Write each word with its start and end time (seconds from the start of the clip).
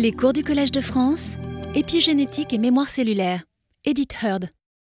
Les 0.00 0.12
cours 0.12 0.32
du 0.32 0.42
Collège 0.42 0.72
de 0.72 0.80
France, 0.80 1.36
épigénétique 1.74 2.54
et 2.54 2.58
mémoire 2.58 2.88
cellulaire. 2.88 3.42
Edith 3.84 4.14
Heard. 4.22 4.46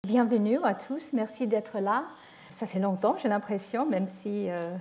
Bienvenue 0.07 0.57
à 0.63 0.73
tous, 0.73 1.13
merci 1.13 1.45
d'être 1.45 1.77
là. 1.79 2.05
Ça 2.49 2.65
fait 2.65 2.79
longtemps, 2.79 3.15
j'ai 3.21 3.27
l'impression, 3.27 3.85
même 3.85 4.07
si 4.07 4.49
euh, 4.49 4.75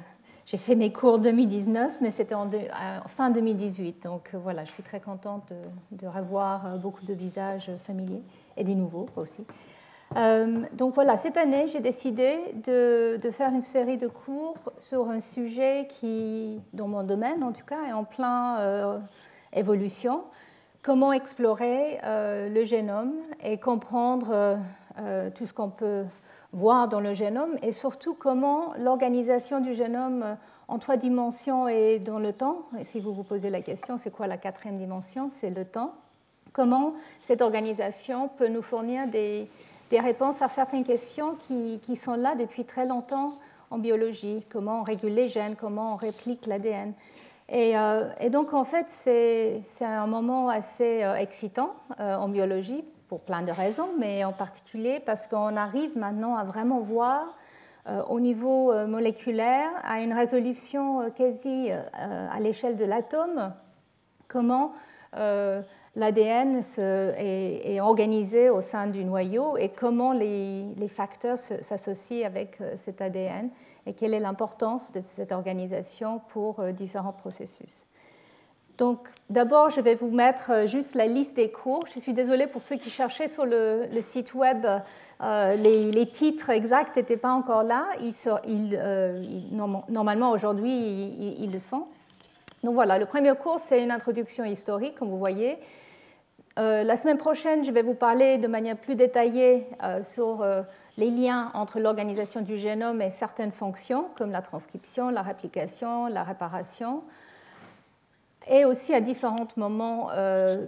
j'ai 0.47 0.57
fait 0.57 0.77
mes 0.77 0.91
cours 0.91 1.19
2019, 1.19 1.97
mais 2.01 2.11
c'était 2.11 2.35
en, 2.35 2.49
fin 3.07 3.29
2018. 3.29 4.05
Donc 4.05 4.31
euh, 4.33 4.39
voilà, 4.43 4.65
je 4.65 4.71
suis 4.71 4.83
très 4.83 4.99
contente 4.99 5.53
de, 5.93 6.07
revoir 6.07 6.69
euh, 6.69 6.77
beaucoup 6.79 7.05
de 7.05 7.13
visages 7.13 7.71
familiers 7.77 8.23
et 8.57 8.65
des 8.65 8.75
nouveaux 8.75 9.11
aussi. 9.17 9.45
donc 10.73 10.95
voilà, 10.95 11.19
cette 11.19 11.37
année, 11.37 11.69
j'ai 11.69 11.81
décidé 11.81 12.39
de, 12.65 13.31
faire 13.31 13.53
une 13.53 13.61
série 13.61 13.99
de 13.99 14.09
cours 14.09 14.57
sur 14.79 15.11
un 15.11 15.21
sujet 15.21 15.87
qui, 15.87 16.63
dans 16.73 16.89
mon 16.89 17.03
domaine 17.03 17.45
en 17.45 17.53
tout 17.53 17.67
cas, 17.67 17.85
est 17.87 17.93
en 17.93 18.05
plein 18.05 19.03
évolution, 19.55 20.25
comment 20.83 21.13
explorer 21.13 21.99
euh, 22.05 22.49
le 22.49 22.65
génome 22.65 23.15
et 23.43 23.59
comprendre 23.59 24.29
euh, 24.31 24.57
euh, 24.99 25.31
tout 25.31 25.47
ce 25.47 25.53
qu'on 25.53 25.71
peut 25.71 26.05
voir 26.53 26.89
dans 26.89 27.01
le 27.01 27.15
génome 27.15 27.57
et 27.63 27.73
surtout 27.73 28.15
comment 28.15 28.75
l'organisation 28.79 29.61
du 29.61 29.75
génome 29.75 30.37
en 30.69 30.79
trois 30.79 30.97
dimensions 30.97 31.67
et 31.69 31.99
dans 31.99 32.19
le 32.19 32.33
temps, 32.33 32.63
et 32.79 32.85
si 32.85 33.01
vous 33.01 33.13
vous 33.13 33.25
posez 33.25 33.51
la 33.51 33.61
question, 33.61 33.99
c'est 33.99 34.11
quoi 34.11 34.27
la 34.27 34.37
quatrième 34.37 34.79
dimension? 34.79 35.29
C'est 35.31 35.51
le 35.51 35.65
temps. 35.65 35.95
Comment 36.53 36.95
cette 37.21 37.43
organisation 37.43 38.29
peut 38.29 38.49
nous 38.49 38.63
fournir 38.63 39.07
des, 39.09 39.49
réponses 39.93 40.43
à 40.43 40.49
certaines 40.49 40.83
questions 40.83 41.37
qui, 41.47 41.79
qui, 41.85 41.95
sont 41.95 42.17
là 42.17 42.35
depuis 42.35 42.65
très 42.65 42.85
longtemps 42.85 43.33
en 43.71 43.79
biologie? 43.79 44.45
Comment 44.51 44.81
on 44.81 44.83
régule 44.83 45.15
les 45.15 45.29
gènes? 45.29 45.55
Comment 45.55 45.95
on 45.95 45.97
réplique 45.97 46.47
l'ADN 46.47 46.93
euh, 47.53 48.11
et, 48.21 48.31
donc, 48.31 48.55
en 48.55 48.65
fait, 48.65 48.87
c'est 48.89 49.61
un 49.85 50.07
moment 50.07 50.49
assez 50.49 51.03
euh, 51.03 51.15
excitant 51.17 51.75
euh, 52.01 52.17
en 52.17 52.29
biologie 52.29 52.85
pour 53.09 53.21
plein 53.21 53.43
de 53.43 53.51
raisons, 53.51 53.91
mais 53.99 54.25
en 54.25 54.33
particulier 54.33 55.01
parce 55.05 55.29
qu'on 55.29 55.57
arrive 55.57 55.97
maintenant 55.97 56.37
à 56.37 56.45
vraiment 56.45 56.81
voir 56.81 57.37
au 58.09 58.19
niveau 58.19 58.73
moléculaire, 58.87 59.69
à 59.85 60.01
une 60.01 60.15
résolution 60.15 61.11
quasi 61.11 61.71
à 61.71 62.41
l'échelle 62.41 62.77
de 62.79 62.85
l'atome, 62.87 63.53
comment 64.27 64.73
l'ADN 65.13 66.63
est, 66.79 67.81
organisé 67.83 68.49
au 68.49 68.63
sein 68.63 68.87
du 68.87 69.05
noyau 69.05 69.59
et 69.59 69.69
comment 69.69 70.15
les 70.15 70.89
facteurs 70.89 71.37
s'associent 71.37 72.27
avec 72.27 72.57
cet 72.77 73.03
ADN 73.03 73.51
et 73.87 73.93
quelle 73.93 74.15
est 74.15 74.21
l'importance 74.21 74.93
de 74.93 75.01
cette 75.01 75.33
organisation 75.33 76.21
pour 76.29 76.61
euh, 76.61 76.73
différents 76.73 77.13
processus. 77.13 77.87
Donc, 78.79 79.09
d'abord, 79.31 79.71
je 79.71 79.81
vais 79.81 79.95
vous 79.95 80.11
mettre 80.11 80.51
euh, 80.51 80.67
juste 80.67 80.95
la 80.95 81.07
liste 81.07 81.37
des 81.37 81.51
cours. 81.51 81.85
Je 81.95 82.01
suis 82.01 82.13
désolée 82.13 82.47
pour 82.47 82.63
ceux 82.63 82.77
qui 82.77 82.91
cherchaient 82.91 83.29
sur 83.29 83.45
le, 83.45 83.87
site 84.01 84.35
web. 84.35 84.67
Euh, 85.23 85.55
les, 85.57 86.07
titres 86.07 86.51
exacts 86.51 86.97
n'étaient 86.97 87.17
pas 87.17 87.33
encore 87.33 87.63
là. 87.63 87.87
Ils, 88.01 88.81
normalement, 89.89 90.31
aujourd'hui, 90.31 90.73
ils, 91.39 91.53
le 91.53 91.59
sont. 91.59 91.87
Donc 92.65 92.75
voilà, 92.75 92.99
le 92.99 93.07
premier 93.07 93.35
cours, 93.37 93.61
c'est 93.61 93.83
une 93.83 93.93
introduction 93.93 94.45
historique, 94.45 94.97
comme 94.97 95.09
vous 95.09 95.19
voyez. 95.19 95.59
la 96.57 96.97
semaine 96.97 97.19
prochaine, 97.19 97.63
je 97.63 97.71
vais 97.71 97.83
vous 97.83 97.95
parler 97.95 98.39
de 98.39 98.49
manière 98.49 98.77
plus 98.77 98.97
détaillée 98.97 99.67
sur 100.03 100.45
les 100.97 101.11
liens 101.11 101.51
entre 101.55 101.81
l'organisation 101.81 102.41
du 102.41 102.57
génome 102.57 103.03
et 103.03 103.11
certaines 103.11 103.51
fonctions, 103.51 104.07
comme 104.17 104.31
la 104.31 104.43
transcription, 104.43 105.11
la 105.11 105.23
réplication, 105.23 106.07
la 106.07 106.23
réparation, 106.23 107.03
et 108.49 108.65
aussi 108.65 108.95
à 108.95 109.01
différents 109.01 109.49
moments 109.57 110.09
euh, 110.13 110.65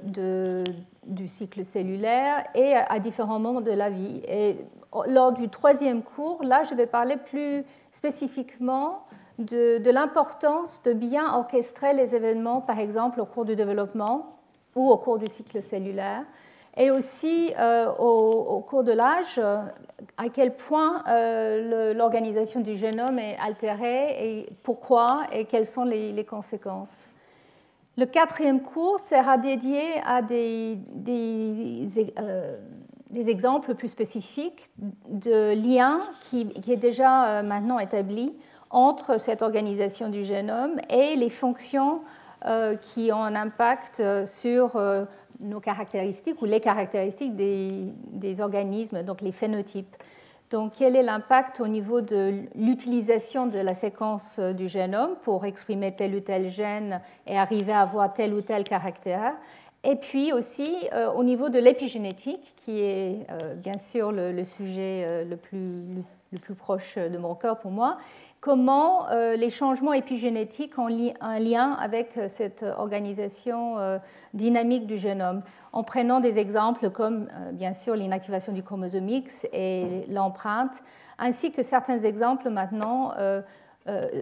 du 1.04 1.28
cycle 1.28 1.64
cellulaire 1.64 2.44
et 2.54 2.74
à 2.74 2.98
différents 2.98 3.38
moments 3.38 3.60
de 3.60 3.70
la 3.70 3.90
vie. 3.90 4.22
Et 4.26 4.64
lors 5.06 5.32
du 5.32 5.48
troisième 5.48 6.02
cours, 6.02 6.42
là, 6.42 6.62
je 6.62 6.74
vais 6.74 6.86
parler 6.86 7.16
plus 7.16 7.64
spécifiquement 7.92 9.04
de, 9.38 9.78
de 9.78 9.90
l'importance 9.90 10.82
de 10.82 10.94
bien 10.94 11.34
orchestrer 11.34 11.92
les 11.92 12.14
événements, 12.14 12.62
par 12.62 12.78
exemple 12.78 13.20
au 13.20 13.26
cours 13.26 13.44
du 13.44 13.54
développement 13.54 14.38
ou 14.74 14.90
au 14.90 14.96
cours 14.96 15.18
du 15.18 15.28
cycle 15.28 15.60
cellulaire, 15.60 16.24
et 16.76 16.90
aussi 16.90 17.52
euh, 17.58 17.90
au, 17.98 18.60
cours 18.60 18.84
de 18.84 18.92
l'âge, 18.92 19.38
euh, 19.38 19.62
à 20.16 20.28
quel 20.28 20.54
point 20.54 21.02
euh, 21.08 21.94
l'organisation 21.94 22.60
du 22.60 22.76
génome 22.76 23.18
est 23.18 23.36
altérée 23.38 24.40
et 24.40 24.48
pourquoi 24.62 25.22
et 25.32 25.46
quelles 25.46 25.66
sont 25.66 25.84
les, 25.84 26.24
conséquences. 26.24 27.08
Le 27.96 28.04
quatrième 28.04 28.60
cours 28.60 29.00
sera 29.00 29.38
dédié 29.38 29.80
à 30.04 30.20
des, 30.20 30.78
exemples 33.14 33.74
plus 33.74 33.88
spécifiques 33.88 34.64
de 35.08 35.54
liens 35.54 36.00
qui, 36.28 36.48
qui 36.48 36.72
est 36.72 36.76
déjà 36.76 37.42
maintenant 37.42 37.78
établi 37.78 38.34
entre 38.68 39.18
cette 39.18 39.40
organisation 39.40 40.10
du 40.10 40.22
génome 40.22 40.76
et 40.90 41.16
les 41.16 41.30
fonctions 41.30 42.02
qui 42.82 43.10
ont 43.12 43.22
un 43.22 43.34
impact 43.34 44.02
sur 44.26 44.78
nos 45.40 45.60
caractéristiques 45.60 46.40
ou 46.42 46.44
les 46.44 46.60
caractéristiques 46.60 47.34
des, 47.34 48.40
organismes, 48.40 49.02
donc 49.02 49.20
les 49.20 49.32
phénotypes. 49.32 49.96
Donc, 50.50 50.74
quel 50.78 50.94
est 50.94 51.02
l'impact 51.02 51.60
au 51.60 51.66
niveau 51.66 52.00
de 52.02 52.42
l'utilisation 52.54 53.46
de 53.46 53.58
la 53.58 53.74
séquence 53.74 54.38
du 54.38 54.68
génome 54.68 55.16
pour 55.22 55.44
exprimer 55.44 55.92
tel 55.92 56.14
ou 56.14 56.20
tel 56.20 56.48
gène 56.48 57.00
et 57.26 57.36
arriver 57.36 57.72
à 57.72 57.80
avoir 57.80 58.12
tel 58.12 58.32
ou 58.32 58.42
tel 58.42 58.62
caractère? 58.62 59.34
Et 59.86 59.94
puis 59.94 60.32
aussi 60.32 60.74
euh, 60.92 61.12
au 61.12 61.22
niveau 61.22 61.48
de 61.48 61.60
l'épigénétique, 61.60 62.54
qui 62.56 62.80
est 62.80 63.26
euh, 63.30 63.54
bien 63.54 63.78
sûr 63.78 64.10
le, 64.10 64.42
sujet 64.42 65.04
euh, 65.06 65.24
le, 65.24 65.36
plus, 65.36 65.84
le, 66.32 66.38
plus, 66.40 66.54
proche 66.54 66.98
de 66.98 67.16
mon 67.18 67.36
cœur 67.36 67.60
pour 67.60 67.70
moi, 67.70 67.96
comment 68.46 69.08
euh, 69.08 69.34
les 69.34 69.50
changements 69.50 69.92
épigénétiques 69.92 70.78
ont 70.78 70.86
un 71.20 71.38
lien 71.40 71.72
avec 71.72 72.16
euh, 72.16 72.28
cette 72.28 72.64
organisation 72.78 73.76
euh, 73.80 73.98
dynamique 74.34 74.86
du 74.86 74.96
génome, 74.96 75.42
en 75.72 75.82
prenant 75.82 76.20
des 76.20 76.38
exemples 76.38 76.90
comme 76.90 77.26
bien 77.54 77.72
sûr 77.72 77.96
l'inactivation 77.96 78.52
du 78.52 78.62
chromosome 78.62 79.08
X 79.08 79.48
et 79.52 80.04
l'empreinte, 80.08 80.84
ainsi 81.18 81.50
que 81.50 81.64
certains 81.64 81.98
exemples 81.98 82.48
maintenant, 82.48 83.12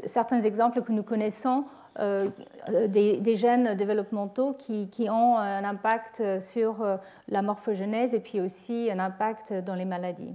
certains 0.05 0.43
exemples 0.43 0.83
que 0.83 0.91
nous 0.91 1.05
connaissons 1.05 1.65
des, 1.99 3.37
gènes 3.37 3.75
développementaux 3.75 4.53
qui, 4.53 4.89
qui, 4.89 5.09
ont 5.11 5.39
un 5.39 5.63
impact 5.63 6.41
sur 6.41 6.85
la 7.29 7.43
morphogenèse 7.43 8.15
et 8.15 8.21
puis 8.21 8.41
aussi 8.41 8.91
un 8.91 8.99
impact 8.99 9.53
dans 9.53 9.77
les 9.77 9.85
maladies. 9.85 10.35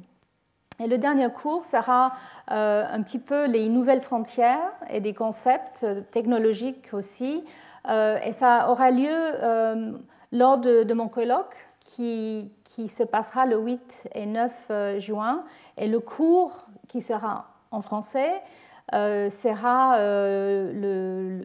Et 0.80 0.88
le 0.88 0.98
dernier 0.98 1.30
cours 1.30 1.66
sera 1.66 2.14
euh, 2.52 2.86
un 2.90 3.02
petit 3.04 3.20
peu 3.20 3.48
les 3.48 3.68
nouvelles 3.68 4.02
frontières 4.02 4.72
et 4.90 5.02
des 5.02 5.14
concepts 5.14 5.86
technologiques 6.12 6.94
aussi. 6.94 7.44
Euh, 7.90 8.18
et 8.24 8.32
ça 8.32 8.72
aura 8.72 8.92
lieu 8.92 9.10
euh, 9.10 9.92
lors 10.32 10.58
de, 10.58 10.94
mon 10.94 11.10
colloque 11.10 11.56
qui, 11.82 12.52
qui, 12.64 12.88
se 12.88 13.04
passera 13.04 13.46
le 13.46 13.58
8 13.58 14.10
et 14.16 14.26
9 14.26 14.72
juin. 15.00 15.44
Et 15.78 15.88
le 15.88 16.00
cours 16.00 16.66
qui 16.88 17.02
sera 17.02 17.48
en 17.72 17.82
français 17.82 18.42
sera 18.92 19.98
le, 20.00 21.44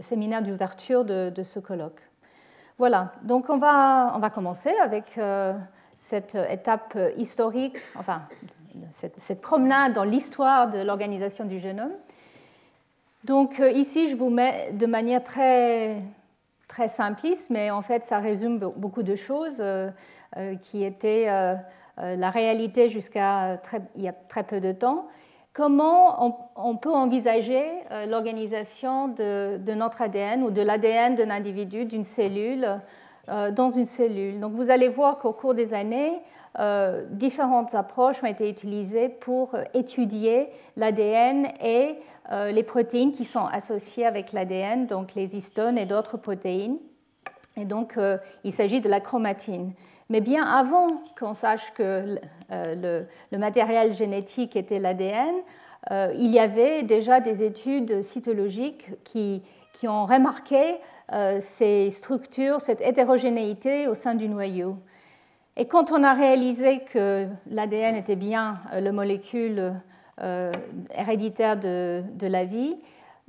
séminaire 0.00 0.42
d'ouverture 0.42 1.04
de, 1.04 1.30
de, 1.30 1.42
ce 1.42 1.58
colloque. 1.60 2.00
Voilà, 2.78 3.12
donc 3.22 3.48
on 3.48 3.56
va, 3.56 4.12
on 4.14 4.18
va 4.18 4.30
commencer 4.30 4.72
avec 4.82 5.18
cette 5.98 6.36
étape 6.50 6.98
historique, 7.16 7.76
enfin, 7.98 8.22
cette, 8.90 9.40
promenade 9.40 9.92
dans 9.92 10.04
l'histoire 10.04 10.68
de 10.68 10.78
l'organisation 10.78 11.44
du 11.44 11.58
génome. 11.58 11.92
Donc 13.24 13.60
euh, 13.60 13.70
ici, 13.70 14.08
je 14.08 14.16
vous 14.16 14.30
mets 14.30 14.72
de 14.72 14.86
manière 14.86 15.22
très, 15.22 15.96
très 16.68 16.88
simpliste, 16.88 17.50
mais 17.50 17.70
en 17.70 17.82
fait, 17.82 18.04
ça 18.04 18.18
résume 18.18 18.58
beaucoup 18.58 19.02
de 19.02 19.14
choses 19.14 19.58
euh, 19.60 19.90
euh, 20.36 20.54
qui 20.56 20.84
étaient 20.84 21.26
la 21.98 22.30
réalité 22.30 22.90
jusqu'à 22.90 23.58
il 23.94 24.02
y 24.02 24.08
a 24.08 24.12
très 24.12 24.44
peu 24.44 24.60
de 24.60 24.72
temps. 24.72 25.06
Comment 25.54 26.46
on, 26.56 26.76
peut 26.76 26.92
envisager 26.92 27.64
l'organisation 28.06 29.08
de, 29.08 29.72
notre 29.72 30.02
ADN 30.02 30.42
ou 30.42 30.50
de 30.50 30.60
l'ADN 30.60 31.14
d'un 31.14 31.30
individu, 31.30 31.86
d'une 31.86 32.04
cellule, 32.04 32.64
euh, 32.64 32.76
dans 33.28 33.70
une 33.70 33.84
cellule. 33.84 34.38
Donc 34.38 34.52
vous 34.52 34.70
allez 34.70 34.88
voir 34.88 35.18
qu'au 35.18 35.32
cours 35.32 35.54
des 35.54 35.74
années, 35.74 36.20
euh, 36.58 37.04
différentes 37.10 37.74
approches 37.74 38.22
ont 38.22 38.26
été 38.26 38.48
utilisées 38.48 39.08
pour 39.08 39.54
étudier 39.74 40.48
l'ADN 40.76 41.48
et 41.62 41.96
euh, 42.32 42.50
les 42.50 42.62
protéines 42.62 43.12
qui 43.12 43.24
sont 43.24 43.46
associées 43.46 44.06
avec 44.06 44.32
l'ADN, 44.32 44.86
donc 44.86 45.14
les 45.14 45.36
histones 45.36 45.76
et 45.76 45.86
d'autres 45.86 46.16
protéines. 46.16 46.78
Et 47.58 47.64
donc 47.64 47.98
il 48.44 48.52
s'agit 48.52 48.82
de 48.82 48.88
la 48.88 49.00
chromatine. 49.00 49.72
Mais 50.10 50.20
bien 50.20 50.44
avant 50.44 51.02
qu'on 51.18 51.32
sache 51.32 51.72
que 51.72 52.18
le, 52.50 53.06
matériel 53.32 53.94
génétique 53.94 54.56
était 54.56 54.78
l'ADN, 54.78 55.34
il 55.90 56.30
y 56.30 56.38
avait 56.38 56.82
déjà 56.82 57.20
des 57.20 57.42
études 57.42 58.02
cytologiques 58.02 58.90
qui 59.04 59.42
ont 59.84 60.04
remarqué 60.04 60.76
ces 61.40 61.90
structures, 61.90 62.60
cette 62.60 62.80
hétérogénéité 62.80 63.88
au 63.88 63.94
sein 63.94 64.14
du 64.14 64.28
noyau. 64.28 64.76
Et 65.56 65.66
quand 65.66 65.92
on 65.92 66.02
a 66.02 66.12
réalisé 66.12 66.80
que 66.80 67.26
l'ADN 67.50 67.94
était 67.94 68.16
bien 68.16 68.54
le 68.74 68.90
molécule 68.90 69.72
héréditaire 70.94 71.56
de, 71.56 72.02
de, 72.14 72.26
la 72.26 72.44
vie, 72.44 72.76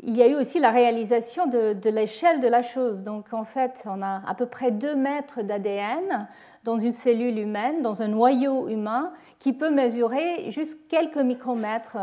il 0.03 0.15
y 0.15 0.21
a 0.21 0.27
eu 0.27 0.35
aussi 0.35 0.59
la 0.59 0.71
réalisation 0.71 1.47
de, 1.47 1.73
de 1.73 1.89
l'échelle 1.89 2.39
de 2.39 2.47
la 2.47 2.61
chose. 2.61 3.03
Donc 3.03 3.33
en 3.33 3.43
fait, 3.43 3.85
on 3.85 4.01
a 4.01 4.21
à 4.27 4.35
peu 4.35 4.45
près 4.45 4.71
2 4.71 4.95
mètres 4.95 5.41
d'ADN 5.41 6.27
dans 6.63 6.77
une 6.77 6.91
cellule 6.91 7.39
humaine, 7.39 7.81
dans 7.81 8.01
un 8.01 8.09
noyau 8.09 8.67
humain, 8.67 9.13
qui 9.39 9.53
peut 9.53 9.69
mesurer 9.69 10.51
juste 10.51 10.87
quelques 10.89 11.17
micromètres 11.17 11.97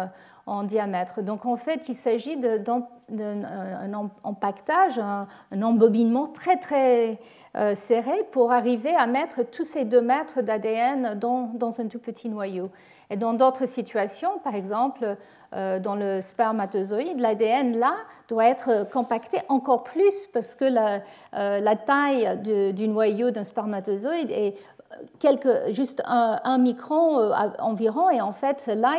en 0.47 0.63
diamètre. 0.63 1.23
Donc 1.23 1.47
en 1.47 1.57
fait, 1.57 1.89
il 1.89 1.95
s'agit 1.95 2.37
d'un 3.09 3.93
empaquetage, 4.23 4.99
un, 4.99 5.27
embobinement 5.63 6.27
très 6.27 6.57
très 6.59 7.19
euh, 7.57 7.75
serré 7.75 8.25
pour 8.33 8.53
arriver 8.53 8.95
à 8.95 9.07
mettre 9.07 9.43
tous 9.43 9.65
ces 9.65 9.85
deux 9.85 10.01
mètres 10.01 10.43
d'ADN 10.43 11.19
dans, 11.19 11.51
dans, 11.55 11.81
un 11.81 11.87
tout 11.87 11.99
petit 11.99 12.29
noyau. 12.29 12.71
Et 13.11 13.17
dans 13.17 13.33
d'autres 13.33 13.67
situations, 13.67 14.39
par 14.43 14.55
exemple, 14.55 15.17
euh, 15.55 15.79
dans 15.79 15.95
le 15.95 16.21
spermatozoïde, 16.21 17.21
l'ADN 17.21 17.79
là 17.79 17.95
doit 18.29 18.47
être 18.47 18.91
compacté 18.91 19.39
encore 19.49 19.85
plus 19.85 20.27
parce 20.33 20.55
que 20.55 20.65
la, 20.65 21.01
euh, 21.35 21.61
la 21.61 21.77
taille 21.77 22.41
du 22.73 22.89
noyau 22.89 23.31
d'un 23.31 23.45
spermatozoïde 23.45 24.31
est 24.31 24.57
juste 25.71 26.03
un, 26.07 26.59
micron 26.59 27.19
euh, 27.19 27.33
environ, 27.59 28.11
et 28.11 28.21
en 28.21 28.33
fait, 28.33 28.67
là, 28.67 28.97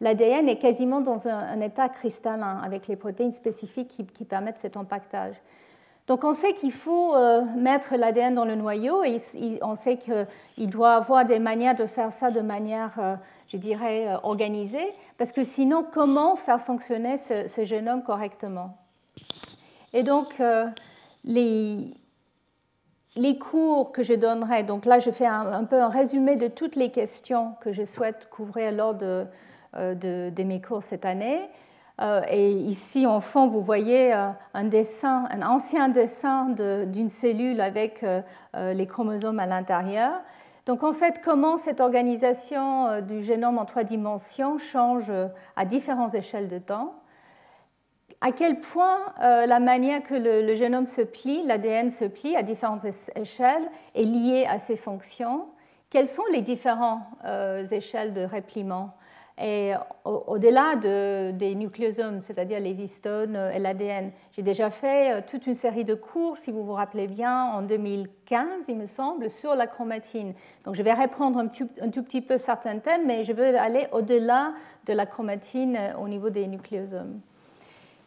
l'ADN 0.00 0.48
est 0.48 0.58
quasiment 0.58 1.00
dans 1.00 1.28
un, 1.28 1.60
état 1.60 1.88
cristallin, 1.88 2.60
avec 2.62 2.86
les 2.86 2.96
protéines 2.96 3.32
spécifiques 3.32 3.88
qui, 4.12 4.24
permettent 4.24 4.58
cet 4.58 4.76
empaquetage. 4.76 5.36
Donc 6.06 6.22
on 6.22 6.32
sait 6.32 6.52
qu'il 6.52 6.70
faut 6.70 7.16
euh, 7.16 7.42
mettre 7.56 7.96
l'ADN 7.96 8.34
dans 8.34 8.44
le 8.44 8.54
noyau, 8.54 9.02
et 9.02 9.16
on 9.62 9.74
sait 9.74 9.96
qu'il 9.96 10.70
doit 10.70 10.94
avoir 10.94 11.24
des 11.24 11.38
manières 11.38 11.74
de 11.74 11.86
faire 11.86 12.12
ça 12.12 12.30
de 12.30 12.40
manière, 12.40 12.96
euh, 12.98 13.16
je 13.48 13.56
dirais, 13.56 14.08
organisée, 14.22 14.94
parce 15.18 15.32
que 15.32 15.44
sinon, 15.44 15.84
comment 15.90 16.36
faire 16.36 16.60
fonctionner 16.60 17.16
ce, 17.16 17.48
ce 17.48 17.64
génome 17.64 18.02
correctement? 18.02 18.76
Et 19.92 20.02
donc, 20.02 20.40
les 21.24 21.94
les 23.16 23.38
cours 23.38 23.92
que 23.92 24.02
je 24.02 24.14
donnerai, 24.14 24.62
donc 24.62 24.84
là 24.84 24.98
je 24.98 25.10
fais 25.10 25.26
un, 25.26 25.64
peu 25.64 25.80
un 25.80 25.88
résumé 25.88 26.36
de 26.36 26.48
toutes 26.48 26.76
les 26.76 26.90
questions 26.90 27.54
que 27.60 27.72
je 27.72 27.84
souhaite 27.84 28.28
couvrir 28.30 28.72
lors 28.72 28.94
de, 28.94 29.26
euh, 29.76 30.30
mes 30.44 30.60
cours 30.60 30.82
cette 30.82 31.04
année. 31.04 31.40
Euh, 32.02 32.20
et 32.28 32.50
ici 32.52 33.06
en 33.06 33.20
fond, 33.20 33.46
vous 33.46 33.62
voyez 33.62 34.12
euh, 34.14 34.28
un 34.52 34.64
dessin, 34.64 35.26
un 35.30 35.40
ancien 35.42 35.88
dessin 35.88 36.50
d'une 36.86 37.08
cellule 37.08 37.60
avec 37.60 38.04
les 38.54 38.86
chromosomes 38.86 39.40
à 39.40 39.46
l'intérieur. 39.46 40.20
Donc 40.66 40.82
en 40.82 40.92
fait, 40.92 41.20
comment 41.24 41.58
cette 41.58 41.80
organisation 41.80 43.00
du 43.00 43.22
génome 43.22 43.58
en 43.58 43.64
trois 43.64 43.84
dimensions 43.84 44.58
change 44.58 45.12
à 45.56 45.64
différentes 45.64 46.14
échelles 46.14 46.48
de 46.48 46.58
temps 46.58 46.94
à 48.20 48.32
quel 48.32 48.58
point 48.58 48.98
euh, 49.22 49.46
la 49.46 49.60
manière 49.60 50.02
que 50.02 50.14
le, 50.14 50.54
génome 50.54 50.86
se 50.86 51.02
plie, 51.02 51.42
l'ADN 51.44 51.90
se 51.90 52.04
plie 52.04 52.36
à 52.36 52.42
différentes 52.42 52.84
échelles, 53.14 53.68
est 53.94 54.04
liée 54.04 54.46
à 54.48 54.58
ses 54.58 54.76
fonctions. 54.76 55.46
Quelles 55.90 56.08
sont 56.08 56.24
les 56.32 56.42
différentes 56.42 57.02
euh, 57.24 57.66
échelles 57.66 58.14
de 58.14 58.22
répliement 58.22 58.94
Et 59.38 59.72
au-delà 60.04 60.76
des 60.76 61.54
nucléosomes, 61.54 62.20
c'est-à-dire 62.20 62.58
les 62.58 62.80
histones 62.80 63.36
et 63.54 63.58
l'ADN, 63.58 64.10
j'ai 64.32 64.42
déjà 64.42 64.70
fait 64.70 65.12
euh, 65.12 65.20
toute 65.24 65.46
une 65.46 65.54
série 65.54 65.84
de 65.84 65.94
cours, 65.94 66.38
si 66.38 66.50
vous 66.50 66.64
vous 66.64 66.72
rappelez 66.72 67.08
bien, 67.08 67.44
en 67.44 67.62
2015, 67.62 68.64
il 68.68 68.76
me 68.76 68.86
semble, 68.86 69.28
sur 69.28 69.54
la 69.54 69.66
chromatine. 69.66 70.32
Donc 70.64 70.74
je 70.74 70.82
vais 70.82 70.94
reprendre 70.94 71.38
un 71.38 71.48
tout 71.48 72.02
petit 72.02 72.22
peu 72.22 72.38
certains 72.38 72.78
thèmes, 72.78 73.06
mais 73.06 73.24
je 73.24 73.34
veux 73.34 73.58
aller 73.58 73.86
au-delà 73.92 74.54
de 74.86 74.94
la 74.94 75.04
chromatine 75.04 75.78
au 76.00 76.08
niveau 76.08 76.30
des 76.30 76.46
nucléosomes 76.46 77.20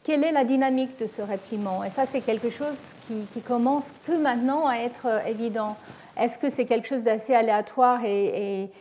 quelle 0.04 0.24
est 0.24 0.32
la 0.32 0.44
dynamique 0.44 0.98
de 1.00 1.08
ce 1.08 1.22
répliement 1.22 1.84
Et 1.84 1.90
ça, 1.90 2.06
c'est 2.06 2.22
quelque 2.22 2.50
chose 2.50 2.96
qui, 3.08 3.42
commence 3.42 3.94
que 4.06 4.18
maintenant 4.18 4.68
à 4.68 4.78
être 4.78 5.08
euh, 5.08 5.20
évident. 5.26 5.76
Est-ce 6.18 6.38
que 6.38 6.50
c'est 6.50 6.66
quelque 6.66 6.88
chose 6.88 7.04
d'assez 7.04 7.34
aléatoire 7.34 8.04
et, 8.04 8.72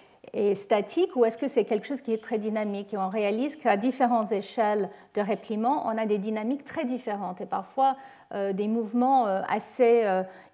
statique 0.54 1.16
ou 1.16 1.24
est-ce 1.24 1.38
que 1.38 1.48
c'est 1.48 1.64
quelque 1.64 1.86
chose 1.86 2.02
qui 2.02 2.12
est 2.12 2.22
très 2.22 2.38
dynamique? 2.38 2.92
Et 2.92 2.98
on 2.98 3.08
réalise 3.08 3.56
qu'à 3.56 3.76
différentes 3.76 4.30
échelles 4.30 4.90
de 5.14 5.22
répliement, 5.22 5.86
on 5.86 5.96
a 5.96 6.04
des 6.04 6.18
dynamiques 6.18 6.64
très 6.64 6.84
différentes 6.84 7.40
et 7.40 7.46
parfois 7.46 7.96
euh, 8.34 8.52
des 8.52 8.68
mouvements 8.68 9.26
euh, 9.26 9.40
assez 9.48 10.04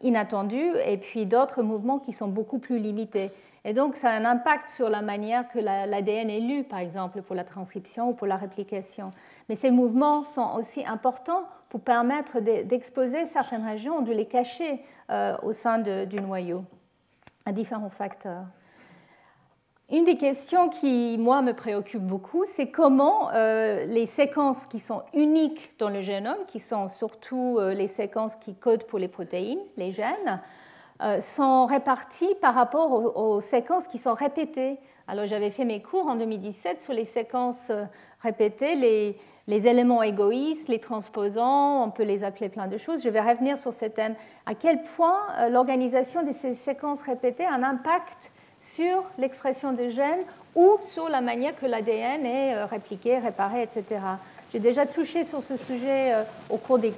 inattendus 0.01 0.73
et 0.87 0.97
puis 0.97 1.27
d'autres 1.27 1.63
mouvements 1.63 1.99
qui 1.99 2.13
sont 2.13 2.29
beaucoup 2.29 2.59
plus 2.59 2.79
limités. 2.79 3.33
Et 3.65 3.73
donc, 3.73 3.97
ça 3.97 4.11
a 4.11 4.13
un 4.13 4.25
impact 4.25 4.69
sur 4.69 4.91
la 4.91 5.01
manière 5.01 5.49
que 5.49 5.59
l'ADN 5.59 6.29
est 6.29 6.41
lu, 6.41 6.65
par 6.65 6.81
exemple, 6.81 7.23
pour 7.23 7.35
la 7.35 7.45
transcription 7.45 8.11
ou 8.11 8.15
pour 8.15 8.27
la 8.27 8.37
réplication. 8.37 9.11
Mais 9.49 9.55
ces 9.55 9.71
mouvements 9.71 10.23
sont 10.25 10.55
aussi 10.57 10.85
importants 10.87 11.45
pour 11.71 11.81
permettre 11.81 12.41
d'exposer 12.41 13.27
certaines 13.27 13.65
régions, 13.65 14.03
de 14.03 14.13
les 14.13 14.27
cacher 14.27 14.85
euh, 15.11 15.37
au 15.43 15.53
sein 15.53 15.79
du 15.79 16.21
noyau 16.21 16.65
à 17.47 17.53
différents 17.53 17.89
facteurs. 17.89 18.45
Une 19.91 20.05
des 20.05 20.17
questions 20.17 20.71
qui, 20.71 21.17
moi, 21.19 21.43
me 21.43 21.53
préoccupe 21.53 22.03
beaucoup, 22.03 22.45
c'est 22.47 22.71
comment 22.71 23.31
euh, 23.33 23.85
les 23.85 24.07
séquences 24.07 24.67
qui 24.67 24.79
sont 24.79 25.03
uniques 25.13 25.79
dans 25.79 25.91
le 25.91 26.01
génome, 26.01 26.39
qui 26.49 26.59
sont 26.59 26.89
surtout 26.89 27.59
euh, 27.59 27.75
les 27.75 27.87
séquences 27.87 28.35
qui 28.35 28.55
codent 28.55 28.85
pour 28.85 28.99
les 28.99 29.09
protéines, 29.09 29.61
les 29.77 29.93
gènes, 29.93 30.41
sont 31.21 31.67
réparties 31.67 32.35
par 32.41 32.55
rapport 32.55 33.17
aux, 33.17 33.41
séquences 33.41 33.87
qui 33.87 33.99
sont 33.99 34.15
répétées. 34.15 34.79
Alors 35.07 35.27
j'avais 35.27 35.51
fait 35.51 35.65
mes 35.65 35.83
cours 35.83 36.07
en 36.07 36.17
2017 36.17 36.81
sur 36.81 36.93
les 36.93 37.05
séquences 37.05 37.71
répétées, 38.23 38.75
les, 38.75 39.17
les 39.47 39.67
éléments 39.69 40.03
égoïstes, 40.03 40.69
les 40.69 40.79
transposants, 40.79 41.85
on 41.85 41.91
peut 41.91 42.03
les 42.03 42.25
appeler 42.25 42.49
plein 42.49 42.67
de 42.67 42.77
choses. 42.77 43.03
Je 43.03 43.09
vais 43.09 43.21
revenir 43.21 43.59
sur 43.59 43.73
ce 43.73 43.87
thème. 43.87 44.15
À 44.47 44.55
quel 44.55 44.83
point 44.83 45.19
euh, 45.39 45.49
l'organisation 45.49 46.23
de 46.23 46.33
ces 46.33 46.55
séquences 46.55 47.03
répétées 47.03 47.45
a 47.45 47.53
un 47.53 47.63
impact 47.63 48.33
sur 48.61 49.05
l'expression 49.19 49.73
des 49.73 49.91
gènes 49.91 50.23
ou 50.55 50.79
sur 50.85 51.11
la 51.11 51.21
manière 51.21 51.55
que 51.57 51.67
l'ADN 51.67 52.25
est 52.25 52.55
euh, 52.55 52.65
répliqué, 52.65 53.19
réparé, 53.19 53.63
etc. 53.63 54.01
J'ai 54.55 54.61
déjà 54.61 54.87
touché 54.87 55.25
sur 55.25 55.43
ce 55.43 55.57
sujet 55.57 56.15
euh, 56.15 56.23
au 56.49 56.59
cours 56.59 56.79
de, 56.79 56.93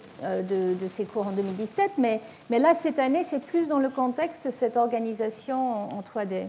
ces 0.88 1.06
cours 1.06 1.26
en 1.26 1.30
2017, 1.30 1.92
mais, 1.96 2.20
là, 2.50 2.74
cette 2.74 2.98
année, 2.98 3.24
c'est 3.24 3.40
plus 3.40 3.68
dans 3.68 3.78
le 3.78 3.88
contexte 3.88 4.44
de 4.44 4.50
cette 4.50 4.76
organisation 4.76 5.88
en 5.88 6.02
3D 6.02 6.48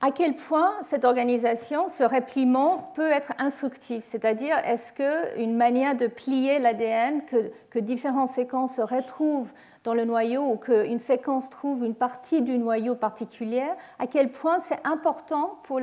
à 0.00 0.12
quel 0.12 0.36
point 0.36 0.70
cette 0.82 1.04
organisation, 1.04 1.88
ce 1.88 2.04
répliement 2.04 2.92
peut 2.94 3.10
être 3.10 3.32
instructif, 3.38 4.04
c'est-à-dire 4.04 4.56
est-ce 4.64 4.92
qu'une 4.92 5.56
manière 5.56 5.96
de 5.96 6.06
plier 6.06 6.60
l'ADN, 6.60 7.22
que, 7.26 7.78
différentes 7.80 8.28
séquences 8.28 8.76
se 8.76 8.80
retrouvent 8.80 9.52
dans 9.88 9.94
le 9.94 10.04
noyau 10.04 10.42
ou 10.42 10.56
qu'une 10.56 10.98
séquence 10.98 11.48
trouve 11.48 11.82
une 11.82 11.94
partie 11.94 12.42
du 12.42 12.58
noyau 12.58 12.94
particulière, 12.94 13.74
à 13.98 14.06
quel 14.06 14.30
point 14.30 14.60
c'est 14.60 14.86
important 14.86 15.58
pour 15.62 15.80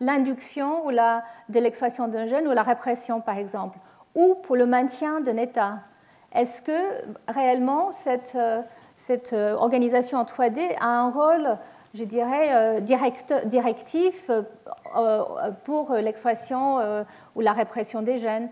l'induction 0.00 0.86
de 0.88 1.60
l'expression 1.60 2.08
d'un 2.08 2.24
gène 2.24 2.48
ou 2.48 2.52
la 2.52 2.62
répression 2.62 3.20
par 3.20 3.36
exemple, 3.36 3.76
ou 4.14 4.36
pour 4.36 4.56
le 4.56 4.64
maintien 4.64 5.20
d'un 5.20 5.36
état. 5.36 5.80
Est-ce 6.34 6.62
que 6.62 6.72
réellement 7.28 7.92
cette, 7.92 8.32
euh, 8.36 8.62
euh, 9.34 9.54
organisation 9.56 10.16
en 10.16 10.24
3D 10.24 10.74
a 10.80 10.86
un 10.86 11.10
rôle 11.10 11.58
je 11.92 12.04
dirais, 12.04 12.56
euh, 12.56 12.80
directif 12.80 14.30
pour 15.64 15.92
l'expression 15.92 16.78
ou 17.36 17.42
la 17.42 17.52
répression 17.52 18.00
des 18.00 18.16
gènes? 18.16 18.48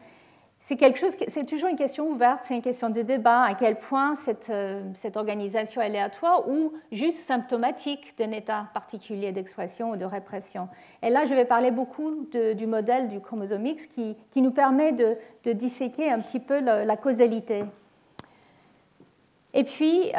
C'est 0.62 1.46
toujours 1.46 1.68
une 1.68 1.76
question 1.76 2.08
ouverte, 2.10 2.42
c'est 2.44 2.54
une 2.54 2.62
question 2.62 2.90
de 2.90 3.00
débat 3.00 3.42
à 3.42 3.54
quel 3.54 3.76
point 3.76 4.14
cette, 4.14 4.52
cette 4.94 5.16
organisation 5.16 5.80
aléatoire 5.80 6.48
ou 6.48 6.74
juste 6.92 7.18
symptomatique 7.18 8.16
d'un 8.18 8.30
état 8.30 8.66
particulier 8.74 9.32
d'expression 9.32 9.90
ou 9.90 9.96
de 9.96 10.04
répression. 10.04 10.68
Et 11.02 11.08
là, 11.08 11.24
je 11.24 11.34
vais 11.34 11.46
parler 11.46 11.70
beaucoup 11.70 12.28
du 12.54 12.66
modèle 12.66 13.08
du 13.08 13.20
chromosome 13.20 13.66
X 13.66 13.86
qui, 13.86 14.16
nous 14.36 14.50
permet 14.50 14.92
de, 14.92 15.16
de, 15.44 15.52
disséquer 15.52 16.10
un 16.10 16.18
petit 16.18 16.40
peu 16.40 16.60
la, 16.60 16.96
causalité. 16.96 17.64
Et 19.54 19.64
puis, 19.64 20.12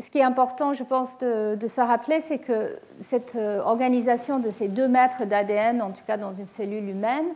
ce 0.00 0.10
qui 0.10 0.18
est 0.18 0.24
important, 0.24 0.72
je 0.72 0.82
pense, 0.82 1.18
de, 1.18 1.66
se 1.66 1.80
rappeler, 1.80 2.20
c'est 2.20 2.38
que 2.38 2.78
cette 2.98 3.36
euh, 3.36 3.60
organisation 3.60 4.38
de 4.38 4.50
ces 4.50 4.68
deux 4.68 4.88
mètres 4.88 5.24
d'ADN, 5.24 5.82
en 5.82 5.90
tout 5.90 6.02
cas 6.06 6.16
dans 6.16 6.32
une 6.32 6.46
cellule 6.46 6.88
humaine, 6.88 7.26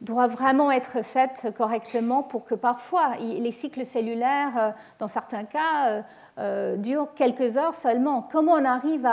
doit 0.00 0.26
vraiment 0.26 0.70
être 0.70 1.02
faite 1.02 1.52
correctement 1.56 2.22
pour 2.22 2.44
que 2.44 2.54
parfois 2.54 3.16
les 3.18 3.50
cycles 3.50 3.86
cellulaires, 3.86 4.58
euh, 4.58 4.70
dans 4.98 5.08
certains 5.08 5.44
cas, 5.44 6.02
euh, 6.38 6.76
durent 6.76 7.14
quelques 7.14 7.56
heures 7.56 7.74
seulement. 7.74 8.28
Comment 8.30 8.52
on 8.52 8.64
arrive 8.64 9.06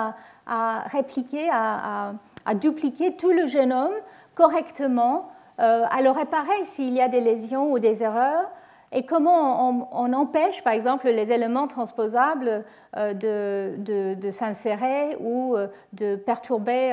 à, 0.45 0.83
répliquer, 0.87 1.49
à, 1.51 2.13
dupliquer 2.55 3.15
tout 3.15 3.31
le 3.31 3.45
génome 3.47 3.93
correctement, 4.35 5.29
à 5.57 6.01
le 6.01 6.09
réparer 6.09 6.65
s'il 6.65 6.93
y 6.93 7.01
a 7.01 7.07
des 7.07 7.21
lésions 7.21 7.71
ou 7.71 7.79
des 7.79 8.03
erreurs, 8.03 8.49
et 8.93 9.03
comment 9.05 9.87
on, 9.91 10.13
empêche, 10.13 10.63
par 10.63 10.73
exemple, 10.73 11.09
les 11.09 11.31
éléments 11.31 11.67
transposables 11.67 12.63
de, 12.95 13.75
de, 14.15 14.31
s'insérer 14.31 15.17
ou 15.19 15.55
de 15.93 16.15
perturber 16.15 16.91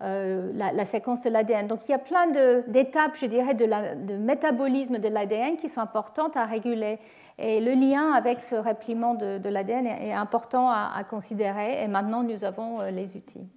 la, 0.00 0.84
séquence 0.84 1.22
de 1.22 1.30
l'ADN. 1.30 1.66
Donc 1.66 1.80
il 1.88 1.92
y 1.92 1.94
a 1.94 1.98
plein 1.98 2.28
d'étapes, 2.68 3.16
je 3.16 3.26
dirais, 3.26 3.54
de, 3.54 4.16
métabolisme 4.16 4.98
de 4.98 5.08
l'ADN 5.08 5.56
qui 5.56 5.68
sont 5.68 5.80
importantes 5.80 6.36
à 6.36 6.44
réguler. 6.44 6.98
Et 7.38 7.60
le 7.60 7.72
lien 7.72 8.12
avec 8.12 8.42
ce 8.42 8.54
répliement 8.54 9.14
de, 9.14 9.48
l'ADN 9.48 9.86
est 9.86 10.12
important 10.12 10.68
à, 10.70 11.02
considérer 11.08 11.82
et 11.82 11.88
maintenant 11.88 12.22
nous 12.22 12.44
avons 12.44 12.80
euh, 12.80 12.90
les 12.90 13.16
outils. 13.16 13.48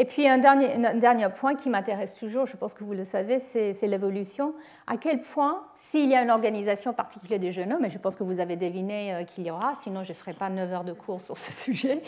Et 0.00 0.04
puis 0.04 0.28
un 0.28 0.38
dernier, 0.38 1.26
point 1.36 1.56
qui 1.56 1.68
m'intéresse 1.68 2.14
toujours, 2.14 2.46
je 2.46 2.56
pense 2.56 2.72
que 2.72 2.84
vous 2.84 2.92
le 2.92 3.02
savez, 3.02 3.40
c'est 3.40 3.74
l'évolution. 3.82 4.54
À 4.86 4.96
quel 4.96 5.20
point, 5.20 5.64
s'il 5.74 6.08
y 6.08 6.14
a 6.14 6.22
une 6.22 6.30
organisation 6.30 6.92
particulière 6.92 7.40
du 7.40 7.50
génome, 7.50 7.84
et 7.84 7.90
je 7.90 7.98
pense 7.98 8.14
que 8.14 8.22
vous 8.22 8.38
avez 8.38 8.54
deviné 8.54 9.12
euh, 9.12 9.24
qu'il 9.24 9.44
y 9.44 9.50
aura, 9.50 9.72
sinon 9.80 10.04
je 10.04 10.10
ne 10.10 10.14
ferai 10.14 10.34
pas 10.34 10.50
9 10.50 10.72
heures 10.72 10.84
de 10.84 10.92
cours 10.92 11.20
sur 11.20 11.36
ce 11.36 11.50
sujet, 11.64 12.00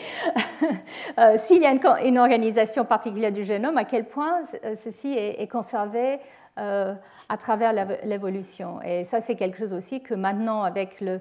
euh, 1.19 1.35
s'il 1.35 1.61
y 1.61 1.65
a 1.65 1.71
une, 2.01 2.17
organisation 2.17 2.85
particulière 2.85 3.33
du 3.33 3.43
génome, 3.43 3.77
à 3.77 3.83
quel 3.83 4.05
point 4.05 4.43
ceci 4.73 5.13
est, 5.13 5.51
conservé 5.51 6.19
euh, 6.59 6.93
à 7.27 7.35
travers 7.35 7.73
l'évolution? 8.05 8.81
Et 8.83 9.03
ça, 9.03 9.19
c'est 9.19 9.35
quelque 9.35 9.57
chose 9.57 9.73
aussi 9.73 10.01
que 10.01 10.13
maintenant, 10.13 10.63
avec 10.63 11.01
le, 11.01 11.19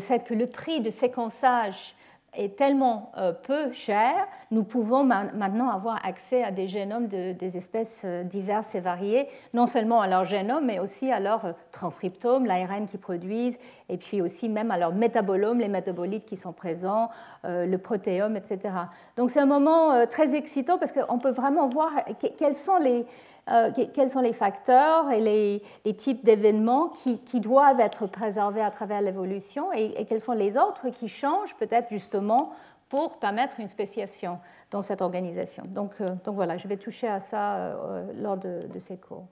fait 0.00 0.24
que 0.24 0.34
le 0.34 0.48
prix 0.48 0.80
de 0.80 0.90
séquençage 0.90 1.94
est 2.34 2.56
tellement 2.56 3.12
euh, 3.18 3.32
peu 3.32 3.72
cher, 3.72 4.26
nous 4.50 4.64
pouvons 4.64 5.04
maintenant 5.04 5.68
avoir 5.68 6.04
accès 6.06 6.42
à 6.42 6.50
des 6.50 6.66
génomes 6.66 7.08
de, 7.08 7.32
des 7.32 7.56
espèces 7.58 8.02
euh, 8.06 8.24
diverses 8.24 8.74
et 8.74 8.80
variées, 8.80 9.28
non 9.52 9.66
seulement 9.66 10.00
à 10.00 10.06
leur 10.06 10.24
génome, 10.24 10.64
mais 10.64 10.78
aussi 10.78 11.12
à 11.12 11.20
leur 11.20 11.54
transcriptome, 11.72 12.46
l'ARN 12.46 12.86
qu'ils 12.86 13.00
produisent, 13.00 13.58
et 13.92 13.98
puis 13.98 14.22
aussi 14.22 14.48
même 14.48 14.70
à 14.70 14.78
leur 14.78 14.92
métabolome, 14.92 15.60
les 15.60 15.68
métabolites 15.68 16.24
qui 16.24 16.36
sont 16.36 16.52
présents, 16.52 17.10
le 17.44 17.76
protéome, 17.76 18.36
etc. 18.36 18.74
Donc 19.16 19.30
c'est 19.30 19.40
un 19.40 19.46
moment 19.46 20.06
très 20.06 20.34
excitant 20.34 20.78
parce 20.78 20.92
qu'on 20.92 21.18
peut 21.18 21.30
vraiment 21.30 21.68
voir 21.68 21.90
quels 22.38 22.56
sont 22.56 22.78
les, 22.78 23.04
euh, 23.50 23.72
quels 23.92 24.08
sont 24.08 24.20
les 24.20 24.32
facteurs 24.32 25.10
et 25.10 25.20
les, 25.20 25.94
types 25.94 26.24
d'événements 26.24 26.88
qui, 26.88 27.40
doivent 27.40 27.80
être 27.80 28.06
préservés 28.06 28.60
à 28.60 28.70
travers 28.70 29.02
l'évolution 29.02 29.72
et, 29.72 30.04
quels 30.04 30.20
sont 30.20 30.32
les 30.32 30.56
autres 30.56 30.90
qui 30.90 31.08
changent 31.08 31.56
peut-être 31.56 31.88
justement 31.90 32.52
pour 32.88 33.18
permettre 33.18 33.58
une 33.58 33.66
spéciation 33.66 34.38
dans 34.70 34.80
cette 34.80 35.02
organisation. 35.02 35.64
Donc, 35.66 35.94
euh, 36.00 36.10
donc 36.24 36.36
voilà, 36.36 36.56
je 36.56 36.68
vais 36.68 36.76
toucher 36.76 37.08
à 37.08 37.18
ça 37.18 37.56
euh, 37.56 38.04
lors 38.20 38.36
de, 38.36 38.78
ces 38.78 38.98
cours. 38.98 39.26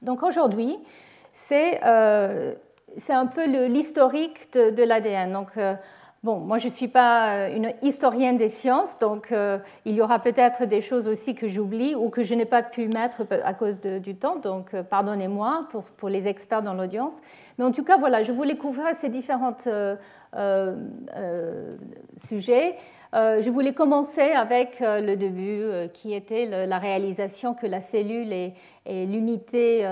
Donc 0.00 0.22
aujourd'hui, 0.22 0.78
c'est 1.30 1.80
un 3.10 3.26
peu 3.26 3.46
l'historique 3.66 4.52
de, 4.52 4.82
l'ADN. 4.82 5.32
Donc 5.32 5.52
Bon, 6.24 6.40
moi 6.40 6.58
je 6.58 6.66
ne 6.66 6.72
suis 6.72 6.88
pas 6.88 7.28
euh, 7.28 7.54
une 7.54 7.72
historienne 7.80 8.36
des 8.36 8.48
sciences, 8.48 8.98
donc 8.98 9.30
euh, 9.30 9.58
il 9.84 9.94
y 9.94 10.02
aura 10.02 10.18
peut-être 10.18 10.64
des 10.64 10.80
choses 10.80 11.06
aussi 11.06 11.36
que 11.36 11.46
j'oublie 11.46 11.94
ou 11.94 12.10
que 12.10 12.24
je 12.24 12.34
n'ai 12.34 12.44
pas 12.44 12.64
pu 12.64 12.88
mettre 12.88 13.22
à 13.44 13.54
cause 13.54 13.80
du 13.80 14.16
temps, 14.16 14.34
donc 14.34 14.74
euh, 14.74 14.82
pardonnez-moi 14.82 15.68
pour, 15.70 15.84
pour, 15.84 16.08
les 16.08 16.26
experts 16.26 16.62
dans 16.62 16.74
l'audience. 16.74 17.20
Mais 17.56 17.64
en 17.64 17.70
tout 17.70 17.84
cas, 17.84 17.98
voilà, 17.98 18.22
je 18.22 18.32
voulais 18.32 18.56
couvrir 18.56 18.96
ces 18.96 19.10
différents 19.10 19.56
sujets. 22.16 22.74
je 23.12 23.50
voulais 23.50 23.72
commencer 23.72 24.32
avec 24.32 24.80
le 24.80 25.14
début, 25.14 25.88
qui 25.92 26.14
était 26.14 26.66
la 26.66 26.78
réalisation 26.78 27.54
que 27.54 27.66
la 27.66 27.80
cellule 27.80 28.32
est 28.32 28.54
l'unité 28.86 29.86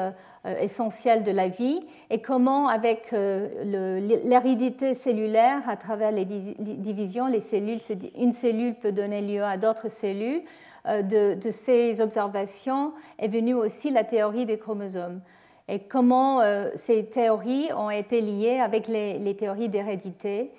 euh, 0.46 0.54
essentiel 0.60 1.24
de 1.24 1.32
la 1.32 1.48
vie 1.48 1.80
et 2.08 2.20
comment, 2.20 2.68
avec 2.68 3.12
euh, 3.12 3.98
l'hérédité 4.24 4.94
cellulaire, 4.94 5.68
à 5.68 5.76
travers 5.76 6.12
les 6.12 6.24
divisions, 6.24 7.26
les 7.26 7.40
cellules, 7.40 7.80
une 8.16 8.30
cellule 8.30 8.74
peut 8.74 8.92
donner 8.92 9.22
lieu 9.22 9.42
à 9.42 9.56
d'autres 9.56 9.90
cellules. 9.90 10.42
Euh, 10.86 11.02
de, 11.02 11.50
ces 11.50 12.00
observations 12.00 12.92
est 13.18 13.26
venue 13.26 13.54
aussi 13.54 13.90
la 13.90 14.04
théorie 14.04 14.46
des 14.46 14.56
chromosomes 14.56 15.20
et 15.68 15.80
comment 15.80 16.42
ces 16.76 17.06
théories 17.06 17.72
ont 17.76 17.90
été 17.90 18.20
liées 18.20 18.60
avec 18.60 18.86
les, 18.86 19.34
théories 19.34 19.68
d'hérédité. 19.68 20.52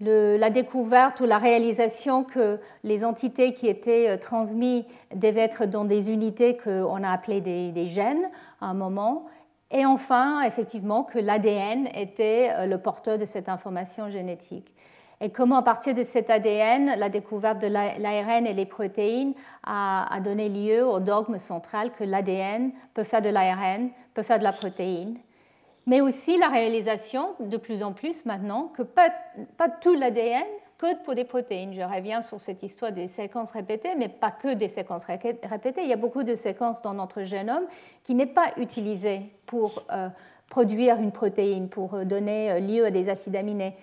La 0.00 0.50
découverte 0.50 1.20
ou 1.20 1.24
la 1.24 1.38
réalisation 1.38 2.24
que 2.24 2.60
les 2.84 3.04
entités 3.04 3.52
qui 3.52 3.66
étaient 3.66 4.16
transmises 4.18 4.84
devaient 5.14 5.40
être 5.40 5.66
dans 5.66 5.84
des 5.84 6.10
unités 6.10 6.56
qu'on 6.56 7.02
a 7.02 7.10
appelées 7.10 7.40
des 7.40 7.86
gènes, 7.86 8.28
à 8.60 8.66
un 8.66 8.74
moment. 8.74 9.22
Et 9.70 9.84
enfin, 9.84 10.42
effectivement, 10.42 11.02
que 11.02 11.18
l'ADN 11.18 11.88
était 11.94 12.50
euh, 12.52 12.66
le 12.66 12.78
porteur 12.78 13.18
de 13.18 13.26
cette 13.26 13.48
information 13.48 14.08
génétique. 14.08 14.74
Et 15.20 15.30
comment, 15.30 15.56
à 15.56 15.62
partir 15.62 15.94
de 15.94 16.04
cet 16.04 16.30
ADN, 16.30 16.94
la 16.96 17.08
découverte 17.08 17.60
de 17.60 17.66
l'ARN 17.66 18.46
et 18.46 18.54
les 18.54 18.66
protéines 18.66 19.34
a, 19.64 20.20
donné 20.22 20.48
lieu 20.48 20.86
au 20.86 21.00
dogme 21.00 21.38
central 21.38 21.90
que 21.90 22.04
l'ADN 22.04 22.70
peut 22.94 23.02
faire 23.02 23.20
de 23.20 23.28
l'ARN, 23.28 23.90
peut 24.14 24.22
faire 24.22 24.38
de 24.38 24.44
la 24.44 24.52
protéine. 24.52 25.18
Mais 25.88 26.02
aussi 26.02 26.36
la 26.36 26.48
réalisation, 26.48 27.34
de 27.40 27.56
plus 27.56 27.82
en 27.82 27.94
plus 27.94 28.26
maintenant, 28.26 28.70
que 28.76 28.82
pas, 28.82 29.08
pas 29.56 29.70
tout 29.70 29.94
l'ADN 29.94 30.44
code 30.76 31.02
pour 31.02 31.14
des 31.14 31.24
protéines. 31.24 31.72
Je 31.72 31.80
reviens 31.80 32.20
sur 32.20 32.38
cette 32.38 32.62
histoire 32.62 32.92
des 32.92 33.08
séquences 33.08 33.52
répétées, 33.52 33.94
mais 33.96 34.08
pas 34.08 34.30
que 34.30 34.52
des 34.52 34.68
séquences 34.68 35.04
répétées. 35.04 35.82
Il 35.82 35.88
y 35.88 35.94
a 35.94 35.96
beaucoup 35.96 36.24
de 36.24 36.34
séquences 36.34 36.82
dans 36.82 36.92
notre 36.92 37.22
génome 37.22 37.64
qui 38.04 38.14
n'est 38.14 38.26
pas 38.26 38.52
utilisées 38.58 39.22
pour 39.46 39.72
euh, 39.90 40.10
produire 40.50 40.98
une 41.00 41.10
protéine, 41.10 41.70
pour 41.70 41.94
euh, 41.94 42.04
donner 42.04 42.52
euh, 42.52 42.60
lieu 42.60 42.84
à 42.84 42.90
des 42.90 43.08
acides 43.08 43.34
aminés. 43.34 43.74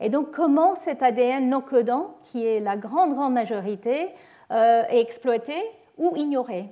Et 0.00 0.10
donc, 0.10 0.32
comment 0.32 0.76
cet 0.76 1.02
ADN 1.02 1.48
non 1.48 1.62
codant, 1.62 2.16
qui 2.24 2.46
est 2.46 2.60
la 2.60 2.76
grande, 2.76 3.14
grande 3.14 3.32
majorité, 3.32 4.08
est 4.50 5.00
exploité 5.00 5.54
ou 5.96 6.14
ignoré? 6.16 6.68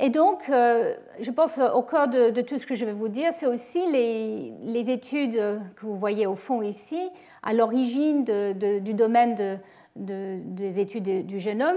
Et 0.00 0.10
donc, 0.10 0.44
je 0.48 1.30
pense 1.30 1.58
au 1.58 1.82
cœur 1.82 2.08
de, 2.08 2.40
tout 2.40 2.58
ce 2.58 2.66
que 2.66 2.74
je 2.74 2.84
vais 2.84 2.92
vous 2.92 3.08
dire, 3.08 3.32
c'est 3.32 3.46
aussi 3.46 3.80
les, 3.90 4.90
études 4.90 5.34
que 5.76 5.86
vous 5.86 5.96
voyez 5.96 6.26
au 6.26 6.34
fond 6.34 6.62
ici, 6.62 7.00
à 7.42 7.52
l'origine 7.52 8.24
du 8.24 8.94
domaine 8.94 9.60
des 9.96 10.80
études 10.80 11.26
du 11.26 11.38
génome, 11.38 11.76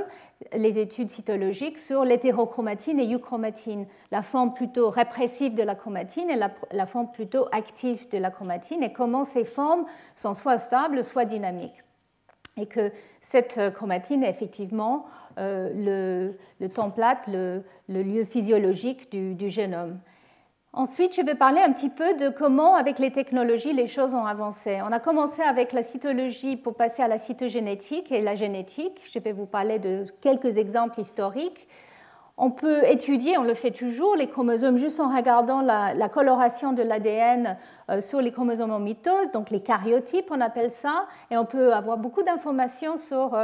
les 0.56 0.80
études 0.80 1.10
cytologiques 1.10 1.80
sur 1.80 2.06
l'hétérochromatine 2.06 3.00
et 3.00 3.14
euchromatine, 3.14 3.86
la 4.12 4.22
forme 4.22 4.54
plutôt 4.54 4.90
répressive 4.90 5.56
de 5.56 5.64
la 5.64 5.76
chromatine 5.76 6.30
et 6.30 6.36
la, 6.36 6.86
forme 6.86 7.12
plutôt 7.12 7.48
active 7.52 8.10
de 8.10 8.18
la 8.18 8.30
chromatine, 8.30 8.84
et 8.84 8.94
comment 8.94 9.24
ces 9.24 9.44
formes 9.44 9.86
sont 10.16 10.34
soit 10.34 10.58
stables, 10.58 11.04
soit 11.04 11.26
dynamiques. 11.26 11.84
Et 12.58 12.68
que 12.68 12.92
cette 13.20 13.74
chromatine 13.74 14.24
est 14.24 14.30
effectivement 14.30 15.06
euh, 15.38 16.34
le, 16.60 16.70
template, 16.70 17.28
le, 17.28 17.64
lieu 17.88 18.24
physiologique 18.26 19.12
du 19.12 19.50
génome. 19.50 20.00
Ensuite, 20.76 21.16
je 21.16 21.22
vais 21.22 21.36
parler 21.36 21.62
un 21.62 21.72
petit 21.72 21.92
peu 21.92 22.16
de 22.16 22.30
comment, 22.30 22.74
avec 22.74 22.98
les 22.98 23.12
technologies, 23.12 23.74
les 23.74 23.86
choses 23.86 24.16
ont 24.16 24.26
avancé. 24.26 24.80
On 24.82 24.92
a 24.92 25.00
commencé 25.00 25.44
avec 25.44 25.72
la 25.72 25.84
cytologie 25.84 26.56
pour 26.58 26.74
passer 26.74 27.04
à 27.04 27.08
la 27.08 27.20
cytogénétique 27.20 28.12
et 28.12 28.22
la 28.22 28.34
génétique. 28.34 29.00
Je 29.14 29.20
vais 29.20 29.34
vous 29.34 29.46
parler 29.46 29.78
de 29.78 30.06
quelques 30.20 30.58
exemples 30.58 31.00
historiques. 31.00 31.68
On 32.38 32.50
peut 32.50 32.84
étudier, 32.86 33.38
on 33.38 33.44
le 33.44 33.54
fait 33.54 33.70
toujours, 33.70 34.16
les 34.16 34.26
chromosomes 34.26 34.78
juste 34.78 35.00
en 35.00 35.16
regardant 35.16 35.62
la, 35.62 36.10
coloration 36.10 36.74
de 36.74 36.82
l'ADN 36.82 37.56
euh, 37.92 38.02
sur 38.02 38.20
les 38.20 38.32
chromosomes 38.32 38.72
en 38.72 38.80
mitose, 38.80 39.32
donc 39.32 39.52
les 39.52 39.62
karyotypes, 39.62 40.32
on 40.32 40.42
appelle 40.42 40.72
ça, 40.72 41.06
et 41.30 41.38
on 41.38 41.46
peut 41.46 41.72
avoir 41.72 42.00
beaucoup 42.00 42.24
d'informations 42.24 42.98
sur, 42.98 43.38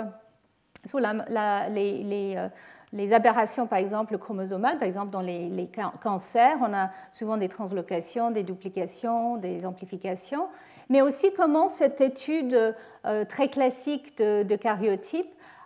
les, 0.93 2.36
euh, 2.38 2.48
les 2.93 3.13
aberrations, 3.13 3.67
par 3.67 3.79
exemple, 3.79 4.17
chromosomales, 4.17 4.79
par 4.79 4.88
exemple 4.88 5.12
dans 5.12 5.21
les, 5.21 5.69
cancers, 6.01 6.57
on 6.62 6.74
a 6.74 6.89
souvent 7.12 7.38
des 7.38 7.50
translocations, 7.50 8.31
des 8.31 8.43
duplications, 8.43 9.38
des 9.38 9.65
amplifications, 9.65 10.48
mais 10.89 11.01
aussi 11.01 11.31
comment 11.33 11.69
cette 11.69 12.01
étude 12.01 12.74
euh, 13.05 13.25
très 13.25 13.50
classique 13.50 14.17
de, 14.17 14.43
de 14.43 14.57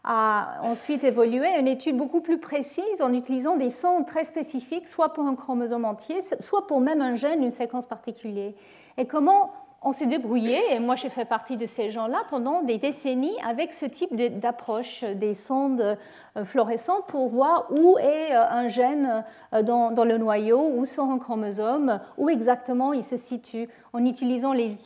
a 0.06 0.60
ensuite 0.64 1.06
évolué. 1.06 1.48
À 1.48 1.60
une 1.60 1.68
étude 1.68 1.96
beaucoup 1.96 2.20
plus 2.20 2.38
précise 2.38 3.02
en 3.02 3.14
utilisant 3.14 3.56
des 3.56 3.70
sondes 3.70 4.06
très 4.06 4.26
spécifiques, 4.26 4.90
soit 4.90 5.14
pour 5.14 5.26
un 5.26 5.36
chromosome 5.36 5.86
entier, 5.86 6.20
soit 6.42 6.68
pour 6.68 6.82
même 6.82 7.02
un 7.02 7.16
gène, 7.16 7.42
une 7.42 7.52
séquence 7.52 7.86
particulière. 7.86 8.52
Et 8.98 9.06
comment 9.06 9.52
on 9.86 9.92
s'est 9.92 10.06
débrouillé, 10.06 10.60
et 10.74 10.80
moi 10.80 10.96
j'ai 10.96 11.10
fait 11.10 11.26
partie 11.26 11.58
de 11.58 11.66
ces 11.66 11.92
gens-là 11.92 12.24
pendant 12.30 12.62
des 12.62 12.78
décennies 12.78 13.36
avec 13.46 13.74
ce 13.74 13.86
type 13.86 14.16
d'approche, 14.16 15.04
des 15.04 15.34
sondes 15.34 15.98
euh, 16.38 16.46
fluorescentes 16.46 17.06
pour 17.08 17.28
voir 17.28 17.68
où 17.70 17.98
est 17.98 18.34
euh, 18.34 18.50
un 18.50 18.68
gène 18.70 19.26
euh, 19.54 19.62
dans, 19.62 20.06
le 20.06 20.18
noyau, 20.18 20.72
où 20.74 20.86
sont 20.86 21.12
un 21.12 21.20
chromosome, 21.20 22.00
où 22.18 22.30
exactement 22.30 22.94
il 22.94 23.04
se 23.04 23.18
situe, 23.18 23.68
en 23.92 24.06
utilisant 24.06 24.54
les, 24.54 24.78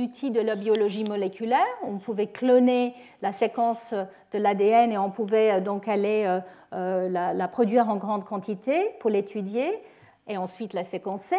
outils 0.00 0.30
de 0.30 0.40
la 0.40 0.54
biologie 0.54 1.04
moléculaire. 1.04 1.66
On 1.84 1.98
pouvait 1.98 2.28
cloner 2.28 2.94
la 3.20 3.32
séquence 3.32 3.92
de 4.32 4.38
l'ADN 4.38 4.90
et 4.90 4.98
on 4.98 5.10
pouvait 5.10 5.60
donc 5.60 5.86
aller 5.86 6.40
la 6.72 7.48
produire 7.48 7.88
en 7.90 7.96
grande 7.96 8.24
quantité 8.24 8.90
pour 9.00 9.10
l'étudier 9.10 9.70
et 10.26 10.38
ensuite 10.38 10.72
la 10.72 10.82
séquencer 10.82 11.36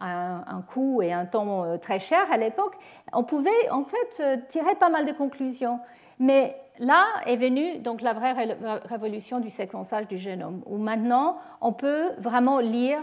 un, 0.00 0.62
coût 0.62 1.02
et 1.02 1.12
un 1.12 1.26
temps 1.26 1.78
très 1.78 1.98
cher 1.98 2.20
à 2.32 2.36
l'époque, 2.36 2.74
on 3.12 3.22
pouvait 3.22 3.70
en 3.70 3.84
fait 3.84 4.48
tirer 4.48 4.74
pas 4.74 4.88
mal 4.88 5.06
de 5.06 5.12
conclusions. 5.12 5.80
Mais 6.18 6.56
là 6.78 7.04
est 7.26 7.36
venue 7.36 7.78
donc 7.78 8.02
la 8.02 8.12
vraie 8.12 8.34
révolution 8.84 9.40
du 9.40 9.50
séquençage 9.50 10.08
du 10.08 10.18
génome, 10.18 10.62
où 10.66 10.76
maintenant 10.76 11.38
on 11.60 11.72
peut 11.72 12.10
vraiment 12.18 12.58
lire 12.58 12.98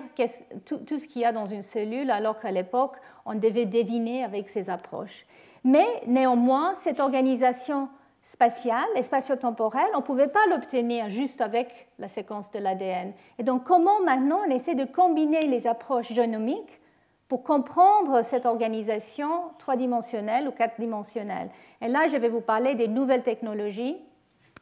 tout 0.66 1.00
ce 1.00 1.08
qu'il 1.08 1.22
y 1.22 1.26
a 1.26 1.32
dans 1.32 1.46
une 1.46 1.62
cellule, 1.62 2.12
alors 2.12 2.40
qu'à 2.40 2.52
l'époque 2.52 2.98
on 3.26 3.36
devait 3.36 3.66
deviner 3.66 4.24
avec 4.24 4.50
ces 4.50 4.70
approches. 4.70 5.26
Mais 5.64 5.88
néanmoins, 6.06 6.76
cette 6.76 7.00
organisation 7.00 7.90
spatiale 8.24 8.88
et 8.96 9.04
spatio-temporelle, 9.04 9.88
on 9.94 9.98
ne 9.98 10.04
pouvait 10.04 10.28
pas 10.28 10.46
l'obtenir 10.50 11.10
juste 11.10 11.42
avec 11.42 11.88
la 11.98 12.08
séquence 12.08 12.52
de 12.52 12.60
l'ADN. 12.60 13.14
Et 13.40 13.44
donc 13.44 13.64
comment 13.64 14.02
maintenant 14.02 14.42
on 14.46 14.52
essaie 14.52 14.76
de 14.76 14.86
combiner 14.86 15.48
les 15.48 15.66
approches 15.66 16.12
génomiques 16.12 16.82
pour 17.28 17.44
comprendre 17.44 18.24
cette 18.24 18.46
organisation 18.46 19.52
trois-dimensionnelle 19.60 20.48
ou 20.48 20.52
quatre-dimensionnelle. 20.52 21.50
Et 21.82 21.88
là, 21.88 22.08
je 22.08 22.18
vais 22.18 22.30
vous 22.30 22.42
parler 22.42 22.76
des 22.76 22.88
nouvelles 22.88 23.24
technologies, 23.24 23.98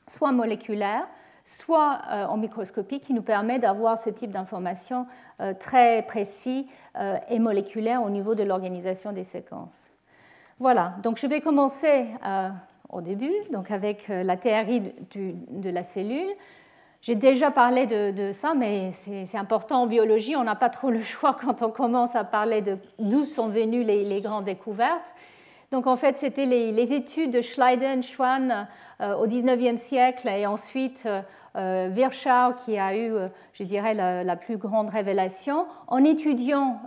soit 0.07 0.31
moléculaires, 0.31 1.07
soit 1.43 2.01
euh, 2.09 2.25
en 2.25 2.37
microscopie, 2.37 2.99
qui 2.99 3.13
nous 3.13 3.21
permet 3.21 3.59
d'avoir 3.59 3.97
ce 3.99 4.09
type 4.09 4.31
d'informations 4.31 5.05
euh, 5.41 5.53
très 5.53 6.01
précis 6.01 6.67
euh, 6.97 7.17
et 7.29 7.39
moléculaires 7.39 8.03
au 8.03 8.09
niveau 8.09 8.33
de 8.33 8.43
l'organisation 8.43 9.11
des 9.11 9.23
séquences. 9.23 9.91
Voilà, 10.57 10.95
donc 11.03 11.17
je 11.17 11.27
vais 11.27 11.41
commencer 11.41 12.05
au 12.89 13.01
début, 13.01 13.33
donc 13.51 13.71
avec 13.71 14.07
la 14.07 14.37
théorie 14.37 14.93
de 15.13 15.69
la 15.69 15.83
cellule. 15.83 16.29
J'ai 17.05 17.13
déjà 17.13 17.51
parlé 17.51 17.85
de, 17.85 18.31
ça, 18.31 18.55
mais 18.55 18.89
c'est 18.91 19.37
important 19.37 19.83
en 19.83 19.85
biologie. 19.85 20.35
On 20.35 20.43
n'a 20.43 20.55
pas 20.55 20.69
trop 20.69 20.89
le 20.89 21.01
choix 21.03 21.37
quand 21.39 21.61
on 21.61 21.69
commence 21.69 22.15
à 22.15 22.23
parler 22.23 22.63
d'où 22.97 23.25
sont 23.25 23.47
venues 23.47 23.83
les, 23.83 24.21
grandes 24.21 24.45
découvertes. 24.45 25.13
Donc 25.71 25.85
en 25.85 25.97
fait, 25.97 26.17
c'était 26.17 26.47
les, 26.47 26.93
études 26.93 27.29
de 27.29 27.41
Schleiden, 27.41 28.01
Schwann 28.01 28.67
euh, 29.01 29.13
au 29.17 29.27
19e 29.27 29.77
siècle 29.77 30.27
et 30.27 30.47
ensuite 30.47 31.03
euh, 31.05 31.21
euh, 31.57 31.89
Virchow 31.91 32.55
qui 32.65 32.79
a 32.79 32.97
eu, 32.97 33.13
je 33.53 33.63
dirais, 33.63 33.93
la, 33.93 34.35
plus 34.35 34.57
grande 34.57 34.89
révélation 34.89 35.67
en 35.87 36.03
étudiant 36.03 36.79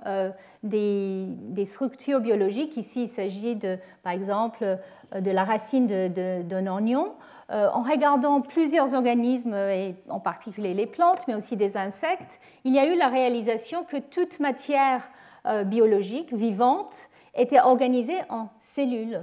des, 0.64 1.64
structures 1.64 2.18
biologiques. 2.18 2.76
Ici, 2.76 3.04
il 3.04 3.08
s'agit 3.08 3.56
par 4.02 4.12
exemple 4.12 4.78
de 5.16 5.30
la 5.30 5.44
racine 5.44 5.86
d'un 5.86 6.66
oignon. 6.66 7.14
Euh, 7.50 7.68
en 7.72 7.80
regardant 7.80 8.42
plusieurs 8.42 8.92
organismes, 8.92 9.54
et 9.54 9.94
en 10.10 10.20
particulier 10.20 10.74
les 10.74 10.86
plantes, 10.86 11.26
mais 11.28 11.34
aussi 11.34 11.56
des 11.56 11.78
insectes, 11.78 12.40
il 12.64 12.74
y 12.74 12.78
a 12.78 12.86
eu 12.86 12.94
la 12.94 13.08
réalisation 13.08 13.84
que 13.84 13.96
toute 13.96 14.38
matière 14.38 15.08
euh, 15.46 15.64
biologique 15.64 16.32
vivante 16.34 17.08
était 17.34 17.60
organisée 17.60 18.18
en 18.28 18.48
cellules. 18.60 19.20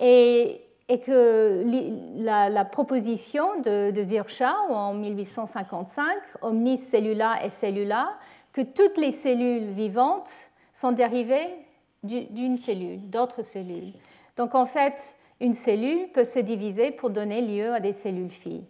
Et, 0.00 0.60
que 1.04 1.64
la, 2.16 2.64
proposition 2.64 3.60
de, 3.60 3.90
de, 3.90 4.00
Virchow 4.02 4.44
en 4.70 4.94
1855, 4.94 6.06
omnis 6.42 6.76
cellula 6.76 7.42
et 7.44 7.48
cellula, 7.48 8.10
que 8.52 8.60
toutes 8.60 8.98
les 8.98 9.10
cellules 9.10 9.70
vivantes 9.70 10.30
sont 10.72 10.92
dérivées 10.92 11.48
d'une 12.04 12.58
cellule, 12.58 13.10
d'autres 13.10 13.42
cellules. 13.42 13.92
Donc 14.36 14.54
en 14.54 14.66
fait, 14.66 15.16
une 15.40 15.54
cellule 15.54 16.08
peut 16.12 16.24
se 16.24 16.38
diviser 16.38 16.90
pour 16.90 17.10
donner 17.10 17.40
lieu 17.40 17.72
à 17.72 17.80
des 17.80 17.92
cellules 17.92 18.30
filles. 18.30 18.64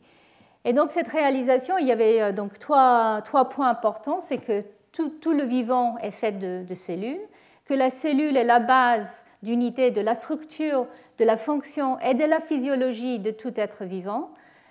Et 0.64 0.73
donc 0.73 0.90
cette 0.90 1.09
réalisation, 1.09 1.76
il 1.78 1.87
y 1.87 1.92
avait 1.92 2.23
euh, 2.23 2.33
donc 2.33 2.59
trois, 2.59 3.23
points 3.50 3.68
importants, 3.68 4.18
c'est 4.18 4.38
que 4.38 4.62
tout, 4.92 5.33
le 5.33 5.42
vivant 5.42 5.99
est 5.99 6.12
fait 6.12 6.33
de, 6.33 6.75
cellules, 6.75 7.21
que 7.64 7.75
la 7.75 7.90
cellule 7.90 8.37
est 8.37 8.44
la 8.44 8.61
base 8.61 9.25
d'unité 9.42 9.90
de 9.90 10.00
la 10.00 10.14
structure, 10.14 10.87
de 11.18 11.25
la 11.25 11.37
fonction 11.37 11.98
et 11.98 12.14
de 12.14 12.24
la 12.24 12.40
physiologie 12.40 13.18
de 13.18 13.31
tout 13.31 13.53
être 13.57 13.85
vivant, 13.85 14.31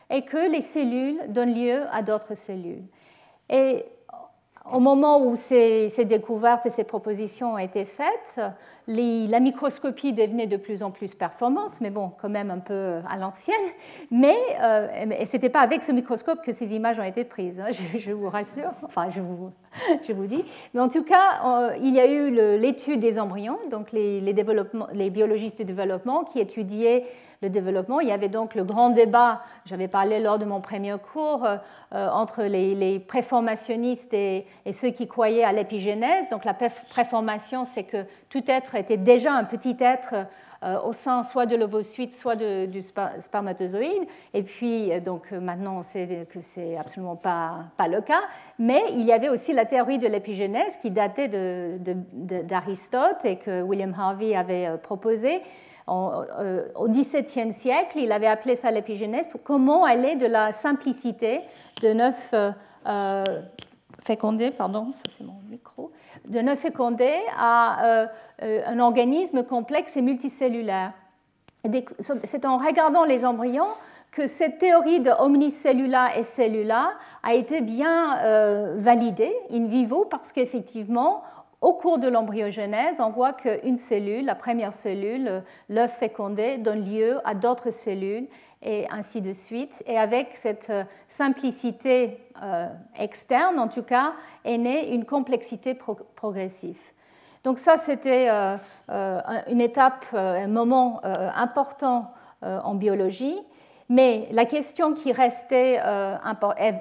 et 0.09 0.23
que 0.23 0.49
les 0.49 0.61
cellules 0.61 1.19
donnent 1.27 1.53
lieu 1.53 1.81
à 1.91 2.01
d'autres 2.01 2.35
cellules. 2.35 2.83
Et 3.49 3.85
au 4.71 4.79
moment 4.79 5.19
où 5.19 5.35
ces, 5.35 5.89
découvertes 6.05 6.65
et 6.65 6.71
ces 6.71 6.85
propositions 6.85 7.53
ont 7.53 7.57
été 7.57 7.85
faites, 7.85 8.39
la 8.87 9.39
microscopie 9.39 10.13
devenait 10.13 10.47
de 10.47 10.57
plus 10.57 10.83
en 10.83 10.91
plus 10.91 11.15
performante, 11.15 11.79
mais 11.81 11.89
bon, 11.89 12.11
quand 12.21 12.29
même 12.29 12.51
un 12.51 12.59
peu 12.59 12.99
à 13.09 13.17
l'ancienne. 13.17 13.55
Mais 14.11 14.35
euh, 14.61 14.87
ce 15.25 15.35
n'était 15.35 15.49
pas 15.49 15.61
avec 15.61 15.83
ce 15.83 15.91
microscope 15.91 16.41
que 16.43 16.51
ces 16.51 16.73
images 16.75 16.99
ont 16.99 17.03
été 17.03 17.23
prises, 17.23 17.59
hein, 17.59 17.67
je, 17.97 18.11
vous 18.11 18.29
rassure, 18.29 18.71
enfin 18.83 19.09
je 19.09 19.21
vous, 19.21 19.51
je 20.03 20.13
vous 20.13 20.25
dis. 20.25 20.43
Mais 20.73 20.81
en 20.81 20.89
tout 20.89 21.03
cas, 21.03 21.41
euh, 21.45 21.77
il 21.81 21.93
y 21.93 21.99
a 21.99 22.07
eu 22.07 22.29
l'étude 22.59 22.99
des 22.99 23.19
embryons, 23.19 23.59
donc 23.71 23.91
les, 23.91 24.19
les 24.19 25.09
biologistes 25.09 25.59
du 25.59 25.73
développement 25.73 26.23
qui 26.23 26.39
étudiaient 26.39 27.05
le 27.43 27.49
développement. 27.49 27.99
Il 27.99 28.07
y 28.07 28.11
avait 28.11 28.29
donc 28.29 28.55
le 28.55 28.63
grand 28.63 28.89
débat, 28.89 29.41
j'avais 29.65 29.87
parlé 29.87 30.19
lors 30.19 30.39
de 30.39 30.45
mon 30.45 30.61
premier 30.61 30.95
cours, 30.97 31.45
euh, 31.45 31.57
euh, 31.93 32.09
entre 32.09 32.43
les, 32.43 32.99
préformationnistes 32.99 34.13
et, 34.13 34.47
ceux 34.71 34.89
qui 34.89 35.07
croyaient 35.07 35.43
à 35.43 35.51
l'épigénèse. 35.51 36.29
Donc 36.29 36.45
la 36.45 36.53
préformation, 36.53 37.65
c'est 37.65 37.83
que 37.83 38.05
tout 38.29 38.43
être 38.47 38.75
était 38.75 38.97
déjà 38.97 39.33
un 39.33 39.43
petit 39.43 39.75
être 39.79 40.15
euh, 40.63 40.79
au 40.81 40.93
sein 40.93 41.23
soit 41.23 41.45
de 41.45 41.57
l'ovocyte, 41.57 42.13
soit 42.13 42.37
du 42.37 42.81
spermatozoïde. 43.19 44.03
Et 44.33 44.43
puis, 44.43 44.89
donc 45.01 45.31
maintenant, 45.31 45.79
on 45.79 45.83
sait 45.83 46.25
que 46.31 46.39
c'est 46.41 46.77
absolument 46.77 47.17
pas, 47.17 47.65
le 47.89 48.01
cas. 48.01 48.21
Mais 48.57 48.81
il 48.91 49.01
y 49.01 49.11
avait 49.11 49.29
aussi 49.29 49.51
la 49.51 49.65
théorie 49.65 49.99
de 49.99 50.07
l'épigénèse 50.07 50.77
qui 50.77 50.89
datait 50.89 51.27
d'Aristote 51.27 53.25
et 53.25 53.35
que 53.35 53.61
William 53.61 53.93
Harvey 53.97 54.35
avait 54.35 54.77
euh, 55.89 56.65
au 56.75 56.87
XVIIe 56.87 57.51
siècle, 57.51 57.97
il 57.99 58.11
avait 58.11 58.27
appelé 58.27 58.55
ça 58.55 58.71
l'épigénèse, 58.71 59.27
comment 59.43 59.83
aller 59.83 60.15
de 60.15 60.25
la 60.25 60.51
simplicité 60.51 61.41
de 61.81 61.89
neuf 61.89 62.31
euh, 62.33 62.51
euh, 62.87 63.23
fécondés, 64.01 64.51
pardon, 64.51 64.91
ça 64.91 65.03
c'est 65.09 65.25
mon 65.25 65.35
micro, 65.49 65.91
de 66.29 66.39
neuf 66.39 66.59
fécondés 66.59 67.19
à 67.37 68.07
un 68.41 68.79
organisme 68.79 69.43
complexe 69.43 69.97
et 69.97 70.01
multicellulaire. 70.01 70.93
C'est 71.99 72.45
en 72.45 72.57
regardant 72.57 73.05
les 73.05 73.25
embryons 73.25 73.67
que 74.11 74.27
cette 74.27 74.59
théorie 74.59 74.99
de 74.99 75.11
omnicellula 75.11 76.17
et 76.17 76.23
cellula 76.23 76.91
a 77.23 77.33
été 77.33 77.61
bien 77.61 78.75
validée 78.75 79.33
in 79.51 79.67
vivo 79.67 80.05
parce 80.05 80.31
qu'effectivement, 80.31 81.23
au 81.63 81.71
cours 81.71 81.97
de 81.97 82.09
l'embryogenèse, 82.09 82.99
on 82.99 83.09
voit 83.09 83.31
qu'une 83.31 83.77
cellule, 83.77 84.25
la 84.25 84.35
première 84.35 84.73
cellule, 84.73 85.43
l'œuf 85.69 85.97
fécondé, 85.97 86.57
donne 86.57 86.83
lieu 86.83 87.19
à 87.23 87.35
d'autres 87.35 87.71
cellules 87.71 88.27
et 88.61 88.85
ainsi 88.91 89.21
de 89.21 89.31
suite. 89.31 89.81
Et 89.87 89.97
avec 89.97 90.35
cette 90.35 90.69
euh, 90.69 90.83
simplicité 91.07 92.19
euh, 92.43 92.67
externe, 92.99 93.59
en 93.59 93.69
tout 93.69 93.83
cas, 93.83 94.11
est 94.43 94.57
née 94.57 94.93
une 94.93 95.05
complexité 95.05 95.73
progressive. 95.73 96.81
Donc 97.45 97.59
ça, 97.59 97.77
c'était 97.77 98.27
euh, 98.29 98.57
une 99.47 99.61
étape, 99.61 100.05
un 100.13 100.47
moment 100.47 101.01
important 101.03 102.11
en 102.41 102.75
biologie. 102.75 103.37
Mais 103.89 104.27
la 104.31 104.45
question 104.45 104.93
qui 104.93 105.11
restait 105.11 105.79
euh, 105.83 106.17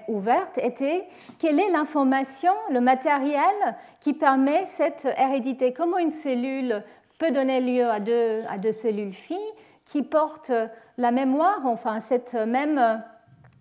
ouverte 0.09 0.59
était 0.59 1.07
quelle 1.39 1.61
est 1.61 1.71
l'information, 1.71 2.53
le 2.71 2.81
matériel 2.81 3.77
qui 4.01 4.15
permet 4.15 4.65
cette 4.65 5.07
hérédité? 5.19 5.73
Comment 5.73 5.99
une 5.99 6.11
cellule 6.11 6.83
peut 7.19 7.31
donner 7.31 7.61
lieu 7.61 7.87
à 7.87 8.01
deux, 8.01 8.73
cellules 8.73 9.13
filles 9.13 9.37
qui 9.85 10.03
portent 10.03 10.53
la 10.97 11.11
mémoire, 11.11 11.61
enfin 11.65 12.01
cette 12.01 12.35
même 12.35 13.03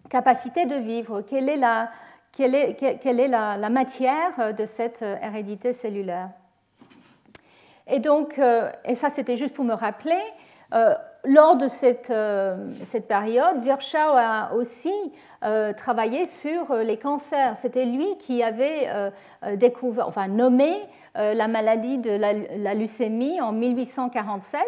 capacité 0.10 0.66
de 0.66 0.76
vivre? 0.76 1.22
Quelle 1.22 1.50
est 1.50 1.58
la 3.28 3.70
matière 3.70 4.54
de 4.54 4.66
cette 4.66 5.02
hérédité 5.02 5.74
cellulaire? 5.74 6.30
Et 7.88 8.00
donc, 8.00 8.40
euh, 8.40 8.72
et 8.86 8.96
ça 8.96 9.10
c'était 9.10 9.36
juste 9.36 9.54
pour 9.54 9.66
me 9.66 9.74
rappeler, 9.74 10.20
euh, 10.74 10.96
lors 11.24 11.56
de 11.56 11.68
cette, 11.68 12.10
euh, 12.10 12.56
cette, 12.84 13.08
période, 13.08 13.60
Virchow 13.62 13.98
a 13.98 14.54
aussi 14.54 14.94
euh, 15.44 15.74
travaillé 15.74 16.26
sur 16.26 16.74
les 16.76 16.98
cancers. 16.98 17.56
C'était 17.58 17.86
lui 17.86 18.18
qui 18.18 18.44
avait 18.44 18.90
découvert, 19.56 20.08
enfin, 20.08 20.28
nommé 20.28 20.74
la 21.16 21.48
maladie 21.48 21.98
de 21.98 22.12
la, 22.12 22.74
leucémie 22.74 23.42
en 23.42 23.52
1847. 23.52 24.62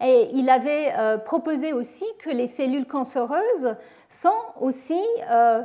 Et 0.00 0.30
il 0.32 0.48
avait 0.48 0.92
proposé 1.24 1.72
aussi 1.72 2.04
que 2.22 2.30
les 2.30 2.46
cellules 2.46 2.86
cancéreuses 2.86 3.76
sont 4.08 4.30
aussi 4.60 5.00
euh, 5.30 5.62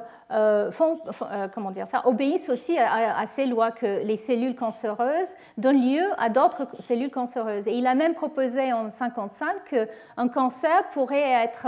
font, 0.72 1.00
euh, 1.22 1.48
comment 1.54 1.72
dire 1.72 1.88
ça, 1.88 2.08
obéissent 2.08 2.50
aussi 2.50 2.78
à, 2.78 3.26
ces 3.26 3.46
lois 3.46 3.72
que 3.72 4.04
les 4.04 4.16
cellules 4.16 4.56
cancéreuses 4.56 5.36
donnent 5.58 5.82
lieu 5.82 6.04
à 6.18 6.30
d'autres 6.30 6.68
cellules 6.80 7.12
cancéreuses. 7.12 7.68
Et 7.68 7.74
il 7.74 7.88
a 7.88 7.96
même 7.96 8.14
proposé 8.14 8.74
en 8.74 8.86
1955 8.86 9.56
qu'un 9.70 10.28
cancer 10.28 10.90
pourrait, 10.92 11.44
être, 11.44 11.68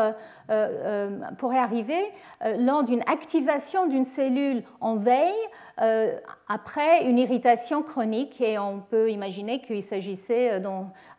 euh, 0.49 1.19
pourrait 1.37 1.59
arriver 1.59 1.99
lors 2.59 2.83
d'une 2.83 3.01
activation 3.01 3.87
d'une 3.87 4.05
cellule 4.05 4.63
en 4.81 4.95
veille 4.95 5.33
après 6.47 7.05
une 7.05 7.19
irritation 7.19 7.83
chronique 7.83 8.39
et 8.39 8.57
on 8.57 8.79
peut 8.79 9.11
imaginer 9.11 9.61
qu'il 9.61 9.83
s'agissait, 9.83 10.61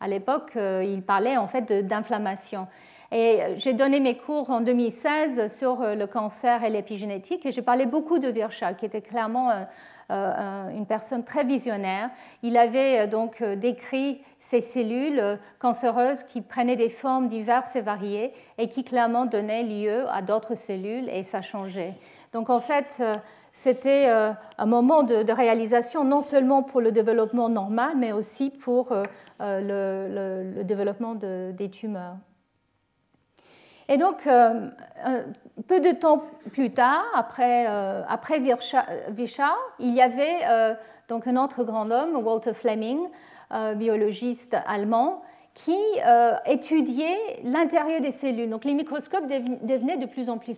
à 0.01 0.09
l'époque, 0.09 0.53
il 0.57 1.03
parlait 1.03 1.37
en 1.37 1.47
fait 1.47 1.87
d'inflammation. 1.87 2.67
Et 3.13 3.41
j'ai 3.57 3.73
donné 3.73 4.01
mes 4.01 4.17
cours 4.17 4.51
en 4.51 4.61
2016 4.61 5.57
sur 5.57 5.83
le 5.83 6.07
cancer 6.07 6.65
et 6.65 6.71
l'épigénétique 6.71 7.47
et 7.47 7.53
j'ai 7.53 7.63
parlé 7.63 7.87
beaucoup 7.87 8.19
de 8.19 8.29
Virchow, 8.29 8.75
qui 8.77 8.85
était 8.85 9.01
clairement 9.01 9.51
euh, 10.13 10.69
une 10.71 10.87
personne 10.87 11.25
très 11.25 11.43
visionnaire. 11.43 12.11
Il 12.45 12.57
avait 12.57 13.01
euh, 13.01 13.07
donc 13.09 13.43
euh, 13.43 13.57
décrit 13.57 14.23
ces 14.39 14.61
cellules 14.61 15.37
cancéreuses 15.59 16.23
qui 16.23 16.43
prenaient 16.43 16.77
des 16.77 16.89
formes 16.89 17.27
diverses 17.27 17.75
et 17.75 17.81
variées 17.81 18.33
et 18.57 18.69
qui 18.69 18.85
clairement 18.85 19.27
donnaient 19.27 19.65
lieu 19.65 20.09
à 20.11 20.23
d'autres 20.23 20.55
cellules 20.55 21.09
et 21.09 21.25
ça 21.25 21.43
changeait. 21.43 21.95
Donc 22.33 22.51
en 22.51 22.61
fait, 22.61 23.03
c'était 23.53 24.07
un 24.09 24.67
moment 24.67 25.03
de, 25.03 25.33
réalisation 25.33 26.05
non 26.05 26.21
seulement 26.21 26.63
pour 26.63 26.81
le 26.81 26.93
développement 26.93 27.49
normal, 27.49 27.95
mais 27.97 28.13
aussi 28.13 28.51
pour 28.51 28.95
le, 29.41 30.63
développement 30.63 31.15
des 31.15 31.71
tumeurs. 31.71 32.17
Et 33.89 33.99
donc, 33.99 34.27
euh, 34.27 34.69
peu 35.67 35.81
de 35.81 35.93
temps 35.93 36.25
plus 36.53 36.73
tard, 36.73 37.05
après, 37.15 37.67
euh, 37.69 38.03
après 38.09 38.39
il 38.39 39.95
y 39.95 40.01
avait 40.01 40.39
euh, 40.49 40.75
donc 41.09 41.27
un 41.27 41.37
autre 41.37 41.63
grand 41.65 41.91
homme, 41.91 42.17
Walter 42.17 42.53
Fleming, 42.53 42.99
biologiste 43.77 44.57
allemand, 44.67 45.23
qui 45.55 45.79
étudiait 46.47 47.17
l'intérieur 47.45 48.01
des 48.01 48.11
cellules. 48.11 48.51
Donc 48.51 48.65
les 48.65 48.75
microscopes 48.75 49.29
devenaient 49.63 49.99
de 49.99 50.07
plus 50.07 50.29
en 50.29 50.39
plus, 50.39 50.57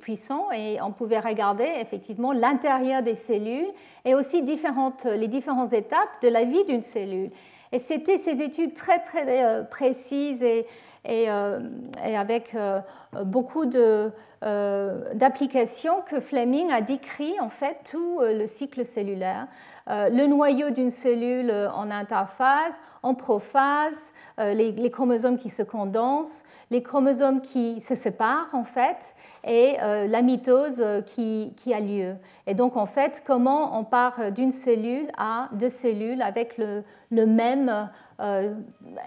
puissants 0.00 0.50
et 0.50 0.78
on 0.80 0.92
pouvait 0.92 1.18
regarder 1.18 1.68
effectivement 1.78 2.32
l'intérieur 2.32 3.02
des 3.02 3.14
cellules 3.14 3.68
et 4.06 4.14
aussi 4.14 4.40
les 4.40 5.28
différentes 5.28 5.72
étapes 5.74 6.22
de 6.22 6.28
la 6.28 6.44
vie 6.44 6.64
d'une 6.64 6.80
cellule. 6.80 7.30
Et 7.70 7.78
c'était 7.78 8.16
ces 8.16 8.40
études 8.40 8.72
très 8.72 9.00
très 9.00 9.68
précises 9.68 10.42
et 10.42 10.66
euh, 11.08 11.60
et, 12.04 12.16
avec 12.16 12.54
euh, 12.54 12.80
beaucoup 13.24 13.64
euh, 13.74 14.10
d'applications 15.14 16.02
que 16.02 16.20
Fleming 16.20 16.70
a 16.70 16.80
décrit 16.80 17.38
en 17.40 17.48
fait 17.48 17.78
tout 17.90 18.20
le 18.20 18.46
cycle 18.46 18.84
cellulaire. 18.84 19.46
le 19.88 20.26
noyau 20.26 20.70
d'une 20.70 20.90
cellule 20.90 21.52
en 21.74 21.90
interphase, 21.90 22.80
en 23.02 23.14
prophase, 23.14 24.12
les, 24.38 24.90
chromosomes 24.90 25.38
qui 25.38 25.48
se 25.48 25.62
condensent, 25.62 26.44
les 26.70 26.82
chromosomes 26.82 27.40
qui 27.40 27.80
se 27.80 27.94
séparent 27.94 28.52
en 28.52 28.64
fait, 28.64 29.14
et 29.44 29.76
la 29.78 30.22
mitose 30.22 30.84
qui, 31.06 31.54
a 31.72 31.80
lieu. 31.80 32.16
Et 32.46 32.54
donc 32.54 32.76
en 32.76 32.86
fait, 32.86 33.22
comment 33.26 33.78
on 33.78 33.84
part 33.84 34.32
d'une 34.32 34.50
cellule 34.50 35.08
à 35.16 35.48
deux 35.52 35.70
cellules 35.70 36.20
avec 36.20 36.58
le, 36.58 37.26
même 37.26 37.88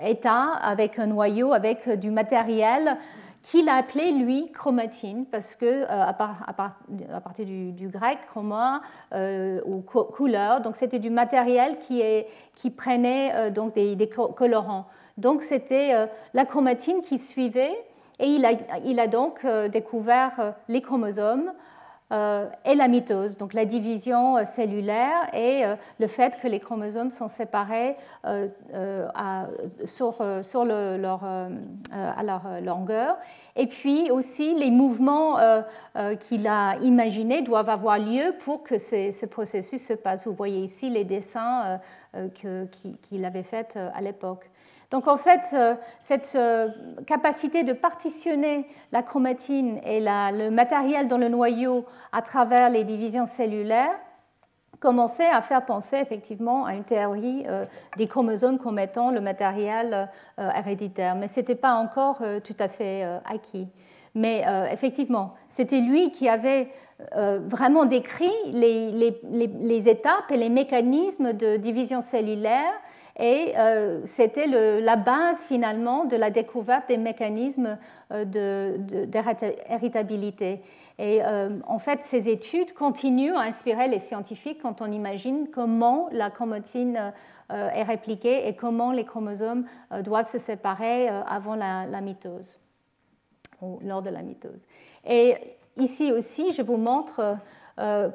état 0.01 0.53
avec 0.61 0.99
un 0.99 1.07
noyau, 1.07 1.53
avec 1.53 1.89
du 1.89 2.11
matériel 2.11 2.97
qu'il 3.41 3.69
a 3.69 3.75
appelé 3.75 4.11
lui 4.11 4.51
chromatine 4.51 5.25
parce 5.25 5.55
que 5.55 5.65
euh, 5.65 5.85
à, 5.87 6.13
partir 6.13 7.45
du, 7.45 7.87
grec 7.87 8.19
chroma 8.27 8.81
euh, 9.13 9.61
ou 9.65 9.81
couleur 9.81 10.61
donc 10.61 10.75
c'était 10.75 10.99
du 10.99 11.09
matériel 11.09 11.77
qui, 11.77 12.01
est, 12.01 12.27
qui 12.53 12.69
prenait 12.69 13.51
donc 13.51 13.75
des, 13.75 13.95
des, 13.95 14.09
colorants. 14.09 14.87
Donc 15.17 15.41
c'était 15.41 16.07
la 16.33 16.45
chromatine 16.45 17.01
qui 17.01 17.17
suivait 17.17 17.77
et 18.19 18.25
il 18.25 18.45
a, 18.45 18.51
il 18.85 18.99
a 18.99 19.07
donc 19.07 19.45
découvert 19.71 20.53
les 20.67 20.81
chromosomes 20.81 21.51
euh, 21.51 21.53
et 22.11 22.75
la 22.75 22.87
mitose, 22.87 23.37
donc 23.37 23.53
la 23.53 23.65
division 23.65 24.37
euh, 24.37 24.45
cellulaire 24.45 25.29
et 25.33 25.63
euh, 25.63 25.75
le 25.99 26.07
fait 26.07 26.39
que 26.41 26.47
les 26.47 26.59
chromosomes 26.59 27.11
sont 27.11 27.27
séparés 27.27 27.95
sur, 29.85 30.15
sur 30.41 30.65
leur, 30.65 31.23
à 31.91 32.23
leur 32.23 32.61
longueur. 32.61 33.17
Et 33.55 33.67
puis 33.67 34.09
aussi, 34.09 34.55
les 34.55 34.71
mouvements 34.71 35.37
qu'il 36.19 36.47
a 36.47 36.77
imaginés 36.77 37.41
doivent 37.41 37.69
avoir 37.69 37.99
lieu 37.99 38.33
pour 38.39 38.63
que 38.63 38.77
ce 38.77 39.25
processus 39.25 39.85
se 39.85 39.93
passe. 39.93 40.25
Vous 40.25 40.33
voyez 40.33 40.59
ici 40.61 40.89
les 40.89 41.03
dessins 41.03 41.79
qu'il 42.31 43.25
avait 43.25 43.43
faits 43.43 43.77
à 43.93 44.01
l'époque. 44.01 44.49
Donc 44.91 45.07
en 45.07 45.17
fait, 45.17 45.41
euh, 45.53 45.75
cette 46.01 46.33
euh, 46.35 46.67
capacité 47.05 47.63
de 47.63 47.73
partitionner 47.73 48.65
la 48.91 49.03
chromatine 49.03 49.79
et 49.85 49.99
le 50.01 50.49
matériel 50.49 51.07
dans 51.07 51.19
le 51.19 51.29
noyau 51.29 51.85
à 52.11 52.21
travers 52.23 52.69
les 52.69 52.83
divisions 52.83 53.27
cellulaires 53.27 53.99
commençait 54.79 55.29
à 55.29 55.41
faire 55.41 55.65
penser 55.65 55.97
effectivement 55.97 56.65
à 56.65 56.73
une 56.73 56.85
théorie 56.85 57.43
euh, 57.47 57.65
des 57.97 58.07
chromosomes 58.07 58.57
comme 58.57 58.79
étant 58.79 59.11
le 59.11 59.21
matériel 59.21 60.09
héréditaire. 60.37 61.15
Mais 61.15 61.27
ce 61.27 61.41
n'était 61.41 61.55
pas 61.55 61.73
encore 61.73 62.23
tout 62.43 62.55
à 62.59 62.69
fait 62.69 63.03
acquis. 63.25 63.67
Mais 64.15 64.45
effectivement, 64.71 65.35
c'était 65.49 65.81
lui 65.81 66.11
qui 66.11 66.29
avait 66.29 66.69
vraiment 67.13 67.83
décrit 67.85 68.31
les, 68.53 69.89
étapes 69.89 70.31
et 70.31 70.37
les 70.37 70.49
mécanismes 70.49 71.33
de 71.33 71.57
division 71.57 71.99
cellulaire 71.99 72.73
et 73.19 73.53
euh, 73.57 74.01
c'était 74.05 74.47
la 74.47 74.95
base 74.95 75.43
finalement 75.43 76.05
de 76.05 76.15
la 76.15 76.31
découverte 76.31 76.87
des 76.87 76.97
mécanismes 76.97 77.77
euh, 78.11 78.25
d'héritabilité. 78.25 80.63
et 80.97 81.23
euh, 81.23 81.59
en 81.67 81.77
fait, 81.79 82.01
ces 82.03 82.29
études 82.29 82.73
continuent 82.73 83.35
à 83.35 83.41
inspirer 83.41 83.89
les 83.89 83.99
scientifiques 83.99 84.61
quand 84.61 84.81
on 84.81 84.89
imagine 84.91 85.49
comment 85.53 86.07
la 86.11 86.29
chromatine 86.29 87.13
est 87.51 87.83
répliquée 87.83 88.47
et 88.47 88.55
comment 88.55 88.91
les 88.91 89.05
chromosomes 89.05 89.65
doivent 90.03 90.29
se 90.29 90.37
séparer 90.37 91.07
avant 91.07 91.55
la, 91.55 91.87
la 91.87 91.99
mitose 91.99 92.59
ou 93.59 93.79
lors 93.83 94.03
de 94.03 94.11
la 94.11 94.21
mitose. 94.21 94.67
Et 95.03 95.33
ici 95.75 96.11
aussi, 96.11 96.51
je 96.51 96.61
vous 96.61 96.77
montre 96.77 97.39
euh, 97.79 98.09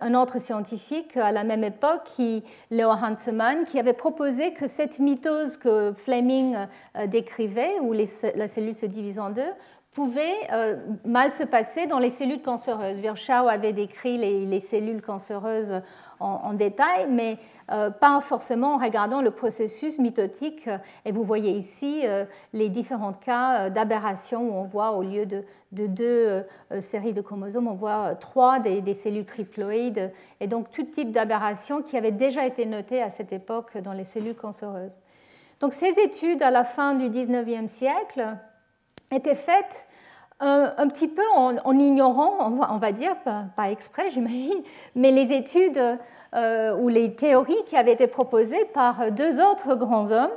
un 0.00 0.14
autre 0.14 0.40
scientifique 0.40 1.16
à 1.16 1.32
la 1.32 1.44
même 1.44 1.64
époque, 1.64 2.04
qui, 2.04 2.44
Leo 2.70 2.90
Hansemann, 2.90 3.64
qui 3.64 3.78
avait 3.78 3.92
proposé 3.92 4.52
que 4.54 4.66
cette 4.66 4.98
mitose 4.98 5.58
que 5.58 5.92
Fleming 5.92 6.56
euh, 6.96 7.06
décrivait, 7.06 7.78
où 7.80 7.92
la 7.92 8.48
cellule 8.48 8.74
se 8.74 8.86
divise 8.86 9.18
en 9.18 9.30
deux, 9.30 9.42
pouvait 9.92 10.34
euh, 10.52 10.76
mal 11.04 11.30
se 11.30 11.42
passer 11.44 11.86
dans 11.86 11.98
les 11.98 12.08
cellules 12.08 12.40
cancéreuses. 12.40 12.98
Virchow 12.98 13.48
avait 13.48 13.74
décrit 13.74 14.16
les, 14.16 14.60
cellules 14.60 15.02
cancéreuses 15.02 15.82
en 16.18 16.52
détail, 16.52 17.08
mais 17.10 17.36
pas 17.90 18.20
forcément 18.20 18.74
en 18.74 18.78
regardant 18.78 19.22
le 19.22 19.30
processus 19.30 19.98
mitotique. 19.98 20.68
Et 21.04 21.12
vous 21.12 21.24
voyez 21.24 21.52
ici 21.52 22.02
euh, 22.04 22.24
les 22.52 22.68
différents 22.68 23.12
cas 23.12 23.66
euh, 23.66 23.70
d'aberration 23.70 24.48
où 24.48 24.52
on 24.52 24.62
voit 24.62 24.92
au 24.92 25.02
lieu 25.02 25.26
de, 25.26 25.44
deux 25.70 26.44
séries 26.80 27.14
de 27.14 27.22
chromosomes, 27.22 27.66
on 27.66 27.72
voit 27.72 28.14
trois 28.14 28.58
des, 28.58 28.94
cellules 28.94 29.24
triploïdes, 29.24 30.12
et 30.40 30.46
donc 30.46 30.70
tout 30.70 30.82
type 30.82 31.12
d'aberration 31.12 31.80
qui 31.80 31.96
avait 31.96 32.12
déjà 32.12 32.44
été 32.44 32.66
noté 32.66 33.00
à 33.00 33.08
cette 33.08 33.32
époque 33.32 33.78
dans 33.78 33.94
les 33.94 34.04
cellules 34.04 34.34
cancéreuses. 34.34 34.98
Donc 35.60 35.72
ces 35.72 35.98
études 35.98 36.42
à 36.42 36.50
la 36.50 36.64
fin 36.64 36.92
du 36.92 37.08
19e 37.08 37.68
siècle 37.68 38.36
étaient 39.10 39.34
faites 39.34 39.86
un, 40.40 40.88
petit 40.88 41.08
peu 41.08 41.22
en, 41.34 41.78
ignorant, 41.78 42.50
on 42.50 42.78
va, 42.78 42.92
dire, 42.92 43.14
pas 43.24 43.70
exprès 43.70 44.10
j'imagine, 44.10 44.62
mais 44.94 45.10
les 45.10 45.32
études 45.32 45.78
euh, 45.78 45.96
ou 46.34 46.88
les 46.88 47.14
théories 47.14 47.62
qui 47.66 47.76
avaient 47.76 47.92
été 47.92 48.06
proposées 48.06 48.64
par 48.72 49.10
deux 49.12 49.40
autres 49.40 49.74
grands 49.74 50.12
hommes. 50.12 50.30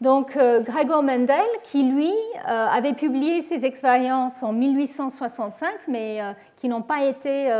Donc 0.00 0.36
euh, 0.36 0.60
Gregor 0.60 1.02
Mendel, 1.02 1.46
qui 1.62 1.82
lui 1.82 2.10
euh, 2.10 2.66
avait 2.66 2.92
publié 2.92 3.40
ses 3.40 3.64
expériences 3.64 4.42
en 4.42 4.52
1865, 4.52 5.70
mais 5.88 6.20
qui 6.56 6.68
n'ont 6.68 6.82
pas 6.82 7.04
été 7.04 7.50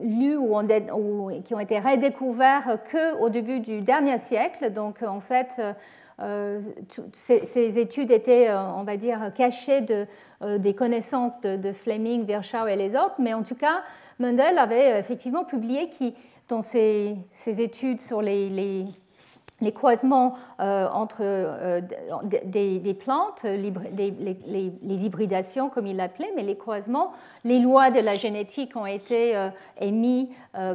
lues 0.00 0.36
ou, 0.36 0.60
qui 1.44 1.54
ont 1.54 1.60
été 1.60 1.80
redécouvertes 1.80 2.88
qu'au 2.90 3.28
début 3.30 3.60
du 3.60 3.80
dernier 3.80 4.18
siècle. 4.18 4.70
Donc 4.72 5.02
en 5.02 5.20
fait, 5.20 5.60
ces, 7.12 7.78
études 7.78 8.10
étaient, 8.10 8.50
on 8.52 8.84
va 8.84 8.96
dire, 8.96 9.32
cachées 9.34 9.80
de, 9.80 10.06
des 10.58 10.74
connaissances 10.74 11.40
de, 11.40 11.72
Fleming, 11.72 12.24
Virchow 12.24 12.66
et 12.68 12.76
les 12.76 12.94
autres, 12.94 13.16
mais 13.18 13.34
en 13.34 13.42
tout 13.42 13.56
cas, 13.56 13.82
Mendel 14.18 14.58
avait 14.58 14.98
effectivement 14.98 15.44
publié 15.44 15.88
qui, 15.88 16.14
dans 16.48 16.62
ses, 16.62 17.16
études 17.44 18.00
sur 18.00 18.22
les, 18.22 18.48
les 18.50 18.86
croisements 19.70 20.34
euh, 20.60 20.88
entre 20.92 21.20
euh, 21.22 21.80
des, 22.44 22.94
plantes, 22.94 23.44
les, 23.44 25.04
hybridations 25.04 25.70
comme 25.70 25.86
il 25.86 25.96
l'appelait, 25.96 26.32
mais 26.34 26.42
les 26.42 26.56
croisements, 26.56 27.12
les 27.44 27.60
lois 27.60 27.92
de 27.92 28.00
la 28.00 28.16
génétique 28.16 28.74
ont 28.74 28.86
été 28.86 29.36
euh, 29.36 29.50
émis 29.80 30.30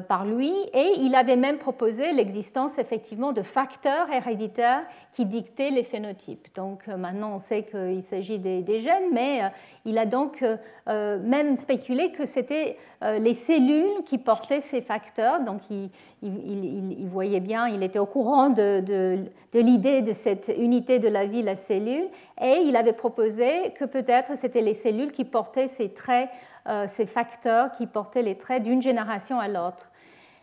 par 0.08 0.26
lui 0.26 0.52
et 0.73 0.93
il 0.97 1.13
avait 1.13 1.36
même 1.36 1.58
proposé 1.58 2.12
l'existence 2.12 2.80
effectivement 2.80 3.32
de 3.32 3.43
facteurs 3.43 4.12
héréditaires 4.12 4.82
qui 5.12 5.26
dictaient 5.26 5.69
les 5.69 5.84
phénotypes. 5.84 6.47
Donc 6.56 6.88
maintenant 6.88 7.36
on 7.36 7.39
sait 7.39 7.62
qu'il 7.62 8.02
s'agit 8.02 8.39
des, 8.39 8.80
gènes, 8.80 9.12
mais 9.13 9.52
il 9.86 10.00
a 10.00 10.08
donc 10.08 10.43
même 10.88 11.58
spéculé 11.58 12.12
que 12.12 12.26
c'était 12.26 12.78
les 13.04 13.36
cellules 13.36 14.04
qui 14.04 14.17
portaient 14.17 14.62
ces 14.62 14.82
facteurs. 14.82 15.41
Donc 15.41 15.62
il, 15.69 15.91
il, 16.24 17.06
voyait 17.08 17.40
bien, 17.40 17.68
il 17.68 17.84
était 17.84 18.00
au 18.00 18.06
courant 18.06 18.50
de, 18.50 19.30
l'idée 19.54 20.02
de 20.02 20.14
cette 20.14 20.52
unité 20.58 21.00
de 21.00 21.08
la 21.08 21.26
vie, 21.26 21.44
la 21.44 21.56
cellule, 21.56 22.08
et 22.42 22.62
il 22.66 22.76
avait 22.76 22.94
proposé 22.94 23.72
que 23.78 23.86
peut-être 23.86 24.38
c'était 24.38 24.62
les 24.62 24.74
cellules 24.74 25.12
qui 25.12 25.26
portaient 25.26 25.68
ces 25.68 25.90
traits, 25.90 26.30
euh, 26.68 26.86
ces 26.88 27.06
facteurs 27.06 27.72
qui 27.72 27.86
portaient 27.86 28.24
les 28.24 28.36
traits 28.36 28.64
d'une 28.64 28.82
génération 28.82 29.40
à 29.40 29.48
l'autre. 29.48 29.90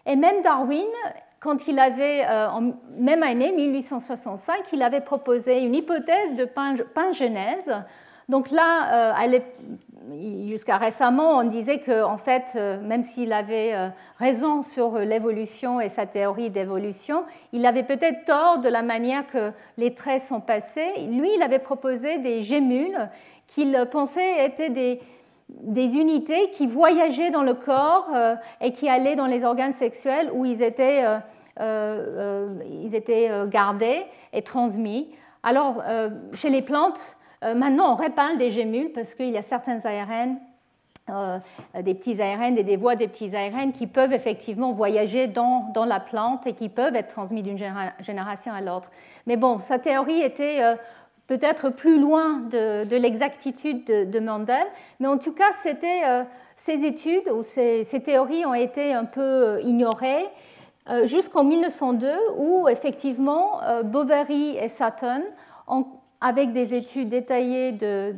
Et 0.06 0.16
même 0.16 0.42
Darwin, 0.42 0.84
quand 1.40 1.66
il 1.66 1.78
avait, 1.78 2.24
euh, 2.24 2.48
en 2.48 2.72
même 2.96 3.22
année, 3.22 3.52
1865, 3.52 4.56
il 4.72 4.82
avait 4.82 5.00
proposé 5.00 5.60
une 5.60 5.74
hypothèse 5.74 6.34
de 6.36 6.44
pangenèse. 6.44 7.72
Donc 8.28 8.50
là, 8.50 9.12
euh, 9.12 9.40
jusqu'à 10.46 10.76
récemment, 10.76 11.38
on 11.38 11.44
disait 11.44 11.78
que, 11.78 12.02
en 12.02 12.16
fait, 12.16 12.52
euh, 12.56 12.80
même 12.80 13.04
s'il 13.04 13.32
avait 13.32 13.74
euh, 13.74 13.88
raison 14.18 14.62
sur 14.62 14.98
l'évolution 14.98 15.80
et 15.80 15.88
sa 15.88 16.06
théorie 16.06 16.50
d'évolution, 16.50 17.24
il 17.52 17.64
avait 17.66 17.82
peut-être 17.82 18.24
tort 18.24 18.58
de 18.58 18.68
la 18.68 18.82
manière 18.82 19.26
que 19.26 19.52
les 19.78 19.94
traits 19.94 20.20
sont 20.20 20.40
passés. 20.40 20.90
Lui, 21.08 21.30
il 21.34 21.42
avait 21.42 21.58
proposé 21.58 22.18
des 22.18 22.42
gémules 22.42 23.08
qu'il 23.46 23.86
pensait 23.90 24.46
étaient 24.46 24.70
des, 24.70 25.00
unités 25.96 26.50
qui 26.50 26.66
voyageaient 26.66 27.30
dans 27.30 27.42
le 27.42 27.54
corps 27.54 28.08
euh, 28.14 28.34
et 28.60 28.72
qui 28.72 28.88
allaient 28.88 29.16
dans 29.16 29.26
les 29.26 29.44
organes 29.44 29.72
sexuels 29.72 30.30
où 30.32 30.44
ils 30.44 30.62
étaient, 30.62 31.04
ils 31.60 32.94
étaient 32.94 33.30
gardés 33.48 34.02
et 34.32 34.42
transmis. 34.42 35.10
Alors, 35.42 35.82
chez 36.32 36.50
les 36.50 36.62
plantes, 36.62 37.16
euh, 37.23 37.23
maintenant, 37.52 37.92
on 37.92 37.94
répare 37.96 38.36
des 38.36 38.50
gémules 38.50 38.92
parce 38.92 39.14
qu'il 39.14 39.30
y 39.30 39.36
a 39.36 39.42
certains 39.42 39.84
ARN 39.84 40.38
euh, 41.10 41.38
des 41.82 41.92
petits 41.92 42.18
ARN 42.22 42.56
et 42.56 42.62
des 42.62 42.78
voies 42.78 42.96
des 42.96 43.08
petits 43.08 43.36
ARN 43.36 43.72
qui 43.72 43.86
peuvent 43.86 44.14
effectivement 44.14 44.72
voyager 44.72 45.26
dans, 45.26 45.70
dans 45.74 45.84
la 45.84 46.00
plante 46.00 46.46
et 46.46 46.54
qui 46.54 46.70
peuvent 46.70 46.96
être 46.96 47.08
transmis 47.08 47.42
d'une 47.42 47.58
génération 48.00 48.54
à 48.54 48.62
l'autre. 48.62 48.90
Mais 49.26 49.36
bon, 49.36 49.60
sa 49.60 49.78
théorie 49.78 50.22
était 50.22 50.62
euh, 50.62 50.76
peut-être 51.26 51.68
plus 51.68 52.00
loin 52.00 52.38
de, 52.50 52.84
de 52.84 52.96
l'exactitude 52.96 53.84
de, 53.84 54.18
Mendel, 54.18 54.64
mais 54.98 55.06
en 55.06 55.18
tout 55.18 55.32
cas, 55.32 55.52
c'était, 55.52 56.00
ces 56.56 56.86
études 56.86 57.28
ou 57.28 57.42
ces, 57.42 57.84
ces, 57.84 58.02
théories 58.02 58.46
ont 58.46 58.54
été 58.54 58.94
un 58.94 59.04
peu 59.04 59.60
ignorées 59.62 60.26
jusqu'en 61.04 61.44
1902 61.44 62.08
où 62.38 62.68
effectivement 62.68 63.60
Boveri 63.84 64.56
et 64.58 64.68
Sutton 64.68 65.22
ont 65.66 65.86
avec 66.24 66.52
des 66.52 66.72
études 66.72 67.10
détaillées 67.10 67.72
de, 67.72 68.14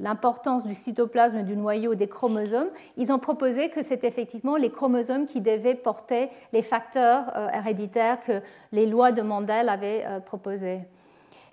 l'importance 0.00 0.64
du 0.64 0.76
cytoplasme 0.76 1.42
du 1.42 1.56
noyau 1.56 1.96
des 1.96 2.06
chromosomes, 2.06 2.68
ils 2.96 3.12
ont 3.12 3.18
proposé 3.18 3.70
que 3.70 3.82
c'est 3.82 4.04
effectivement 4.04 4.54
les 4.54 4.70
chromosomes 4.70 5.26
qui 5.26 5.40
devaient 5.40 5.74
porter 5.74 6.28
les 6.52 6.62
facteurs 6.62 7.24
euh, 7.34 7.48
héréditaires 7.52 8.20
que 8.20 8.40
les 8.70 8.86
lois 8.86 9.10
de 9.10 9.22
Mendel 9.22 9.68
avaient 9.68 10.04
euh, 10.06 10.20
proposés. 10.20 10.78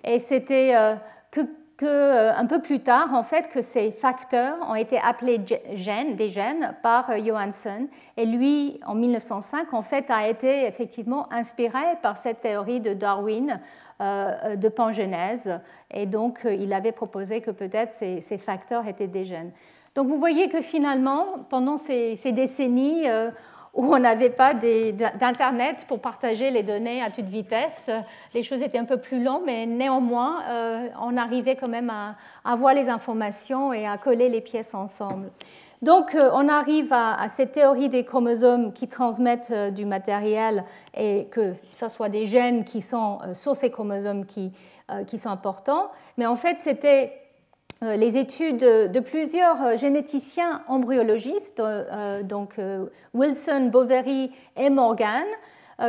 Et 0.04 0.20
c'était 0.20 0.72
euh, 0.76 0.94
que, 1.32 2.30
un 2.30 2.46
peu 2.46 2.60
plus 2.60 2.80
tard, 2.80 3.14
en 3.14 3.24
fait, 3.24 3.48
que 3.48 3.60
ces 3.60 3.90
facteurs 3.90 4.56
ont 4.68 4.76
été 4.76 4.98
appelés 4.98 5.40
gènes, 5.74 6.14
des 6.14 6.30
gènes 6.30 6.74
par 6.82 7.10
Johansen. 7.18 7.88
Et 8.16 8.26
lui, 8.26 8.80
en 8.86 8.94
1905, 8.94 9.72
en 9.74 9.82
fait, 9.82 10.10
a 10.10 10.28
été 10.28 10.66
effectivement 10.66 11.32
inspiré 11.32 11.78
par 12.02 12.16
cette 12.16 12.40
théorie 12.40 12.80
de 12.80 12.94
Darwin 12.94 13.50
euh, 13.50 13.87
de 14.00 14.68
pangenèse. 14.68 15.60
Et 15.92 16.06
donc, 16.06 16.44
euh, 16.44 16.54
il 16.54 16.72
avait 16.72 16.92
proposé 16.92 17.40
que 17.40 17.50
peut-être 17.50 17.92
ces, 17.92 18.38
facteurs 18.38 18.86
étaient 18.86 19.06
des 19.06 19.24
gènes. 19.24 19.52
Donc, 19.94 20.06
vous 20.06 20.18
voyez 20.18 20.48
que 20.48 20.60
finalement, 20.60 21.24
pendant 21.50 21.78
ces, 21.78 22.16
décennies 22.32 23.08
euh, 23.08 23.30
où 23.74 23.94
on 23.94 23.98
n'avait 23.98 24.30
pas 24.30 24.54
d'Internet 24.54 25.84
pour 25.88 26.00
partager 26.00 26.50
les 26.50 26.62
données 26.62 27.02
à 27.02 27.10
toute 27.10 27.26
vitesse, 27.26 27.90
les 28.34 28.42
choses 28.42 28.62
étaient 28.62 28.78
un 28.78 28.84
peu 28.84 28.98
plus 28.98 29.22
longues, 29.22 29.42
mais 29.46 29.66
néanmoins, 29.66 30.42
on 31.00 31.16
arrivait 31.16 31.54
quand 31.54 31.68
même 31.68 31.90
à, 31.90 32.16
à 32.44 32.56
voir 32.56 32.74
les 32.74 32.88
informations 32.88 33.72
et 33.72 33.86
à 33.86 33.96
coller 33.98 34.30
les 34.30 34.40
pièces 34.40 34.74
ensemble. 34.74 35.30
Donc 35.82 36.14
euh, 36.14 36.30
on 36.32 36.48
arrive 36.48 36.92
à, 36.92 37.28
cette 37.28 37.52
théorie 37.52 37.88
des 37.88 38.04
chromosomes 38.04 38.72
qui 38.72 38.88
transmettent 38.88 39.52
euh, 39.52 39.70
du 39.70 39.84
matériel 39.84 40.64
et 40.96 41.26
que 41.30 41.54
ce 41.72 41.88
soit 41.88 42.08
des 42.08 42.26
gènes 42.26 42.64
qui 42.64 42.80
sont 42.80 43.18
euh, 43.24 43.34
sur 43.34 43.54
ces 43.54 43.70
chromosomes 43.70 44.26
qui, 44.26 44.52
sont 45.18 45.28
importants. 45.28 45.90
Mais 46.16 46.24
en 46.24 46.36
fait, 46.36 46.56
c'était 46.60 47.12
les 47.82 48.16
études 48.16 48.56
de 48.56 49.00
plusieurs 49.00 49.76
généticiens 49.76 50.62
embryologistes, 50.66 51.62
donc 52.24 52.58
Wilson, 53.12 53.68
Boveri 53.70 54.32
et 54.56 54.70
Morgan, 54.70 55.26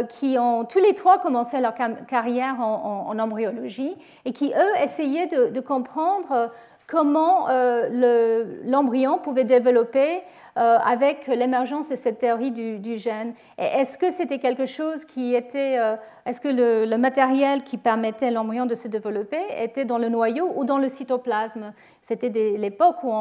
qui 0.10 0.38
ont 0.38 0.66
tous 0.66 0.80
les 0.80 0.96
trois 0.96 1.18
commencé 1.20 1.62
leur 1.62 1.74
carrière 1.74 2.60
en, 2.60 3.18
embryologie 3.18 3.96
et 4.26 4.34
qui, 4.34 4.50
eux, 4.50 4.84
essayaient 4.84 5.28
de 5.28 5.60
comprendre 5.62 6.52
comment 6.90 7.50
euh, 7.50 8.44
l'embryon 8.66 9.20
pouvait 9.20 9.44
développer 9.44 10.24
avec 10.56 11.28
l'émergence 11.28 11.90
de 11.90 11.96
cette 11.96 12.20
théorie 12.20 12.52
du, 12.52 12.98
gène. 12.98 13.34
Est-ce 13.58 13.98
que 13.98 14.12
c'était 14.12 14.40
quelque 14.40 14.66
chose 14.66 15.06
qui 15.06 15.36
était, 15.36 15.78
euh, 15.80 15.96
est-ce 16.26 16.42
que 16.42 16.50
le, 16.50 16.98
matériel 16.98 17.64
qui 17.64 17.78
permettait 17.78 18.28
à 18.28 18.32
l'embryon 18.32 18.66
de 18.66 18.76
se 18.76 18.88
développer 18.88 19.40
était 19.58 19.86
dans 19.86 19.98
le 19.98 20.10
noyau 20.10 20.52
ou 20.56 20.66
dans 20.66 20.78
le 20.78 20.90
cytoplasme? 20.90 21.74
C'était 22.02 22.30
l'époque 22.58 23.04
où 23.04 23.12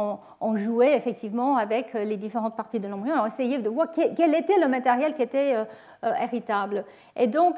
on, 0.41 0.57
jouait 0.57 0.97
effectivement 0.97 1.57
avec 1.57 1.93
les 1.95 2.17
différentes 2.17 2.57
parties 2.57 2.81
de 2.81 2.88
l'embryon. 2.88 3.14
On 3.23 3.27
essayait 3.27 3.59
de 3.59 3.69
voir 3.69 3.88
quel, 3.93 4.35
était 4.35 4.59
le 4.59 4.67
matériel 4.69 5.14
qui 5.14 5.23
était 5.23 5.55
héritable 6.21 6.85
et 7.17 7.27
donc 7.27 7.57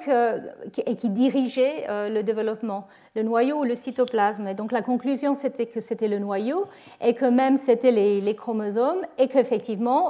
qui 0.72 1.08
dirigeait 1.08 1.86
le 1.88 2.22
développement 2.22 2.86
le 3.16 3.22
noyau 3.22 3.60
ou 3.60 3.64
le 3.64 3.74
cytoplasme. 3.74 4.46
Et 4.48 4.54
donc 4.54 4.72
la 4.72 4.82
conclusion, 4.82 5.34
c'était 5.34 5.66
que 5.66 5.80
c'était 5.80 6.08
le 6.08 6.18
noyau 6.18 6.66
et 7.00 7.14
que 7.14 7.24
même 7.24 7.56
c'était 7.56 7.90
les, 7.90 8.34
chromosomes 8.34 9.02
et 9.18 9.26
qu'effectivement, 9.26 9.59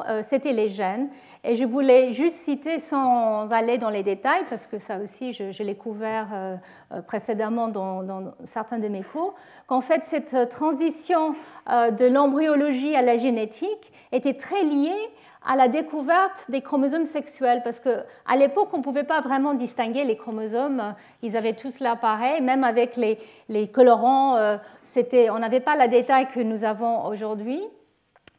euh, 0.08 0.20
c'était 0.22 0.52
les 0.52 0.68
gènes. 0.68 1.08
Et 1.42 1.54
je 1.54 1.64
voulais 1.64 2.12
juste 2.12 2.36
citer, 2.36 2.78
sans 2.78 3.50
aller 3.50 3.78
dans 3.78 3.88
les 3.88 4.02
détails, 4.02 4.44
parce 4.50 4.66
que 4.66 4.78
ça 4.78 4.98
aussi, 4.98 5.32
je, 5.32 5.62
l'ai 5.62 5.74
couvert 5.74 6.28
euh, 6.34 6.56
euh, 6.92 7.00
précédemment 7.00 7.68
dans, 7.68 8.34
certains 8.44 8.78
de 8.78 8.88
mes 8.88 9.02
cours, 9.02 9.34
qu'en 9.66 9.80
fait, 9.80 10.04
cette 10.04 10.50
transition 10.50 11.34
de 11.66 12.06
l'embryologie 12.06 12.94
à 12.94 13.02
la 13.02 13.16
génétique 13.16 13.92
était 14.12 14.34
très 14.34 14.62
liée 14.64 15.10
à 15.46 15.56
la 15.56 15.68
découverte 15.68 16.50
des 16.50 16.60
chromosomes 16.60 17.06
sexuels, 17.06 17.62
parce 17.64 17.80
qu'à 17.80 18.36
l'époque, 18.36 18.68
on 18.74 18.78
ne 18.78 18.82
pouvait 18.82 19.04
pas 19.04 19.22
vraiment 19.22 19.54
distinguer 19.54 20.04
les 20.04 20.16
chromosomes, 20.16 20.94
ils 21.22 21.38
avaient 21.38 21.54
tous 21.54 21.80
l'air 21.80 21.98
pareil, 21.98 22.42
même 22.42 22.64
avec 22.64 22.96
les, 22.96 23.68
colorants, 23.68 24.36
on 24.36 25.38
n'avait 25.38 25.60
pas 25.60 25.76
la 25.76 25.88
détail 25.88 26.28
que 26.28 26.40
nous 26.40 26.64
avons 26.64 27.06
aujourd'hui, 27.06 27.62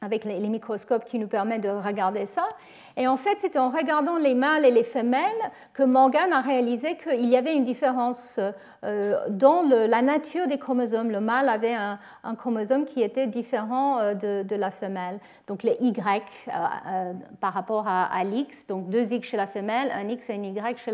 avec 0.04 0.26
les, 0.26 0.40
microscopes 0.50 1.06
qui 1.06 1.20
nous 1.20 1.28
permettent 1.28 1.62
de 1.62 1.70
regarder 1.70 2.26
ça. 2.26 2.50
Et 2.98 3.08
en 3.08 3.18
fait, 3.18 3.38
c'est 3.38 3.58
en 3.58 3.70
regardant 3.70 4.18
les 4.18 4.36
mâles 4.36 4.66
et 4.66 4.72
les 4.72 4.84
femelles 4.84 5.22
que 5.74 5.84
Morgan 5.84 6.32
a 6.34 6.42
réalisé 6.42 6.98
qu'il 6.98 7.30
y 7.30 7.38
avait 7.38 7.56
une 7.56 7.64
différence 7.64 8.40
euh, 8.84 9.16
dans 9.30 9.62
la 9.62 10.02
nature 10.02 10.48
des 10.48 10.58
chromosomes. 10.58 11.12
Le 11.12 11.22
mâle 11.22 11.50
avait 11.50 11.74
un, 11.76 12.00
chromosome 12.36 12.86
qui 12.86 13.02
était 13.02 13.28
différent 13.28 14.00
euh, 14.00 14.14
de, 14.16 14.56
la 14.56 14.72
femelle. 14.72 15.20
Donc 15.48 15.64
les 15.64 15.78
Y 15.80 16.24
euh, 16.48 17.14
par 17.40 17.54
rapport 17.54 17.86
à, 17.88 18.24
l'X, 18.24 18.68
donc 18.68 18.90
deux 18.90 19.14
X 19.14 19.30
chez 19.30 19.38
la 19.38 19.48
femelle, 19.48 19.92
un 19.94 20.08
X 20.10 20.30
et 20.30 20.34
un 20.34 20.44
Y 20.44 20.78
chez, 20.78 20.94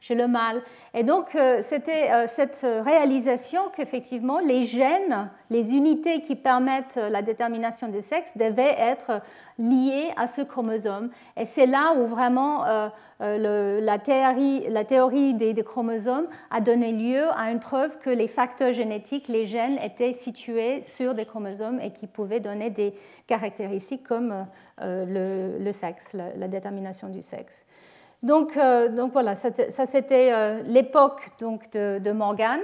chez 0.00 0.14
le 0.14 0.28
mâle. 0.28 0.62
Et 0.94 1.02
donc 1.02 1.36
c'était 1.60 2.26
cette 2.28 2.64
réalisation 2.84 3.62
qu'effectivement 3.76 4.38
les 4.38 4.62
gènes, 4.62 5.28
les 5.50 5.74
unités 5.74 6.20
qui 6.20 6.36
permettent 6.36 7.00
la 7.10 7.22
détermination 7.22 7.88
du 7.88 8.00
sexe 8.00 8.36
devaient 8.36 8.76
être 8.78 9.20
liées 9.58 10.10
à 10.16 10.26
ce 10.26 10.42
chromosome. 10.42 11.10
Et 11.36 11.46
c'est 11.46 11.66
là 11.66 11.94
où 11.96 12.06
vraiment 12.06 12.64
euh, 13.20 13.78
la, 13.80 13.98
théorie, 13.98 14.68
la 14.68 14.84
théorie 14.84 15.34
des, 15.34 15.54
chromosomes 15.62 16.26
a 16.50 16.60
donné 16.60 16.92
lieu 16.92 17.28
à 17.36 17.50
une 17.50 17.60
preuve 17.60 17.98
que 17.98 18.10
les 18.10 18.26
facteurs 18.26 18.72
génétiques, 18.72 19.28
les 19.28 19.46
gènes, 19.46 19.78
étaient 19.78 20.12
situés 20.12 20.82
sur 20.82 21.14
des 21.14 21.24
chromosomes 21.24 21.80
et 21.80 21.92
qui 21.92 22.06
pouvaient 22.06 22.40
donner 22.40 22.70
des 22.70 22.94
caractéristiques 23.26 24.02
comme 24.02 24.46
euh, 24.80 25.58
le, 25.58 25.72
sexe, 25.72 26.14
la, 26.14 26.48
détermination 26.48 27.08
du 27.08 27.22
sexe. 27.22 27.64
Donc, 28.22 28.58
donc 28.96 29.12
voilà, 29.12 29.34
ça, 29.34 29.50
c'était 29.86 30.62
l'époque 30.62 31.28
donc, 31.38 31.70
de, 31.72 32.00
de 32.02 32.10
Morgan. 32.10 32.58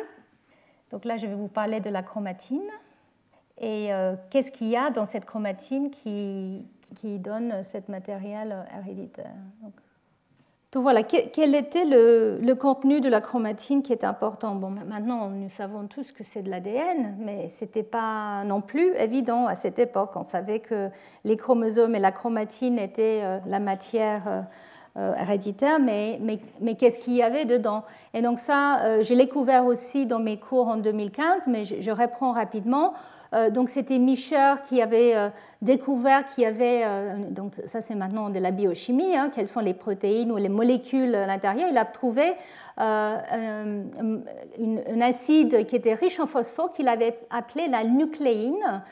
Donc 0.91 1.05
là, 1.05 1.19
je 1.19 1.27
vais 1.27 1.35
vous 1.35 1.49
parler 1.49 1.81
de 1.81 1.91
la 1.91 2.03
chromatine. 2.03 2.63
Et 3.61 3.91
qu'est-ce 4.31 4.51
qu'il 4.51 4.69
y 4.69 4.77
a 4.77 4.89
dans 4.89 5.05
cette 5.05 5.27
chromatine 5.27 5.91
qui, 5.91 6.65
qui 6.95 7.19
donne 7.19 7.63
ce 7.63 7.79
matériel 7.89 8.65
héréditaire 8.77 9.35
donc, 10.73 10.85
voilà, 10.85 11.03
quel 11.03 11.57
était 11.57 11.85
le, 11.85 12.55
contenu 12.55 13.01
de 13.01 13.09
la 13.09 13.21
chromatine 13.21 13.83
qui 13.83 13.93
est 13.93 14.05
important? 14.05 14.55
Bon, 14.55 14.71
maintenant, 14.71 15.29
nous 15.29 15.49
savons 15.49 15.89
tous 15.89 16.13
que 16.13 16.23
c'est 16.23 16.43
de 16.43 16.51
l'ADN, 16.51 17.17
mais 17.19 17.49
ce 17.49 17.65
n'était 17.65 17.83
pas 17.83 18.45
non 18.45 18.61
plus 18.61 18.95
évident 18.95 19.47
à 19.47 19.57
cette 19.57 19.81
époque. 19.81 20.13
On 20.15 20.23
savait 20.23 20.61
que 20.61 20.89
les 21.25 21.37
chromosomes 21.37 21.97
et 21.97 21.99
la 21.99 22.13
chromatine 22.13 22.79
étaient 22.79 23.23
euh, 23.25 23.39
la 23.47 23.59
matière 23.59 24.23
euh, 24.29 24.43
euh, 24.97 25.15
héréditaire, 25.17 25.81
mais, 25.81 26.21
mais, 26.23 26.39
mais 26.61 26.77
qu'est-ce 26.77 27.01
qu'il 27.01 27.15
y 27.15 27.23
avait 27.25 27.47
dedans? 27.47 27.83
Et 28.15 28.23
donc 28.23 28.39
ça, 28.39 29.03
j'ai 29.03 29.17
découvert 29.17 29.67
aussi 29.67 30.07
dans 30.07 30.21
mes 30.21 30.37
cours 30.37 30.69
en 30.69 30.77
2015, 30.77 31.49
mais 31.49 31.65
je, 31.65 31.81
je 31.81 31.91
reprends 31.91 32.31
rapidement. 32.31 32.95
Euh, 33.33 33.51
donc 33.51 33.69
c'était 33.69 33.99
Mischer 33.99 34.55
qui 34.65 34.83
avait 34.83 35.15
euh, 35.15 35.29
découvert 35.63 36.25
qu'il 36.25 36.43
y 36.45 36.47
avait, 36.47 36.83
euh, 36.85 37.17
donc 37.31 37.53
ça 37.67 37.81
c'est 37.81 37.95
maintenant 37.95 38.29
de 38.29 38.41
la 38.41 38.51
biochimie, 38.51 39.15
hein, 39.17 39.31
quelles 39.33 39.49
sont 39.49 39.61
les 39.61 39.75
protéines 39.75 40.33
ou 40.33 40.37
les 40.37 40.49
molécules 40.49 41.15
à 41.15 41.27
l'intérieur. 41.27 41.69
Il 41.71 41.79
a 41.79 41.85
trouvé 41.85 42.33
un, 42.77 43.85
acide 45.01 45.67
qui 45.67 45.77
était 45.77 45.95
riche 45.95 46.19
en 46.19 46.27
phosphore 46.27 46.71
qu'il 46.71 46.89
avait 46.89 47.19
appelé 47.31 47.69
la 47.69 47.85
nucléine, 47.85 48.83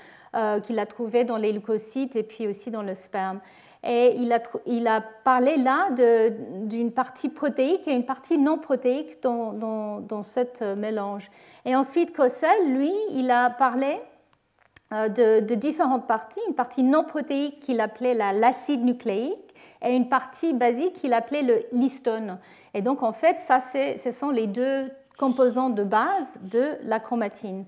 qu'il 0.63 0.79
a 0.79 0.85
trouvé 0.85 1.25
dans 1.25 1.39
les 1.39 1.53
leucocytes 1.53 2.15
et 2.15 2.23
puis 2.23 2.47
aussi 2.47 2.71
dans 2.71 2.83
le 2.83 2.95
sperme. 2.95 3.41
Et 3.83 4.17
il 4.17 4.31
a, 4.33 4.41
il 4.67 4.87
a 4.89 5.01
parlé 5.01 5.57
là 5.57 5.89
d'une 5.91 6.93
partie 6.93 7.31
protéique 7.31 7.89
et 7.89 7.93
une 7.93 8.05
partie 8.05 8.37
non 8.37 8.59
protéique 8.59 9.23
dans, 9.23 9.55
dans, 9.55 10.01
dans 10.01 10.23
ce 10.23 10.75
mélange. 10.75 11.31
Et 11.65 11.75
ensuite, 11.75 12.15
Cossel, 12.15 12.75
lui, 12.75 12.93
il 13.13 13.31
a 13.31 13.49
parlé 13.49 13.99
euh, 14.95 15.09
de, 15.11 15.55
différentes 15.55 16.07
parties, 16.07 16.41
une 16.49 16.55
partie 16.55 16.83
non 16.83 17.05
protéique 17.05 17.61
qu'il 17.61 17.79
appelait 17.81 18.15
l'acide 18.15 18.83
nucléique 18.83 19.55
et 19.83 19.95
une 19.95 20.09
partie 20.09 20.55
basique 20.55 20.95
qu'il 20.95 21.13
appelait 21.13 21.43
le 21.43 21.63
l'histone. 21.73 22.39
Et 22.73 22.81
donc 22.81 23.03
en 23.03 23.13
fait, 23.13 23.39
ça, 23.39 23.61
ce 23.61 24.11
sont 24.11 24.31
les 24.31 24.47
deux 24.47 24.91
composants 25.19 25.69
de 25.69 25.85
base 25.85 26.41
de 26.51 26.79
la 26.85 27.01
chromatine. 27.01 27.67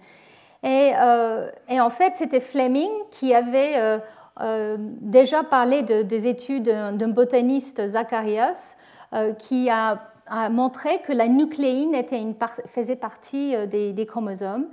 Et, 0.62 0.92
euh, 0.98 1.50
en 1.68 1.90
fait, 1.90 2.14
c'était 2.14 2.40
Fleming 2.40 2.90
qui 3.10 3.34
avait 3.34 4.00
euh, 4.40 4.76
déjà 4.78 5.42
parlé 5.42 5.82
des 5.82 6.26
études 6.26 6.70
d'un 6.70 7.08
botaniste 7.08 7.86
Zacharias 7.86 8.76
qui 9.38 9.68
a, 9.68 9.98
montré 10.50 11.02
que 11.02 11.12
la 11.12 11.28
nucléine 11.28 11.94
faisait 12.66 12.96
partie 12.96 13.54
des 13.66 14.06
chromosomes 14.06 14.68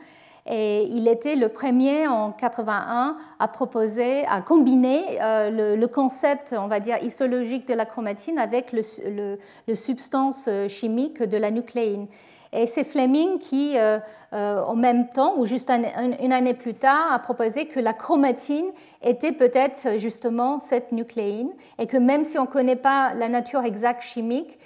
et 0.50 0.84
il 0.84 1.08
était 1.08 1.36
le 1.36 1.50
premier 1.50 2.08
en 2.08 2.32
81 2.32 3.18
à 3.40 3.48
proposer, 3.48 4.26
à 4.28 4.42
combiner 4.42 5.22
euh, 5.22 5.76
le, 5.76 5.88
concept, 5.88 6.56
on 6.58 6.68
va 6.68 6.80
dire, 6.80 7.04
histologique 7.04 7.68
de 7.68 7.74
la 7.74 7.86
chromatine 7.86 8.40
avec 8.40 8.72
le, 8.72 9.76
substance 9.76 10.48
euh, 10.48 10.68
chimique 10.68 11.22
de 11.22 11.38
la 11.38 11.52
nucléine. 11.52 12.08
Et 12.54 12.66
c'est 12.66 12.86
Fleming 12.86 13.40
qui, 13.40 13.78
euh, 13.78 14.00
en 14.32 14.76
même 14.76 15.10
temps, 15.10 15.34
ou 15.38 15.46
juste 15.46 15.70
une 15.70 16.32
année 16.32 16.54
plus 16.54 16.76
tard, 16.76 17.12
a 17.12 17.20
proposé 17.20 17.68
que 17.68 17.82
la 17.82 17.92
chromatine 17.92 18.68
était 19.04 19.34
peut-être 19.34 19.98
justement 20.00 20.60
cette 20.60 20.94
nucléine, 20.94 21.50
et 21.78 21.88
que 21.88 21.98
même 21.98 22.24
si 22.24 22.38
on 22.40 22.44
ne 22.44 22.48
connaît 22.48 22.78
pas 22.78 23.14
la 23.16 23.28
nature 23.28 23.66
exacte 23.66 24.02
chimique, 24.02 24.58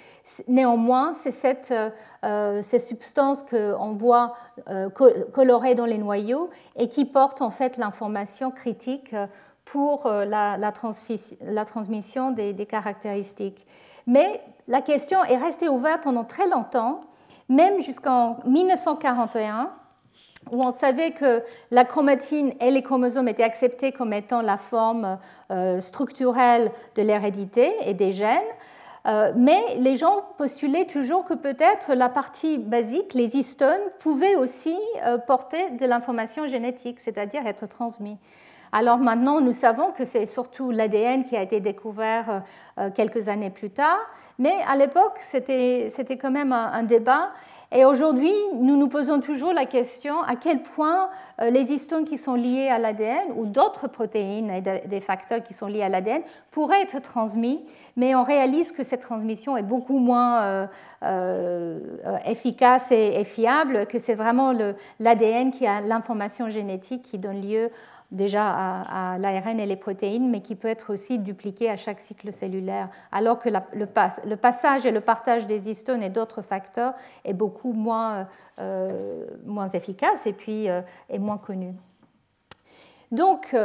néanmoins, 0.48 1.14
c'est 1.14 1.30
cette 1.30 1.72
euh, 2.24 2.62
ces 2.62 2.78
substances 2.78 3.42
qu'on 3.42 3.90
voit 3.90 4.36
euh, 4.68 4.88
colorées 4.90 5.74
dans 5.74 5.86
les 5.86 5.98
noyaux 5.98 6.50
et 6.76 6.88
qui 6.88 7.04
portent 7.04 7.42
en 7.42 7.50
fait 7.50 7.78
l'information 7.78 8.52
critique 8.52 9.12
euh, 9.12 9.26
pour 9.64 10.08
la, 10.08 10.56
la, 10.56 10.70
transmission 11.64 12.30
des, 12.30 12.66
caractéristiques. 12.66 13.66
Mais 14.06 14.40
la 14.68 14.82
question 14.82 15.24
est 15.24 15.36
restée 15.36 15.68
ouverte 15.68 16.02
pendant 16.02 16.24
très 16.24 16.48
longtemps, 16.48 17.00
même 17.48 17.80
jusqu'en 17.80 18.38
1941, 18.44 19.70
où 20.50 20.62
on 20.62 20.72
savait 20.72 21.12
que 21.12 21.42
la 21.70 21.84
chromatine 21.84 22.52
et 22.60 22.70
les 22.70 22.82
chromosomes 22.82 23.28
étaient 23.28 23.44
acceptés 23.44 23.92
comme 23.92 24.12
étant 24.12 24.42
la 24.42 24.58
forme 24.58 25.16
structurelle 25.78 26.70
de 26.96 27.02
l'hérédité 27.02 27.72
et 27.86 27.94
des 27.94 28.12
gènes, 28.12 28.40
euh, 28.40 28.61
mais 29.04 29.60
les 29.78 29.96
gens 29.96 30.22
postulaient 30.38 30.86
toujours 30.86 31.24
que 31.24 31.34
peut-être 31.34 31.94
la 31.94 32.08
partie 32.08 32.58
basique, 32.58 33.14
les 33.14 33.36
histones, 33.36 33.80
pouvaient 33.98 34.36
aussi 34.36 34.76
euh, 35.04 35.18
porter 35.18 35.70
de 35.70 35.86
l'information 35.86 36.46
génétique, 36.46 37.00
c'est-à-dire 37.00 37.46
être 37.46 37.66
transmis. 37.68 38.18
Alors 38.70 38.98
maintenant, 38.98 39.40
nous 39.40 39.52
savons 39.52 39.90
que 39.90 40.04
c'est 40.04 40.26
surtout 40.26 40.70
l'ADN 40.70 41.24
qui 41.24 41.36
a 41.36 41.42
été 41.42 41.60
découvert 41.60 42.42
euh, 42.78 42.90
quelques 42.94 43.28
années 43.28 43.50
plus 43.50 43.70
tard, 43.70 43.98
mais 44.38 44.54
à 44.66 44.76
l'époque, 44.76 45.18
c'était 45.20 45.90
quand 46.20 46.30
même 46.30 46.52
un, 46.52 46.82
débat. 46.84 47.30
Et 47.70 47.84
aujourd'hui, 47.84 48.32
nous 48.54 48.76
nous 48.76 48.88
posons 48.88 49.20
toujours 49.20 49.52
la 49.52 49.66
question 49.66 50.22
à 50.22 50.36
quel 50.36 50.62
point 50.62 51.10
les 51.38 51.72
histones 51.72 52.04
qui 52.04 52.18
sont 52.18 52.34
liées 52.34 52.68
à 52.68 52.78
l'ADN 52.78 53.32
ou 53.36 53.46
d'autres 53.46 53.88
protéines 53.88 54.50
et 54.50 54.60
des 54.60 55.00
facteurs 55.00 55.42
qui 55.42 55.52
sont 55.52 55.66
liés 55.66 55.82
à 55.82 55.88
l'ADN 55.88 56.22
pourraient 56.50 56.82
être 56.82 57.00
transmis 57.00 57.64
mais 57.96 58.14
on 58.14 58.22
réalise 58.22 58.72
que 58.72 58.84
cette 58.84 59.02
transmission 59.02 59.56
est 59.56 59.62
beaucoup 59.62 59.98
moins 59.98 60.42
euh, 60.42 60.66
euh, 61.02 61.78
efficace 62.26 62.90
et, 62.90 63.22
fiable, 63.24 63.86
que 63.86 63.98
c'est 63.98 64.14
vraiment 64.14 64.52
l'ADN 64.98 65.50
qui 65.50 65.66
a 65.66 65.80
l'information 65.80 66.48
génétique 66.48 67.02
qui 67.02 67.18
donne 67.18 67.42
lieu 67.42 67.70
déjà 68.10 68.50
à, 68.50 69.18
l'ARN 69.18 69.58
et 69.58 69.64
les 69.64 69.76
protéines, 69.76 70.30
mais 70.30 70.40
qui 70.40 70.54
peut 70.54 70.68
être 70.68 70.92
aussi 70.92 71.18
dupliqué 71.18 71.70
à 71.70 71.76
chaque 71.76 71.98
cycle 71.98 72.30
cellulaire, 72.30 72.90
alors 73.10 73.38
que 73.38 73.48
le, 73.48 74.36
passage 74.36 74.84
et 74.84 74.90
le 74.90 75.00
partage 75.00 75.46
des 75.46 75.70
histones 75.70 76.02
et 76.02 76.10
d'autres 76.10 76.42
facteurs 76.42 76.92
est 77.24 77.32
beaucoup 77.32 77.72
moins, 77.72 78.28
euh, 78.58 79.24
moins 79.46 79.68
efficace 79.68 80.26
et 80.26 80.34
puis 80.34 80.66
est 80.66 81.18
moins 81.18 81.38
connu. 81.38 81.74
Donc, 83.12 83.56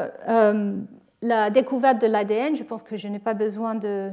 la 1.22 1.50
découverte 1.50 2.00
de 2.00 2.08
l'ADN, 2.08 2.56
je 2.56 2.64
pense 2.64 2.84
que 2.84 2.96
je 2.96 3.08
n'ai 3.08 3.20
pas 3.20 3.34
besoin 3.34 3.74
de, 3.74 4.12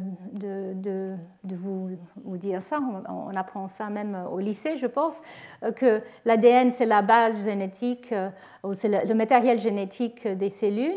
vous, 1.45 1.91
dire 2.39 2.63
ça, 2.63 2.81
on, 3.09 3.37
apprend 3.37 3.69
ça 3.69 3.91
même 3.91 4.27
au 4.33 4.39
lycée, 4.39 4.77
je 4.77 4.87
pense, 4.87 5.21
euh, 5.63 5.73
que 5.73 6.01
l'ADN 6.25 6.71
c'est 6.71 6.87
la 6.87 7.03
base 7.03 7.45
génétique, 7.45 8.13
euh, 8.13 8.31
c'est 8.73 9.07
le, 9.07 9.15
matériel 9.15 9.59
génétique 9.61 10.27
des 10.27 10.49
cellules. 10.49 10.95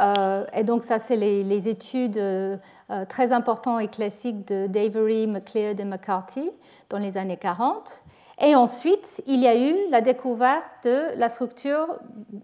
Euh, 0.00 0.44
et 0.54 0.62
donc 0.62 0.84
ça, 0.84 0.98
c'est 0.98 1.16
les, 1.16 1.68
études 1.68 2.20
très 3.08 3.32
importantes 3.32 3.82
et 3.82 3.88
classiques 3.88 4.46
de 4.46 4.66
Davery, 4.66 5.26
McLeod 5.26 5.80
et 5.80 5.84
McCarthy 5.84 6.50
dans 6.88 6.98
les 6.98 7.18
années 7.18 7.36
40. 7.36 8.02
Et 8.40 8.54
ensuite, 8.54 9.22
il 9.26 9.40
y 9.40 9.46
a 9.46 9.56
eu 9.56 9.74
la 9.90 10.00
découverte 10.00 10.84
de 10.84 11.16
la 11.16 11.28
structure, 11.28 11.98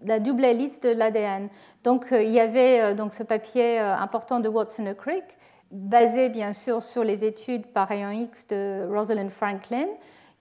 la 0.05 0.19
double 0.19 0.45
hélice 0.45 0.79
de 0.81 0.89
l'ADN. 0.89 1.49
Donc, 1.83 2.11
euh, 2.11 2.21
il 2.21 2.29
y 2.29 2.39
avait 2.39 2.81
euh, 2.81 2.93
donc 2.93 3.13
ce 3.13 3.23
papier 3.23 3.79
euh, 3.79 3.95
important 3.95 4.39
de 4.39 4.49
Watson 4.49 4.85
et 4.85 4.95
Crick, 4.95 5.23
basé 5.71 6.29
bien 6.29 6.53
sûr 6.53 6.83
sur 6.83 7.03
les 7.03 7.25
études 7.25 7.65
par 7.67 7.87
rayon 7.87 8.11
X 8.11 8.47
de 8.47 8.87
Rosalind 8.91 9.29
Franklin, 9.29 9.87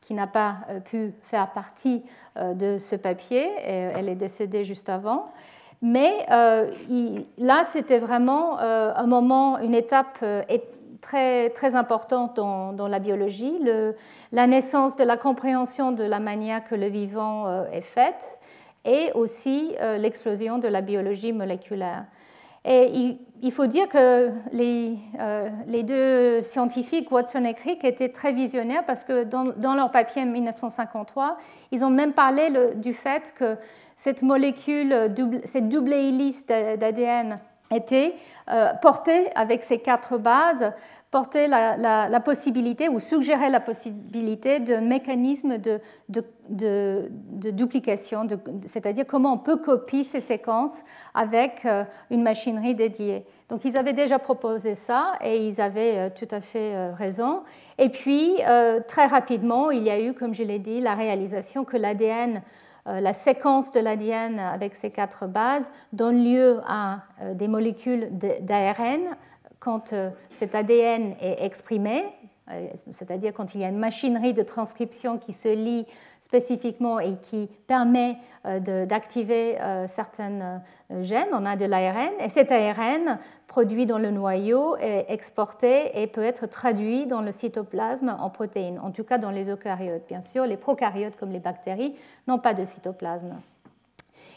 qui 0.00 0.14
n'a 0.14 0.26
pas 0.26 0.58
pu 0.84 1.12
faire 1.22 1.50
partie 1.52 2.02
de 2.36 2.78
ce 2.78 2.96
papier. 2.96 3.50
Elle 3.62 4.08
est 4.08 4.14
décédée 4.14 4.64
juste 4.64 4.88
avant. 4.88 5.26
Mais 5.82 6.24
là, 6.30 7.64
c'était 7.64 7.98
vraiment 7.98 8.58
un 8.58 9.06
moment, 9.06 9.58
une 9.58 9.74
étape 9.74 10.24
très, 11.00 11.50
très 11.50 11.74
importante 11.74 12.36
dans, 12.36 12.88
la 12.88 12.98
biologie, 12.98 13.58
la 14.32 14.46
naissance 14.46 14.96
de 14.96 15.04
la 15.04 15.16
compréhension 15.16 15.92
de 15.92 16.04
la 16.04 16.20
manière 16.20 16.64
que 16.64 16.74
le 16.74 16.88
vivant 16.88 17.46
euh, 17.46 17.64
est 17.72 17.80
fait 17.80 18.38
et 18.84 19.10
aussi 19.14 19.74
euh, 19.80 19.98
l'explosion 19.98 20.58
de 20.58 20.68
la 20.68 20.80
biologie 20.80 21.32
moléculaire. 21.32 22.06
Et 22.64 23.16
il, 23.40 23.52
faut 23.52 23.66
dire 23.66 23.88
que 23.88 24.30
les, 24.52 24.98
euh, 25.20 25.48
les, 25.66 25.84
deux 25.84 26.42
scientifiques, 26.42 27.10
Watson 27.10 27.44
et 27.44 27.54
Crick, 27.54 27.82
étaient 27.84 28.10
très 28.10 28.32
visionnaires 28.32 28.84
parce 28.84 29.04
que 29.04 29.24
dans 29.24 29.74
leur 29.74 29.90
papier 29.90 30.22
en 30.22 30.26
1953, 30.26 31.38
ils 31.70 31.84
ont 31.84 31.90
même 31.90 32.12
parlé 32.12 32.74
du 32.74 32.92
fait 32.92 33.32
que 33.38 33.56
cette 33.96 34.22
molécule, 34.22 35.12
cette 35.44 35.68
double 35.68 35.94
hélice 35.94 36.46
d'ADN 36.46 37.40
était 37.74 38.14
portée 38.80 39.30
avec 39.34 39.62
ces 39.62 39.78
quatre 39.78 40.18
bases 40.18 40.72
portait 41.10 41.48
la, 41.48 42.20
possibilité 42.20 42.88
ou 42.88 42.98
suggérait 42.98 43.50
la 43.50 43.60
possibilité 43.60 44.60
de, 44.60 45.80
de, 46.08 47.50
duplication, 47.50 48.26
c'est-à-dire 48.66 49.06
comment 49.06 49.32
on 49.32 49.38
peut 49.38 49.56
copier 49.56 50.04
ces 50.04 50.20
séquences 50.20 50.82
avec 51.14 51.64
euh, 51.64 51.84
une 52.10 52.22
machinerie 52.22 52.74
dédiée. 52.74 53.24
Donc 53.48 53.64
ils 53.64 53.78
avaient 53.78 53.94
déjà 53.94 54.18
proposé 54.18 54.74
ça 54.74 55.12
et 55.22 55.46
ils 55.46 55.60
avaient 55.62 55.96
euh, 55.96 56.10
tout 56.14 56.28
à 56.30 56.42
fait 56.42 56.74
euh, 56.74 56.92
raison. 56.92 57.42
Et 57.78 57.88
puis, 57.88 58.34
très 58.88 59.06
rapidement, 59.06 59.70
il 59.70 59.84
y 59.84 59.90
a 59.90 60.00
eu, 60.00 60.12
comme 60.12 60.34
je 60.34 60.42
l'ai 60.42 60.58
dit, 60.58 60.80
la 60.80 60.96
réalisation 60.96 61.64
que 61.64 61.76
l'ADN 61.76 62.42
la 62.88 63.12
séquence 63.12 63.70
de 63.72 63.80
l'ADN 63.80 64.38
avec 64.38 64.74
ces 64.74 64.90
quatre 64.90 65.26
bases 65.26 65.70
donne 65.92 66.24
lieu 66.24 66.60
à 66.66 67.00
des 67.34 67.48
molécules 67.48 68.08
d'ARN 68.40 69.16
quand 69.58 69.92
euh, 69.92 70.10
cet 70.30 70.54
ADN 70.54 71.14
est 71.20 71.44
exprimé, 71.44 72.04
euh, 72.50 72.68
c'est-à-dire 72.90 73.32
quand 73.32 73.54
il 73.54 73.60
y 73.60 73.64
a 73.64 73.68
une 73.68 73.78
machinerie 73.78 74.32
de 74.32 74.42
transcription 74.42 75.18
qui 75.18 75.32
se 75.32 75.48
lie 75.48 75.86
spécifiquement 76.20 77.00
et 77.00 77.16
qui 77.16 77.48
permet 77.66 78.16
euh, 78.46 78.86
d'activer 78.86 79.56
certains 79.86 80.62
gènes, 81.00 81.28
on 81.32 81.44
a 81.44 81.56
de 81.56 81.64
l'ARN, 81.64 82.12
et 82.20 82.28
cet 82.28 82.52
ARN 82.52 83.18
produit 83.46 83.86
dans 83.86 83.98
le 83.98 84.10
noyau 84.10 84.76
est 84.76 85.06
exporté 85.08 86.00
et 86.00 86.06
peut 86.06 86.22
être 86.22 86.46
traduit 86.46 87.06
dans 87.06 87.22
le 87.22 87.32
cytoplasme 87.32 88.16
en 88.20 88.30
protéines, 88.30 88.78
en 88.78 88.90
tout 88.90 89.04
cas 89.04 89.18
dans 89.18 89.30
les 89.30 89.50
eucaryotes. 89.50 90.06
Bien 90.06 90.20
sûr, 90.20 90.46
les 90.46 90.56
prokaryotes 90.56 91.16
comme 91.16 91.30
les 91.30 91.40
bactéries 91.40 91.94
n'ont 92.26 92.38
pas 92.38 92.54
de 92.54 92.64
cytoplasme. 92.64 93.36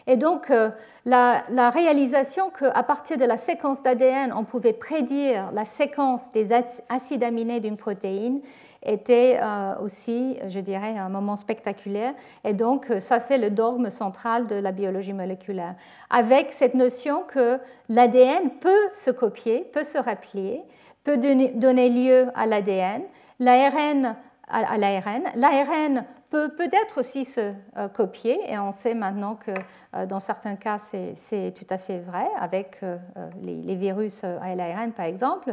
Et 0.08 0.18
donc, 0.18 0.50
euh, 0.50 0.70
la, 1.06 1.70
réalisation 1.70 2.50
qu'à 2.50 2.84
partir 2.84 3.18
de 3.18 3.26
la 3.26 3.38
séquence 3.38 3.84
d'ADN, 3.84 4.34
on 4.34 4.44
pouvait 4.44 4.74
prédire 4.74 5.52
la 5.52 5.66
séquence 5.66 6.32
des 6.32 6.50
acides 6.90 7.24
aminés 7.24 7.60
d'une 7.60 7.78
protéine 7.78 8.42
était 8.84 9.40
euh, 9.42 9.76
aussi, 9.82 10.40
je 10.48 10.60
dirais, 10.60 10.98
un 10.98 11.10
moment 11.10 11.36
spectaculaire. 11.36 12.14
Et 12.44 12.54
donc, 12.54 12.90
euh, 12.90 13.00
ça, 13.00 13.20
c'est 13.20 13.38
le 13.38 13.50
dogme 13.50 13.90
central 13.90 14.48
de 14.48 14.56
la 14.56 14.72
biologie 14.72 15.14
moléculaire, 15.14 15.76
avec 16.10 16.52
cette 16.52 16.74
notion 16.74 17.24
que 17.24 17.60
l'ADN 17.90 18.50
peut 18.60 18.90
se 18.94 19.12
copier, 19.12 19.70
peut 19.72 19.84
se 19.84 19.98
replier, 19.98 20.64
peut 21.04 21.18
donner 21.18 21.90
lieu 21.90 22.28
à 22.36 22.46
l'ADN, 22.46 23.04
l'ARN 23.40 24.16
à 24.52 24.78
l'ARN. 24.78 25.24
L'ARN 25.36 26.06
peut 26.32 26.50
peut-être 26.50 27.00
aussi 27.00 27.26
se 27.26 27.52
euh, 27.78 27.90
copier, 27.90 28.40
et 28.50 28.58
on 28.58 28.72
sait 28.72 28.94
maintenant 28.96 29.36
que 29.36 29.52
euh, 29.96 30.06
dans 30.06 30.22
certains 30.22 30.56
cas 30.56 30.80
c'est 30.80 31.54
tout 31.54 31.68
à 31.70 31.78
fait 31.78 32.00
vrai, 32.00 32.26
avec 32.40 32.80
euh, 32.82 32.98
les, 33.44 33.76
virus 33.76 34.24
à 34.24 34.56
l'ARN 34.56 34.94
par 34.94 35.06
exemple. 35.06 35.52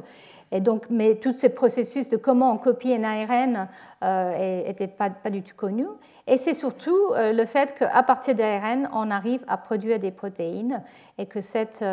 Et 0.51 0.61
donc, 0.61 0.85
mais 0.89 1.17
tous 1.17 1.37
ces 1.37 1.51
processus 1.51 2.09
de 2.09 2.17
comment 2.17 2.53
on 2.53 2.57
copie 2.57 2.95
un 2.95 3.05
ARN 3.05 3.69
n'étaient 4.01 4.87
pas, 4.87 5.11
du 5.31 5.43
tout 5.43 5.55
connus. 5.55 5.89
Et 6.27 6.39
c'est 6.39 6.55
surtout 6.55 6.97
le 7.15 7.45
fait 7.45 7.75
qu'à 7.79 8.03
partir 8.03 8.35
d'ARN, 8.35 8.89
on 8.95 9.11
arrive 9.11 9.45
à 9.47 9.59
produire 9.59 9.99
des 9.99 10.11
protéines 10.11 10.83
et 11.19 11.27
que 11.27 11.43
cette, 11.43 11.85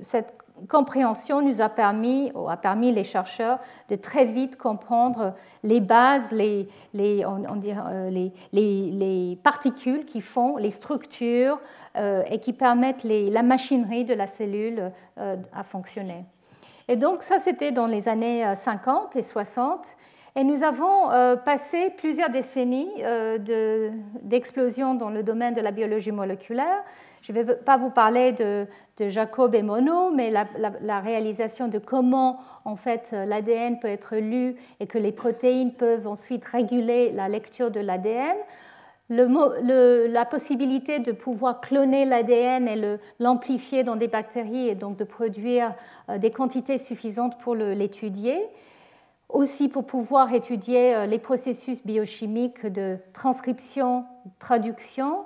cette 0.00 0.34
compréhension 0.68 1.42
nous 1.42 1.60
a 1.60 1.68
permis, 1.68 2.32
ou 2.34 2.48
a 2.48 2.56
permis 2.56 2.92
les 2.92 3.04
chercheurs 3.04 3.58
de 3.90 3.96
très 3.96 4.24
vite 4.24 4.56
comprendre 4.56 5.34
les 5.64 5.80
bases, 5.80 6.30
les, 6.32 6.68
les, 6.92 7.24
on, 7.24 7.42
euh, 7.42 8.10
les, 8.10 8.32
les, 8.52 9.38
particules 9.42 10.04
qui 10.04 10.20
font 10.20 10.56
les 10.56 10.70
structures 10.70 11.58
euh, 11.96 12.22
et 12.30 12.38
qui 12.38 12.52
permettent 12.52 13.02
la 13.04 13.42
machinerie 13.42 14.04
de 14.04 14.14
la 14.14 14.26
cellule 14.26 14.92
euh, 15.18 15.36
à 15.52 15.64
fonctionner. 15.64 16.24
Et 16.86 16.96
donc 16.96 17.22
ça, 17.22 17.38
c'était 17.38 17.72
dans 17.72 17.86
les 17.86 18.08
années 18.08 18.44
50 18.54 19.16
et 19.16 19.22
60. 19.22 19.96
Et 20.36 20.44
nous 20.44 20.62
avons 20.64 21.08
passé 21.44 21.94
plusieurs 21.96 22.28
décennies 22.28 22.90
d'explosion 24.20 24.94
dans 24.94 25.08
le 25.08 25.22
domaine 25.22 25.54
de 25.54 25.62
la 25.62 25.70
biologie 25.70 26.12
moléculaire. 26.12 26.82
Je 27.24 27.32
ne 27.32 27.40
vais 27.40 27.54
pas 27.54 27.78
vous 27.78 27.88
parler 27.88 28.32
de, 28.32 28.66
Jacob 29.08 29.54
et 29.54 29.62
Monod, 29.62 30.14
mais 30.14 30.30
la, 30.30 31.00
réalisation 31.00 31.68
de 31.68 31.78
comment 31.78 32.38
en 32.66 32.76
fait 32.76 33.12
l'ADN 33.12 33.78
peut 33.78 33.88
être 33.88 34.16
lu 34.16 34.56
et 34.78 34.86
que 34.86 34.98
les 34.98 35.10
protéines 35.10 35.72
peuvent 35.72 36.06
ensuite 36.06 36.44
réguler 36.44 37.12
la 37.12 37.28
lecture 37.28 37.70
de 37.70 37.80
l'ADN. 37.80 38.36
la 39.08 40.24
possibilité 40.26 40.98
de 40.98 41.12
pouvoir 41.12 41.62
cloner 41.62 42.04
l'ADN 42.04 42.68
et 42.68 42.98
l'amplifier 43.18 43.84
dans 43.84 43.96
des 43.96 44.08
bactéries 44.08 44.68
et 44.68 44.74
donc 44.74 44.98
de 44.98 45.04
produire 45.04 45.74
euh, 46.10 46.18
des 46.18 46.30
quantités 46.30 46.76
suffisantes 46.76 47.38
pour 47.38 47.54
l'étudier. 47.54 48.38
Aussi 49.30 49.70
pour 49.70 49.86
pouvoir 49.86 50.34
étudier 50.34 50.94
euh, 50.94 51.06
les 51.06 51.18
processus 51.18 51.86
biochimiques 51.86 52.66
de 52.66 52.98
transcription, 53.14 54.04
traduction 54.38 55.24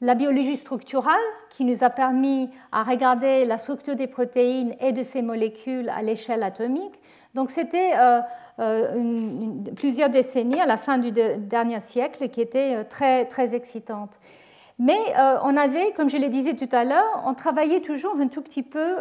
la 0.00 0.14
biologie 0.14 0.56
structurale 0.56 1.14
qui 1.50 1.64
nous 1.64 1.82
a 1.82 1.90
permis 1.90 2.50
à 2.70 2.82
regarder 2.82 3.44
la 3.44 3.58
structure 3.58 3.96
des 3.96 4.06
protéines 4.06 4.74
et 4.80 4.92
de 4.92 5.02
ces 5.02 5.22
molécules 5.22 5.88
à 5.88 6.02
l'échelle 6.02 6.42
atomique. 6.42 7.00
Donc 7.34 7.50
c'était 7.50 7.92
euh, 7.98 8.20
euh, 8.60 9.50
plusieurs 9.74 10.08
décennies 10.08 10.60
à 10.60 10.66
la 10.66 10.76
fin 10.76 10.98
du 10.98 11.10
dernier 11.12 11.80
siècle 11.80 12.28
qui 12.28 12.40
étaient 12.40 12.76
euh, 12.76 12.84
très, 12.88 13.24
très 13.24 13.54
excitantes. 13.54 14.18
Mais 14.80 14.98
on 15.42 15.56
avait, 15.56 15.90
comme 15.96 16.08
je 16.08 16.18
le 16.18 16.28
disais 16.28 16.54
tout 16.54 16.68
à 16.70 16.84
l'heure, 16.84 17.24
on 17.26 17.34
travaillait 17.34 17.80
toujours 17.80 18.14
un 18.20 18.28
tout 18.28 18.42
petit 18.42 18.62
peu 18.62 18.98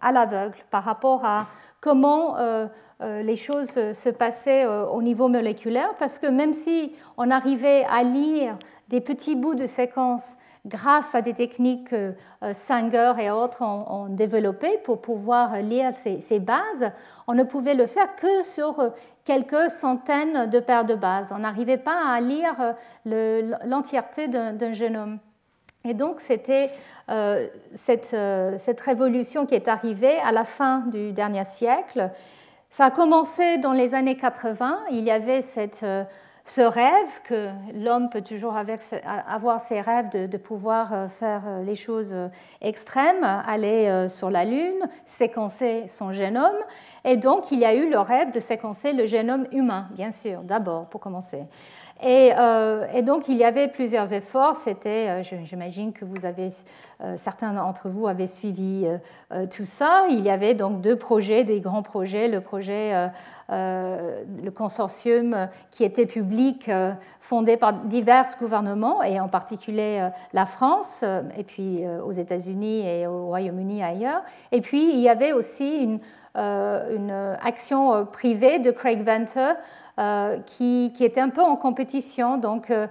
à 0.00 0.12
l'aveugle 0.12 0.56
par 0.70 0.82
rapport 0.82 1.26
à 1.26 1.46
comment 1.82 2.36
les 3.02 3.36
choses 3.36 3.92
se 3.92 4.08
passaient 4.08 4.64
au 4.64 5.02
niveau 5.02 5.28
moléculaire, 5.28 5.94
parce 5.98 6.18
que 6.18 6.26
même 6.26 6.54
si 6.54 6.94
on 7.18 7.30
arrivait 7.30 7.84
à 7.90 8.02
lire 8.02 8.56
des 8.90 9.00
petits 9.00 9.36
bouts 9.36 9.54
de 9.54 9.66
séquences 9.66 10.34
grâce 10.66 11.14
à 11.14 11.22
des 11.22 11.32
techniques 11.32 11.88
que 11.88 12.12
euh, 12.42 12.52
Sanger 12.52 13.14
et 13.20 13.30
autres 13.30 13.62
ont, 13.62 14.08
développées 14.08 14.78
pour 14.84 15.00
pouvoir 15.00 15.62
lire 15.62 15.92
ces, 15.94 16.38
bases, 16.38 16.92
on 17.26 17.34
ne 17.34 17.44
pouvait 17.44 17.74
le 17.74 17.86
faire 17.86 18.14
que 18.16 18.42
sur 18.42 18.78
euh, 18.80 18.90
quelques 19.24 19.70
centaines 19.70 20.50
de 20.50 20.60
paires 20.60 20.84
de 20.84 20.96
bases. 20.96 21.32
On 21.34 21.38
n'arrivait 21.38 21.78
pas 21.78 22.04
à 22.04 22.20
lire 22.20 22.74
euh, 23.06 23.52
l'entièreté 23.64 24.28
d'un 24.28 24.72
génome. 24.72 25.18
Et 25.84 25.94
donc, 25.94 26.20
c'était 26.20 26.70
cette, 27.74 28.14
cette, 28.58 28.80
révolution 28.80 29.46
qui 29.46 29.54
est 29.54 29.66
arrivée 29.66 30.18
à 30.20 30.30
la 30.30 30.44
fin 30.44 30.80
du 30.80 31.12
dernier 31.12 31.44
siècle. 31.46 32.10
Ça 32.68 32.86
a 32.86 32.90
commencé 32.90 33.56
dans 33.58 33.72
les 33.72 33.94
années 33.94 34.16
80. 34.16 34.78
Il 34.90 35.04
y 35.04 35.10
avait 35.10 35.40
cette 35.40 35.84
ce 36.50 36.62
rêve 36.62 37.22
que 37.22 37.50
l'homme 37.74 38.10
peut 38.10 38.22
toujours 38.22 38.56
avoir 38.56 39.60
ses 39.60 39.80
rêves 39.80 40.08
de, 40.10 40.36
pouvoir 40.36 40.92
euh, 40.92 41.08
faire 41.08 41.42
euh, 41.46 41.62
les 41.62 41.76
choses 41.76 42.12
euh, 42.12 42.26
extrêmes, 42.60 43.22
aller 43.22 44.08
sur 44.08 44.30
la 44.30 44.44
Lune, 44.44 44.88
séquencer 45.04 45.84
son 45.86 46.10
génome. 46.10 46.56
Et 47.04 47.16
donc, 47.16 47.52
il 47.52 47.60
y 47.60 47.64
a 47.64 47.74
eu 47.74 47.88
le 47.88 48.00
rêve 48.00 48.32
de 48.32 48.40
séquencer 48.40 48.92
le 48.92 49.06
génome 49.06 49.46
humain, 49.52 49.86
bien 49.92 50.10
sûr, 50.10 50.42
d'abord, 50.42 50.88
pour 50.88 51.00
commencer. 51.00 51.44
Euh, 52.02 52.86
et, 52.94 53.02
donc, 53.02 53.28
il 53.28 53.36
y 53.36 53.44
avait 53.44 53.68
plusieurs 53.68 54.12
efforts. 54.12 54.56
C'était, 54.56 55.08
euh, 55.08 55.22
j'imagine 55.44 55.92
que 55.92 56.04
euh, 56.04 57.16
certains 57.16 57.52
d'entre 57.52 57.88
vous 57.88 58.06
avaient 58.06 58.26
suivi 58.26 58.86
tout 59.50 59.64
ça. 59.64 60.04
Il 60.10 60.20
y 60.20 60.30
avait 60.30 60.54
donc 60.54 60.80
deux 60.80 60.96
projets, 60.96 61.44
des 61.44 61.60
grands 61.60 61.82
projets. 61.82 62.28
Le 62.28 62.40
projet, 62.40 63.10
le 63.48 64.50
consortium 64.50 65.48
qui 65.70 65.84
était 65.84 66.06
public, 66.06 66.70
fondé 67.20 67.56
par 67.56 67.72
divers 67.72 68.26
gouvernements, 68.38 69.02
et 69.02 69.18
en 69.18 69.28
particulier 69.28 70.08
la 70.32 70.46
France, 70.46 71.04
et 71.36 71.44
puis 71.44 71.84
aux 72.04 72.12
États-Unis 72.12 72.86
et 72.86 73.06
au 73.06 73.26
Royaume-Uni 73.26 73.82
ailleurs. 73.82 74.22
Et 74.52 74.60
puis, 74.60 74.92
il 74.92 75.00
y 75.00 75.08
avait 75.08 75.32
aussi 75.32 75.98
une 76.34 77.36
action 77.42 78.04
privée 78.04 78.58
de 78.58 78.70
Craig 78.70 79.02
Venter 79.02 79.54
euh, 79.98 80.38
qui, 80.46 80.92
était 81.00 81.20
un 81.20 81.28
peu 81.28 81.42
en 81.42 81.56
compétition. 81.56 82.36
Donc, 82.38 82.70
euh, 82.70 82.86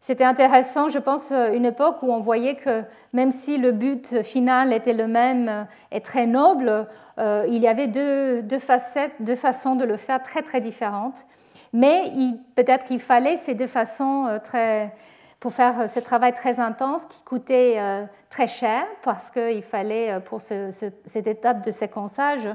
c'était 0.00 0.24
intéressant, 0.24 0.88
je 0.88 0.98
pense, 0.98 1.32
euh, 1.32 1.54
une 1.54 1.64
époque 1.64 2.02
où 2.02 2.12
on 2.12 2.20
voyait 2.20 2.56
que 2.56 2.82
même 3.12 3.30
si 3.30 3.56
le 3.56 3.72
but 3.72 4.22
final 4.22 4.72
était 4.72 4.92
le 4.92 5.06
même 5.06 5.66
et 5.90 6.00
très 6.00 6.26
noble, 6.26 6.86
il 7.18 7.58
y 7.58 7.68
avait 7.68 7.86
deux, 7.86 8.58
facettes, 8.58 9.12
deux 9.20 9.36
façons 9.36 9.76
de 9.76 9.84
le 9.84 9.96
faire 9.96 10.22
très 10.22 10.42
très 10.42 10.60
différentes. 10.60 11.26
Mais 11.72 12.10
peut-être 12.54 12.86
qu'il 12.86 13.00
fallait 13.00 13.36
ces 13.36 13.54
deux 13.54 13.66
façons 13.66 14.40
très, 14.42 14.92
pour 15.40 15.52
faire 15.52 15.88
ce 15.88 16.00
travail 16.00 16.32
très 16.32 16.58
intense 16.58 17.04
qui 17.04 17.22
coûtait 17.22 17.78
très 18.28 18.48
cher 18.48 18.84
parce 19.02 19.30
qu'il 19.30 19.62
fallait 19.62 20.20
pour 20.20 20.40
cette 20.40 21.26
étape 21.26 21.64
de 21.64 21.70
séquençage 21.70 22.48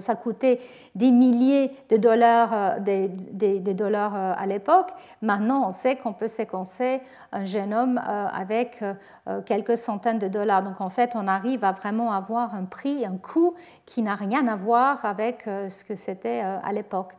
ça 0.00 0.14
coûtait 0.14 0.60
des 0.94 1.10
milliers 1.10 1.70
de 1.90 1.96
dollars, 1.96 2.52
euh, 2.52 2.78
des, 2.80 3.74
dollars 3.74 4.14
euh, 4.14 4.32
à 4.36 4.46
l'époque. 4.46 4.90
Maintenant, 5.22 5.66
on 5.66 5.70
sait 5.70 5.96
qu'on 5.96 6.12
peut 6.12 6.28
séquencer 6.28 7.00
un 7.32 7.44
génome 7.44 8.00
avec 8.04 8.84
quelques 9.44 9.76
centaines 9.76 10.20
de 10.20 10.28
dollars. 10.28 10.62
Donc, 10.62 10.80
en 10.80 10.88
fait, 10.88 11.14
on 11.16 11.26
arrive 11.26 11.64
à 11.64 11.72
vraiment 11.72 12.12
avoir 12.12 12.54
un 12.54 12.64
prix, 12.64 13.04
un 13.04 13.16
coût 13.16 13.54
qui 13.86 14.02
n'a 14.02 14.14
rien 14.14 14.46
à 14.46 14.54
voir 14.54 15.04
avec 15.04 15.42
ce 15.44 15.82
que 15.82 15.96
c'était 15.96 16.40
à 16.40 16.72
l'époque. 16.72 17.14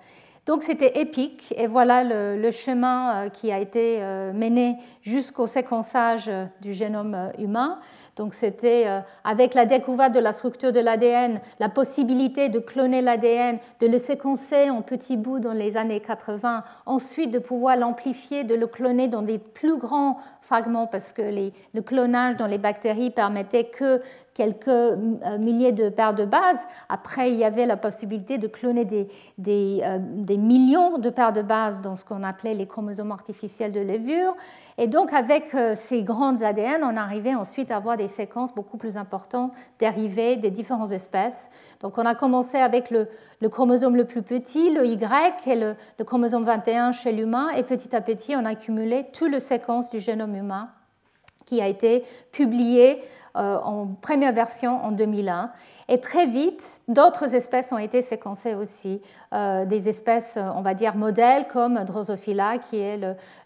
Donc, 0.45 0.63
c'était 0.63 1.01
épique. 1.01 1.53
Et 1.57 1.67
voilà 1.67 2.05
le 2.05 2.51
chemin 2.51 3.27
qui 3.29 3.51
a 3.51 3.59
été 3.59 3.99
mené 4.33 4.77
jusqu'au 5.01 5.47
séquençage 5.47 6.31
du 6.61 6.71
génome 6.71 7.29
humain. 7.39 7.79
Donc 8.15 8.33
c'était 8.33 8.87
euh, 8.87 9.01
avec 9.23 9.53
la 9.53 9.65
découverte 9.65 10.13
de 10.13 10.19
la 10.19 10.31
structure 10.31 10.71
de 10.71 10.79
l'ADN, 10.79 11.41
la 11.59 11.67
possibilité 11.67 12.47
de 12.47 12.59
cloner 12.59 13.01
l'ADN, 13.01 13.59
de 13.81 13.87
le 13.87 13.99
séquencer 13.99 14.69
en 14.69 14.81
petits 14.81 15.17
bouts 15.17 15.39
dans 15.39 15.51
les 15.51 15.75
années 15.75 15.99
80, 15.99 16.63
ensuite 16.85 17.31
de 17.31 17.39
pouvoir 17.39 17.75
l'amplifier, 17.75 18.45
de 18.45 18.55
le 18.55 18.67
cloner 18.67 19.09
dans 19.09 19.21
des 19.21 19.37
plus 19.37 19.77
grands 19.77 20.17
fragments 20.41 20.87
parce 20.87 21.11
que 21.11 21.23
le 21.73 21.81
clonage 21.81 22.37
dans 22.37 22.45
les 22.45 22.59
bactéries 22.59 23.09
permettait 23.09 23.65
que 23.65 23.99
quelques 24.33 24.67
euh, 24.67 25.37
milliers 25.39 25.71
de 25.71 25.89
paires 25.89 26.13
de 26.13 26.25
bases. 26.25 26.63
Après, 26.89 27.31
il 27.31 27.37
y 27.37 27.43
avait 27.43 27.65
la 27.65 27.77
possibilité 27.77 28.37
de 28.37 28.47
cloner 28.47 28.85
des, 28.85 29.07
euh, 29.47 29.97
des 29.99 30.37
millions 30.37 30.99
de 30.99 31.09
paires 31.09 31.33
de 31.33 31.41
bases 31.41 31.81
dans 31.81 31.95
ce 31.95 32.05
qu'on 32.05 32.21
appelait 32.21 32.53
les 32.53 32.67
chromosomes 32.67 33.11
artificiels 33.11 33.71
de 33.71 33.79
levure. 33.79 34.35
Et 34.77 34.87
donc, 34.87 35.13
avec 35.13 35.55
euh, 35.55 35.73
ces 35.75 36.03
grandes 36.03 36.43
ADN, 36.43 36.83
on 36.83 36.97
arrivait 36.97 37.33
ensuite 37.33 37.71
à 37.71 37.77
avoir 37.77 37.95
des 37.95 38.09
séquences 38.09 38.53
beaucoup 38.53 38.77
plus 38.77 38.97
importantes 38.97 39.53
dérivées 39.79 40.35
des 40.35 40.51
différentes 40.51 40.91
espèces. 40.91 41.49
Donc, 41.79 41.97
on 41.97 42.05
a 42.05 42.13
commencé 42.13 42.57
avec 42.57 42.91
le, 42.91 43.07
chromosome 43.47 43.95
le 43.95 44.05
plus 44.05 44.21
petit, 44.21 44.71
le 44.71 44.85
Y, 44.85 45.47
et 45.47 45.55
le, 45.55 45.75
chromosome 46.03 46.43
21 46.43 46.91
chez 46.91 47.13
l'humain, 47.13 47.49
et 47.51 47.63
petit 47.63 47.95
à 47.95 48.01
petit, 48.01 48.35
on 48.35 48.43
a 48.43 48.49
accumulé 48.49 49.05
toute 49.13 49.31
la 49.31 49.39
séquence 49.39 49.89
du 49.89 49.99
génome 49.99 50.35
humain 50.35 50.69
qui 51.45 51.61
a 51.61 51.67
été 51.67 52.03
publiée 52.31 53.01
euh, 53.37 53.57
en 53.57 53.87
première 53.87 54.33
version 54.33 54.83
en 54.83 54.91
2001. 54.91 55.51
Et 55.87 55.99
très 55.99 56.25
vite, 56.25 56.81
d'autres 56.87 57.35
espèces 57.35 57.71
ont 57.71 57.77
été 57.77 58.01
séquencées 58.01 58.55
aussi, 58.55 59.01
des 59.65 59.89
espèces, 59.89 60.37
on 60.55 60.61
va 60.61 60.73
dire, 60.73 60.95
modèles 60.95 61.47
comme 61.47 61.83
Drosophila, 61.83 62.57
qui 62.57 62.79
est 62.79 62.99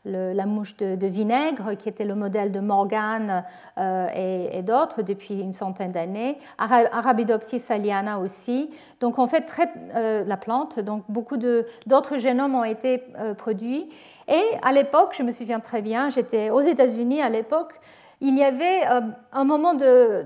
la 0.06 0.46
mouche 0.46 0.78
de, 0.78 1.08
vinaigre, 1.08 1.76
qui 1.78 1.90
était 1.90 2.06
le 2.06 2.16
modèle 2.16 2.52
de 2.52 2.60
Morgan 2.60 3.44
euh, 3.78 4.08
et, 4.16 4.62
d'autres 4.62 5.02
depuis 5.02 5.42
une 5.42 5.54
centaine 5.54 5.92
d'années, 5.92 6.38
Arabidopsis 6.58 7.66
thaliana 7.66 8.20
aussi. 8.20 8.70
Donc 9.00 9.20
en 9.20 9.28
fait, 9.28 9.42
très, 9.42 9.72
euh, 9.96 10.24
la 10.26 10.38
plante, 10.38 10.80
donc 10.80 11.04
beaucoup 11.10 11.38
d'autres 11.38 12.18
génomes 12.18 12.56
ont 12.56 12.64
été 12.64 13.04
produits. 13.38 13.90
Et 14.28 14.44
à 14.62 14.72
l'époque, 14.72 15.16
je 15.18 15.24
me 15.24 15.32
souviens 15.32 15.60
très 15.60 15.82
bien, 15.82 16.10
j'étais 16.10 16.50
aux 16.52 16.62
États-Unis 16.62 17.22
à 17.22 17.30
l'époque, 17.30 17.74
il 18.22 18.38
y 18.38 18.44
avait 18.44 18.86
euh, 18.90 19.02
un 19.32 19.44
moment 19.46 19.74
de... 19.74 20.26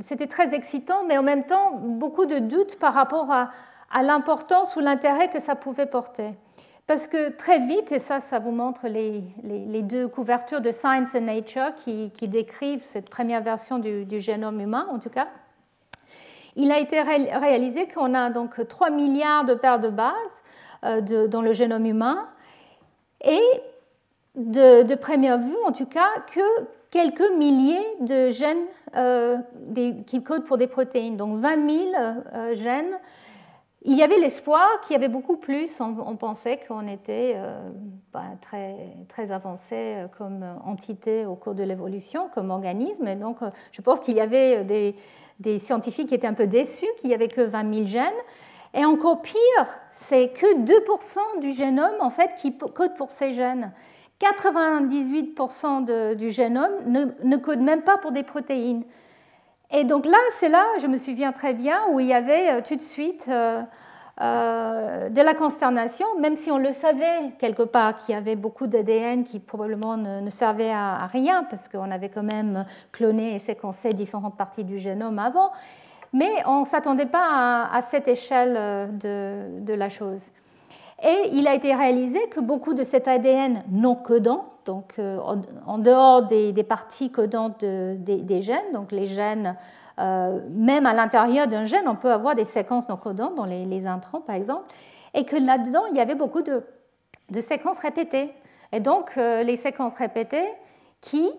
C'était 0.00 0.26
très 0.26 0.54
excitant, 0.54 1.04
mais 1.06 1.18
en 1.18 1.22
même 1.22 1.44
temps 1.44 1.72
beaucoup 1.72 2.24
de 2.24 2.38
doutes 2.38 2.78
par 2.78 2.94
rapport 2.94 3.30
à, 3.30 3.50
l'importance 3.94 4.76
ou 4.76 4.80
l'intérêt 4.80 5.28
que 5.28 5.40
ça 5.40 5.54
pouvait 5.54 5.86
porter. 5.86 6.34
Parce 6.86 7.08
que 7.08 7.30
très 7.30 7.58
vite, 7.58 7.90
et 7.90 7.98
ça, 7.98 8.20
ça 8.20 8.38
vous 8.38 8.52
montre 8.52 8.86
les, 8.86 9.22
deux 9.82 10.06
couvertures 10.06 10.60
de 10.60 10.70
Science 10.70 11.16
and 11.16 11.22
Nature 11.22 11.74
qui, 11.74 12.10
décrivent 12.28 12.84
cette 12.84 13.10
première 13.10 13.42
version 13.42 13.78
du, 13.78 14.20
génome 14.20 14.60
humain, 14.60 14.86
en 14.90 15.00
tout 15.00 15.10
cas, 15.10 15.26
il 16.54 16.70
a 16.70 16.78
été 16.78 17.02
réalisé 17.02 17.88
qu'on 17.88 18.14
a 18.14 18.30
donc 18.30 18.66
3 18.66 18.90
milliards 18.90 19.44
de 19.44 19.54
paires 19.54 19.80
de 19.80 19.90
bases 19.90 20.42
euh, 20.84 21.26
dans 21.26 21.42
le 21.42 21.52
génome 21.52 21.86
humain, 21.86 22.28
et 23.24 23.42
de, 24.36 24.82
de, 24.84 24.94
première 24.94 25.38
vue, 25.38 25.56
en 25.66 25.72
tout 25.72 25.86
cas, 25.86 26.08
que 26.32 26.40
quelques 26.90 27.36
milliers 27.36 27.84
de 28.00 28.30
gènes 28.30 28.66
euh, 28.96 29.38
qui 30.06 30.22
codent 30.22 30.44
pour 30.44 30.56
des 30.56 30.66
protéines, 30.68 31.16
donc 31.16 31.36
20 31.36 31.68
000 31.68 31.90
euh, 31.96 32.54
gènes. 32.54 32.98
Il 33.88 33.96
y 33.96 34.02
avait 34.02 34.18
l'espoir 34.18 34.68
qu'il 34.82 34.94
y 34.94 34.96
avait 34.96 35.08
beaucoup 35.08 35.36
plus. 35.36 35.80
On, 35.80 36.16
pensait 36.16 36.58
qu'on 36.66 36.88
était 36.88 37.34
euh, 37.36 37.70
bah, 38.12 38.24
très, 38.42 38.76
très 39.08 39.30
avancé 39.30 39.96
comme 40.18 40.44
entité 40.64 41.24
au 41.24 41.36
cours 41.36 41.54
de 41.54 41.62
l'évolution, 41.62 42.28
comme 42.34 42.50
organisme. 42.50 43.06
Et 43.06 43.14
donc, 43.14 43.38
je 43.70 43.80
pense 43.82 44.00
qu'il 44.00 44.16
y 44.16 44.20
avait 44.20 44.64
des, 44.64 44.96
des, 45.38 45.58
scientifiques 45.60 46.08
qui 46.08 46.16
étaient 46.16 46.26
un 46.26 46.34
peu 46.34 46.48
déçus 46.48 46.86
qu'il 46.98 47.08
n'y 47.08 47.14
avait 47.14 47.28
que 47.28 47.40
20 47.40 47.74
000 47.74 47.86
gènes. 47.86 48.12
Et 48.74 48.84
encore 48.84 49.22
pire, 49.22 49.66
c'est 49.88 50.32
que 50.32 50.58
2% 50.58 51.40
du 51.40 51.50
génome 51.52 51.94
en 52.00 52.10
fait 52.10 52.34
qui 52.40 52.58
code 52.58 52.94
pour 52.94 53.10
ces 53.10 53.32
gènes. 53.32 53.72
98% 54.20 56.14
du 56.14 56.30
génome 56.30 56.72
ne, 56.86 57.36
code 57.36 57.60
même 57.60 57.82
pas 57.82 57.98
pour 57.98 58.12
des 58.12 58.22
protéines. 58.22 58.84
Et 59.72 59.84
donc 59.84 60.06
là, 60.06 60.18
c'est 60.32 60.48
là, 60.48 60.64
je 60.80 60.86
me 60.86 60.96
souviens 60.96 61.32
très 61.32 61.54
bien, 61.54 61.78
où 61.90 62.00
il 62.00 62.06
y 62.06 62.14
avait 62.14 62.50
euh, 62.50 62.60
tout 62.66 62.76
de 62.76 62.82
suite 62.82 63.24
euh, 63.28 63.62
euh, 64.20 65.08
de 65.08 65.20
la 65.20 65.34
consternation, 65.34 66.06
même 66.20 66.36
si 66.36 66.50
on 66.50 66.58
le 66.58 66.72
savait 66.72 67.32
quelque 67.38 67.62
part 67.62 67.96
qu'il 67.96 68.14
y 68.14 68.18
avait 68.18 68.36
beaucoup 68.36 68.66
d'ADN 68.68 69.24
qui 69.24 69.40
probablement 69.40 69.96
ne, 69.96 70.30
servaient 70.30 70.72
à, 70.72 71.06
rien, 71.06 71.44
parce 71.44 71.68
qu'on 71.68 71.90
avait 71.90 72.08
quand 72.08 72.22
même 72.22 72.64
cloné 72.92 73.34
et 73.34 73.38
séquencé 73.38 73.92
différentes 73.92 74.36
parties 74.36 74.64
du 74.64 74.78
génome 74.78 75.18
avant. 75.18 75.50
Mais 76.12 76.30
on 76.46 76.60
ne 76.60 76.64
s'attendait 76.64 77.06
pas 77.06 77.68
à, 77.70 77.80
cette 77.82 78.08
échelle 78.08 78.96
de 78.96 79.74
la 79.74 79.88
chose. 79.88 80.28
Et 81.04 81.30
il 81.32 81.46
a 81.46 81.54
été 81.54 81.74
réalisé 81.74 82.20
que 82.30 82.40
beaucoup 82.40 82.72
de 82.72 82.84
cet 82.84 83.06
ADN 83.06 83.64
non 83.70 83.96
codant, 83.96 84.48
donc 84.66 84.94
euh, 84.98 85.18
en 85.66 85.78
dehors 85.78 86.24
des, 86.24 86.52
parties 86.64 87.10
codantes 87.10 87.64
des, 87.64 88.42
gènes, 88.42 88.72
donc 88.74 88.92
les 88.92 89.06
gènes, 89.06 89.56
euh, 89.98 90.40
même 90.50 90.84
à 90.84 90.92
l'intérieur 90.92 91.46
d'un 91.46 91.64
gène, 91.64 91.86
on 91.86 91.94
peut 91.94 92.12
avoir 92.12 92.34
des 92.34 92.44
séquences 92.44 92.88
non 92.88 92.96
codantes, 92.96 93.36
dans 93.36 93.46
les, 93.46 93.86
introns 93.86 94.20
par 94.20 94.34
exemple, 94.34 94.66
et 95.14 95.24
que 95.24 95.36
là-dedans, 95.36 95.84
il 95.90 95.96
y 95.96 96.00
avait 96.00 96.16
beaucoup 96.16 96.42
de, 96.42 96.62
séquences 97.40 97.78
répétées. 97.78 98.32
Et 98.72 98.80
donc, 98.80 99.12
euh, 99.16 99.44
les 99.44 99.56
séquences 99.56 99.94
répétées 99.94 100.52
qui 101.00 101.30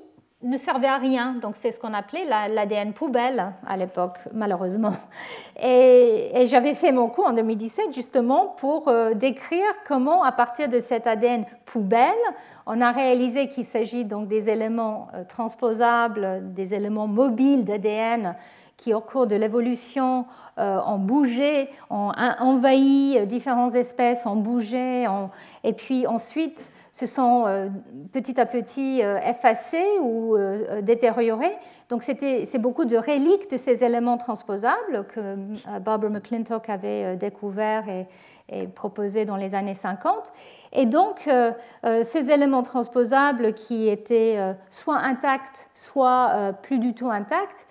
ne 0.43 0.55
servait 0.55 0.87
à 0.87 0.97
rien. 0.97 1.33
Donc 1.41 1.55
c'est 1.59 1.71
ce 1.71 1.79
qu'on 1.79 1.93
appelait 1.93 2.23
l'ADN 2.25 2.93
poubelle 2.93 3.53
à 3.65 3.75
l'époque, 3.75 4.19
malheureusement. 4.33 4.93
Et, 5.61 6.45
j'avais 6.45 6.75
fait 6.75 6.91
mon 6.91 7.09
cours 7.09 7.27
en 7.27 7.33
2017 7.33 7.93
justement 7.93 8.55
pour 8.57 8.91
décrire 9.15 9.65
comment, 9.85 10.23
à 10.23 10.31
partir 10.31 10.69
de 10.69 10.79
cet 10.79 11.07
ADN 11.07 11.45
poubelle, 11.65 12.13
on 12.67 12.81
a 12.81 12.91
réalisé 12.91 13.47
qu'il 13.47 13.65
s'agit 13.65 14.05
donc 14.05 14.27
des 14.27 14.49
éléments 14.49 15.07
euh, 15.13 15.23
transposables, 15.27 16.53
des 16.53 16.73
éléments 16.73 17.07
mobiles 17.07 17.63
d'ADN 17.63 18.35
qui, 18.75 18.93
au 18.93 19.01
cours 19.01 19.25
de 19.25 19.35
l'évolution, 19.35 20.25
euh, 20.59 20.79
ont 20.85 20.99
bougé, 20.99 21.69
ont 21.89 22.11
envahi 22.39 23.25
différentes 23.25 23.73
espèces, 23.73 24.27
ont 24.27 24.35
bougé, 24.35 25.07
et 25.63 25.73
puis 25.73 26.05
ensuite 26.05 26.71
se 26.97 27.05
sont 27.05 27.43
euh, 27.45 27.69
petit 28.11 28.39
à 28.41 28.47
petit 28.47 29.03
euh, 29.03 29.19
effacés 29.19 29.99
ou 30.01 30.35
euh, 30.35 30.81
détériorés. 30.81 31.55
Donc 31.89 32.01
c'est 32.01 32.57
beaucoup 32.57 32.85
de 32.85 32.97
reliques 32.97 33.51
de 33.51 33.57
ces 33.57 33.83
éléments 33.83 34.17
transposables 34.17 35.05
que 35.07 35.35
Barbara 35.79 36.09
McClintock 36.09 36.69
avait 36.69 37.15
découvert 37.15 37.83
et, 37.87 38.67
proposé 38.67 39.25
dans 39.25 39.35
les 39.35 39.55
années 39.55 39.73
50. 39.73 40.31
Et 40.73 40.85
donc 40.85 41.29
ces 42.01 42.31
éléments 42.31 42.63
transposables 42.63 43.53
qui 43.53 43.87
étaient 43.87 44.37
soit 44.69 44.97
intacts, 44.97 45.69
soit 45.73 46.53
plus 46.61 46.77
du 46.79 46.93
tout 46.93 47.09
intacts, 47.09 47.67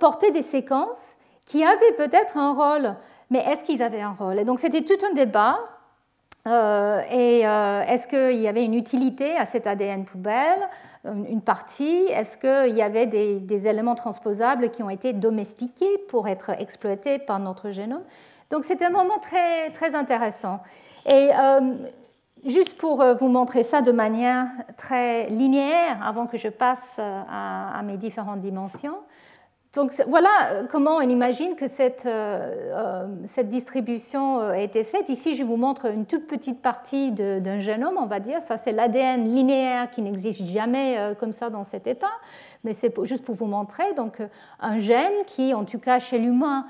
portaient 0.00 0.30
des 0.30 0.42
séquences 0.42 1.16
qui 1.44 1.62
avaient 1.62 1.92
peut-être 1.96 2.36
un 2.38 2.52
rôle, 2.54 2.94
mais 3.30 3.38
est-ce 3.40 3.64
qu'ils 3.64 3.82
avaient 3.82 4.00
un 4.00 4.12
rôle? 4.12 4.38
Et 4.38 4.44
donc 4.44 4.60
c'était 4.60 4.82
tout 4.82 5.04
un 5.08 5.12
débat 5.14 5.58
euh, 6.46 7.00
et 7.10 7.46
euh, 7.46 7.82
est-ce 7.82 8.06
qu'il 8.06 8.40
y 8.40 8.46
avait 8.46 8.64
une 8.64 8.74
utilité 8.74 9.36
à 9.36 9.44
cet 9.44 9.66
ADN 9.66 10.04
poubelle 10.04 10.68
Une 11.04 11.42
partie? 11.42 12.06
Est-ce 12.08 12.38
qu'il 12.38 12.76
y 12.76 12.82
avait 12.82 13.06
des, 13.06 13.66
éléments 13.66 13.96
transposables 13.96 14.70
qui 14.70 14.82
ont 14.82 14.90
été 14.90 15.12
domestiqués 15.12 15.98
pour 16.08 16.28
être 16.28 16.50
exploités 16.50 17.18
par 17.18 17.40
notre 17.40 17.70
génome? 17.70 18.02
Donc 18.50 18.64
c'est 18.64 18.82
un 18.82 18.90
moment 18.90 19.18
très, 19.18 19.70
très 19.70 19.96
intéressant. 19.96 20.60
Et 21.06 21.30
euh, 21.36 21.74
juste 22.44 22.76
pour 22.78 23.04
vous 23.14 23.28
montrer 23.28 23.62
ça 23.62 23.80
de 23.82 23.92
manière 23.92 24.46
très 24.76 25.28
linéaire, 25.30 25.98
avant 26.04 26.26
que 26.26 26.36
je 26.36 26.48
passe 26.48 26.98
à, 26.98 27.78
à 27.78 27.82
mes 27.82 27.96
différentes 27.96 28.40
dimensions, 28.40 28.98
Donc 29.76 29.92
voilà 30.08 30.30
euh, 30.52 30.62
comment 30.66 30.96
on 30.96 31.02
imagine 31.08 31.54
que 31.54 31.68
cette, 31.68 32.06
euh, 32.06 33.06
cette 33.26 33.50
distribution 33.50 34.38
a 34.38 34.58
été 34.58 34.84
faite. 34.84 35.10
Ici, 35.10 35.34
je 35.34 35.44
vous 35.44 35.58
montre 35.58 35.86
une 35.86 36.06
toute 36.06 36.26
petite 36.26 36.62
partie 36.62 37.10
d'un 37.10 37.58
génome, 37.58 37.98
on 37.98 38.06
va 38.06 38.18
dire. 38.18 38.40
Ça, 38.40 38.56
c'est 38.56 38.72
l'ADN 38.72 39.24
linéaire 39.24 39.90
qui 39.90 40.00
n'existe 40.00 40.46
jamais 40.46 41.14
comme 41.20 41.32
ça 41.32 41.50
dans 41.50 41.64
cet 41.64 41.86
état. 41.86 42.14
Mais 42.64 42.72
c'est 42.72 42.92
juste 43.04 43.22
pour 43.22 43.34
vous 43.34 43.46
montrer. 43.46 43.92
Donc, 43.94 44.18
un 44.60 44.78
gène 44.78 45.24
qui, 45.26 45.52
en 45.52 45.64
tout 45.64 45.78
cas 45.78 45.98
chez 45.98 46.18
l'humain, 46.18 46.64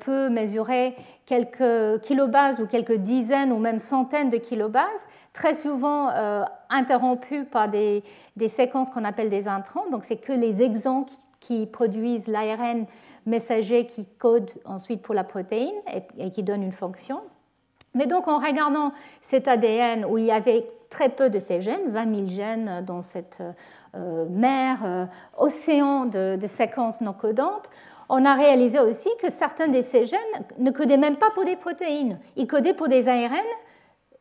peut 0.00 0.28
mesurer 0.28 0.94
quelques 1.32 2.02
kilobases 2.02 2.60
ou 2.60 2.66
quelques 2.66 2.96
dizaines 2.96 3.52
ou 3.52 3.58
même 3.58 3.78
centaines 3.78 4.28
de 4.28 4.36
kilobases, 4.36 5.06
très 5.32 5.54
souvent 5.54 6.10
interrompu 6.68 7.44
par 7.44 7.70
des, 7.70 8.04
des 8.36 8.48
séquences 8.48 8.90
qu'on 8.90 9.04
appelle 9.04 9.30
des 9.30 9.48
intrants. 9.48 9.88
Donc, 9.90 10.04
c'est 10.04 10.18
que 10.18 10.32
les 10.32 10.60
exons 10.60 11.06
qui 11.40 11.64
produisent 11.64 12.28
l'ARN 12.28 12.84
messager 13.26 13.86
qui 13.86 14.06
code 14.18 14.50
ensuite 14.64 15.02
pour 15.02 15.14
la 15.14 15.24
protéine 15.24 15.74
et, 16.18 16.30
qui 16.30 16.42
donne 16.42 16.62
une 16.62 16.72
fonction. 16.72 17.20
Mais 17.94 18.06
donc 18.06 18.26
en 18.26 18.38
regardant 18.38 18.92
cet 19.20 19.48
ADN 19.48 20.06
où 20.06 20.16
il 20.16 20.24
y 20.24 20.32
avait 20.32 20.66
très 20.88 21.10
peu 21.10 21.28
de 21.28 21.38
ces 21.38 21.60
gènes, 21.60 21.90
20 21.90 22.14
000 22.14 22.26
gènes 22.26 22.84
dans 22.86 23.02
cette 23.02 23.42
euh, 23.94 24.26
mer, 24.30 24.78
euh, 24.84 25.06
océan 25.36 26.06
de, 26.06 26.38
séquences 26.46 27.02
non 27.02 27.12
codantes, 27.12 27.68
on 28.14 28.26
a 28.26 28.34
réalisé 28.34 28.78
aussi 28.78 29.08
que 29.22 29.30
certains 29.30 29.68
de 29.68 29.80
ces 29.80 30.04
gènes 30.04 30.20
ne 30.58 30.70
codaient 30.70 30.98
même 30.98 31.16
pas 31.16 31.30
pour 31.30 31.46
des 31.46 31.56
protéines. 31.56 32.18
Ils 32.36 32.46
codaient 32.46 32.74
pour 32.74 32.88
des 32.88 33.08
ARN, 33.08 33.32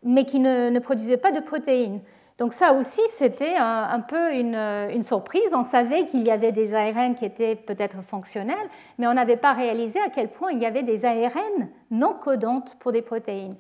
mais 0.01 0.23
qui 0.23 0.39
ne, 0.39 0.79
produisaient 0.79 1.17
pas 1.17 1.33
de 1.33 1.41
protéines. 1.41 1.99
Donc 2.37 2.53
ça 2.53 2.71
aussi, 2.71 3.01
c'était 3.09 3.57
un, 3.57 3.99
peu 3.99 4.33
une, 4.33 5.03
surprise. 5.03 5.53
On 5.53 5.63
savait 5.63 6.05
qu'il 6.05 6.23
y 6.23 6.31
avait 6.31 6.53
des 6.53 6.73
ARN 6.73 7.15
qui 7.15 7.25
étaient 7.25 7.57
peut-être 7.57 8.01
fonctionnels, 8.01 8.55
mais 8.97 9.07
on 9.07 9.13
n'avait 9.13 9.35
pas 9.35 9.51
réalisé 9.51 9.99
à 9.99 10.07
quel 10.09 10.29
point 10.29 10.51
il 10.53 10.59
y 10.59 10.65
avait 10.65 10.83
des 10.83 11.03
ARN 11.03 11.67
non 11.91 12.13
codantes 12.13 12.77
pour 12.79 12.93
des 12.93 13.01
protéines. 13.01 13.57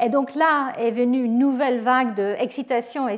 Et 0.00 0.08
donc 0.08 0.34
là 0.34 0.72
est 0.78 0.90
venue 0.90 1.24
une 1.24 1.38
nouvelle 1.38 1.80
vague 1.80 2.14
d'excitation 2.14 3.08
et 3.08 3.16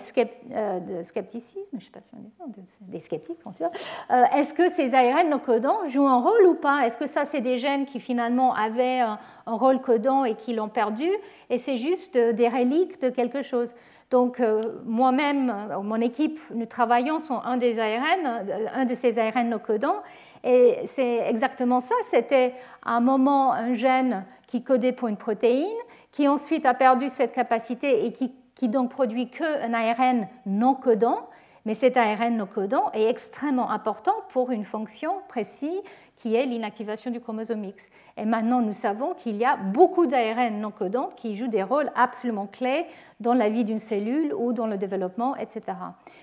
euh, 0.52 0.80
de 0.80 1.02
scepticisme, 1.02 1.78
je 1.78 1.84
sais 1.84 1.90
pas 1.90 2.00
si 2.00 2.10
on 2.14 2.48
dit 2.48 2.62
des 2.80 2.98
sceptiques, 2.98 3.38
euh, 3.46 4.24
Est-ce 4.34 4.54
que 4.54 4.68
ces 4.70 4.94
ARN 4.94 5.28
non 5.28 5.38
codants 5.38 5.84
jouent 5.86 6.08
un 6.08 6.20
rôle 6.20 6.46
ou 6.46 6.54
pas? 6.54 6.86
Est-ce 6.86 6.96
que 6.96 7.06
ça, 7.06 7.24
c'est 7.24 7.40
des 7.40 7.58
gènes 7.58 7.86
qui 7.86 8.00
finalement 8.00 8.54
avaient 8.54 9.00
un, 9.00 9.18
rôle 9.46 9.80
codant 9.80 10.24
et 10.24 10.34
qui 10.34 10.54
l'ont 10.54 10.68
perdu? 10.68 11.08
Et 11.50 11.58
c'est 11.58 11.76
juste 11.76 12.16
des 12.16 12.48
reliques 12.48 13.00
de 13.00 13.10
quelque 13.10 13.42
chose. 13.42 13.74
Donc 14.10 14.40
euh, 14.40 14.60
moi-même, 14.84 15.54
euh, 15.70 15.80
mon 15.82 16.00
équipe, 16.00 16.38
nous 16.52 16.66
travaillons 16.66 17.20
sur 17.20 17.46
un, 17.46 17.56
des 17.56 17.78
ARN, 17.78 18.26
euh, 18.26 18.66
un 18.74 18.84
de 18.84 18.94
ces 18.94 19.20
ARN 19.20 19.48
no 19.48 19.60
codants, 19.60 20.02
et 20.42 20.78
c'est 20.86 21.18
exactement 21.28 21.80
ça. 21.80 21.94
C'était 22.10 22.54
à 22.84 22.96
un 22.96 23.00
moment 23.00 23.52
un 23.52 23.72
gène 23.72 24.24
qui 24.48 24.64
codait 24.64 24.92
pour 24.92 25.06
une 25.06 25.16
protéine, 25.16 25.66
qui 26.12 26.28
ensuite 26.28 26.66
a 26.66 26.74
perdu 26.74 27.08
cette 27.08 27.32
capacité 27.32 28.06
et 28.06 28.12
qui, 28.12 28.32
qui 28.54 28.68
donc 28.68 28.90
produit 28.90 29.30
qu'un 29.30 29.72
ARN 29.74 30.28
non 30.46 30.74
codant. 30.74 31.28
Mais 31.66 31.74
cet 31.74 31.96
ARN 31.96 32.36
non 32.36 32.46
codant 32.46 32.90
est 32.94 33.08
extrêmement 33.08 33.70
important 33.70 34.14
pour 34.30 34.50
une 34.50 34.64
fonction 34.64 35.12
précise 35.28 35.80
qui 36.20 36.34
est 36.34 36.44
l'inactivation 36.44 37.10
du 37.10 37.20
chromosome 37.20 37.64
X. 37.64 37.88
Et 38.16 38.26
maintenant, 38.26 38.60
nous 38.60 38.74
savons 38.74 39.14
qu'il 39.14 39.36
y 39.36 39.44
a 39.44 39.56
beaucoup 39.56 40.06
d'ARN 40.06 40.60
non 40.60 40.70
codants 40.70 41.10
qui 41.16 41.34
jouent 41.34 41.48
des 41.48 41.62
rôles 41.62 41.90
absolument 41.94 42.46
clés 42.46 42.86
dans 43.20 43.32
la 43.32 43.48
vie 43.48 43.64
d'une 43.64 43.78
cellule 43.78 44.34
ou 44.34 44.52
dans 44.52 44.66
le 44.66 44.76
développement, 44.76 45.34
etc. 45.36 45.62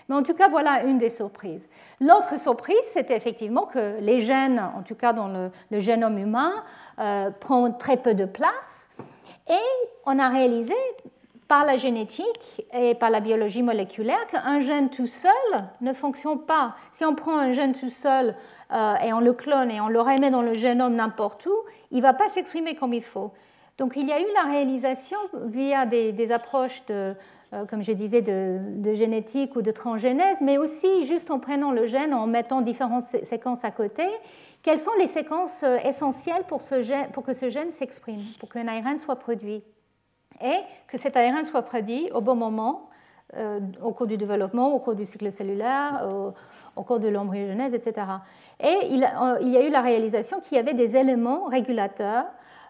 Mais 0.08 0.16
en 0.16 0.22
tout 0.22 0.36
cas, 0.36 0.50
voilà 0.50 0.84
une 0.84 0.98
des 0.98 1.10
surprises. 1.10 1.68
L'autre 2.00 2.40
surprise, 2.40 2.78
c'était 2.84 3.18
effectivement 3.18 3.66
que 3.66 4.00
les 4.00 4.20
gènes, 4.20 4.60
en 4.76 4.84
tout 4.84 4.96
cas 4.96 5.14
dans 5.14 5.28
le, 5.28 5.52
génome 5.80 6.20
humain, 6.20 6.54
euh, 7.00 7.32
prennent 7.32 7.76
très 7.78 7.98
peu 7.98 8.14
de 8.14 8.26
place. 8.26 8.90
Et 9.50 9.88
on 10.06 10.20
a 10.20 10.30
réalisé 10.30 10.76
par 11.48 11.66
la 11.66 11.78
génétique 11.78 12.66
et 12.74 12.94
par 12.96 13.10
la 13.10 13.20
biologie 13.20 13.64
moléculaire 13.64 14.28
qu'un 14.28 14.60
gène 14.60 14.90
tout 14.90 15.08
seul 15.08 15.32
ne 15.82 15.94
fonctionne 15.94 16.40
pas. 16.40 16.76
Si 16.92 17.06
on 17.06 17.16
prend 17.16 17.38
un 17.38 17.52
gène 17.52 17.74
tout 17.74 17.90
seul 17.90 18.36
euh, 18.74 18.96
et 18.98 19.14
on 19.14 19.20
le 19.20 19.34
clone 19.34 19.72
et 19.72 19.80
on 19.80 19.88
le 19.88 20.02
remet 20.02 20.30
dans 20.30 20.42
le 20.42 20.54
génome 20.54 20.96
n'importe 20.96 21.46
où, 21.46 21.56
il 21.92 21.98
ne 21.98 22.02
va 22.02 22.14
pas 22.14 22.28
s'exprimer 22.28 22.76
comme 22.76 22.94
il 22.94 23.04
faut. 23.04 23.32
Donc 23.78 23.94
il 23.96 24.08
y 24.08 24.12
a 24.12 24.20
eu 24.20 24.26
la 24.34 24.52
réalisation 24.52 25.18
via 25.46 25.86
des, 25.86 26.32
approches 26.32 26.86
de, 26.88 27.14
euh, 27.54 27.66
comme 27.66 27.84
je 27.84 27.94
disais, 27.94 28.22
de, 28.22 28.94
génétique 28.94 29.56
ou 29.56 29.62
de 29.62 29.72
transgénèse, 29.72 30.42
mais 30.42 30.58
aussi 30.58 31.04
juste 31.04 31.32
en 31.32 31.40
prenant 31.40 31.72
le 31.72 31.86
gène, 31.86 32.14
en 32.14 32.28
mettant 32.28 32.62
différentes 32.62 33.04
séquences 33.04 33.64
à 33.64 33.72
côté, 33.72 34.04
quelles 34.68 34.80
sont 34.80 34.92
les 35.00 35.08
séquences 35.08 35.64
euh, 35.64 35.78
essentielles 35.78 36.44
pour, 36.44 36.60
que 36.60 37.34
ce 37.34 37.48
gène 37.48 37.72
s'exprime, 37.72 38.20
pour 38.38 38.52
qu'un 38.52 38.68
ARN 38.68 38.98
soit 38.98 39.16
produit? 39.16 39.64
Et 40.44 40.60
que 40.90 40.98
cet 40.98 41.16
ARN 41.16 41.46
soit 41.46 41.62
produit 41.62 42.12
au 42.14 42.20
bon 42.20 42.36
moment, 42.36 42.90
au 43.82 43.94
cours 43.94 44.08
du 44.08 44.18
développement, 44.18 44.74
au 44.74 44.80
cours 44.80 44.96
du 44.96 45.06
cycle 45.06 45.32
cellulaire, 45.32 46.06
au, 46.76 46.84
cours 46.84 47.00
de 47.00 47.08
l'embryogenèse, 47.08 47.74
etc. 47.74 48.08
Et 48.60 48.88
il, 48.90 49.10
il, 49.42 49.50
y 49.50 49.58
a 49.58 49.66
eu 49.66 49.70
la 49.70 49.82
réalisation 49.82 50.42
qu'il 50.42 50.58
y 50.58 50.60
avait 50.60 50.74
des 50.74 50.98
éléments 50.98 51.46
régulateurs, 51.46 52.26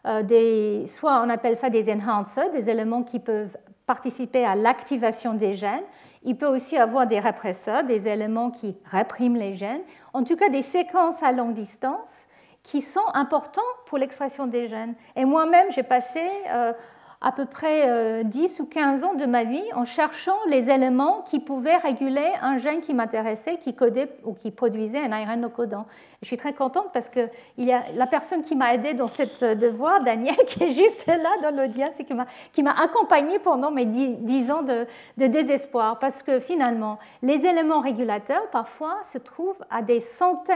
euh, 0.06 0.86
soit 0.86 1.22
on 1.26 1.30
appelle 1.30 1.58
ça 1.58 1.70
des 1.72 1.91
enhancers, 1.91 2.52
des 2.52 2.70
éléments 2.70 3.04
qui 3.04 3.20
peuvent 3.20 3.58
participer 3.88 4.45
à 4.45 4.56
l'activation 4.56 5.34
des 5.34 5.54
gènes. 5.54 5.84
Il 6.24 6.38
peut 6.38 6.48
aussi 6.48 6.78
avoir 6.78 7.08
des 7.08 7.20
répresseurs, 7.20 7.84
des 7.84 8.08
éléments 8.08 8.52
qui 8.52 8.78
répriment 8.86 9.36
les 9.36 9.54
gènes. 9.54 9.82
En 10.18 10.24
tout 10.24 10.36
cas, 10.36 10.49
des 10.49 10.63
séquences 10.63 11.22
à 11.22 11.32
longue 11.32 11.53
distance 11.53 12.26
qui 12.63 12.82
sont 12.82 13.07
importants 13.13 13.61
pour 13.86 13.99
l'expression 13.99 14.47
des 14.47 14.65
gènes. 14.65 14.95
Et 15.15 15.26
moi-même, 15.26 15.72
j'ai 15.72 15.84
passé 15.84 16.28
euh, 16.49 16.74
à 17.22 17.32
peu 17.32 17.45
près 17.45 18.24
10 18.24 18.59
euh, 18.59 18.63
ou 18.63 18.68
15 18.68 19.03
ans 19.03 19.15
de 19.15 19.26
ma 19.26 19.43
vie 19.43 19.63
en 19.74 19.84
cherchant 19.84 20.38
les 20.47 20.70
éléments 20.70 21.22
qui 21.24 21.39
pouvaient 21.39 21.78
réguler 21.78 22.32
un 22.41 22.57
gène 22.57 22.80
qui 22.80 22.93
m'intéressait, 22.93 23.57
qui 23.57 23.76
codait 23.76 24.09
ou 24.24 24.34
qui 24.34 24.51
produisait 24.51 24.99
un 24.99 25.11
ARN 25.11 25.49
codant. 25.49 25.88
Je 26.22 26.28
suis 26.28 26.38
très 26.38 26.53
contente 26.53 26.88
parce 26.93 27.09
que 27.09 27.30
il 27.57 27.65
y 27.65 27.74
a 27.74 27.84
la 27.95 28.05
personne 28.05 28.41
qui 28.41 28.55
m'a 28.55 28.74
aidée 28.74 28.93
dans 28.93 29.07
cette 29.07 29.43
devoir, 29.43 30.03
Daniel, 30.03 30.36
qui 30.47 30.63
est 30.63 30.70
juste 30.70 31.07
là 31.07 31.30
dans 31.41 31.55
l'audience 31.55 31.99
et 31.99 32.05
qui 32.05 32.63
m'a 32.63 32.72
accompagnée 32.72 33.39
pendant 33.39 33.72
mes 33.72 33.86
10, 33.86 34.51
ans 34.51 34.61
de 34.61 34.86
désespoir. 35.18 35.97
Parce 35.99 36.22
que 36.22 36.39
finalement, 36.39 36.99
les 37.24 37.45
éléments 37.45 37.82
régulateurs, 37.82 38.47
parfois, 38.51 38.97
se 39.03 39.18
trouvent 39.18 39.63
à 39.72 39.82
des 39.82 39.99
centaines 39.99 40.55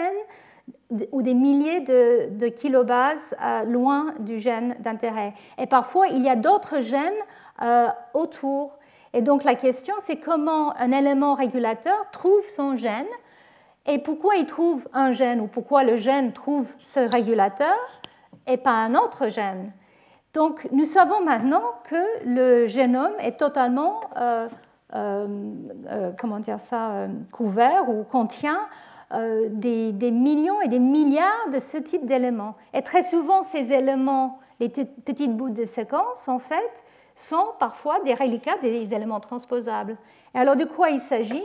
ou 1.11 1.21
des 1.21 1.33
milliers 1.33 1.81
de, 1.81 2.47
kilobases 2.49 3.35
euh, 3.43 3.63
loin 3.63 4.13
du 4.19 4.39
gène 4.39 4.75
d'intérêt. 4.79 5.33
Et 5.57 5.67
parfois, 5.67 6.07
il 6.07 6.21
y 6.21 6.29
a 6.29 6.35
d'autres 6.35 6.81
gènes 6.81 7.13
euh, 7.61 7.87
autour. 8.13 8.77
Et 9.13 9.21
donc 9.21 9.43
la 9.43 9.55
question, 9.55 9.93
c'est 9.99 10.17
comment 10.17 10.75
un 10.77 10.91
élément 10.91 11.33
régulateur 11.33 12.09
trouve 12.11 12.47
son 12.47 12.75
gène 12.75 13.07
et 13.87 13.99
pourquoi 13.99 14.35
il 14.35 14.45
trouve 14.45 14.87
un 14.93 15.11
gène 15.11 15.41
ou 15.41 15.47
pourquoi 15.47 15.83
le 15.83 15.97
gène 15.97 16.33
trouve 16.33 16.71
ce 16.79 16.99
régulateur 16.99 17.75
et 18.47 18.57
pas 18.57 18.71
un 18.71 18.95
autre 18.95 19.27
gène. 19.27 19.71
Donc 20.33 20.67
nous 20.71 20.85
savons 20.85 21.23
maintenant 21.25 21.63
que 21.83 22.25
le 22.25 22.67
génome 22.67 23.11
est 23.19 23.37
totalement 23.37 24.01
euh, 24.15 24.47
comment 26.17 26.39
dire 26.39 26.59
ça, 26.59 27.07
couvert 27.31 27.89
ou 27.89 28.03
contient 28.03 28.67
euh, 29.13 29.47
des, 29.49 30.11
millions 30.11 30.61
et 30.61 30.67
des 30.67 30.79
milliards 30.79 31.49
de 31.51 31.59
ce 31.59 31.77
type 31.77 32.05
d'éléments. 32.05 32.55
Et 32.73 32.81
très 32.81 33.03
souvent, 33.03 33.43
ces 33.43 33.71
éléments, 33.73 34.39
les 34.59 34.69
petites 34.69 35.35
bouts 35.35 35.49
de 35.49 35.65
séquence, 35.65 36.27
en 36.27 36.39
fait, 36.39 36.83
sont 37.15 37.47
parfois 37.59 37.99
des 38.03 38.13
reliquats 38.13 38.57
des 38.61 38.93
éléments 38.93 39.19
transposables. 39.19 39.97
Et 40.33 40.37
alors, 40.37 40.55
de 40.55 40.65
quoi 40.65 40.89
il 40.89 40.99
s'agit? 40.99 41.43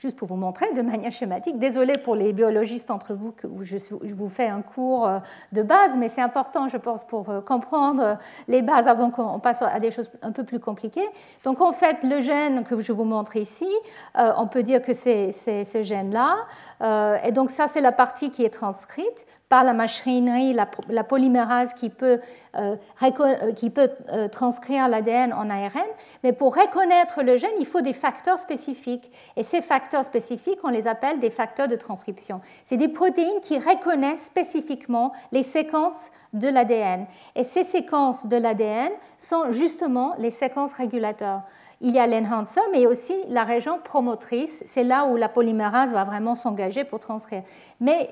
Juste 0.00 0.16
pour 0.16 0.28
vous 0.28 0.36
montrer 0.36 0.72
de 0.72 0.80
manière 0.80 1.12
schématique. 1.12 1.58
Désolée 1.58 1.98
pour 1.98 2.14
les 2.14 2.32
biologistes 2.32 2.90
entre 2.90 3.12
vous 3.12 3.32
que 3.32 3.46
je 3.62 4.14
vous 4.14 4.28
fais 4.30 4.48
un 4.48 4.62
cours 4.62 5.06
euh, 5.06 5.18
de 5.52 5.62
base, 5.62 5.98
mais 5.98 6.08
c'est 6.08 6.22
important, 6.22 6.68
je 6.68 6.78
pense, 6.78 7.04
pour 7.04 7.28
euh, 7.28 7.42
comprendre 7.42 8.16
les 8.48 8.62
bases 8.62 8.88
avant 8.88 9.10
qu'on 9.10 9.38
passe 9.40 9.60
à 9.60 9.78
des 9.78 9.90
choses 9.90 10.10
un 10.22 10.32
peu 10.32 10.44
plus 10.44 10.58
compliquées. 10.58 11.06
Donc, 11.44 11.60
en 11.60 11.72
fait, 11.72 11.98
le 12.02 12.20
gène 12.20 12.64
que 12.64 12.80
je 12.80 12.92
vous 12.92 13.04
montre 13.04 13.36
ici, 13.36 13.68
euh, 14.16 14.32
on 14.38 14.46
peut 14.46 14.62
dire 14.62 14.80
que 14.80 14.94
c'est 14.94 15.32
ce 15.32 15.82
gène-là. 15.82 16.34
Et 16.82 17.32
donc, 17.32 17.50
ça, 17.50 17.68
c'est 17.68 17.80
la 17.80 17.92
partie 17.92 18.30
qui 18.30 18.44
est 18.44 18.50
transcrite 18.50 19.26
par 19.50 19.64
la 19.64 19.72
machinerie, 19.72 20.54
la, 20.54 21.04
polymérase 21.04 21.74
qui 21.74 21.90
peut, 21.90 22.20
euh, 22.54 22.76
euh, 23.02 23.52
qui 23.52 23.68
peut 23.68 23.90
euh, 24.12 24.28
transcrire 24.28 24.86
l'ADN 24.86 25.32
en 25.32 25.50
ARN. 25.50 25.88
Mais 26.22 26.32
pour 26.32 26.54
reconnaître 26.54 27.24
le 27.24 27.36
gène, 27.36 27.50
il 27.58 27.66
faut 27.66 27.80
des 27.80 27.92
facteurs 27.92 28.38
spécifiques. 28.38 29.10
Et 29.36 29.42
ces 29.42 29.60
facteurs 29.60 30.04
spécifiques, 30.04 30.60
on 30.62 30.68
les 30.68 30.86
appelle 30.86 31.18
des 31.18 31.30
facteurs 31.30 31.66
de 31.66 31.74
transcription. 31.74 32.40
C'est 32.64 32.76
des 32.76 32.86
protéines 32.86 33.40
qui 33.42 33.58
reconnaissent 33.58 34.26
spécifiquement 34.26 35.12
les 35.32 35.42
séquences 35.42 36.12
de 36.32 36.46
l'ADN. 36.46 37.06
Et 37.34 37.42
ces 37.42 37.64
séquences 37.64 38.26
de 38.26 38.36
l'ADN 38.36 38.92
sont 39.18 39.50
justement 39.50 40.14
les 40.18 40.30
séquences 40.30 40.74
régulateurs. 40.74 41.42
Il 41.82 41.94
y 41.94 41.98
a 41.98 42.06
l'enhancer, 42.06 42.60
mais 42.72 42.86
aussi 42.86 43.14
la 43.28 43.44
région 43.44 43.78
promotrice. 43.82 44.62
C'est 44.66 44.84
là 44.84 45.06
où 45.06 45.16
la 45.16 45.30
polymérase 45.30 45.92
va 45.92 46.04
vraiment 46.04 46.34
s'engager 46.34 46.84
pour 46.84 47.00
transcrire. 47.00 47.42
Mais 47.80 48.10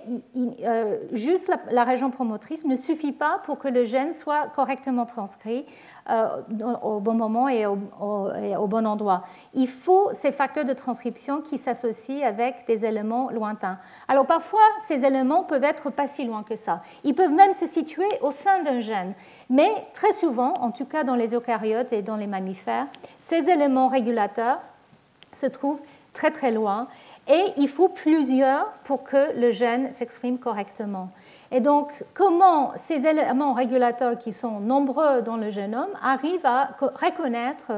euh, 0.64 0.96
juste 1.12 1.52
la, 1.70 1.84
région 1.84 2.10
promotrice 2.10 2.64
ne 2.64 2.76
suffit 2.76 3.12
pas 3.12 3.40
pour 3.44 3.58
que 3.58 3.68
le 3.68 3.84
gène 3.84 4.14
soit 4.14 4.46
correctement 4.54 5.04
transcrit 5.04 5.66
au 6.08 7.00
bon 7.00 7.14
moment 7.14 7.48
et 7.48 7.66
au, 7.66 7.76
bon 7.76 8.86
endroit. 8.86 9.24
Il 9.54 9.68
faut 9.68 10.10
ces 10.12 10.32
facteurs 10.32 10.64
de 10.64 10.72
transcription 10.72 11.40
qui 11.40 11.58
s'associent 11.58 12.26
avec 12.26 12.66
des 12.66 12.84
éléments 12.86 13.30
lointains. 13.30 13.78
Alors 14.08 14.26
parfois, 14.26 14.60
ces 14.80 15.04
éléments 15.04 15.44
peuvent 15.44 15.64
être 15.64 15.90
pas 15.90 16.06
si 16.06 16.24
loin 16.24 16.42
que 16.42 16.56
ça. 16.56 16.82
Ils 17.04 17.14
peuvent 17.14 17.34
même 17.34 17.52
se 17.52 17.66
situer 17.66 18.08
au 18.22 18.30
sein 18.30 18.62
d'un 18.62 18.80
gène. 18.80 19.14
Mais 19.50 19.70
très 19.94 20.12
souvent, 20.12 20.54
en 20.54 20.70
tout 20.70 20.86
cas 20.86 21.04
dans 21.04 21.16
les 21.16 21.34
eucaryotes 21.34 21.92
et 21.92 22.02
dans 22.02 22.16
les 22.16 22.26
mammifères, 22.26 22.86
ces 23.18 23.50
éléments 23.50 23.88
régulateurs 23.88 24.60
se 25.32 25.46
trouvent 25.46 25.82
très 26.12 26.30
très 26.30 26.50
loin 26.50 26.86
et 27.28 27.44
il 27.58 27.68
faut 27.68 27.88
plusieurs 27.88 28.72
pour 28.84 29.04
que 29.04 29.38
le 29.38 29.50
gène 29.50 29.92
s'exprime 29.92 30.38
correctement. 30.38 31.10
Et 31.50 31.60
donc, 31.60 32.04
comment 32.14 32.72
ces 32.76 33.06
éléments 33.06 33.54
régulateurs 33.54 34.18
qui 34.18 34.32
sont 34.32 34.60
nombreux 34.60 35.22
dans 35.22 35.36
le 35.36 35.50
génome 35.50 35.88
arrivent 36.02 36.44
à 36.44 36.70
reconnaître 36.80 37.72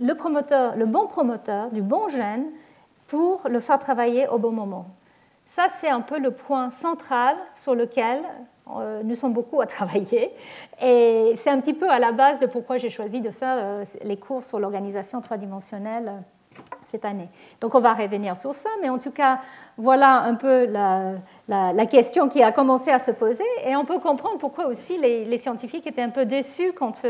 le, 0.00 0.14
promoteur, 0.14 0.76
le 0.76 0.86
bon 0.86 1.06
promoteur 1.06 1.70
du 1.70 1.82
bon 1.82 2.08
gène 2.08 2.46
pour 3.06 3.46
le 3.48 3.60
faire 3.60 3.78
travailler 3.78 4.26
au 4.28 4.38
bon 4.38 4.52
moment? 4.52 4.86
Ça, 5.44 5.66
c'est 5.68 5.90
un 5.90 6.00
peu 6.00 6.18
le 6.18 6.30
point 6.30 6.70
central 6.70 7.36
sur 7.54 7.74
lequel 7.74 8.22
euh, 8.70 9.02
nous 9.02 9.14
sommes 9.14 9.34
beaucoup 9.34 9.60
à 9.60 9.66
travailler. 9.66 10.32
Et 10.80 11.34
c'est 11.36 11.50
un 11.50 11.60
petit 11.60 11.74
peu 11.74 11.90
à 11.90 11.98
la 11.98 12.12
base 12.12 12.38
de 12.38 12.46
pourquoi 12.46 12.78
j'ai 12.78 12.90
choisi 12.90 13.20
de 13.20 13.30
faire 13.30 13.58
euh, 13.60 13.84
les 14.02 14.16
cours 14.16 14.42
sur 14.42 14.58
l'organisation 14.58 15.20
trois-dimensionnelle 15.20 16.08
euh, 16.08 16.20
cette 16.84 17.04
année. 17.04 17.28
Donc 17.60 17.74
on 17.74 17.80
va 17.80 17.94
revenir 17.94 18.36
sur 18.36 18.54
ça, 18.54 18.68
mais 18.80 18.88
en 18.88 18.98
tout 18.98 19.10
cas, 19.10 19.40
voilà 19.76 20.22
un 20.22 20.34
peu 20.34 20.66
la, 20.66 21.14
la, 21.48 21.86
question 21.86 22.28
qui 22.28 22.42
a 22.42 22.52
commencé 22.52 22.90
à 22.90 22.98
se 22.98 23.10
poser, 23.10 23.44
et 23.66 23.74
on 23.76 23.84
peut 23.84 23.98
comprendre 23.98 24.38
pourquoi 24.38 24.66
aussi 24.66 24.98
les, 24.98 25.38
scientifiques 25.38 25.86
étaient 25.86 26.02
un 26.02 26.10
peu 26.10 26.26
déçus 26.26 26.72
quand 26.72 27.06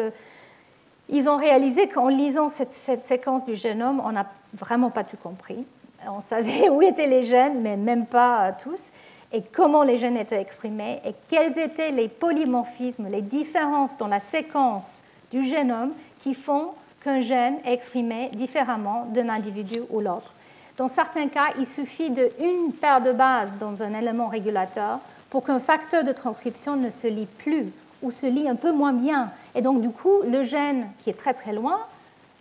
ils 1.09 1.29
ont 1.29 1.37
réalisé 1.37 1.89
qu'en 1.89 2.09
lisant 2.09 2.49
cette, 2.49 2.73
cette, 2.73 3.05
séquence 3.05 3.45
du 3.45 3.57
génome, 3.57 4.01
on 4.05 4.13
n'a 4.13 4.27
vraiment 4.55 4.91
pas 4.91 5.05
tout 5.05 5.17
compris. 5.17 5.67
On 6.09 6.21
savait 6.21 6.69
où 6.71 6.81
étaient 6.83 7.07
les 7.07 7.25
gènes, 7.25 7.61
mais 7.61 7.77
même 7.77 8.07
pas 8.07 8.53
tous 8.53 8.91
et 9.33 9.43
comment 9.43 9.83
les 9.83 9.97
gènes 9.97 10.17
étaient 10.17 10.41
exprimés 10.41 11.01
et 11.05 11.15
quels 11.29 11.59
étaient 11.59 11.91
les 11.91 12.09
polymorphismes, 12.09 13.09
les 13.09 13.23
différences 13.23 13.97
dans 13.97 14.09
la 14.09 14.21
séquence 14.21 15.03
du 15.31 15.43
génome 15.45 15.93
qui 16.21 16.35
font 16.35 16.73
qu'un 17.03 17.21
gène 17.21 17.57
est 17.65 17.73
exprimé 17.73 18.31
différemment 18.35 19.07
d'un 19.13 19.29
individu 19.29 19.81
ou 19.91 20.01
l'autre. 20.01 20.33
Dans 20.77 20.89
certains 20.89 21.29
cas, 21.29 21.49
il 21.59 21.67
suffit 21.67 22.11
d'une 22.11 22.73
paire 22.73 23.03
de 23.03 23.13
bases 23.13 23.59
dans 23.59 23.83
un 23.83 23.93
élément 23.93 24.29
régulateur 24.29 25.01
pour 25.29 25.45
qu'un 25.45 25.59
facteur 25.59 26.05
de 26.05 26.13
transcription 26.13 26.77
ne 26.77 26.91
se 26.91 27.07
lie 27.07 27.27
plus 27.27 27.67
ou 28.03 28.11
se 28.11 28.27
lie 28.27 28.49
un 28.49 28.57
peu 28.57 28.73
moins 28.73 28.93
bien. 28.93 29.31
Et 29.55 29.63
donc, 29.63 29.81
du 29.81 29.91
coup, 29.91 30.23
le 30.25 30.43
gène 30.43 30.89
qui 31.03 31.11
est 31.11 31.19
très 31.19 31.35
très 31.35 31.53
loin 31.53 31.79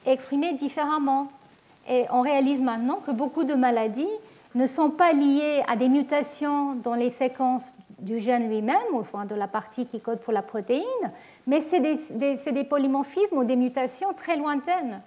est 0.06 0.14
exprimé 0.14 0.54
différemment. 0.54 1.32
Et 1.90 2.06
on 2.12 2.22
réalise 2.22 2.62
maintenant 2.62 3.00
que 3.06 3.12
beaucoup 3.12 3.44
de 3.44 3.54
maladies 3.54 4.08
ne 4.56 4.68
sont 4.68 4.90
pas 4.90 5.14
liées 5.14 5.64
à 5.68 5.76
des 5.76 5.90
mutations 5.90 6.76
dans 6.76 6.94
les 6.94 7.10
séquences 7.10 7.74
du 8.00 8.20
gène 8.20 8.50
lui-même, 8.50 8.78
enfin 8.96 9.26
de 9.26 9.36
la 9.36 9.48
partie 9.48 9.86
qui 9.86 10.02
code 10.02 10.20
pour 10.20 10.34
la 10.34 10.42
protéine, 10.42 10.84
mais 11.48 11.62
c'est 11.62 11.80
des, 11.80 12.64
polymorphismes 12.64 13.38
ou 13.38 13.44
des 13.44 13.56
mutations 13.56 14.14
très 14.14 14.38
lointaines. 14.38 15.02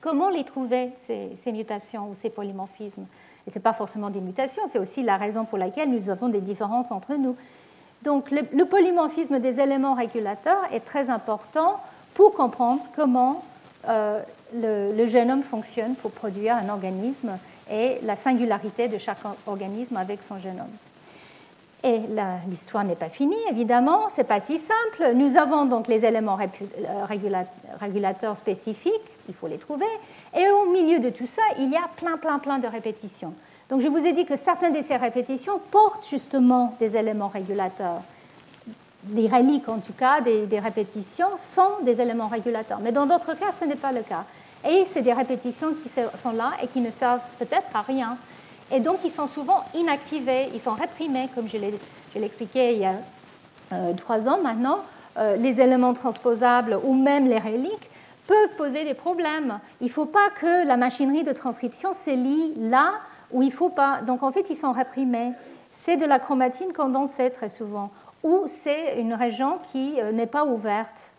Comment 0.00 0.28
les 0.30 0.44
trouver, 0.44 0.92
ces, 0.98 1.52
mutations 1.52 2.10
ou 2.10 2.14
ces 2.14 2.30
polymorphismes? 2.30 3.06
Et 3.46 3.50
ce 3.50 3.58
n'est 3.58 3.62
pas 3.62 3.72
forcément 3.72 4.10
des 4.10 4.20
mutations, 4.20 4.62
c'est 4.68 4.78
aussi 4.78 5.02
la 5.02 5.16
raison 5.16 5.44
pour 5.44 5.58
laquelle 5.58 5.90
nous 5.90 6.10
avons 6.10 6.28
des 6.28 6.40
différences 6.40 6.92
entre 6.92 7.14
nous. 7.14 7.36
Donc 8.02 8.30
le, 8.30 8.64
polymorphisme 8.64 9.40
des 9.40 9.60
éléments 9.60 9.94
régulateurs 9.94 10.62
est 10.72 10.84
très 10.84 11.10
important 11.10 11.80
pour 12.14 12.34
comprendre 12.34 12.82
comment 12.94 13.42
euh, 13.88 14.20
le 14.54 15.06
génome 15.06 15.42
fonctionne 15.42 15.94
pour 15.94 16.10
produire 16.10 16.56
un 16.56 16.68
organisme 16.68 17.38
et 17.70 17.98
la 18.02 18.16
singularité 18.16 18.88
de 18.88 18.98
chaque 18.98 19.18
organisme 19.46 19.96
avec 19.96 20.22
son 20.22 20.38
génome. 20.38 20.70
Et 21.82 22.00
l'histoire 22.48 22.84
n'est 22.84 22.96
pas 22.96 23.08
finie, 23.08 23.40
évidemment, 23.48 24.10
ce 24.10 24.18
n'est 24.18 24.26
pas 24.26 24.40
si 24.40 24.58
simple. 24.58 25.14
Nous 25.14 25.38
avons 25.38 25.64
donc 25.64 25.88
les 25.88 26.04
éléments 26.04 26.38
euh, 26.38 27.36
régulateurs 27.80 28.36
spécifiques, 28.36 28.92
il 29.28 29.34
faut 29.34 29.46
les 29.46 29.56
trouver, 29.56 29.86
et 30.36 30.46
au 30.50 30.70
milieu 30.70 30.98
de 30.98 31.08
tout 31.08 31.26
ça, 31.26 31.40
il 31.58 31.70
y 31.70 31.76
a 31.76 31.88
plein, 31.96 32.18
plein, 32.18 32.38
plein 32.38 32.58
de 32.58 32.66
répétitions. 32.66 33.32
Donc 33.70 33.80
je 33.80 33.88
vous 33.88 34.04
ai 34.04 34.12
dit 34.12 34.26
que 34.26 34.36
certaines 34.36 34.74
de 34.74 34.82
ces 34.82 34.96
répétitions 34.96 35.58
portent 35.70 36.06
justement 36.06 36.74
des 36.78 36.98
éléments 36.98 37.28
régulateurs. 37.28 38.02
Les 39.14 39.28
reliques, 39.28 39.68
en 39.70 39.78
tout 39.78 39.94
cas, 39.94 40.20
des, 40.20 40.44
des 40.44 40.58
répétitions 40.58 41.38
sont 41.38 41.82
des 41.82 42.02
éléments 42.02 42.28
régulateurs. 42.28 42.80
Mais 42.82 42.92
dans 42.92 43.06
d'autres 43.06 43.32
cas, 43.38 43.52
ce 43.58 43.64
n'est 43.64 43.76
pas 43.76 43.92
le 43.92 44.02
cas. 44.02 44.24
Et 44.68 44.84
c'est 44.86 45.02
des 45.02 45.12
répétitions 45.12 45.72
qui 45.72 45.88
sont 45.88 46.32
là 46.32 46.52
et 46.62 46.66
qui 46.66 46.80
ne 46.80 46.90
servent 46.90 47.20
peut-être 47.38 47.68
à 47.74 47.82
rien. 47.82 48.16
Et 48.72 48.80
donc, 48.80 48.98
ils 49.04 49.10
sont 49.10 49.26
souvent 49.26 49.64
inactivés, 49.74 50.50
ils 50.54 50.60
sont 50.60 50.74
réprimés, 50.74 51.28
comme 51.34 51.48
je 51.48 51.56
l'ai 51.56 51.74
expliqué 52.22 52.74
il 52.74 52.80
y 52.80 52.84
a 52.84 52.94
euh, 53.72 53.92
trois 53.94 54.28
ans 54.28 54.40
maintenant. 54.42 54.80
Euh, 55.18 55.36
les 55.36 55.60
éléments 55.60 55.92
transposables 55.92 56.78
ou 56.84 56.94
même 56.94 57.26
les 57.26 57.38
reliques 57.38 57.90
peuvent 58.26 58.54
poser 58.56 58.84
des 58.84 58.94
problèmes. 58.94 59.58
Il 59.80 59.88
ne 59.88 59.92
faut 59.92 60.06
pas 60.06 60.30
que 60.38 60.66
la 60.66 60.76
machinerie 60.76 61.24
de 61.24 61.32
transcription 61.32 61.92
se 61.92 62.10
lie 62.10 62.52
là 62.56 62.92
où 63.32 63.42
il 63.42 63.48
ne 63.48 63.52
faut 63.52 63.70
pas. 63.70 64.02
Donc, 64.02 64.22
en 64.22 64.30
fait, 64.30 64.50
ils 64.50 64.56
sont 64.56 64.72
réprimés. 64.72 65.32
C'est 65.72 65.96
de 65.96 66.04
la 66.04 66.18
chromatine 66.18 66.72
condensée 66.72 67.30
très 67.30 67.48
souvent, 67.48 67.90
ou 68.22 68.44
c'est 68.46 69.00
une 69.00 69.14
région 69.14 69.58
qui 69.72 70.00
euh, 70.00 70.12
n'est 70.12 70.26
pas 70.26 70.44
ouverte 70.44 71.12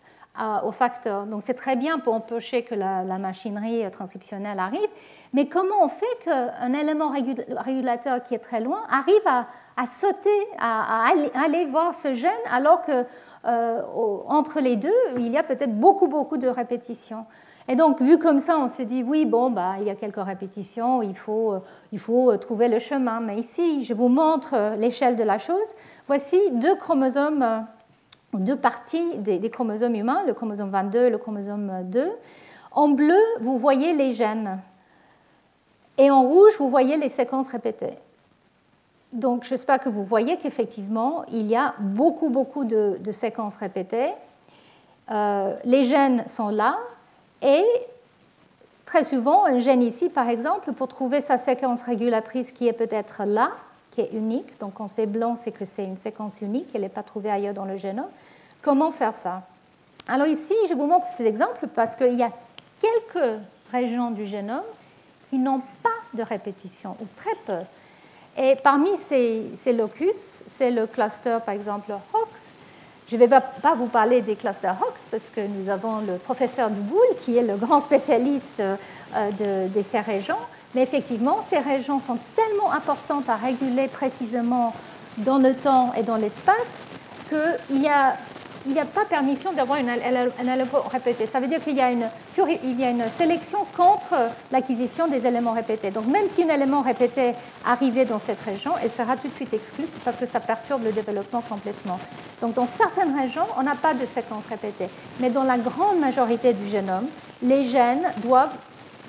aux 0.64 0.72
facteurs. 0.72 1.26
Donc 1.26 1.42
c'est 1.44 1.54
très 1.54 1.76
bien 1.76 1.98
pour 1.98 2.14
empêcher 2.14 2.62
que 2.62 2.74
la, 2.74 3.18
machinerie 3.18 3.90
transcriptionnelle 3.90 4.58
arrive, 4.58 4.88
mais 5.34 5.46
comment 5.46 5.82
on 5.82 5.88
fait 5.88 6.06
qu'un 6.24 6.72
élément 6.72 7.10
régulateur 7.10 8.22
qui 8.22 8.34
est 8.34 8.38
très 8.38 8.60
loin 8.60 8.82
arrive 8.90 9.26
à, 9.26 9.86
sauter, 9.86 10.30
à, 10.58 11.06
aller 11.34 11.66
voir 11.66 11.94
ce 11.94 12.14
gène 12.14 12.30
alors 12.50 12.82
que 12.82 13.04
euh, 13.44 13.82
entre 14.28 14.60
les 14.60 14.76
deux, 14.76 14.90
il 15.16 15.28
y 15.28 15.36
a 15.36 15.42
peut-être 15.42 15.74
beaucoup, 15.74 16.06
beaucoup 16.06 16.36
de 16.36 16.48
répétitions. 16.48 17.26
Et 17.68 17.76
donc, 17.76 18.00
vu 18.00 18.18
comme 18.18 18.40
ça, 18.40 18.58
on 18.58 18.68
se 18.68 18.82
dit, 18.82 19.02
oui, 19.02 19.24
bon, 19.24 19.50
bah, 19.50 19.74
il 19.78 19.84
y 19.84 19.90
a 19.90 19.94
quelques 19.94 20.22
répétitions, 20.22 21.02
il 21.02 21.14
faut, 21.14 21.54
il 21.92 21.98
faut 21.98 22.36
trouver 22.36 22.68
le 22.68 22.78
chemin. 22.78 23.20
Mais 23.20 23.36
ici, 23.36 23.82
je 23.82 23.94
vous 23.94 24.08
montre 24.08 24.76
l'échelle 24.78 25.16
de 25.16 25.22
la 25.22 25.38
chose. 25.38 25.74
Voici 26.06 26.38
deux 26.52 26.74
chromosomes 26.76 27.66
deux 28.38 28.56
parties 28.56 29.18
des, 29.18 29.50
chromosomes 29.50 29.94
humains, 29.94 30.24
le 30.26 30.32
chromosome 30.32 30.70
22 30.70 30.98
et 31.06 31.10
le 31.10 31.18
chromosome 31.18 31.84
2. 31.84 32.10
En 32.72 32.88
bleu, 32.88 33.18
vous 33.40 33.58
voyez 33.58 33.92
les 33.92 34.12
gènes. 34.12 34.58
Et 35.98 36.10
en 36.10 36.22
rouge, 36.22 36.52
vous 36.58 36.70
voyez 36.70 36.96
les 36.96 37.10
séquences 37.10 37.48
répétées. 37.48 37.98
Donc, 39.12 39.44
j'espère 39.44 39.78
que 39.78 39.90
vous 39.90 40.04
voyez 40.04 40.38
qu'effectivement, 40.38 41.24
il 41.30 41.46
y 41.46 41.56
a 41.56 41.74
beaucoup, 41.78 42.30
beaucoup 42.30 42.64
de, 42.64 42.98
séquences 43.10 43.56
répétées. 43.56 44.12
Euh, 45.10 45.54
les 45.64 45.82
gènes 45.82 46.26
sont 46.26 46.48
là. 46.48 46.78
Et 47.42 47.64
très 48.86 49.04
souvent, 49.04 49.44
un 49.44 49.58
gène 49.58 49.82
ici, 49.82 50.08
par 50.08 50.30
exemple, 50.30 50.72
pour 50.72 50.88
trouver 50.88 51.20
sa 51.20 51.36
séquence 51.36 51.82
régulatrice 51.82 52.52
qui 52.52 52.68
est 52.68 52.72
peut-être 52.72 53.24
là, 53.26 53.50
qui 53.92 54.00
est 54.00 54.10
unique. 54.12 54.58
Donc 54.58 54.74
quand 54.74 54.88
c'est 54.88 55.06
blanc, 55.06 55.36
c'est 55.36 55.52
que 55.52 55.64
c'est 55.64 55.84
une 55.84 55.96
séquence 55.96 56.40
unique, 56.40 56.68
elle 56.74 56.80
n'est 56.80 56.88
pas 56.88 57.04
trouvée 57.04 57.30
ailleurs 57.30 57.54
dans 57.54 57.64
le 57.66 57.76
génome. 57.76 58.08
Comment 58.60 58.90
faire 58.90 59.14
ça? 59.14 59.42
Alors 60.08 60.26
ici, 60.26 60.54
je 60.68 60.74
vous 60.74 60.86
montre 60.86 61.06
cet 61.16 61.26
exemple 61.26 61.68
parce 61.72 61.94
qu'il 61.94 62.14
y 62.14 62.24
a 62.24 62.32
quelques 62.80 63.38
régions 63.70 64.10
du 64.10 64.24
génome 64.24 64.64
qui 65.30 65.38
n'ont 65.38 65.60
pas 65.82 65.90
de 66.14 66.22
répétition, 66.22 66.96
ou 67.00 67.06
très 67.16 67.34
peu. 67.46 67.64
Et 68.36 68.56
parmi 68.56 68.96
ces, 68.96 69.50
ces 69.54 69.72
locus, 69.72 70.42
c'est 70.46 70.70
le 70.70 70.86
cluster, 70.86 71.38
par 71.44 71.54
exemple, 71.54 71.92
Hox. 72.12 72.50
Je 73.08 73.16
ne 73.16 73.26
vais 73.26 73.40
pas 73.62 73.74
vous 73.74 73.86
parler 73.86 74.22
des 74.22 74.36
clusters 74.36 74.76
Hox 74.80 75.02
parce 75.10 75.28
que 75.28 75.40
nous 75.40 75.68
avons 75.68 75.98
le 75.98 76.16
professeur 76.16 76.70
Duboul 76.70 77.06
qui 77.24 77.36
est 77.36 77.42
le 77.42 77.56
grand 77.56 77.80
spécialiste 77.80 78.60
euh, 78.60 78.76
de, 79.14 79.68
de 79.68 79.82
ces 79.82 80.00
régions. 80.00 80.38
Mais 80.74 80.82
effectivement, 80.82 81.40
ces 81.48 81.58
régions 81.58 82.00
sont 82.00 82.18
tellement 82.34 82.72
importantes 82.72 83.28
à 83.28 83.36
réguler 83.36 83.88
précisément 83.88 84.74
dans 85.18 85.38
le 85.38 85.54
temps 85.54 85.92
et 85.96 86.02
dans 86.02 86.16
l'espace 86.16 86.82
qu'il 87.28 87.80
n'y 87.80 87.88
a, 87.88 88.16
pas 88.94 89.04
permission 89.04 89.52
d'avoir 89.52 89.78
un 89.78 90.52
élément 90.54 90.80
répété. 90.90 91.26
Ça 91.26 91.40
veut 91.40 91.46
dire 91.46 91.62
qu'il 91.62 91.76
y, 91.76 91.82
une, 91.82 92.08
y 92.78 92.84
a 92.84 92.90
une 92.90 93.08
sélection 93.10 93.58
contre 93.76 94.14
l'acquisition 94.50 95.08
des 95.08 95.26
éléments 95.26 95.52
répétés. 95.52 95.90
Donc 95.90 96.06
même 96.06 96.28
si 96.28 96.42
un 96.42 96.48
élément 96.48 96.80
répété 96.80 97.34
arrivait 97.66 98.06
dans 98.06 98.18
cette 98.18 98.40
région, 98.40 98.72
elle 98.82 98.90
sera 98.90 99.16
tout 99.16 99.28
de 99.28 99.34
suite 99.34 99.52
exclue 99.52 99.86
parce 100.04 100.16
que 100.16 100.26
ça 100.26 100.40
perturbe 100.40 100.84
le 100.84 100.92
développement 100.92 101.42
complètement. 101.42 101.98
Donc 102.40 102.54
dans 102.54 102.66
certaines 102.66 103.18
régions, 103.18 103.46
on 103.58 103.62
n'a 103.62 103.74
pas 103.74 103.94
de 103.94 104.06
séquence 104.06 104.44
répétée. 104.48 104.88
Mais 105.20 105.30
dans 105.30 105.44
la 105.44 105.58
grande 105.58 105.98
majorité 105.98 106.54
du 106.54 106.66
génome, 106.66 107.06
les 107.42 107.64
gènes 107.64 108.10
doivent 108.18 108.54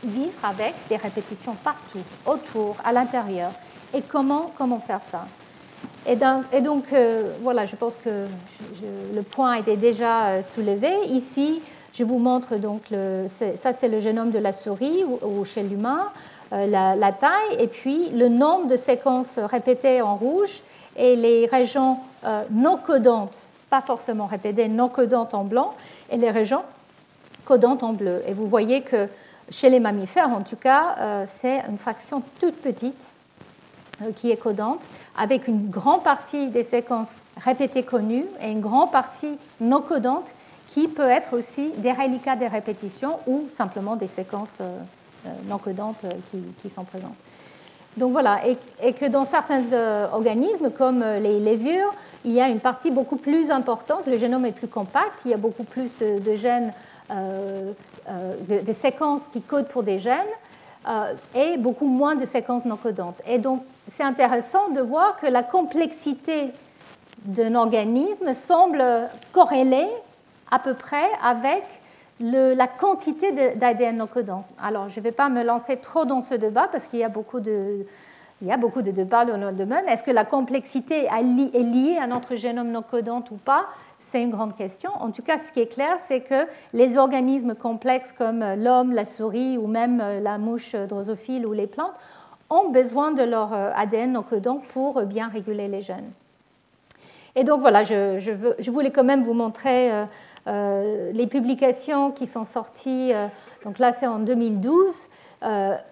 vivre 0.03 0.33
avec 0.43 0.73
des 0.89 0.97
répétitions 0.97 1.55
partout, 1.63 1.99
autour, 2.25 2.75
à 2.83 2.91
l'intérieur. 2.91 3.51
Et 3.93 4.01
comment, 4.01 4.51
comment 4.57 4.79
faire 4.79 5.01
ça? 5.09 5.25
Et, 6.05 6.15
donc, 6.61 6.91
euh, 6.91 7.33
voilà, 7.41 7.65
je 7.65 7.75
pense 7.75 7.95
que 7.95 8.27
le 9.15 9.21
point 9.21 9.51
a 9.51 9.59
été 9.59 9.77
déjà 9.77 10.25
euh, 10.25 10.41
soulevé. 10.41 10.91
Ici, 11.07 11.61
je 11.93 12.03
vous 12.03 12.17
montre 12.17 12.57
donc, 12.57 12.81
ça 13.27 13.71
c'est 13.71 13.87
le 13.87 13.99
génome 13.99 14.31
de 14.31 14.39
la 14.39 14.51
souris 14.51 15.03
ou, 15.21 15.45
chez 15.45 15.61
l'humain, 15.61 16.09
euh, 16.51 16.65
la, 16.65 17.11
taille, 17.11 17.55
et 17.59 17.67
puis 17.67 18.09
le 18.09 18.27
nombre 18.27 18.67
de 18.67 18.75
séquences 18.75 19.37
répétées 19.37 20.01
en 20.01 20.15
rouge 20.15 20.61
et 20.95 21.15
les 21.15 21.45
régions 21.45 21.97
non 22.49 22.77
codantes, 22.77 23.47
pas 23.69 23.81
forcément 23.81 24.25
répétées, 24.25 24.67
non 24.67 24.89
codantes 24.89 25.35
en 25.35 25.43
blanc, 25.43 25.75
et 26.09 26.17
les 26.17 26.31
régions 26.31 26.63
codantes 27.45 27.83
en 27.83 27.93
bleu. 27.93 28.23
Et 28.27 28.33
vous 28.33 28.47
voyez 28.47 28.81
que 28.81 29.07
chez 29.49 29.69
les 29.69 29.79
mammifères, 29.79 30.29
en 30.29 30.41
tout 30.41 30.55
cas, 30.55 31.25
c'est 31.27 31.61
une 31.69 31.77
fraction 31.77 32.23
toute 32.39 32.55
petite 32.55 33.15
euh, 34.01 34.11
qui 34.11 34.31
est 34.31 34.37
codante, 34.37 34.87
avec 35.15 35.47
une 35.47 35.69
grande 35.69 36.01
partie 36.01 36.47
des 36.47 36.63
séquences 36.63 37.21
répétées 37.37 37.83
connues 37.83 38.25
et 38.41 38.49
une 38.49 38.59
grande 38.59 38.91
partie 38.91 39.37
non 39.61 39.81
codante 39.81 40.33
qui 40.65 40.87
peut 40.87 41.07
être 41.07 41.37
aussi 41.37 41.69
des 41.77 41.91
reliquats 41.91 42.35
des 42.35 42.47
répétitions 42.47 43.19
ou 43.27 43.43
simplement 43.51 43.95
des 43.95 44.07
séquences 44.07 44.57
euh, 44.61 44.79
euh, 45.27 45.29
non 45.47 45.59
codantes 45.59 46.03
qui, 46.59 46.69
sont 46.71 46.85
présentes. 46.85 47.13
Donc 47.95 48.13
voilà, 48.13 48.41
et, 48.47 48.93
que 48.93 49.05
dans 49.05 49.25
certains 49.25 49.61
organismes 50.11 50.71
comme 50.71 51.03
les 51.21 51.39
levures, 51.39 51.93
il 52.25 52.31
y 52.31 52.41
a 52.41 52.49
une 52.49 52.61
partie 52.61 52.89
beaucoup 52.89 53.17
plus 53.17 53.51
importante, 53.51 54.07
le 54.07 54.17
génome 54.17 54.47
est 54.47 54.51
plus 54.53 54.67
compact, 54.67 55.21
il 55.25 55.31
y 55.31 55.33
a 55.35 55.37
beaucoup 55.37 55.63
plus 55.63 55.95
de, 55.99 56.35
gènes, 56.35 56.73
des 58.47 58.73
séquences 58.73 59.27
qui 59.27 59.41
codent 59.41 59.67
pour 59.67 59.83
des 59.83 59.99
gènes, 59.99 60.25
et 61.33 61.57
beaucoup 61.57 61.87
moins 61.87 62.15
de 62.15 62.25
séquences 62.25 62.65
non 62.65 62.75
codantes. 62.75 63.21
Et 63.25 63.37
donc, 63.37 63.63
c'est 63.87 64.03
intéressant 64.03 64.69
de 64.69 64.81
voir 64.81 65.15
que 65.15 65.27
la 65.27 65.43
complexité 65.43 66.51
d'un 67.23 67.55
organisme 67.55 68.33
semble 68.33 68.83
corrélée 69.31 69.87
à 70.51 70.59
peu 70.59 70.73
près 70.73 71.05
avec 71.21 71.63
la 72.19 72.67
quantité 72.67 73.55
d'ADN 73.55 73.97
non 73.97 74.07
codant. 74.07 74.45
Alors, 74.61 74.89
je 74.89 74.99
ne 74.99 75.03
vais 75.03 75.11
pas 75.11 75.29
me 75.29 75.43
lancer 75.43 75.77
trop 75.77 76.05
dans 76.05 76.21
ce 76.21 76.35
débat 76.35 76.67
parce 76.71 76.85
qu'il 76.85 76.99
y 76.99 77.03
a 77.03 77.09
beaucoup 77.09 77.39
de, 77.39 77.85
il 78.41 78.47
y 78.47 78.51
a 78.51 78.57
beaucoup 78.57 78.81
de 78.81 78.91
débats 78.91 79.23
dans 79.25 79.37
le 79.37 79.53
domaine. 79.53 79.87
Est-ce 79.87 80.03
que 80.03 80.11
la 80.11 80.25
complexité 80.25 81.05
est 81.05 81.21
liée 81.63 81.97
à 82.01 82.07
notre 82.07 82.35
génome 82.35 82.71
non 82.71 82.81
codant 82.81 83.23
ou 83.31 83.35
pas? 83.35 83.67
C'est 84.05 84.21
une 84.21 84.31
grande 84.31 84.53
question. 84.53 84.91
En 84.99 85.11
tout 85.11 85.21
cas, 85.21 85.37
ce 85.37 85.53
qui 85.53 85.61
est 85.61 85.73
clair, 85.73 85.95
c'est 85.97 86.19
que 86.19 86.45
les 86.73 86.97
organismes 86.97 87.55
complexes 87.55 88.11
comme 88.11 88.43
l'homme, 88.57 88.91
la 88.91 89.05
souris 89.05 89.57
ou 89.57 89.65
même 89.65 90.03
la 90.21 90.37
mouche 90.37 90.75
drosophile 90.75 91.47
ou 91.47 91.53
les 91.53 91.67
plantes 91.67 91.95
ont 92.49 92.69
besoin 92.69 93.11
de 93.11 93.23
leur 93.23 93.53
euh, 93.53 93.71
ADN 93.73 94.21
codant 94.29 94.61
pour 94.69 95.01
bien 95.03 95.29
réguler 95.29 95.69
les 95.69 95.79
gènes. 95.79 96.11
Et 97.35 97.45
donc 97.45 97.61
voilà, 97.61 97.83
je, 97.83 98.69
voulais 98.69 98.91
quand 98.91 99.05
même 99.05 99.21
vous 99.21 99.33
montrer 99.33 99.91
euh, 99.91 100.05
euh, 100.47 101.11
les 101.13 101.25
publications 101.25 102.11
qui 102.11 102.27
sont 102.27 102.43
sorties. 102.43 103.13
donc 103.63 103.79
là, 103.79 103.93
c'est 103.93 104.05
en 104.05 104.19
2012, 104.19 105.07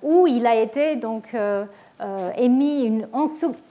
où 0.03 0.27
il 0.27 0.45
a 0.45 0.55
été 0.55 0.97
donc 0.97 1.35
émis 2.37 2.83
une 2.83 3.07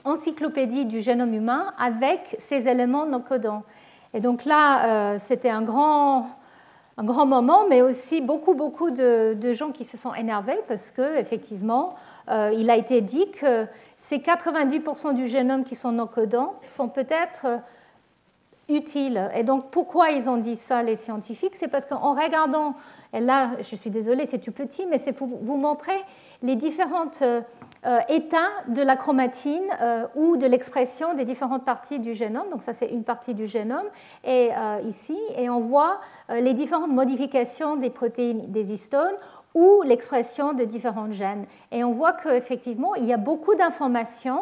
encyclopédie 0.03 0.85
du 0.85 0.99
génome 0.99 1.33
humain 1.35 1.73
avec 1.77 2.35
ces 2.39 2.67
éléments 2.67 3.05
non 3.05 3.21
codants. 3.21 3.63
Et 4.13 4.19
donc 4.19 4.45
là, 4.45 5.17
c'était 5.19 5.49
un 5.49 5.61
grand, 5.61 6.27
un 6.97 7.03
grand 7.03 7.25
moment, 7.25 7.67
mais 7.69 7.81
aussi 7.81 8.21
beaucoup, 8.21 8.53
beaucoup 8.53 8.91
de, 8.91 9.53
gens 9.53 9.71
qui 9.71 9.85
se 9.85 9.97
sont 9.97 10.13
énervés 10.13 10.59
parce 10.67 10.91
que 10.91 11.17
effectivement, 11.17 11.95
euh, 12.29 12.51
il 12.53 12.69
a 12.69 12.75
été 12.75 13.01
dit 13.01 13.31
que 13.31 13.65
ces 13.97 14.19
90% 14.19 15.13
du 15.13 15.25
génome 15.25 15.63
qui 15.63 15.75
sont 15.75 15.91
non 15.91 16.07
codants 16.07 16.53
sont 16.67 16.89
peut-être 16.89 17.45
euh, 17.45 17.57
utiles. 18.69 19.29
Et 19.35 19.43
donc, 19.43 19.71
pourquoi 19.71 20.11
ils 20.11 20.29
ont 20.29 20.37
dit 20.37 20.55
ça, 20.55 20.83
les 20.83 20.95
scientifiques? 20.95 21.55
C'est 21.55 21.69
parce 21.69 21.85
qu'en 21.85 22.13
regardant, 22.13 22.75
et 23.13 23.19
là, 23.19 23.51
je 23.59 23.75
suis 23.75 23.89
désolée, 23.89 24.25
c'est 24.25 24.39
tout 24.39 24.51
petit, 24.51 24.85
mais 24.85 24.97
c'est 24.97 25.13
pour 25.13 25.27
vous 25.27 25.57
montrer 25.57 25.99
les 26.43 26.55
différents 26.55 27.09
euh, 27.85 27.99
états 28.09 28.49
de 28.67 28.81
la 28.81 28.95
chromatine 28.95 29.67
ou 30.15 30.37
de 30.37 30.45
l'expression 30.45 31.13
des 31.13 31.25
différentes 31.25 31.65
parties 31.65 31.99
du 31.99 32.13
génome. 32.13 32.49
Donc, 32.51 32.61
ça, 32.61 32.73
c'est 32.73 32.87
une 32.87 33.03
partie 33.03 33.33
du 33.33 33.47
génome. 33.47 33.87
Et 34.23 34.49
ici, 34.85 35.17
et 35.35 35.49
on 35.49 35.59
voit 35.59 35.99
les 36.29 36.53
différentes 36.53 36.91
modifications 36.91 37.75
des 37.75 37.89
protéines 37.89 38.51
des 38.51 38.71
histones 38.71 39.15
ou 39.53 39.81
l'expression 39.83 40.53
de 40.53 40.63
différents 40.63 41.11
gènes. 41.11 41.45
Et 41.71 41.83
on 41.83 41.91
voit 41.91 42.13
qu'effectivement, 42.13 42.95
il 42.95 43.05
y 43.05 43.13
a 43.13 43.17
beaucoup 43.17 43.55
d'informations 43.55 44.41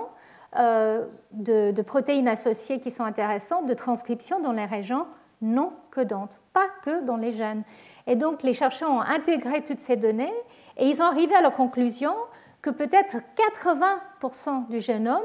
euh, 0.58 1.06
de, 1.32 1.82
protéines 1.84 2.28
associées 2.28 2.80
qui 2.80 2.90
sont 2.90 3.04
intéressantes, 3.04 3.68
de 3.68 3.74
transcription 3.74 4.40
dans 4.40 4.52
les 4.52 4.66
régions 4.66 5.06
non 5.42 5.72
codantes, 5.92 6.40
pas 6.54 6.68
que 6.84 7.02
dans 7.02 7.18
les 7.18 7.32
gènes. 7.32 7.64
Et 8.08 8.16
donc, 8.16 8.44
les 8.44 8.54
chercheurs 8.54 8.92
ont 8.92 9.02
intégré 9.02 9.64
toutes 9.64 9.80
ces 9.80 9.96
données 9.96 10.34
et 10.78 10.88
ils 10.88 11.02
ont 11.02 11.06
arrivé 11.06 11.36
à 11.36 11.42
la 11.42 11.52
conclusion 11.52 12.14
que 12.62 12.70
peut-être 12.70 13.18
80% 13.58 14.70
du 14.70 14.80
génome, 14.80 15.24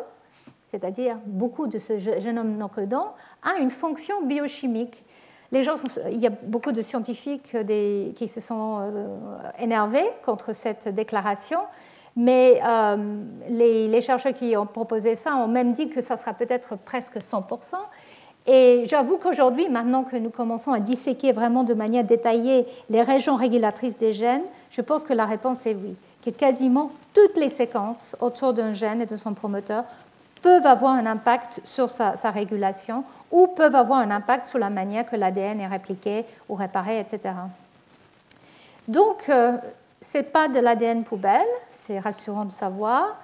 c'est-à-dire 0.66 1.16
beaucoup 1.26 1.66
de 1.66 1.78
ce 1.78 1.98
génome 1.98 2.56
non 2.56 2.68
codant, 2.68 3.14
a 3.42 3.58
une 3.58 3.70
fonction 3.70 4.22
biochimique 4.24 5.04
il 6.10 6.18
y 6.18 6.26
a 6.26 6.30
beaucoup 6.30 6.72
de 6.72 6.82
scientifiques 6.82 7.56
qui 8.14 8.28
se 8.28 8.40
sont 8.40 8.78
euh, 8.80 9.06
énervés 9.58 10.08
contre 10.24 10.52
cette 10.52 10.88
déclaration, 10.88 11.60
mais 12.16 12.60
euh, 12.64 12.96
les, 13.48 14.00
chercheurs 14.00 14.32
qui 14.32 14.56
ont 14.56 14.66
proposé 14.66 15.16
ça 15.16 15.36
ont 15.36 15.48
même 15.48 15.72
dit 15.72 15.88
que 15.88 16.00
ça 16.00 16.16
sera 16.16 16.32
peut-être 16.32 16.76
presque 16.76 17.18
100%. 17.18 17.74
Et 18.46 18.82
j'avoue 18.86 19.16
qu'aujourd'hui, 19.16 19.68
maintenant 19.68 20.04
que 20.04 20.16
nous 20.16 20.28
commençons 20.28 20.72
à 20.72 20.80
disséquer 20.80 21.32
vraiment 21.32 21.64
de 21.64 21.72
manière 21.72 22.04
détaillée 22.04 22.66
les 22.90 23.00
régions 23.00 23.36
régulatrices 23.36 23.96
des 23.96 24.12
gènes, 24.12 24.44
je 24.70 24.82
pense 24.82 25.04
que 25.04 25.14
la 25.14 25.24
réponse 25.24 25.64
est 25.66 25.74
oui, 25.74 25.96
que 26.24 26.30
quasiment 26.30 26.90
toutes 27.12 27.36
les 27.36 27.48
séquences 27.48 28.16
autour 28.20 28.54
d'un 28.54 28.72
gène 28.72 29.02
et 29.02 29.06
de 29.06 29.16
son 29.16 29.34
promoteur 29.34 29.84
peuvent 30.40 30.66
avoir 30.66 30.92
un 30.92 31.06
impact 31.06 31.60
sur 31.64 31.90
sa, 31.90 32.12
régulation 32.30 33.04
ou 33.30 33.46
peuvent 33.46 33.74
avoir 33.74 34.00
un 34.00 34.10
impact 34.10 34.46
sur 34.46 34.58
la 34.58 34.70
manière 34.70 35.06
que 35.06 35.16
l'ADN 35.16 35.60
est 35.60 35.66
répliqué 35.66 36.24
ou 36.48 36.54
réparé, 36.54 36.98
etc. 36.98 37.34
Donc, 38.88 39.24
euh, 39.28 39.56
ce 40.02 40.18
n'est 40.18 40.24
pas 40.24 40.48
de 40.48 40.58
l'ADN 40.58 41.02
poubelle, 41.02 41.46
c'est 41.80 41.98
rassurant 41.98 42.44
de 42.44 42.52
savoir, 42.52 43.16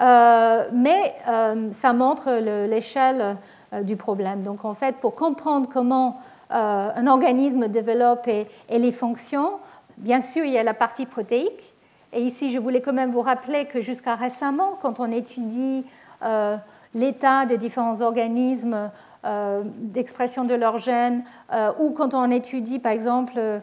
euh, 0.00 0.64
mais 0.72 1.14
euh, 1.28 1.68
ça 1.72 1.92
montre 1.92 2.32
l'échelle 2.66 3.36
du 3.82 3.96
problème. 3.96 4.42
Donc, 4.42 4.64
en 4.64 4.74
fait, 4.74 4.96
pour 4.96 5.14
comprendre 5.14 5.68
comment 5.72 6.20
un 6.50 7.06
organisme 7.06 7.66
développe 7.68 8.28
et, 8.28 8.46
et, 8.68 8.78
les 8.78 8.92
fonctions, 8.92 9.52
bien 9.96 10.20
sûr, 10.20 10.44
il 10.44 10.52
y 10.52 10.58
a 10.58 10.62
la 10.62 10.74
partie 10.74 11.06
protéique. 11.06 11.73
Et 12.14 12.22
ici, 12.22 12.52
je 12.52 12.58
voulais 12.58 12.80
quand 12.80 12.92
même 12.92 13.10
vous 13.10 13.22
rappeler 13.22 13.66
que 13.66 13.80
jusqu'à 13.80 14.14
récemment, 14.14 14.78
quand 14.80 15.00
on 15.00 15.10
étudie 15.10 15.84
euh, 16.22 16.56
l'état 16.94 17.44
des 17.44 17.58
différents 17.58 18.02
organismes 18.02 18.90
euh, 19.24 19.62
d'expression 19.64 20.44
de 20.44 20.54
leurs 20.54 20.78
gènes, 20.78 21.24
euh, 21.52 21.72
ou 21.80 21.90
quand 21.90 22.14
on 22.14 22.30
étudie, 22.30 22.78
par 22.78 22.92
exemple, 22.92 23.60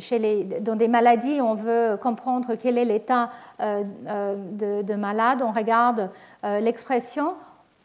chez 0.00 0.18
les, 0.18 0.44
dans 0.60 0.74
des 0.74 0.88
maladies, 0.88 1.40
on 1.40 1.54
veut 1.54 1.96
comprendre 2.02 2.56
quel 2.56 2.78
est 2.78 2.84
l'état 2.84 3.30
de, 3.60 4.82
de, 4.82 4.94
malade, 4.94 5.40
on 5.40 5.52
regarde 5.52 6.10
l'expression, 6.42 7.34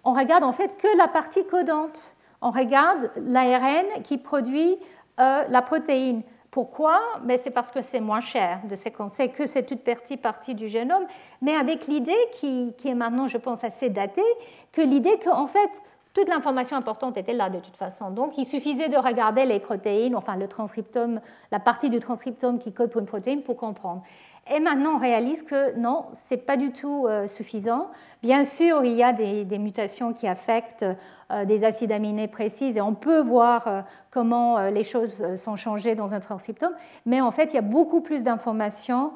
on 0.04 0.14
regarde 0.14 0.44
en 0.44 0.54
fait 0.54 0.76
que 0.78 0.98
la 0.98 1.08
partie 1.08 1.46
codante, 1.46 2.16
on 2.42 2.50
regarde 2.50 3.12
l'ARN 3.28 3.86
qui 4.04 4.18
produit 4.18 4.76
la 5.18 5.62
protéine. 5.62 6.24
Pourquoi? 6.52 7.00
Ben, 7.24 7.38
C'est 7.41 7.52
parce 7.52 7.72
que 7.72 7.82
c'est 7.82 8.00
moins 8.00 8.22
cher 8.22 8.62
de 8.68 8.76
séquencer 8.76 9.30
que 9.30 9.45
c'est 9.45 9.66
toute 9.66 9.82
petite 9.82 10.22
partie 10.22 10.56
du 10.56 10.68
génome, 10.68 11.06
mais 11.41 11.56
avec 11.56 11.88
l'idée 11.88 12.18
qui, 12.39 12.74
est 12.86 12.93
maintenant, 12.95 13.28
je 13.28 13.38
pense, 13.38 13.64
assez 13.64 13.89
datée, 13.89 14.22
que 14.72 14.82
l'idée 14.82 15.20
qu'en 15.24 15.45
fait, 15.45 15.70
toute 16.14 16.28
l'information 16.28 16.76
importante 16.76 17.18
était 17.18 17.34
là 17.34 17.50
de 17.50 17.60
toute 17.60 17.78
façon. 17.78 18.10
Donc, 18.10 18.38
il 18.38 18.45
suffisait 18.45 18.89
de 18.89 18.97
regarder 18.97 19.45
les 19.45 19.60
protéines, 19.60 20.16
enfin 20.16 20.36
le 20.36 20.47
transcriptome, 20.47 21.22
la 21.52 21.60
partie 21.60 21.91
du 21.91 22.00
transcriptome 22.00 22.58
qui 22.58 22.74
code 22.74 22.89
pour 22.89 23.02
une 23.02 23.08
protéine 23.08 23.43
pour 23.43 23.56
comprendre. 23.56 24.02
Et 24.52 24.60
maintenant, 24.60 24.95
on 24.95 24.97
réalise 24.97 25.43
que 25.43 25.78
non, 25.78 26.06
ce 26.14 26.34
n'est 26.34 26.41
pas 26.41 26.58
du 26.58 26.72
tout 26.72 27.08
suffisant. 27.28 27.91
Bien 28.22 28.43
sûr, 28.43 28.84
il 28.84 28.95
y 28.95 29.03
a 29.03 29.13
des, 29.13 29.57
mutations 29.57 30.11
qui 30.11 30.28
affectent 30.28 30.86
euh, 31.32 31.45
des 31.45 31.63
acides 31.63 31.93
aminés 31.93 32.28
précises 32.28 32.76
et 32.76 32.82
on 32.82 32.93
peut 32.93 33.22
voir 33.22 33.67
euh, 33.67 33.82
comment 34.11 34.57
euh, 34.57 34.72
les 34.72 34.84
choses 34.84 35.36
sont 35.38 35.55
changées 35.55 35.95
dans 35.95 36.13
un 36.13 36.20
transcriptome, 36.20 36.74
mais 37.05 37.22
en 37.22 37.32
fait, 37.32 37.53
il 37.53 37.55
y 37.55 37.59
a 37.59 37.61
beaucoup 37.61 38.01
plus 38.01 38.24
d'informations 38.24 39.11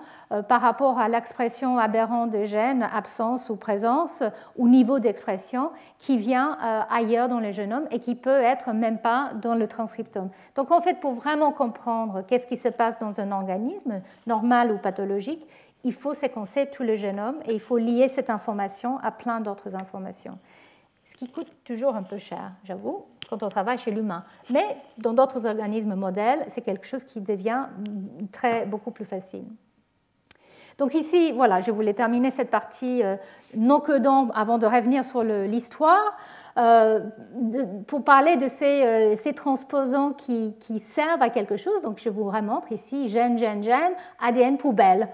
par 0.48 0.62
rapport 0.62 0.98
à 0.98 1.10
l'expression 1.10 1.78
aberrante 1.78 2.32
de 2.32 2.44
gènes, 2.44 2.82
absence 2.92 3.52
ou 3.52 3.56
présence, 3.56 4.24
ou 4.58 4.68
niveau 4.68 4.98
d'expression, 4.98 5.70
qui 6.00 6.18
vient 6.18 6.58
ailleurs 6.90 7.30
dans 7.30 7.40
le 7.40 7.52
génome 7.52 7.86
et 7.92 8.00
qui 8.00 8.16
peut 8.16 8.42
être 8.42 8.74
même 8.74 8.98
pas 8.98 9.30
dans 9.44 9.54
le 9.54 9.68
transcriptome. 9.68 10.30
Donc 10.56 10.72
en 10.72 10.82
fait, 10.82 11.00
pour 11.00 11.14
vraiment 11.14 11.52
comprendre 11.52 12.24
qu'est-ce 12.26 12.48
qui 12.48 12.58
se 12.58 12.70
passe 12.70 12.98
dans 12.98 13.20
un 13.20 13.32
organisme, 13.32 14.02
normal 14.26 14.72
ou 14.72 14.80
pathologique, 14.80 15.46
il 15.84 15.94
faut 15.94 16.14
séquencer 16.14 16.68
tout 16.68 16.84
le 16.84 16.96
génome 16.96 17.36
et 17.46 17.54
il 17.54 17.60
faut 17.60 17.78
lier 17.78 18.10
cette 18.10 18.30
information 18.30 18.98
à 19.00 19.12
plein 19.12 19.42
d'autres 19.42 19.76
informations. 19.76 20.38
Ce 21.06 21.16
qui 21.16 21.30
coûte 21.30 21.52
toujours 21.66 21.96
un 21.96 22.04
peu 22.04 22.18
cher, 22.18 22.54
j'avoue, 22.64 23.06
quand 23.30 23.44
on 23.44 23.50
travaille 23.50 23.78
chez 23.78 23.92
l'humain. 23.92 24.24
Mais 24.50 24.78
dans 24.98 25.14
d'autres 25.14 25.46
organismes 25.46 25.96
modèles, 25.96 26.46
c'est 26.48 26.62
quelque 26.62 26.88
chose 26.88 27.04
qui 27.04 27.20
devient 27.20 27.68
très, 28.32 28.66
beaucoup 28.66 28.92
plus 28.92 29.06
facile. 29.06 29.46
Donc 30.78 30.96
ici, 30.96 31.32
voilà, 31.34 31.60
je 31.60 31.72
voulais 31.72 31.94
terminer 31.94 32.32
cette 32.32 32.50
partie 32.50 33.04
euh, 33.04 33.16
non 33.56 33.80
codant 33.80 34.30
avant 34.30 34.58
de 34.58 34.66
revenir 34.66 35.04
sur 35.04 35.24
l'histoire. 35.24 36.18
Euh, 36.56 37.00
pour 37.88 38.04
parler 38.04 38.38
de 38.38 38.48
ces, 38.48 38.84
euh, 38.84 39.16
ces 39.16 39.34
transposants 39.34 40.14
qui, 40.14 40.54
qui, 40.60 40.80
servent 40.80 41.22
à 41.22 41.30
quelque 41.30 41.58
chose. 41.58 41.82
Donc 41.82 42.00
je 42.00 42.10
vous 42.10 42.26
remontre 42.26 42.72
ici 42.72 43.08
gène, 43.08 43.40
gène, 43.40 43.64
gène, 43.64 43.94
ADN 44.22 44.58
poubelle. 44.58 45.10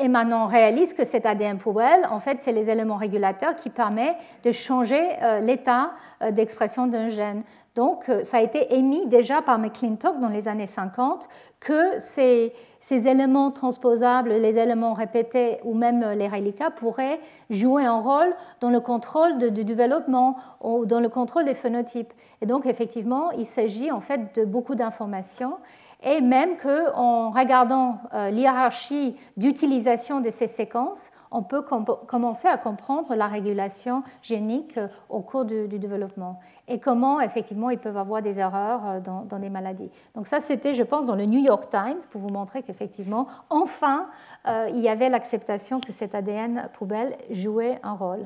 Et 0.00 0.06
maintenant, 0.06 0.44
on 0.44 0.46
réalise 0.46 0.94
que 0.94 1.04
cet 1.04 1.26
ADN 1.26 1.58
poubelle, 1.58 2.06
en 2.10 2.20
fait, 2.20 2.38
c'est 2.40 2.52
les 2.52 2.70
éléments 2.70 2.96
régulateurs 2.96 3.56
qui 3.56 3.68
permettent 3.68 4.16
de 4.44 4.52
changer 4.52 5.00
euh, 5.22 5.40
l'état 5.40 5.90
euh, 6.22 6.30
d'expression 6.30 6.86
d'un 6.86 7.08
gène. 7.08 7.42
Donc, 7.74 8.08
euh, 8.08 8.22
ça 8.22 8.36
a 8.36 8.40
été 8.40 8.74
émis 8.76 9.06
déjà 9.06 9.42
par 9.42 9.58
McClintock 9.58 10.20
dans 10.20 10.28
les 10.28 10.46
années 10.46 10.68
50 10.68 11.28
que 11.58 11.98
ces, 11.98 12.52
éléments 12.90 13.50
transposables, 13.50 14.30
les 14.30 14.56
éléments 14.56 14.92
répétés 14.92 15.58
ou 15.64 15.74
même 15.74 16.12
les 16.16 16.28
reliquats 16.28 16.70
pourraient 16.70 17.18
jouer 17.50 17.84
un 17.84 17.98
rôle 17.98 18.32
dans 18.60 18.70
le 18.70 18.78
contrôle 18.78 19.36
du 19.52 19.64
développement 19.64 20.36
ou 20.62 20.86
dans 20.86 21.00
le 21.00 21.08
contrôle 21.08 21.44
des 21.44 21.54
phénotypes. 21.54 22.12
Et 22.40 22.46
donc, 22.46 22.66
effectivement, 22.66 23.32
il 23.32 23.46
s'agit 23.46 23.90
en 23.90 24.00
fait 24.00 24.32
de 24.36 24.44
beaucoup 24.44 24.76
d'informations 24.76 25.54
et 26.02 26.20
même 26.20 26.56
qu'en 26.56 27.30
regardant 27.30 27.98
euh, 28.14 28.30
l'hierarchie 28.30 29.16
d'utilisation 29.36 30.20
de 30.20 30.30
ces 30.30 30.46
séquences, 30.46 31.10
on 31.30 31.42
peut 31.42 31.62
commencer 31.62 32.46
à 32.46 32.56
comprendre 32.56 33.14
la 33.14 33.26
régulation 33.26 34.02
génique 34.22 34.78
euh, 34.78 34.86
au 35.08 35.20
cours 35.20 35.44
du, 35.44 35.66
développement 35.66 36.38
et 36.68 36.78
comment 36.78 37.20
effectivement 37.20 37.70
ils 37.70 37.78
peuvent 37.78 37.96
avoir 37.96 38.22
des 38.22 38.38
erreurs 38.38 38.86
euh, 38.86 39.00
dans, 39.00 39.22
dans 39.22 39.40
des 39.40 39.50
maladies. 39.50 39.90
Donc 40.14 40.28
ça, 40.28 40.38
c'était, 40.38 40.72
je 40.72 40.84
pense, 40.84 41.04
dans 41.04 41.16
le 41.16 41.26
New 41.26 41.40
York 41.40 41.68
Times 41.68 41.98
pour 42.12 42.20
vous 42.20 42.30
montrer 42.30 42.62
qu'effectivement, 42.62 43.26
enfin, 43.50 44.06
il 44.46 44.78
y 44.78 44.88
avait 44.88 45.10
l'acceptation 45.10 45.78
que 45.78 45.92
cet 45.92 46.14
ADN 46.14 46.70
poubelle 46.72 47.16
jouait 47.30 47.78
un 47.82 47.92
rôle. 47.92 48.24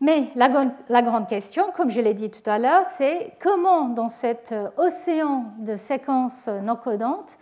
Mais 0.00 0.30
la, 0.36 0.48
grande 1.02 1.26
question, 1.26 1.64
comme 1.76 1.90
je 1.90 2.00
l'ai 2.00 2.14
dit 2.14 2.30
tout 2.30 2.48
à 2.48 2.58
l'heure, 2.58 2.84
c'est 2.84 3.32
comment 3.40 3.88
dans 3.88 4.08
cet 4.08 4.52
euh, 4.52 4.68
océan 4.76 5.46
de 5.58 5.74
séquences 5.74 6.48
non 6.62 6.76
codantes, 6.76 7.36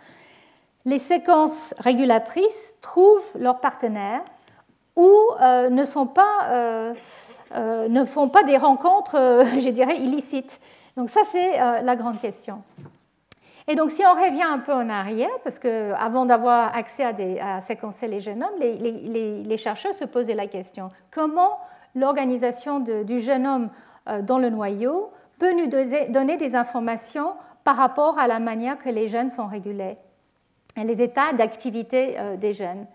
les 0.85 0.97
séquences 0.97 1.75
régulatrices 1.77 2.77
trouvent 2.81 3.29
leurs 3.37 3.59
partenaires 3.59 4.23
ou 4.95 5.11
euh, 5.41 5.69
ne, 5.69 5.83
euh, 7.53 8.05
font 8.05 8.29
pas 8.29 8.43
des 8.43 8.57
rencontres, 8.57 9.43
je 9.59 9.69
dirais, 9.69 9.97
illicites. 9.97 10.59
Donc 10.95 11.11
ça, 11.11 11.21
c'est 11.31 11.59
la 11.59 11.95
grande 11.95 12.19
question. 12.19 12.63
Et 13.67 13.75
donc, 13.75 13.91
si 13.91 14.01
on 14.03 14.13
revient 14.13 14.41
un 14.41 14.57
peu 14.57 14.73
en 14.73 14.89
arrière, 14.89 15.29
parce 15.43 15.59
qu'avant 15.59 16.25
d'avoir 16.25 16.75
accès 16.75 17.03
à, 17.03 17.61
séquencer 17.61 18.07
les 18.07 18.19
génomes, 18.19 18.49
les, 18.57 19.43
les, 19.43 19.57
chercheurs 19.57 19.93
se 19.93 20.05
posaient 20.05 20.33
la 20.33 20.47
question 20.47 20.89
comment 21.11 21.59
l'organisation 21.97 22.79
du 22.79 23.19
génome 23.19 23.69
euh, 24.07 24.21
dans 24.21 24.37
le 24.37 24.49
noyau 24.49 25.11
peut 25.39 25.53
nous 25.53 25.67
donner 25.67 26.37
des 26.37 26.55
informations 26.55 27.33
par 27.63 27.75
rapport 27.75 28.17
à 28.19 28.27
la 28.27 28.39
manière 28.39 28.77
que 28.77 28.89
les 28.89 29.07
gènes 29.07 29.29
sont 29.29 29.47
régulés 29.47 29.97
et 30.75 30.83
les 30.83 31.01
états 31.01 31.33
d'activité 31.33 32.15
euh, 32.17 32.37
des 32.37 32.53
gènes. 32.53 32.87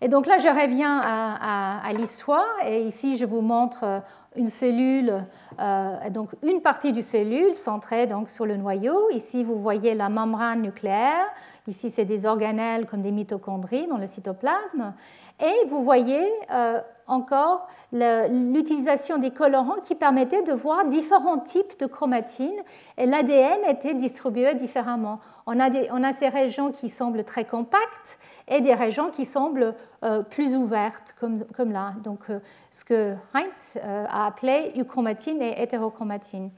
Et 0.00 0.08
donc 0.08 0.26
là, 0.26 0.38
je 0.38 0.46
reviens 0.46 1.00
à, 1.00 1.92
l'histoire 1.92 2.46
et 2.64 2.82
ici, 2.82 3.16
je 3.16 3.24
vous 3.24 3.40
montre 3.40 3.84
euh, 3.84 4.00
une 4.36 4.46
cellule, 4.46 5.24
donc 6.10 6.28
une 6.44 6.60
partie 6.60 6.92
du 6.92 7.02
cellule 7.02 7.54
centrée 7.54 8.06
donc 8.06 8.30
sur 8.30 8.46
le 8.46 8.56
noyau. 8.56 9.10
Ici, 9.10 9.42
vous 9.42 9.58
voyez 9.58 9.96
la 9.96 10.08
membrane 10.08 10.62
nucléaire. 10.62 11.26
Ici, 11.66 11.90
c'est 11.90 12.04
des 12.04 12.24
organelles 12.24 12.86
comme 12.86 13.02
des 13.02 13.10
mitochondries 13.10 13.88
dans 13.88 13.96
le 13.96 14.06
cytoplasme. 14.06 14.94
Et 15.40 15.66
vous 15.66 15.82
voyez 15.82 16.30
encore 17.08 17.66
l'utilisation 17.92 19.18
des 19.18 19.30
colorants 19.30 19.80
qui 19.82 19.94
permettaient 19.94 20.42
de 20.42 20.52
voir 20.52 20.84
différents 20.86 21.38
types 21.38 21.78
de 21.80 21.86
chromatines 21.86 22.60
et 22.96 23.06
l'ADN 23.06 23.60
était 23.68 23.94
distribué 23.94 24.54
différemment. 24.54 25.20
On 25.46 25.58
a, 25.58 25.70
on 25.90 26.04
a, 26.04 26.12
ces 26.12 26.28
régions 26.28 26.70
qui 26.70 26.88
semblent 26.88 27.24
très 27.24 27.44
compactes 27.44 28.18
et 28.46 28.60
des 28.60 28.74
régions 28.74 29.10
qui 29.10 29.24
semblent 29.24 29.74
euh, 30.04 30.22
plus 30.22 30.54
ouvertes, 30.54 31.14
comme, 31.18 31.44
comme 31.56 31.72
là. 31.72 31.94
Donc, 32.04 32.20
euh, 32.30 32.40
ce 32.70 32.84
que 32.84 33.14
Heinz 33.34 33.46
euh, 33.76 34.04
a 34.08 34.26
appelé 34.26 34.72
euchromatine 34.76 35.40
et 35.40 35.62
hétérochromatine. 35.62 36.50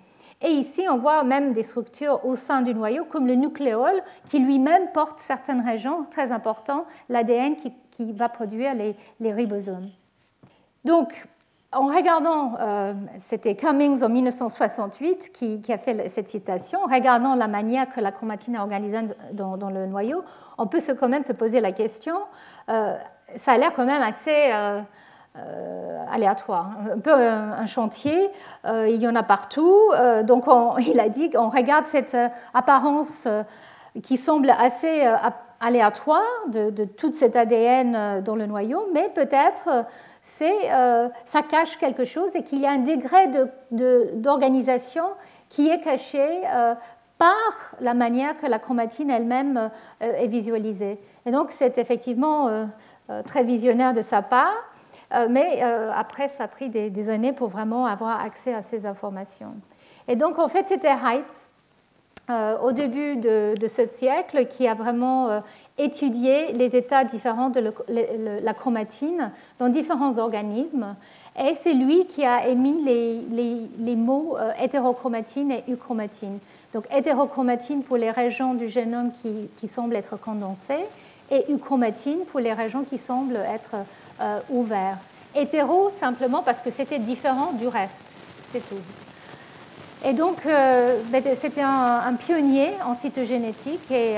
Et 0.42 0.50
ici, 0.50 0.86
on 0.90 0.96
voit 0.96 1.22
même 1.22 1.52
des 1.52 1.62
structures 1.62 2.24
au 2.24 2.34
sein 2.34 2.62
du 2.62 2.74
noyau, 2.74 3.04
comme 3.04 3.26
le 3.26 3.34
nucléole, 3.34 4.02
qui 4.24 4.38
lui-même 4.38 4.90
porte 4.92 5.18
certaines 5.18 5.60
régions 5.60 6.06
très 6.10 6.32
importantes, 6.32 6.86
l'ADN 7.08 7.56
qui, 7.56 7.72
qui, 7.90 8.12
va 8.12 8.28
produire 8.28 8.74
les, 8.74 8.96
les 9.20 9.32
ribosomes. 9.32 9.90
Donc, 10.84 11.28
en 11.72 11.86
regardant, 11.86 12.54
euh, 12.58 12.94
c'était 13.20 13.54
Cummings 13.54 14.02
en 14.02 14.08
1968 14.08 15.30
qui, 15.32 15.72
a 15.72 15.76
fait 15.76 16.08
cette 16.08 16.28
citation, 16.28 16.80
en 16.80 16.92
regardant 16.92 17.36
la 17.36 17.46
manière 17.46 17.88
que 17.88 18.00
la 18.00 18.10
chromatine 18.10 18.56
est 18.56 18.58
organisée 18.58 18.98
dans, 19.32 19.70
le 19.70 19.86
noyau, 19.86 20.24
on 20.58 20.66
peut 20.66 20.80
quand 20.98 21.08
même 21.08 21.22
se 21.22 21.32
poser 21.32 21.60
la 21.60 21.70
question, 21.70 22.16
euh, 22.70 22.94
ça 23.36 23.52
a 23.52 23.56
l'air 23.56 23.72
quand 23.74 23.84
même 23.84 24.02
assez 24.02 24.50
euh, 24.52 24.80
aléatoire, 26.10 26.72
un 26.92 26.98
peu 26.98 27.12
un, 27.12 27.66
chantier, 27.66 28.30
il 28.64 28.96
y 28.96 29.06
en 29.06 29.14
a 29.14 29.22
partout, 29.22 29.92
donc 30.24 30.46
il 30.80 30.98
a 30.98 31.08
dit 31.08 31.30
qu'on 31.30 31.50
regarde 31.50 31.86
cette 31.86 32.16
apparence 32.52 33.28
qui 34.02 34.16
semble 34.16 34.50
assez 34.50 35.08
aléatoire 35.60 36.22
de, 36.48 36.70
de 36.70 36.84
toute 36.84 37.14
cet 37.14 37.36
ADN 37.36 38.22
dans 38.24 38.34
le 38.34 38.46
noyau, 38.46 38.88
mais 38.92 39.08
peut-être 39.14 39.86
c'est 40.22 40.70
euh, 40.72 41.08
ça 41.24 41.42
cache 41.42 41.76
quelque 41.78 42.04
chose 42.04 42.36
et 42.36 42.42
qu'il 42.42 42.60
y 42.60 42.66
a 42.66 42.72
un 42.72 42.78
degré 42.78 43.30
d'organisation 43.70 45.04
qui 45.48 45.68
est 45.68 45.80
caché 45.80 46.42
euh, 46.46 46.74
par 47.18 47.74
la 47.80 47.94
manière 47.94 48.36
que 48.36 48.46
la 48.46 48.58
chromatine 48.58 49.10
elle-même 49.10 49.56
euh, 50.02 50.12
est 50.12 50.26
visualisée. 50.26 50.98
Et 51.26 51.30
donc 51.30 51.50
c'est 51.50 51.78
effectivement 51.78 52.68
très 53.26 53.42
visionnaire 53.42 53.92
de 53.92 54.00
sa 54.00 54.22
part, 54.22 54.56
mais 55.28 55.60
après 55.94 56.28
ça 56.28 56.44
a 56.44 56.48
pris 56.48 56.70
des, 56.70 57.10
années 57.10 57.34
pour 57.34 57.48
vraiment 57.48 57.84
avoir 57.84 58.24
accès 58.24 58.54
à 58.54 58.62
ces 58.62 58.86
informations. 58.86 59.54
Et 60.08 60.16
donc 60.16 60.38
en 60.38 60.48
fait 60.48 60.68
c'était 60.68 60.88
Heitz 60.88 61.50
au 62.62 62.72
début 62.72 63.16
de, 63.16 63.54
de, 63.58 63.66
ce 63.66 63.84
siècle 63.86 64.46
qui 64.46 64.66
a 64.66 64.72
vraiment 64.72 65.42
étudier 65.80 66.52
les 66.52 66.76
états 66.76 67.04
différents 67.04 67.48
de 67.48 67.72
la 68.42 68.54
chromatine 68.54 69.32
dans 69.58 69.68
différents 69.68 70.18
organismes. 70.18 70.94
Et 71.38 71.54
c'est 71.54 71.72
lui 71.72 72.06
qui 72.06 72.24
a 72.24 72.48
émis 72.48 72.82
les, 72.84 73.96
mots 73.96 74.36
euh, 74.38 74.52
hétérochromatine 74.60 75.52
et 75.52 75.64
euchromatine. 75.70 76.38
Donc 76.74 76.84
hétérochromatine 76.94 77.82
pour 77.82 77.96
les 77.96 78.10
régions 78.10 78.54
du 78.54 78.68
génome 78.68 79.10
qui, 79.56 79.68
semblent 79.68 79.96
être 79.96 80.18
condensées 80.18 80.84
et 81.30 81.44
euchromatine 81.50 82.20
pour 82.30 82.40
les 82.40 82.52
régions 82.52 82.84
qui 82.84 82.98
semblent 82.98 83.36
être 83.36 83.76
euh, 84.20 84.38
ouvertes. 84.50 84.98
Hétéro 85.34 85.90
simplement 85.90 86.42
parce 86.42 86.60
que 86.60 86.70
c'était 86.70 86.98
différent 86.98 87.52
du 87.52 87.68
reste, 87.68 88.08
c'est 88.52 88.68
tout. 88.68 88.74
Et 90.04 90.12
donc, 90.12 90.44
euh, 90.46 90.98
ben, 91.10 91.22
c'était 91.36 91.62
un, 91.62 92.14
pionnier 92.14 92.70
en 92.84 92.94
cytogénétique 92.94 93.90
et 93.90 94.16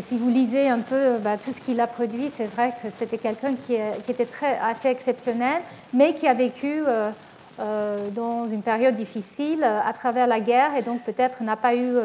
et 0.00 0.02
si 0.02 0.16
vous 0.16 0.30
lisez 0.30 0.66
un 0.66 0.78
peu 0.78 1.18
bah, 1.18 1.36
tout 1.36 1.52
ce 1.52 1.60
qu'il 1.60 1.78
a 1.78 1.86
produit, 1.86 2.30
c'est 2.30 2.46
vrai 2.46 2.72
que 2.82 2.88
c'était 2.90 3.18
quelqu'un 3.18 3.54
qui, 3.54 3.74
était 3.74 4.24
très, 4.24 4.58
assez 4.58 4.88
exceptionnel, 4.88 5.60
mais 5.92 6.14
qui 6.14 6.26
a 6.26 6.32
vécu 6.32 6.82
euh, 6.88 7.10
euh, 7.58 8.08
dans 8.08 8.48
une 8.48 8.62
période 8.62 8.94
difficile 8.94 9.62
euh, 9.62 9.78
à 9.84 9.92
travers 9.92 10.26
la 10.26 10.40
guerre 10.40 10.74
et 10.74 10.80
donc 10.80 11.02
peut-être 11.02 11.42
n'a 11.42 11.56
pas 11.56 11.74
eu 11.74 11.98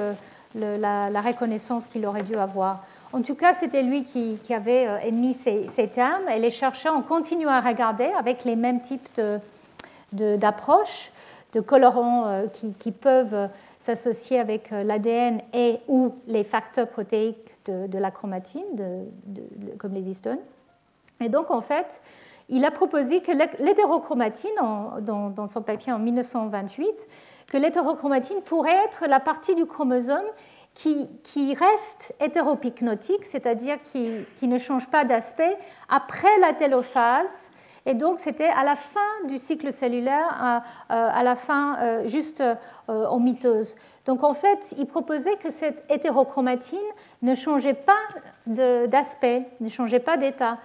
la, 0.55 1.21
reconnaissance 1.21 1.85
qu'il 1.85 2.05
aurait 2.05 2.23
dû 2.23 2.35
avoir. 2.35 2.83
En 3.13 3.21
tout 3.21 3.35
cas, 3.35 3.53
c'était 3.53 3.81
lui 3.81 4.03
qui, 4.03 4.37
avait 4.53 4.89
émis 5.07 5.33
ces, 5.33 5.87
termes 5.87 6.27
et 6.27 6.37
les 6.37 6.51
chercheurs 6.51 6.97
ont 6.97 7.01
continué 7.01 7.49
à 7.49 7.61
regarder 7.61 8.11
avec 8.19 8.43
les 8.43 8.57
mêmes 8.57 8.81
types 8.81 9.21
d'approches, 10.11 11.13
colorants 11.59 12.43
qui, 12.79 12.91
peuvent 12.91 13.49
s'associer 13.79 14.39
avec 14.39 14.71
l'ADN 14.71 15.39
et 15.53 15.79
ou 15.87 16.13
les 16.27 16.43
facteurs 16.43 16.87
protéiques 16.87 17.53
de, 17.65 17.97
la 17.97 18.11
chromatine, 18.11 18.65
comme 19.77 19.93
les 19.93 20.09
histones. 20.09 20.39
Et 21.21 21.29
donc, 21.29 21.51
en 21.51 21.61
fait, 21.61 22.01
il 22.49 22.63
a 22.65 22.71
proposé 22.71 23.21
que 23.21 23.31
l'hétérochromatine, 23.61 24.51
dans, 25.01 25.47
son 25.47 25.61
papier 25.61 25.91
en 25.91 25.99
1928, 25.99 27.07
que 27.47 27.57
l'hétérochromatine 27.57 28.41
pourrait 28.41 28.85
être 28.85 29.05
la 29.07 29.19
partie 29.19 29.55
du 29.55 29.65
chromosome 29.65 30.25
qui, 30.73 31.55
reste 31.55 32.13
hétéropycnotique, 32.19 33.25
c'est-à-dire 33.25 33.81
qui, 33.81 34.11
qui, 34.35 34.47
ne 34.47 34.57
change 34.57 34.89
pas 34.89 35.05
d'aspect 35.05 35.57
après 35.89 36.37
la 36.41 36.53
télophase. 36.53 37.51
Et 37.85 37.93
donc, 37.93 38.19
c'était 38.19 38.49
à 38.49 38.63
la 38.63 38.75
fin 38.75 39.27
du 39.27 39.37
cycle 39.37 39.71
cellulaire, 39.71 40.35
à, 40.39 40.63
à 40.89 41.23
la 41.23 41.35
fin 41.35 41.77
euh, 41.79 42.07
juste 42.07 42.41
euh, 42.41 43.05
en 43.05 43.19
mitose. 43.19 43.75
Donc, 44.05 44.23
en 44.23 44.33
fait, 44.33 44.75
il 44.77 44.85
proposait 44.85 45.35
que 45.37 45.49
cette 45.49 45.83
hétérochromatine 45.89 46.77
ne 47.21 47.35
changeait 47.35 47.73
pas 47.73 47.93
d'aspect, 48.47 49.47
ne 49.59 49.69
changeait 49.69 49.99
pas 49.99 50.17
d'état. 50.17 50.59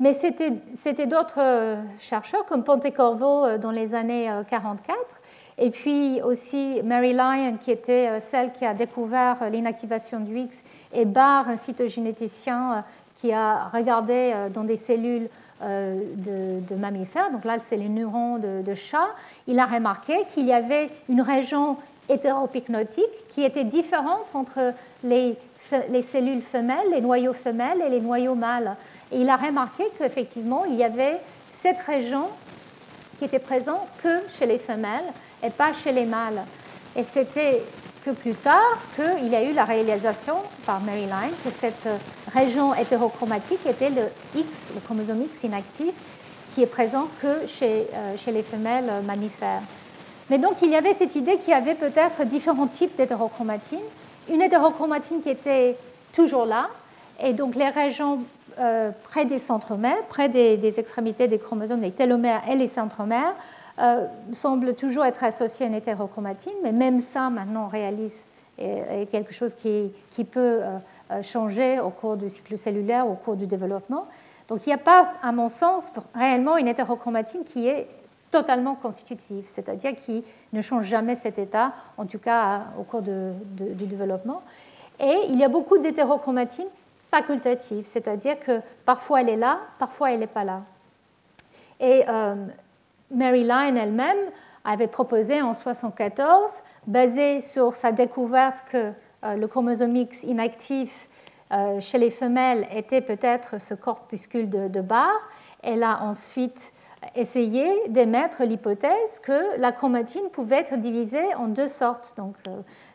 Mais 0.00 0.12
c'était 0.12 1.06
d'autres 1.06 1.38
euh, 1.40 1.76
chercheurs 1.98 2.44
comme 2.46 2.64
Pontecorvo 2.64 3.44
euh, 3.44 3.58
dans 3.58 3.70
les 3.70 3.94
années 3.94 4.28
44 4.48 4.90
euh, 4.90 5.02
et 5.56 5.70
puis 5.70 6.20
aussi 6.22 6.80
Mary 6.82 7.12
Lyon 7.12 7.58
qui 7.60 7.70
était 7.70 8.18
celle 8.18 8.50
qui 8.50 8.66
a 8.66 8.74
découvert 8.74 9.48
l'inactivation 9.50 10.18
du 10.18 10.36
X 10.36 10.64
et 10.92 11.04
Barr, 11.04 11.48
un 11.48 11.56
cytogénéticien 11.56 12.84
qui 13.14 13.32
a 13.32 13.68
regardé 13.68 14.34
dans 14.52 14.64
des 14.64 14.76
cellules 14.76 15.28
de, 15.64 16.74
mammifères, 16.74 17.30
donc 17.30 17.44
là 17.44 17.58
c'est 17.58 17.76
les 17.76 17.88
neurones 17.88 18.62
de, 18.62 18.74
chat, 18.74 19.08
il 19.46 19.58
a 19.58 19.66
remarqué 19.66 20.14
qu'il 20.32 20.46
y 20.46 20.52
avait 20.52 20.90
une 21.08 21.20
région 21.20 21.76
hétéropycnotique 22.08 23.04
qui 23.28 23.44
était 23.44 23.64
différente 23.64 24.34
entre 24.34 24.74
les, 25.02 25.36
les 25.88 26.02
cellules 26.02 26.42
femelles, 26.42 26.90
les 26.92 27.00
noyaux 27.00 27.32
femelles 27.32 27.82
et 27.82 27.88
les 27.88 28.00
noyaux 28.00 28.34
mâles. 28.34 28.76
Et 29.12 29.20
il 29.20 29.28
a 29.28 29.36
remarqué 29.36 29.84
qu'effectivement, 29.98 30.64
il 30.64 30.74
y 30.74 30.84
avait 30.84 31.18
cette 31.50 31.78
région 31.80 32.28
qui 33.18 33.24
était 33.24 33.38
présente 33.38 33.86
que 34.02 34.20
chez 34.28 34.46
les 34.46 34.58
femelles 34.58 35.04
et 35.42 35.50
pas 35.50 35.72
chez 35.72 35.92
les 35.92 36.04
mâles. 36.04 36.42
Et 36.96 37.02
c'était 37.02 37.62
que 38.04 38.10
plus 38.10 38.34
tard 38.34 38.78
qu'il 38.96 39.28
y 39.28 39.34
a 39.34 39.42
eu 39.42 39.52
la 39.52 39.64
réalisation 39.64 40.36
par 40.66 40.80
Mary 40.80 41.06
Line 41.06 41.34
que 41.42 41.50
cette 41.50 41.88
région 42.32 42.74
hétérochromatique 42.74 43.64
était 43.66 43.90
le 43.90 44.02
X, 44.36 44.72
le 44.74 44.80
chromosome 44.80 45.22
X 45.22 45.44
inactif, 45.44 45.94
qui 46.54 46.62
est 46.62 46.66
présent 46.66 47.08
que 47.22 47.46
chez, 47.46 47.88
euh, 47.94 48.16
chez 48.16 48.30
les 48.30 48.42
femelles 48.42 48.90
mammifères. 49.06 49.62
Mais 50.30 50.38
donc 50.38 50.62
il 50.62 50.70
y 50.70 50.76
avait 50.76 50.92
cette 50.92 51.16
idée 51.16 51.38
qu'il 51.38 51.50
y 51.50 51.54
avait 51.54 51.74
peut-être 51.74 52.24
différents 52.24 52.66
types 52.66 52.96
d'hétérochromatine. 52.96 53.80
Une 54.30 54.42
hétérochromatine 54.42 55.20
qui 55.20 55.30
était 55.30 55.76
toujours 56.12 56.46
là, 56.46 56.68
et 57.20 57.32
donc 57.32 57.54
les 57.54 57.68
régions 57.68 58.20
euh, 58.58 58.90
près 59.02 59.24
des 59.24 59.38
centromères, 59.38 60.02
près 60.08 60.28
des, 60.28 60.78
extrémités 60.78 61.26
des 61.26 61.38
chromosomes, 61.38 61.80
les 61.80 61.90
télomères 61.90 62.42
et 62.48 62.54
les 62.54 62.68
centromères, 62.68 63.34
euh, 63.80 64.06
semblent 64.32 64.74
toujours 64.74 65.04
être 65.04 65.24
associés 65.24 65.66
à 65.66 65.68
une 65.68 65.74
hétérochromatine, 65.74 66.54
mais 66.62 66.72
même 66.72 67.00
ça, 67.00 67.30
maintenant, 67.30 67.66
on 67.66 67.68
réalise 67.68 68.26
est, 68.58 69.10
quelque 69.10 69.32
chose 69.32 69.54
qui, 69.54 69.92
qui 70.10 70.24
peut 70.24 70.60
euh, 71.10 71.22
changer 71.22 71.80
au 71.80 71.90
cours 71.90 72.16
du 72.16 72.30
cycle 72.30 72.56
cellulaire, 72.56 73.08
au 73.08 73.14
cours 73.14 73.36
du 73.36 73.46
développement. 73.46 74.06
Donc 74.48 74.66
il 74.66 74.70
n'y 74.70 74.74
a 74.74 74.78
pas, 74.78 75.14
à 75.22 75.32
mon 75.32 75.48
sens, 75.48 75.92
réellement 76.14 76.56
une 76.56 76.68
hétérochromatine 76.68 77.44
qui 77.44 77.66
est 77.66 77.88
totalement 78.30 78.74
constitutive, 78.74 79.44
c'est-à-dire 79.46 79.94
qui 79.94 80.24
ne 80.52 80.60
change 80.60 80.84
jamais 80.86 81.14
cet 81.14 81.38
état, 81.38 81.72
en 81.96 82.04
tout 82.04 82.18
cas 82.18 82.62
au 82.78 82.82
cours 82.82 83.02
du 83.02 83.86
développement. 83.86 84.42
Et 85.00 85.18
il 85.28 85.38
y 85.38 85.44
a 85.44 85.48
beaucoup 85.48 85.78
d'hétérochromatines 85.78 86.68
facultative, 87.10 87.86
c'est-à-dire 87.86 88.40
que 88.40 88.60
parfois 88.84 89.20
elle 89.20 89.28
est 89.28 89.36
là, 89.36 89.60
parfois 89.78 90.10
elle 90.10 90.18
n'est 90.18 90.26
pas 90.26 90.42
là. 90.42 90.62
Et 91.78 92.04
euh, 92.08 92.34
Mary 93.10 93.44
Lyon 93.44 93.76
elle-même 93.76 94.18
avait 94.64 94.88
proposé 94.88 95.34
en 95.34 95.52
1974, 95.52 96.62
basé 96.86 97.40
sur 97.40 97.74
sa 97.74 97.92
découverte 97.92 98.62
que 98.70 98.92
euh, 99.24 99.36
le 99.36 99.46
chromosome 99.46 99.94
X 99.96 100.24
inactif 100.24 101.08
euh, 101.52 101.80
chez 101.80 101.98
les 101.98 102.10
femelles 102.10 102.66
était 102.72 103.02
peut-être 103.02 103.60
ce 103.60 103.74
corpuscule 103.74 104.48
de, 104.48 104.68
de 104.68 104.80
Barr, 104.80 105.28
elle 105.62 105.82
a 105.82 106.02
ensuite 106.02 106.72
essayé 107.14 107.88
d'émettre 107.88 108.44
l'hypothèse 108.44 109.18
que 109.22 109.58
la 109.58 109.72
chromatine 109.72 110.28
pouvait 110.32 110.56
être 110.56 110.76
divisée 110.76 111.34
en 111.36 111.48
deux 111.48 111.68
sortes. 111.68 112.14
Donc, 112.16 112.34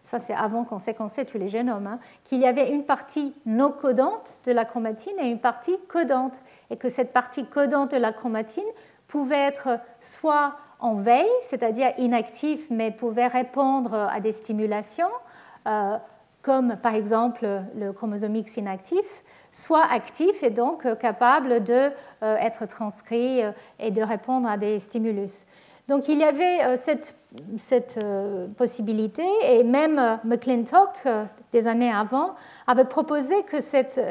ça 0.04 0.20
c'est 0.20 0.34
avant 0.34 0.64
qu'on 0.64 0.80
séquençait 0.80 1.26
tous 1.26 1.38
les 1.38 1.48
génomes, 1.48 1.88
hein, 1.88 2.00
qu'il 2.24 2.40
y 2.40 2.46
avait 2.46 2.70
une 2.72 2.84
partie 2.84 3.34
non 3.46 3.72
codante 3.72 4.42
de 4.46 4.52
la 4.52 4.66
chromatine 4.66 5.14
et 5.20 5.28
une 5.28 5.40
partie 5.40 5.78
codante, 5.88 6.42
et 6.70 6.78
que 6.78 6.90
cette 6.90 7.14
partie 7.14 7.46
codante 7.46 7.92
de 7.92 7.98
la 7.98 8.12
chromatine 8.12 8.64
pouvait 9.10 9.48
être 9.48 9.80
soit 10.00 10.54
en 10.80 10.96
veille, 10.96 11.28
c'est-à-dire 11.42 11.92
inactive, 11.98 12.68
mais 12.70 12.92
pouvait 12.92 13.28
répondre 13.28 13.94
à 13.94 14.22
des 14.22 14.32
stimulations, 14.32 15.12
euh, 15.68 15.98
comme 16.42 16.78
par 16.78 16.96
exemple 16.96 17.46
le 17.76 17.92
chromosome 17.92 18.38
X 18.38 18.56
inactif, 18.56 19.24
soit 19.52 19.84
actif 19.92 20.42
et 20.44 20.52
donc 20.52 20.88
capable 21.00 21.62
d'être 21.62 21.98
euh, 22.24 22.38
être 22.38 22.66
transcrit 22.66 23.44
euh, 23.44 23.52
et 23.80 23.92
de 23.92 24.02
répondre 24.02 24.48
à 24.48 24.56
des 24.56 24.80
stimulus. 24.80 25.46
Donc 25.90 26.08
il 26.08 26.20
y 26.20 26.24
avait 26.24 26.64
euh, 26.64 26.78
cette, 26.78 27.20
cette 27.58 27.98
euh, 27.98 28.48
possibilité 28.56 29.26
et 29.44 29.64
même 29.64 29.98
euh, 29.98 30.18
McClintock, 30.24 30.92
des 31.52 31.68
années 31.68 31.92
avant, 31.92 32.36
avait 32.68 32.86
proposé 32.86 33.34
que 33.44 33.58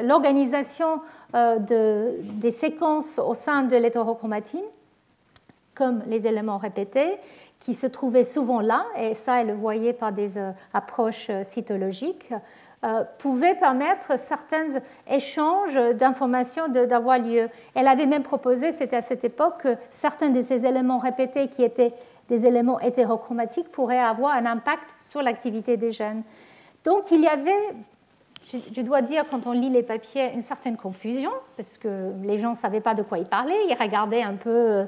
l'organisation 0.05 0.99
de, 1.33 2.19
des 2.21 2.51
séquences 2.51 3.17
au 3.17 3.33
sein 3.33 3.63
de 3.63 3.77
l'hétérochromatine, 3.77 4.65
comme 5.79 6.03
les 6.05 6.27
éléments 6.27 6.59
répétés, 6.59 7.17
qui 7.57 7.73
se 7.73 7.87
trouvaient 7.87 8.23
souvent 8.25 8.61
là, 8.61 8.85
et 8.95 9.15
ça 9.15 9.41
elle 9.41 9.47
le 9.47 9.53
voyait 9.53 9.93
par 9.93 10.11
des 10.11 10.33
approches 10.73 11.31
cytologiques, 11.43 12.31
euh, 12.85 13.03
pouvait 13.17 13.55
permettre 13.55 14.17
certains 14.17 14.79
échanges 15.09 15.77
d'informations 15.95 16.69
d'avoir 16.69 17.19
lieu. 17.19 17.49
Elle 17.75 17.89
avait 17.89 18.05
même 18.05 18.23
proposé, 18.23 18.71
c'était 18.71 18.95
à 18.95 19.01
cette 19.01 19.25
époque, 19.25 19.63
que 19.63 19.75
certains 19.89 20.29
de 20.29 20.41
ces 20.41 20.65
éléments 20.65 20.97
répétés 20.97 21.49
qui 21.49 21.63
étaient 21.63 21.93
des 22.29 22.45
éléments 22.45 22.79
hétérochromatiques 22.79 23.69
pourraient 23.69 23.99
avoir 23.99 24.33
un 24.33 24.45
impact 24.45 24.87
sur 25.01 25.21
l'activité 25.21 25.75
des 25.75 25.91
gènes. 25.91 26.23
Donc 26.85 27.11
il 27.11 27.19
y 27.19 27.27
avait, 27.27 27.75
je 28.51 28.81
dois 28.81 29.01
dire, 29.01 29.25
quand 29.29 29.45
on 29.47 29.51
lit 29.51 29.69
les 29.69 29.83
papiers, 29.83 30.31
une 30.33 30.41
certaine 30.41 30.75
confusion, 30.77 31.31
parce 31.55 31.77
que 31.77 32.11
les 32.23 32.37
gens 32.37 32.51
ne 32.51 32.55
savaient 32.55 32.81
pas 32.81 32.95
de 32.95 33.03
quoi 33.03 33.17
ils 33.19 33.27
parlaient, 33.27 33.67
ils 33.69 33.77
regardaient 33.79 34.23
un 34.23 34.35
peu 34.35 34.49
euh, 34.49 34.85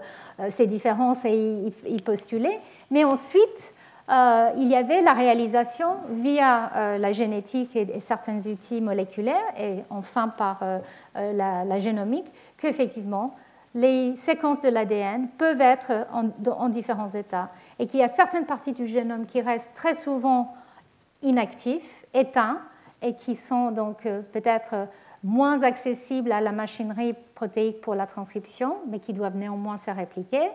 ces 0.50 0.66
différences 0.66 1.26
et 1.26 1.72
ils 1.88 2.02
postulaient. 2.04 2.60
Mais 2.90 3.04
ensuite, 3.04 3.74
euh, 4.12 4.50
il 4.58 4.68
y 4.68 4.76
avait 4.76 5.02
la 5.02 5.14
réalisation 5.14 5.98
via 6.10 6.72
euh, 6.76 6.98
la 6.98 7.14
génétique 7.14 7.76
et, 7.78 8.00
certains 8.02 8.46
outils 8.48 8.82
moléculaires, 8.82 9.38
et 9.58 9.84
enfin 9.90 10.28
par 10.28 10.60
euh, 10.64 10.80
la, 11.14 11.80
génomique, 11.80 12.26
qu'effectivement, 12.58 13.36
les 13.74 14.16
séquences 14.18 14.62
de 14.62 14.68
l'ADN 14.68 15.30
peuvent 15.38 15.62
être 15.62 16.08
en, 16.12 16.70
différents 16.70 17.10
états, 17.10 17.50
et 17.80 17.88
qu'il 17.88 18.02
y 18.02 18.04
a 18.04 18.10
certaines 18.10 18.46
parties 18.46 18.74
du 18.74 18.86
génome 18.86 19.26
qui 19.26 19.40
restent 19.40 19.76
très 19.76 19.94
souvent 19.94 20.54
inactifs, 21.22 22.06
éteints, 22.14 22.60
et 23.02 23.16
qui 23.16 23.36
sont 23.36 23.72
donc 23.72 24.04
peut-être 24.32 24.88
moins 25.24 25.64
accessibles 25.64 26.32
à 26.32 26.42
la 26.42 26.52
machinerie 26.52 27.14
protéique 27.36 27.82
pour 27.82 27.96
la 27.96 28.08
transcription, 28.08 28.78
mais 28.90 29.00
qui 29.00 29.14
doivent 29.14 29.38
néanmoins 29.38 29.78
se 29.78 29.92
répliquer. 29.92 30.50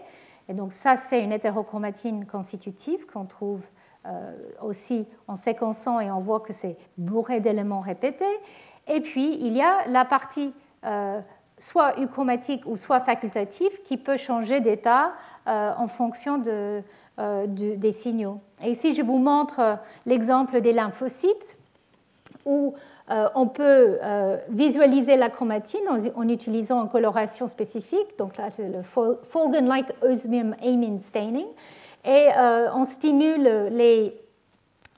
Et 0.48 0.54
donc 0.54 0.72
ça, 0.72 0.96
c'est 0.96 1.22
une 1.22 1.32
hétérochromatine 1.32 2.26
constitutive 2.26 3.06
qu'on 3.06 3.24
trouve 3.24 3.64
euh, 4.06 4.36
aussi 4.62 5.06
en 5.26 5.36
séquençant 5.36 6.00
et 6.00 6.10
on 6.10 6.20
voit 6.20 6.40
que 6.40 6.52
c'est 6.52 6.76
bourré 6.96 7.40
d'éléments 7.40 7.80
répétés. 7.80 8.24
Et 8.86 9.00
puis, 9.00 9.36
il 9.40 9.56
y 9.56 9.62
a 9.62 9.86
la 9.88 10.04
partie 10.04 10.52
euh, 10.84 11.20
soit 11.58 11.98
euchromatique 11.98 12.62
ou 12.66 12.76
soit 12.76 13.00
facultative 13.00 13.82
qui 13.82 13.96
peut 13.96 14.16
changer 14.16 14.60
d'état 14.60 15.12
euh, 15.48 15.72
en 15.76 15.88
fonction 15.88 16.38
de, 16.38 16.82
des 17.48 17.92
signaux. 17.92 18.40
Et 18.62 18.70
ici, 18.70 18.94
je 18.94 19.02
vous 19.02 19.18
montre 19.18 19.78
l'exemple 20.04 20.60
des 20.60 20.72
lymphocytes 20.72 21.58
où 22.46 22.74
euh, 23.10 23.28
on 23.34 23.46
peut 23.46 23.98
euh, 24.02 24.38
visualiser 24.48 25.16
la 25.16 25.28
chromatine 25.28 25.82
en, 26.14 26.28
utilisant 26.28 26.82
une 26.82 26.88
coloration 26.88 27.46
spécifique. 27.46 28.18
Donc 28.18 28.36
là, 28.38 28.50
c'est 28.50 28.68
le 28.68 28.82
Fulgen-like 28.82 29.92
osmium 30.02 30.56
amine 30.62 30.98
staining. 30.98 31.46
Et 32.04 32.28
euh, 32.36 32.68
on 32.74 32.84
stimule 32.84 33.68
les, 33.70 34.14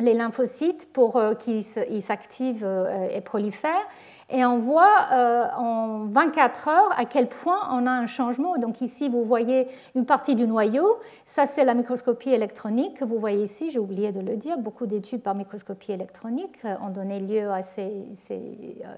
lymphocytes 0.00 0.92
pour 0.92 1.20
qu'ils 1.40 1.64
s'activent 2.02 2.68
et 3.10 3.20
prolifèrent. 3.20 3.88
Et 4.30 4.44
on 4.44 4.58
voit 4.58 5.06
euh, 5.12 5.46
en 5.56 6.04
24 6.04 6.68
heures 6.68 7.00
à 7.00 7.06
quel 7.06 7.28
point 7.28 7.60
on 7.72 7.86
a 7.86 7.90
un 7.90 8.04
changement. 8.04 8.58
Donc 8.58 8.82
ici, 8.82 9.08
vous 9.08 9.24
voyez 9.24 9.68
une 9.94 10.04
partie 10.04 10.34
du 10.34 10.46
noyau. 10.46 10.98
Ça, 11.24 11.46
c'est 11.46 11.64
la 11.64 11.72
microscopie 11.72 12.28
électronique 12.28 12.98
que 12.98 13.06
vous 13.06 13.18
voyez 13.18 13.44
ici. 13.44 13.70
J'ai 13.70 13.78
oublié 13.78 14.12
de 14.12 14.20
le 14.20 14.36
dire. 14.36 14.58
Beaucoup 14.58 14.86
d'études 14.86 15.22
par 15.22 15.34
microscopie 15.34 15.92
électronique 15.92 16.58
euh, 16.66 16.74
ont 16.82 16.90
donné 16.90 17.20
lieu 17.20 17.50
à 17.50 17.62
ces, 17.62 17.90
euh, 18.30 18.36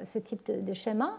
ce 0.03 0.19
type 0.19 0.45
de, 0.47 0.61
de, 0.61 0.73
schéma. 0.75 1.13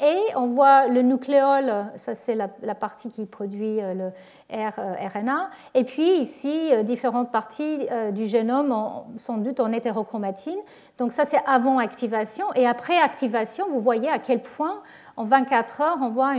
Et 0.00 0.18
on 0.36 0.46
voit 0.46 0.88
le 0.88 1.00
nucléole, 1.00 1.72
ça 1.96 2.14
c'est 2.14 2.34
la, 2.34 2.48
partie 2.74 3.08
qui 3.08 3.24
produit 3.24 3.80
le 3.80 4.12
RNA. 4.50 5.48
Et 5.74 5.84
puis 5.84 6.18
ici, 6.18 6.70
différentes 6.84 7.32
parties 7.32 7.88
du 8.12 8.26
génome, 8.26 8.74
sans 9.16 9.38
doute 9.38 9.58
en 9.58 9.72
hétérochromatine. 9.72 10.58
Donc 10.98 11.12
ça, 11.12 11.24
c'est 11.24 11.40
avant 11.46 11.78
activation. 11.78 12.46
Et 12.54 12.66
après 12.66 12.98
activation, 12.98 13.66
vous 13.70 13.80
voyez 13.80 14.08
à 14.08 14.18
quel 14.18 14.40
point, 14.40 14.80
en 15.16 15.24
24 15.24 15.80
heures, 15.80 15.98
on 16.00 16.08
voit 16.08 16.32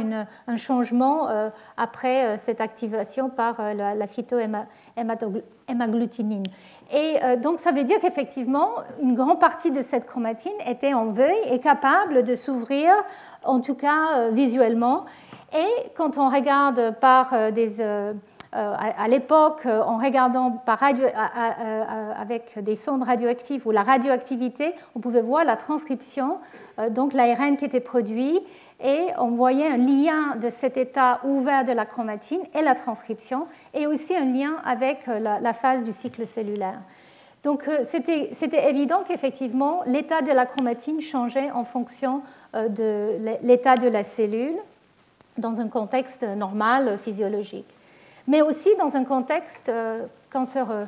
un 0.47 0.55
changement 0.55 1.29
euh, 1.29 1.49
après 1.77 2.25
euh, 2.25 2.37
cette 2.37 2.61
activation 2.61 3.29
par 3.29 3.59
euh, 3.59 3.73
la, 3.73 3.95
la 3.95 4.07
phytohémagglutinin. 4.07 6.43
Et 6.89 7.17
donc 7.41 7.59
ça 7.59 7.73
veut 7.73 7.83
dire 7.83 7.99
qu'effectivement, 7.99 8.69
une 9.01 9.13
grande 9.13 9.41
partie 9.41 9.71
de 9.71 9.81
cette 9.81 10.05
chromatine 10.05 10.53
était 10.65 10.93
en 10.93 11.07
veille 11.07 11.35
et 11.51 11.59
capable 11.59 12.23
de 12.23 12.33
s'ouvrir, 12.33 12.93
en 13.47 13.59
tout 13.59 13.75
cas 13.75 14.29
visuellement. 14.31 15.05
Et 15.53 15.89
quand 15.95 16.17
on 16.17 16.29
regarde 16.29 16.95
par 16.99 17.51
des 17.51 17.81
euh, 18.55 18.73
à, 18.77 19.07
l'époque, 19.09 19.65
euh, 19.65 19.81
en 19.81 19.97
regardant 19.97 20.51
par 20.51 20.81
avec 20.81 22.57
des 22.63 22.75
sondes 22.75 23.03
radioactives 23.03 23.67
ou 23.67 23.71
la 23.71 23.83
radioactivité, 23.83 24.73
on 24.95 24.99
pouvait 24.99 25.21
voir 25.21 25.43
la 25.43 25.57
transcription, 25.57 26.37
euh, 26.79 26.89
donc 26.89 27.13
l'ARN 27.13 27.57
qui 27.57 27.65
était 27.65 27.81
produit, 27.81 28.39
et 28.81 29.07
on 29.17 29.31
voyait 29.31 29.67
un 29.67 29.77
lien 29.77 30.37
de 30.41 30.49
cet 30.49 30.77
état 30.77 31.19
ouvert 31.25 31.65
de 31.65 31.73
la 31.73 31.85
chromatine 31.85 32.39
et 32.55 32.61
la 32.61 32.73
transcription, 32.73 33.47
et 33.73 33.85
aussi 33.85 34.15
un 34.15 34.25
lien 34.25 34.53
avec 34.63 35.07
la, 35.07 35.53
phase 35.53 35.83
du 35.83 35.91
cycle 35.91 36.25
cellulaire. 36.25 36.79
Donc 37.47 37.69
c'était 37.83 38.69
évident 38.69 39.03
qu'effectivement, 39.07 39.81
l'état 39.85 40.21
de 40.21 40.33
la 40.33 40.45
chromatine 40.45 40.99
changeait 40.99 41.49
en 41.51 41.63
fonction 41.63 42.21
de 42.53 43.17
l'état 43.41 43.77
de 43.77 43.87
la 43.87 44.03
cellule 44.03 44.57
dans 45.37 45.61
un 45.61 45.69
contexte 45.69 46.23
normal 46.23 46.97
physiologique 46.97 47.65
mais 48.27 48.41
aussi 48.41 48.69
dans 48.77 48.95
un 48.95 49.03
contexte 49.03 49.69
euh, 49.69 50.05
cancéreux. 50.29 50.87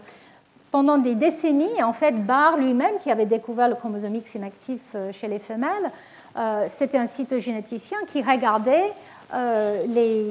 Pendant 0.71 0.97
des 0.97 1.15
décennies, 1.15 1.81
en 1.81 1.93
fait, 1.93 2.11
Barr 2.11 2.57
lui-même, 2.57 2.99
qui 2.99 3.09
avait 3.09 3.25
découvert 3.25 3.69
le 3.69 3.75
chromosome 3.75 4.15
X 4.15 4.35
inactif 4.35 4.81
euh, 4.93 5.11
chez 5.11 5.27
les 5.27 5.39
femelles, 5.39 5.91
euh, 6.37 6.67
c'était 6.69 6.99
un 6.99 7.07
cytogénéticien 7.07 7.97
qui 8.07 8.21
regardait 8.21 8.91
les, 9.33 10.23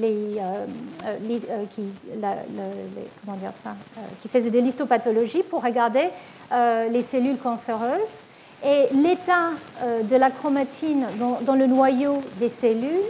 les, 0.00 0.40
qui, 1.70 1.82
comment 3.24 3.36
dire 3.36 3.52
ça, 3.62 3.74
qui 4.22 4.28
faisait 4.28 4.50
de 4.50 4.58
l'histopathologie 4.58 5.42
pour 5.42 5.62
regarder 5.62 6.08
les 6.90 7.02
cellules 7.02 7.38
cancéreuses. 7.38 8.20
Et 8.64 8.86
l'état 8.92 9.50
de 10.02 10.16
la 10.16 10.30
chromatine 10.30 11.06
dans, 11.44 11.54
le 11.54 11.66
noyau 11.66 12.22
des 12.38 12.48
cellules 12.48 13.04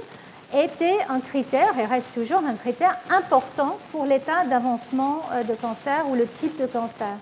était 0.55 0.99
un 1.09 1.21
critère 1.21 1.79
et 1.79 1.85
reste 1.85 2.15
toujours 2.15 2.39
un 2.39 2.55
critère 2.55 2.97
important 3.11 3.77
pour 3.93 4.07
l'état 4.07 4.45
d'avancement 4.45 5.21
euh, 5.33 5.43
de 5.43 5.55
cancer 5.55 6.09
ou 6.11 6.15
le 6.15 6.27
type 6.27 6.59
de 6.61 6.67
cancer. 6.67 7.17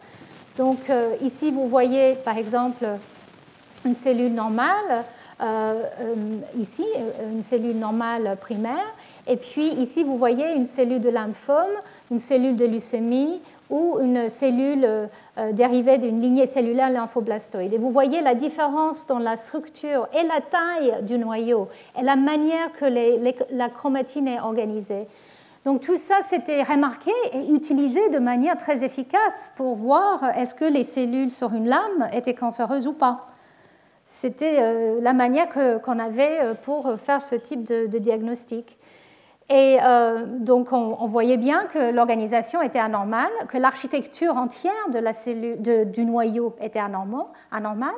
Donc 0.56 0.90
euh, 0.90 1.16
ici, 1.20 1.50
vous 1.50 1.66
voyez 1.66 2.14
par 2.14 2.38
exemple 2.38 2.86
une 3.84 3.94
cellule 3.94 4.32
normale, 4.32 4.84
euh, 4.90 5.02
ici 6.58 6.84
une 7.30 7.42
cellule 7.42 7.76
normale 7.76 8.36
primaire, 8.40 8.94
et 9.26 9.36
puis 9.36 9.68
ici 9.74 10.02
vous 10.02 10.16
voyez 10.16 10.52
une 10.54 10.64
cellule 10.64 11.00
de 11.00 11.10
lymphome, 11.10 11.74
une 12.10 12.18
cellule 12.18 12.56
de 12.56 12.64
leucémie 12.64 13.40
ou 13.70 13.98
une 14.00 14.28
cellule 14.28 14.84
euh, 14.84 15.52
dérivée 15.52 15.98
d'une 15.98 16.20
lignée 16.20 16.46
cellulaire 16.46 16.90
lymphoblastoïde. 16.90 17.72
Et 17.72 17.78
vous 17.78 17.90
voyez 17.90 18.20
la 18.20 18.34
différence 18.34 19.06
dans 19.06 19.18
la 19.18 19.36
structure 19.36 20.08
et 20.14 20.22
la 20.22 20.40
taille 20.40 21.02
du 21.02 21.18
noyau 21.18 21.68
et 21.98 22.02
la 22.02 22.16
manière 22.16 22.72
que 22.72 22.86
la 23.50 23.68
chromatine 23.68 24.28
est 24.28 24.40
organisée. 24.40 25.06
Donc 25.64 25.80
tout 25.80 25.98
ça, 25.98 26.18
c'était 26.22 26.62
remarqué 26.62 27.10
et 27.32 27.50
utilisé 27.52 28.08
de 28.10 28.20
manière 28.20 28.56
très 28.56 28.84
efficace 28.84 29.52
pour 29.56 29.74
voir 29.74 30.22
est-ce 30.36 30.54
que 30.54 30.64
les 30.64 30.84
cellules 30.84 31.32
sur 31.32 31.52
une 31.52 31.68
lame 31.68 32.08
étaient 32.12 32.34
cancéreuses 32.34 32.86
ou 32.86 32.92
pas. 32.92 33.26
C'était 34.06 34.58
euh, 34.60 35.00
la 35.00 35.12
manière 35.12 35.48
qu'on 35.82 35.98
avait 35.98 36.40
euh, 36.42 36.54
pour 36.54 36.98
faire 36.98 37.20
ce 37.20 37.34
type 37.34 37.64
de 37.64 37.98
diagnostic. 37.98 38.78
Et 39.48 39.78
euh, 39.80 40.24
donc, 40.26 40.72
on, 40.72 41.06
voyait 41.06 41.36
bien 41.36 41.66
que 41.66 41.92
l'organisation 41.92 42.62
était 42.62 42.80
anormale, 42.80 43.30
que 43.48 43.58
l'architecture 43.58 44.36
entière 44.36 44.72
de 44.92 44.98
la 44.98 45.12
cellule, 45.12 45.60
du 45.90 46.04
noyau 46.04 46.56
était 46.60 46.80
anormale. 46.80 47.94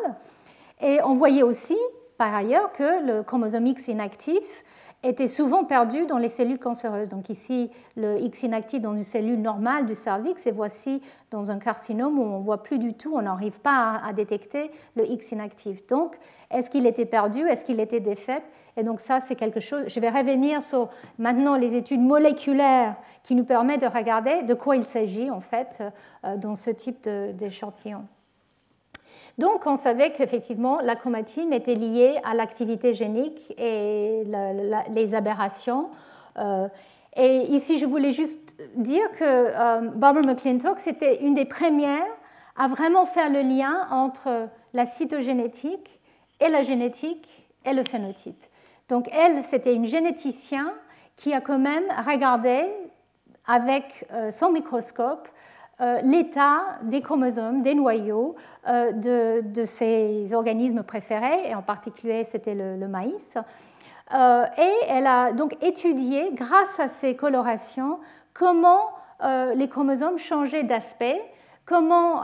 Et 0.83 0.99
on 1.05 1.15
voyait 1.15 1.43
aussi, 1.43 1.79
par 2.19 2.35
ailleurs, 2.35 2.71
que 2.73 3.07
le 3.07 3.23
chromosome 3.23 3.67
X 3.67 3.89
inactif 3.89 4.63
était 5.03 5.29
souvent 5.29 5.65
perdu 5.65 6.07
dans 6.07 6.19
les 6.19 6.29
cellules 6.29 6.59
cancéreuses. 6.59 7.09
Donc 7.09 7.31
ici, 7.31 7.71
le 7.97 8.19
X 8.21 8.43
inactif 8.43 8.81
dans 8.81 8.95
une 8.95 9.03
cellule 9.03 9.41
normale 9.41 9.87
du 9.87 9.95
cervix, 9.95 10.47
et 10.47 10.51
voici 10.51 11.03
dans 11.31 11.51
un 11.51 11.59
carcinome 11.59 12.19
où 12.19 12.23
on 12.23 12.39
ne 12.39 12.43
voit 12.43 12.63
plus 12.63 12.79
du 12.79 12.95
tout, 12.95 13.15
on 13.15 13.23
n'arrive 13.23 13.61
pas 13.61 14.01
à, 14.05 14.13
détecter 14.13 14.71
le 14.97 15.09
X 15.09 15.33
inactif. 15.33 15.87
Donc, 15.87 16.19
est-ce 16.51 16.69
qu'il 16.71 16.87
était 16.87 17.07
perdu? 17.07 17.41
Est-ce 17.41 17.65
qu'il 17.65 17.81
était 17.81 18.01
défait 18.01 18.43
et 18.77 18.85
donc 18.85 19.01
ça, 19.01 19.19
c'est 19.19 19.35
quelque 19.35 19.59
chose. 19.59 19.87
Je 19.89 19.99
vais 19.99 20.09
revenir 20.09 20.63
sur 20.63 20.89
maintenant 21.19 21.57
les 21.57 21.75
études 21.75 22.01
moléculaires 22.01 22.95
qui 23.25 23.35
nous 23.35 23.43
permettent 23.43 23.81
de 23.81 23.89
regarder 23.89 24.45
de 24.45 24.55
quoi 24.55 24.77
il 24.77 24.85
s'agit 24.85 25.33
en 25.33 25.41
fait 25.41 25.83
euh, 26.25 26.37
dans 26.37 26.55
ce 26.55 26.71
type 26.71 27.09
d'échantillon. 27.09 28.05
Donc 29.39 29.67
on 29.67 29.77
savait 29.77 30.11
qu'effectivement 30.11 30.81
la 30.83 30.97
chromatine 30.97 31.53
était 31.53 31.77
liée 31.77 32.19
à 32.25 32.35
l'activité 32.35 32.93
génique 32.93 33.55
et 33.57 34.25
les 34.91 35.15
aberrations. 35.15 35.91
Euh, 36.39 36.69
et 37.17 37.43
ici, 37.47 37.79
je 37.79 37.87
voulais 37.87 38.13
juste 38.13 38.55
dire 38.77 39.11
que 39.13 39.25
euh, 39.25 39.91
Barbara 39.95 40.27
McClintock, 40.27 40.79
c'était 40.81 41.25
une 41.25 41.35
des 41.35 41.45
premières 41.45 42.07
à 42.57 42.67
vraiment 42.67 43.07
faire 43.07 43.31
le 43.31 43.41
lien 43.41 43.87
entre 43.91 44.49
la 44.75 44.87
cytogénétique 44.87 46.01
et 46.41 46.49
la 46.49 46.63
génétique 46.63 47.49
et 47.65 47.73
le 47.73 47.85
phénotype. 47.85 48.43
Donc 48.89 49.09
elle, 49.13 49.45
c'était 49.45 49.75
une 49.75 49.85
généticienne 49.85 50.73
qui 51.17 51.33
a 51.33 51.41
quand 51.41 51.59
même 51.59 51.85
regardé 52.07 52.69
avec 53.47 54.07
euh, 54.13 54.31
son 54.31 54.53
microscope 54.53 55.29
l'état 56.03 56.79
des 56.83 57.01
chromosomes, 57.01 57.63
des 57.63 57.75
noyaux 57.75 58.35
euh, 58.69 58.93
de, 58.93 59.41
de, 59.43 60.35
organismes 60.35 60.83
préférés, 60.83 61.49
et 61.49 61.55
en 61.55 61.63
particulier 61.63 62.25
c'était 62.25 62.55
le, 62.55 62.89
maïs. 62.89 63.37
et 64.13 64.75
elle 64.89 65.07
a 65.07 65.33
donc 65.33 65.57
étudié, 65.63 66.31
grâce 66.33 66.81
à 66.81 66.89
ces 66.89 67.15
colorations, 67.17 67.99
comment 68.35 68.91
les 69.55 69.69
chromosomes 69.69 70.19
changeaient 70.19 70.63
d'aspect, 70.63 71.21
comment 71.65 72.23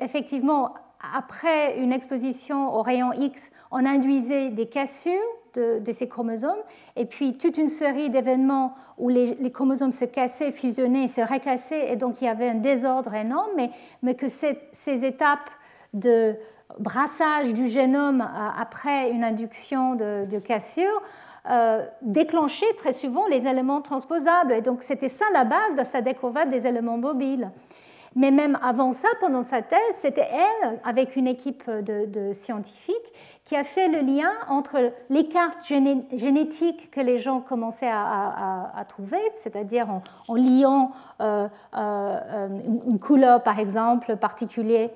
effectivement 0.00 0.74
après 1.14 1.78
une 1.78 1.92
exposition 1.92 2.74
au 2.74 2.82
rayon 2.82 3.12
X, 3.12 3.50
on 3.70 3.84
induisait 3.84 4.50
des 4.50 4.66
cassures 4.66 5.12
de, 5.56 5.92
ces 5.92 6.08
chromosomes, 6.08 6.62
et 6.94 7.04
puis 7.06 7.36
toute 7.36 7.58
une 7.58 7.68
série 7.68 8.10
d'événements 8.10 8.74
où 8.98 9.08
les, 9.08 9.50
chromosomes 9.50 9.92
se 9.92 10.04
cassaient, 10.04 10.52
fusionnaient, 10.52 11.08
se 11.08 11.20
recassaient, 11.20 11.92
et 11.92 11.96
donc 11.96 12.20
il 12.20 12.24
y 12.24 12.28
avait 12.28 12.48
un 12.50 12.54
désordre 12.54 13.14
énorme, 13.14 13.50
mais, 14.02 14.14
que 14.14 14.28
ces 14.28 15.04
étapes 15.04 15.50
de 15.94 16.36
brassage 16.78 17.54
du 17.54 17.68
génome 17.68 18.20
euh, 18.20 18.48
après 18.60 19.10
une 19.10 19.24
induction 19.24 19.94
de, 19.94 20.38
cassure 20.38 21.02
euh, 21.48 21.84
déclenchaient 22.02 22.74
très 22.76 22.92
souvent 22.92 23.26
les 23.28 23.46
éléments 23.46 23.80
transposables. 23.80 24.52
Et 24.52 24.60
donc 24.60 24.82
c'était 24.82 25.08
ça 25.08 25.24
la 25.32 25.44
base 25.44 25.76
de 25.78 25.84
sa 25.84 26.00
découverte 26.00 26.48
des 26.48 26.66
éléments 26.66 26.98
mobiles. 26.98 27.50
Mais 28.14 28.30
même 28.30 28.58
avant 28.62 28.92
ça, 28.92 29.08
pendant 29.20 29.42
sa 29.42 29.60
thèse, 29.60 29.78
c'était 29.92 30.26
elle, 30.32 30.80
avec 30.84 31.16
une 31.16 31.26
équipe 31.26 31.70
de, 31.70 32.32
scientifiques, 32.32 32.96
qui 33.46 33.54
a 33.54 33.62
fait 33.62 33.86
le 33.86 34.00
lien 34.00 34.32
entre 34.48 34.92
les 35.08 35.28
cartes 35.28 35.64
génétiques 35.64 36.90
que 36.90 37.00
les 37.00 37.16
gens 37.16 37.40
commençaient 37.40 37.90
à, 37.90 38.84
trouver, 38.88 39.20
c'est-à-dire 39.38 39.88
en, 39.88 40.34
liant 40.34 40.90
euh, 41.20 41.48
euh, 41.76 42.48
une 42.90 42.98
couleur, 42.98 43.44
par 43.44 43.60
exemple, 43.60 44.16
particulière 44.16 44.90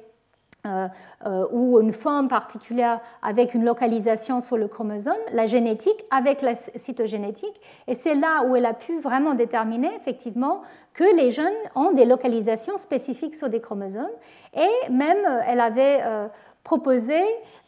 euh, 0.67 0.89
euh, 1.25 1.47
ou 1.53 1.81
une 1.81 1.93
forme 1.93 2.29
particulière 2.29 3.01
avec 3.23 3.55
une 3.55 3.65
localisation 3.65 4.43
sur 4.43 4.59
le 4.59 4.69
chromosome, 4.69 5.17
la 5.33 5.47
génétique 5.47 6.05
avec 6.11 6.43
la 6.43 6.55
cytogénétique. 6.55 7.59
Et 7.87 7.95
c'est 7.95 8.15
là 8.15 8.45
où 8.45 8.57
elle 8.57 8.67
a 8.67 8.75
pu 8.75 8.99
vraiment 8.99 9.33
déterminer 9.33 9.89
effectivement 9.97 10.61
que 10.93 11.17
les 11.17 11.31
jeunes 11.31 11.47
ont 11.75 11.93
des 11.93 12.05
localisations 12.05 12.77
spécifiques 12.77 13.37
sur 13.37 13.49
des 13.49 13.63
chromosomes. 13.63 14.11
Et 14.55 14.91
même, 14.91 15.25
euh, 15.27 15.41
elle 15.47 15.61
avait 15.61 16.03
proposé 16.65 17.19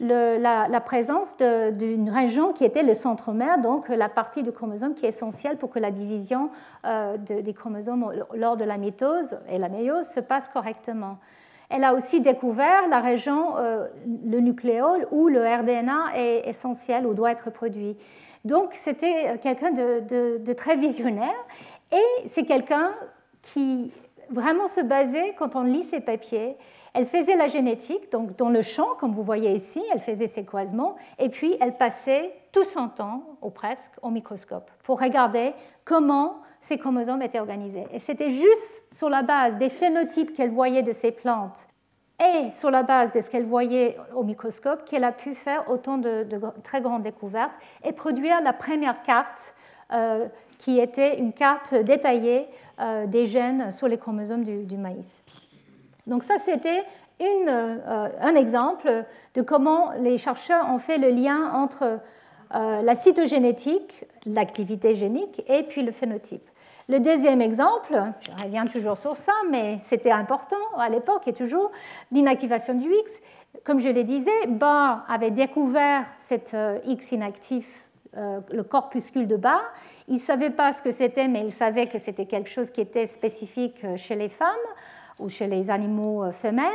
la, 0.00 0.80
présence 0.84 1.36
d'une 1.38 2.10
région 2.10 2.52
qui 2.52 2.64
était 2.64 2.82
le 2.82 2.94
centromère, 2.94 3.58
donc 3.58 3.88
la 3.88 4.08
partie 4.08 4.42
du 4.42 4.52
chromosome 4.52 4.94
qui 4.94 5.06
est 5.06 5.10
essentielle 5.10 5.56
pour 5.56 5.70
que 5.70 5.78
la 5.78 5.90
division 5.90 6.50
euh, 6.84 7.16
des 7.16 7.54
chromosomes 7.54 8.12
lors 8.34 8.56
de 8.56 8.64
la 8.64 8.76
mitose 8.76 9.38
et 9.48 9.58
la 9.58 9.68
méiose 9.68 10.06
se 10.06 10.20
passe 10.20 10.48
correctement. 10.48 11.18
Elle 11.70 11.84
a 11.84 11.94
aussi 11.94 12.20
découvert 12.20 12.86
la 12.88 13.00
région, 13.00 13.56
euh, 13.56 13.88
le 14.26 14.40
nucléole, 14.40 15.06
où 15.10 15.28
le 15.28 15.40
RDNA 15.40 16.14
est 16.14 16.46
essentiel 16.46 17.06
ou 17.06 17.14
doit 17.14 17.30
être 17.30 17.50
produit. 17.50 17.96
Donc 18.44 18.70
c'était 18.74 19.38
quelqu'un 19.38 19.70
de, 19.70 20.52
très 20.52 20.76
visionnaire 20.76 21.46
et 21.90 22.28
c'est 22.28 22.44
quelqu'un 22.44 22.92
qui 23.40 23.90
vraiment 24.28 24.68
se 24.68 24.80
basait, 24.80 25.34
quand 25.38 25.56
on 25.56 25.62
lit 25.62 25.84
ses 25.84 26.00
papiers, 26.00 26.56
elle 26.94 27.06
faisait 27.06 27.36
la 27.36 27.48
génétique, 27.48 28.12
donc 28.12 28.36
dans 28.36 28.50
le 28.50 28.62
champ, 28.62 28.88
comme 28.98 29.12
vous 29.12 29.22
voyez 29.22 29.52
ici, 29.54 29.82
elle 29.92 30.00
faisait 30.00 30.26
ses 30.26 30.44
croisements, 30.44 30.96
et 31.18 31.28
puis 31.28 31.56
elle 31.60 31.76
passait 31.76 32.34
tout 32.52 32.64
son 32.64 32.88
temps, 32.88 33.22
ou 33.40 33.50
presque, 33.50 33.92
au 34.02 34.10
microscope 34.10 34.70
pour 34.82 35.00
regarder 35.00 35.54
comment 35.84 36.36
ces 36.60 36.78
chromosomes 36.78 37.22
étaient 37.22 37.40
organisés. 37.40 37.86
Et 37.92 37.98
c'était 37.98 38.30
juste 38.30 38.94
sur 38.94 39.08
la 39.08 39.22
base 39.22 39.58
des 39.58 39.70
phénotypes 39.70 40.32
qu'elle 40.32 40.50
voyait 40.50 40.82
de 40.82 40.92
ces 40.92 41.12
plantes 41.12 41.66
et 42.22 42.52
sur 42.52 42.70
la 42.70 42.82
base 42.82 43.10
de 43.10 43.20
ce 43.20 43.30
qu'elle 43.30 43.44
voyait 43.44 43.96
au 44.14 44.22
microscope 44.22 44.84
qu'elle 44.84 45.04
a 45.04 45.12
pu 45.12 45.34
faire 45.34 45.68
autant 45.68 45.98
de, 45.98 46.26
très 46.62 46.80
grandes 46.80 47.02
découvertes 47.02 47.54
et 47.84 47.92
produire 47.92 48.40
la 48.42 48.52
première 48.52 49.02
carte 49.02 49.54
euh, 49.92 50.28
qui 50.58 50.78
était 50.78 51.18
une 51.18 51.32
carte 51.32 51.74
détaillée 51.74 52.46
euh, 52.80 53.06
des 53.06 53.26
gènes 53.26 53.70
sur 53.72 53.88
les 53.88 53.98
chromosomes 53.98 54.44
du 54.44 54.76
maïs. 54.76 55.24
Donc 56.06 56.24
ça, 56.24 56.38
c'était 56.38 56.84
euh, 57.20 58.08
un 58.20 58.34
exemple 58.34 59.04
de 59.34 59.42
comment 59.42 59.92
les 60.00 60.18
chercheurs 60.18 60.68
ont 60.70 60.78
fait 60.78 60.98
le 60.98 61.10
lien 61.10 61.52
entre 61.52 62.00
euh, 62.54 62.82
la 62.82 62.94
cytogénétique, 62.94 64.04
l'activité 64.26 64.94
génique, 64.94 65.42
et 65.48 65.62
puis 65.62 65.82
le 65.82 65.92
phénotype. 65.92 66.42
Le 66.88 66.98
deuxième 66.98 67.40
exemple, 67.40 67.94
je 68.20 68.42
reviens 68.42 68.66
toujours 68.66 68.96
sur 68.96 69.14
ça, 69.14 69.32
mais 69.50 69.78
c'était 69.78 70.10
important 70.10 70.56
à 70.76 70.88
l'époque 70.88 71.28
et 71.28 71.32
toujours, 71.32 71.70
l'inactivation 72.10 72.74
du 72.74 72.92
X. 72.92 73.20
Comme 73.64 73.78
je 73.78 73.88
le 73.88 74.02
disais, 74.02 74.46
Barr 74.48 75.04
avait 75.08 75.30
découvert 75.30 76.04
cet 76.18 76.54
euh, 76.54 76.78
X 76.84 77.12
inactif, 77.12 77.88
le 78.14 78.62
corpuscule 78.62 79.26
de 79.26 79.36
Barr. 79.36 79.64
Il 80.06 80.16
ne 80.16 80.20
savait 80.20 80.50
pas 80.50 80.74
ce 80.74 80.82
que 80.82 80.92
c'était, 80.92 81.28
mais 81.28 81.46
il 81.46 81.52
savait 81.52 81.86
que 81.86 81.98
c'était 81.98 82.26
quelque 82.26 82.50
chose 82.50 82.70
qui 82.70 82.82
était 82.82 83.06
spécifique 83.06 83.86
chez 83.96 84.16
les 84.16 84.28
femmes 84.28 84.50
ou 85.22 85.28
chez 85.28 85.46
les 85.46 85.70
animaux 85.70 86.24
euh, 86.24 86.32
femelles. 86.32 86.66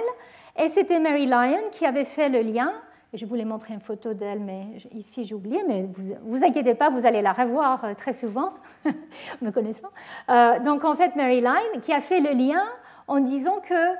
Et 0.59 0.69
c'était 0.69 0.99
Mary 0.99 1.25
Lyon 1.25 1.61
qui 1.71 1.85
avait 1.85 2.05
fait 2.05 2.29
le 2.29 2.41
lien. 2.41 2.71
Je 3.13 3.25
voulais 3.25 3.45
montrer 3.45 3.73
une 3.73 3.79
photo 3.79 4.13
d'elle, 4.13 4.39
mais 4.39 4.65
ici 4.93 5.23
j'ai 5.23 5.33
oublié, 5.33 5.63
mais 5.67 5.87
vous 5.89 6.15
vous 6.23 6.43
inquiétez 6.43 6.75
pas, 6.75 6.89
vous 6.89 7.05
allez 7.05 7.21
la 7.21 7.31
revoir 7.31 7.83
euh, 7.85 7.93
très 7.93 8.13
souvent, 8.13 8.53
me 9.41 9.51
connaissant. 9.51 9.89
Euh, 10.29 10.59
donc 10.59 10.83
en 10.83 10.95
fait, 10.95 11.15
Mary 11.15 11.41
Lyon 11.41 11.79
qui 11.81 11.93
a 11.93 12.01
fait 12.01 12.19
le 12.19 12.31
lien 12.31 12.63
en 13.07 13.21
disant 13.21 13.59
que 13.61 13.95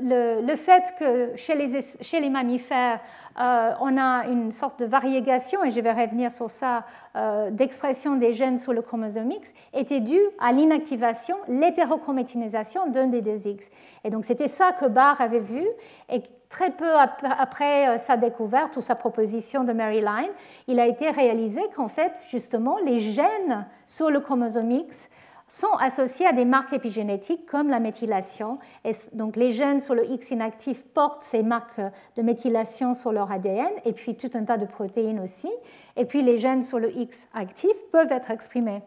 le, 0.00 0.40
le, 0.40 0.56
fait 0.56 0.94
que 0.98 1.36
chez 1.36 1.54
les, 1.54 1.82
chez 2.00 2.20
les 2.20 2.30
mammifères, 2.30 3.00
euh, 3.40 3.70
on 3.80 3.96
a 3.98 4.26
une 4.26 4.52
sorte 4.52 4.80
de 4.80 4.86
variégation, 4.86 5.64
et 5.64 5.70
je 5.70 5.80
vais 5.80 5.92
revenir 5.92 6.30
sur 6.30 6.50
ça, 6.50 6.84
euh, 7.16 7.50
d'expression 7.50 8.16
des 8.16 8.32
gènes 8.32 8.58
sur 8.58 8.72
le 8.72 8.82
chromosome 8.82 9.30
X, 9.30 9.52
était 9.72 10.00
due 10.00 10.20
à 10.40 10.52
l'inactivation, 10.52 11.36
l'hétérochromatination 11.48 12.88
d'un 12.88 13.06
des 13.06 13.20
deux 13.20 13.46
X. 13.46 13.70
Et 14.04 14.10
donc 14.10 14.24
c'était 14.24 14.48
ça 14.48 14.72
que 14.72 14.86
Barr 14.86 15.20
avait 15.20 15.40
vu, 15.40 15.64
et 16.10 16.22
très 16.48 16.70
peu 16.70 16.90
après 16.96 17.88
euh, 17.88 17.98
sa 17.98 18.16
découverte 18.16 18.76
ou 18.76 18.80
sa 18.80 18.94
proposition 18.94 19.64
de 19.64 19.72
Mary 19.72 20.00
Line, 20.00 20.30
il 20.68 20.78
a 20.78 20.86
été 20.86 21.10
réalisé 21.10 21.62
qu'en 21.74 21.88
fait, 21.88 22.22
justement, 22.28 22.76
les 22.84 22.98
gènes 22.98 23.66
sur 23.86 24.10
le 24.10 24.20
chromosome 24.20 24.70
X 24.70 25.08
sont 25.52 25.74
associés 25.80 26.26
à 26.26 26.32
des 26.32 26.46
marques 26.46 26.72
épigénétiques 26.72 27.44
comme 27.44 27.68
la 27.68 27.78
méthylation. 27.78 28.58
Et 28.86 28.92
donc 29.12 29.36
les 29.36 29.50
gènes 29.50 29.82
sur 29.82 29.94
le 29.94 30.10
X 30.10 30.30
inactif 30.30 30.82
portent 30.82 31.22
ces 31.22 31.42
marques 31.42 31.80
de 32.16 32.22
méthylation 32.22 32.94
sur 32.94 33.12
leur 33.12 33.30
ADN 33.30 33.68
et 33.84 33.92
puis 33.92 34.16
tout 34.16 34.30
un 34.32 34.44
tas 34.44 34.56
de 34.56 34.64
protéines 34.64 35.20
aussi. 35.20 35.50
Et 35.96 36.06
puis 36.06 36.22
les 36.22 36.38
gènes 36.38 36.62
sur 36.62 36.78
le 36.78 36.96
X 36.96 37.28
actif 37.34 37.74
peuvent 37.92 38.10
être 38.10 38.30
exprimés. 38.30 38.80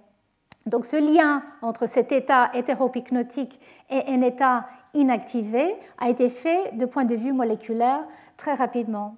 Donc 0.66 0.88
ce 0.88 0.96
lien 0.96 1.44
entre 1.62 1.88
cet 1.88 2.12
état 2.12 2.50
hétéropycnotique 2.56 3.62
et 3.92 4.02
un 4.08 4.22
état 4.22 4.66
inactivé 4.96 5.76
a 6.00 6.10
été 6.10 6.32
fait 6.32 6.76
de 6.76 6.88
point 6.88 7.06
de 7.06 7.14
vue 7.14 7.32
moléculaire 7.32 8.04
très 8.38 8.56
rapidement. 8.56 9.16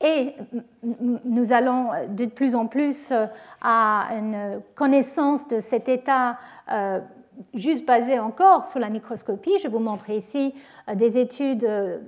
Et 0.00 0.34
nous 1.24 1.52
allons 1.52 1.90
de 2.08 2.26
plus 2.26 2.54
en 2.54 2.66
plus 2.66 3.10
euh, 3.10 3.26
à 3.62 4.08
une 4.18 4.60
connaissance 4.74 5.48
de 5.48 5.60
cet 5.60 5.88
état 5.88 6.36
euh, 6.70 7.00
juste 7.54 7.86
basé 7.86 8.18
encore 8.18 8.64
sur 8.64 8.80
la 8.80 8.90
microscopie. 8.90 9.58
Je 9.62 9.68
vous 9.68 9.78
montre 9.78 10.10
ici 10.10 10.54
euh, 10.88 10.94
des 10.94 11.18
études 11.18 11.64
euh, 11.64 11.98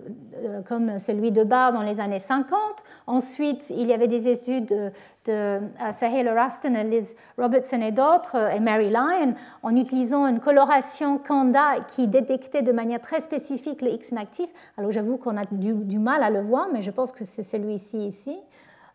euh, 0.45 0.63
comme 0.63 0.99
celui 0.99 1.33
de 1.33 1.45
Barr 1.45 1.73
dans 1.73 1.83
les 1.83 2.01
années 2.01 2.19
50. 2.19 2.59
Ensuite, 3.07 3.71
il 3.71 3.87
y 3.87 3.93
avait 3.93 4.09
des 4.09 4.29
études 4.29 4.93
de, 5.27 5.61
Sahela 5.91 6.35
Raston, 6.35 6.75
Liz 6.89 7.17
Robertson 7.37 7.81
et 7.81 7.91
d'autres, 7.91 8.37
et 8.55 8.61
Mary 8.61 8.91
Lyon, 8.91 9.35
en 9.65 9.75
utilisant 9.75 10.25
une 10.27 10.39
coloration 10.39 11.19
Canda 11.19 11.81
qui 11.97 12.07
détectait 12.07 12.63
de 12.63 12.71
manière 12.71 13.01
très 13.01 13.21
spécifique 13.21 13.83
le 13.83 13.91
X 13.91 14.11
inactif. 14.11 14.51
Alors 14.77 14.93
j'avoue 14.93 15.17
qu'on 15.17 15.37
a 15.37 15.45
du, 15.51 15.99
mal 15.99 16.23
à 16.23 16.31
le 16.31 16.41
voir, 16.43 16.69
mais 16.73 16.81
je 16.81 16.93
pense 16.93 17.11
que 17.11 17.25
c'est 17.25 17.43
celui-ci 17.43 17.99
ici. 17.99 18.39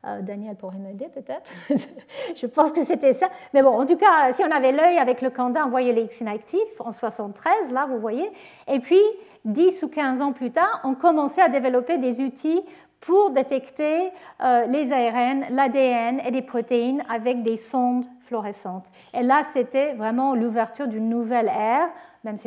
Euh, 0.05 0.21
Daniel 0.21 0.55
pourrait 0.55 0.79
m'aider 0.79 1.09
peut-être. 1.09 1.51
je 2.35 2.47
pense 2.47 2.71
que 2.71 2.83
c'était 2.83 3.13
ça. 3.13 3.29
Mais 3.53 3.61
bon, 3.61 3.69
en 3.69 3.85
tout 3.85 3.97
cas, 3.97 4.33
si 4.33 4.43
on 4.43 4.51
avait 4.51 4.71
l'œil 4.71 4.97
avec 4.97 5.21
le 5.21 5.29
Candin, 5.29 5.65
on 5.65 5.69
voyait 5.69 5.93
les 5.93 6.03
X 6.03 6.21
inactifs 6.21 6.79
en 6.79 6.91
73, 6.91 7.71
là, 7.71 7.85
vous 7.87 7.99
voyez. 7.99 8.31
Et 8.67 8.79
puis, 8.79 9.01
10 9.45 9.83
ou 9.83 9.89
15 9.89 10.21
ans 10.21 10.31
plus 10.31 10.51
tard, 10.51 10.81
on 10.83 10.95
commençait 10.95 11.41
à 11.41 11.49
développer 11.49 11.99
des 11.99 12.19
outils 12.21 12.61
pour 12.99 13.31
détecter 13.31 14.11
euh, 14.43 14.65
les 14.67 14.91
ARN, 14.91 15.45
l'ADN 15.49 16.21
et 16.25 16.31
des 16.31 16.43
protéines 16.43 17.03
avec 17.09 17.41
des 17.41 17.57
sondes 17.57 18.05
fluorescentes. 18.21 18.87
Et 19.13 19.23
là, 19.23 19.41
c'était 19.43 19.93
vraiment 19.95 20.35
l'ouverture 20.35 20.87
d'une 20.87 21.09
nouvelle 21.09 21.47
ère, 21.47 21.89
même 22.23 22.37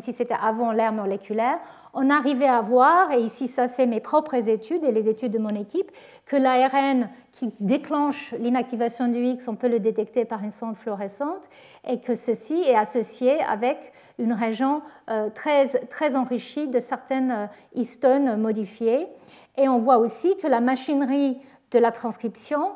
si 0.00 0.12
c'était 0.12 0.36
avant 0.40 0.72
l'ère 0.72 0.92
moléculaire, 0.92 1.58
on 1.94 2.08
arrivait 2.10 2.48
à 2.48 2.60
voir, 2.60 3.12
et 3.12 3.20
ici 3.20 3.48
ça 3.48 3.68
c'est 3.68 3.86
mes 3.86 4.00
propres 4.00 4.48
études 4.48 4.84
et 4.84 4.92
les 4.92 5.08
études 5.08 5.32
de 5.32 5.38
mon 5.38 5.54
équipe, 5.54 5.90
que 6.26 6.36
l'ARN 6.36 7.08
qui 7.30 7.52
déclenche 7.60 8.32
l'inactivation 8.38 9.08
du 9.08 9.22
X, 9.22 9.48
on 9.48 9.56
peut 9.56 9.68
le 9.68 9.80
détecter 9.80 10.24
par 10.24 10.42
une 10.42 10.50
sonde 10.50 10.76
fluorescente, 10.76 11.48
et 11.86 12.00
que 12.00 12.14
ceci 12.14 12.62
est 12.62 12.76
associé 12.76 13.40
avec 13.42 13.92
une 14.18 14.32
région 14.32 14.82
euh, 15.10 15.30
très, 15.30 15.66
très 15.66 16.16
enrichie 16.16 16.68
de 16.68 16.78
certaines 16.78 17.30
euh, 17.30 17.46
histones 17.74 18.40
modifiées. 18.40 19.08
Et 19.56 19.68
on 19.68 19.78
voit 19.78 19.98
aussi 19.98 20.36
que 20.36 20.46
la 20.46 20.60
machinerie 20.60 21.38
de 21.72 21.78
la 21.78 21.90
transcription 21.90 22.72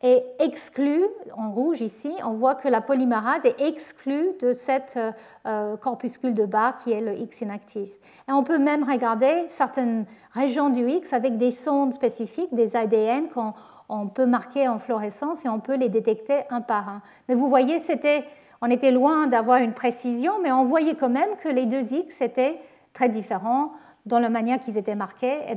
est 0.00 0.24
exclue, 0.38 1.02
en 1.36 1.50
rouge 1.50 1.80
ici, 1.80 2.14
on 2.24 2.32
voit 2.32 2.54
que 2.54 2.68
la 2.68 2.80
polymérase 2.80 3.44
est 3.44 3.60
exclue 3.60 4.28
de 4.40 4.52
cette 4.52 4.98
euh, 5.46 5.76
corpuscule 5.76 6.34
de 6.34 6.44
Barr 6.44 6.76
qui 6.76 6.92
est 6.92 7.00
le 7.00 7.18
X 7.18 7.40
inactif. 7.40 7.90
Et 8.28 8.32
on 8.32 8.44
peut 8.44 8.58
même 8.58 8.88
regarder 8.88 9.46
certaines 9.48 10.06
régions 10.32 10.70
du 10.70 10.88
X 10.88 11.12
avec 11.12 11.36
des 11.36 11.50
sondes 11.50 11.92
spécifiques, 11.92 12.54
des 12.54 12.76
ADN 12.76 13.28
qu'on 13.28 14.08
peut 14.08 14.26
marquer 14.26 14.68
en 14.68 14.78
fluorescence 14.78 15.44
et 15.44 15.48
on 15.48 15.58
peut 15.58 15.76
les 15.76 15.88
détecter 15.88 16.42
un 16.50 16.60
par 16.60 16.88
un. 16.88 17.02
Mais 17.28 17.34
vous 17.34 17.48
voyez, 17.48 17.80
c'était, 17.80 18.24
on 18.62 18.70
était 18.70 18.92
loin 18.92 19.26
d'avoir 19.26 19.58
une 19.58 19.74
précision, 19.74 20.34
mais 20.40 20.52
on 20.52 20.62
voyait 20.62 20.94
quand 20.94 21.10
même 21.10 21.34
que 21.42 21.48
les 21.48 21.66
deux 21.66 21.92
X 21.92 22.20
étaient 22.20 22.60
très 22.92 23.08
différents 23.08 23.72
dans 24.06 24.20
la 24.20 24.30
manière 24.30 24.60
qu'ils 24.60 24.78
étaient 24.78 24.94
marqués 24.94 25.40
et 25.48 25.56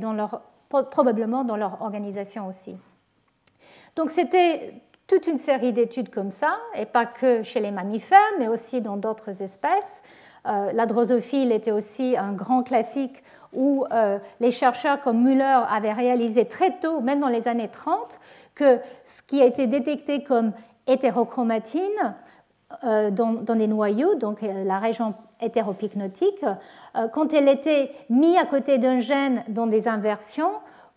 probablement 0.90 1.44
dans 1.44 1.56
leur 1.56 1.80
organisation 1.80 2.48
aussi. 2.48 2.76
Donc 3.96 4.10
c'était 4.10 4.82
toute 5.06 5.26
une 5.26 5.36
série 5.36 5.72
d'études 5.72 6.08
comme 6.08 6.30
ça, 6.30 6.56
et 6.74 6.86
pas 6.86 7.04
que 7.04 7.42
chez 7.42 7.60
les 7.60 7.70
mammifères, 7.70 8.18
mais 8.38 8.48
aussi 8.48 8.80
dans 8.80 8.96
d'autres 8.96 9.42
espèces. 9.42 10.02
Euh, 10.48 10.72
la 10.72 10.86
drosophile 10.86 11.52
était 11.52 11.70
aussi 11.70 12.16
un 12.16 12.32
grand 12.32 12.62
classique 12.62 13.22
où 13.52 13.84
euh, 13.92 14.18
les 14.40 14.50
chercheurs 14.50 15.00
comme 15.02 15.22
Müller 15.22 15.60
avaient 15.68 15.92
réalisé 15.92 16.46
très 16.46 16.78
tôt, 16.78 17.00
même 17.00 17.20
dans 17.20 17.28
les 17.28 17.46
années 17.46 17.68
30, 17.68 18.18
que 18.54 18.78
ce 19.04 19.22
qui 19.22 19.42
a 19.42 19.44
été 19.44 19.66
détecté 19.66 20.22
comme 20.22 20.52
hétérochromatine 20.86 22.14
euh, 22.84 23.10
dans, 23.10 23.34
dans, 23.34 23.54
des 23.54 23.66
noyaux, 23.66 24.14
donc 24.14 24.40
la 24.40 24.78
région 24.78 25.14
hétéropycnotique, 25.40 26.44
quand 27.12 27.34
elle 27.34 27.48
était 27.48 27.90
mise 28.08 28.36
à 28.36 28.46
côté 28.46 28.78
d'un 28.78 28.98
gène 28.98 29.42
dans 29.48 29.66
des 29.66 29.88
inversions, 29.88 30.52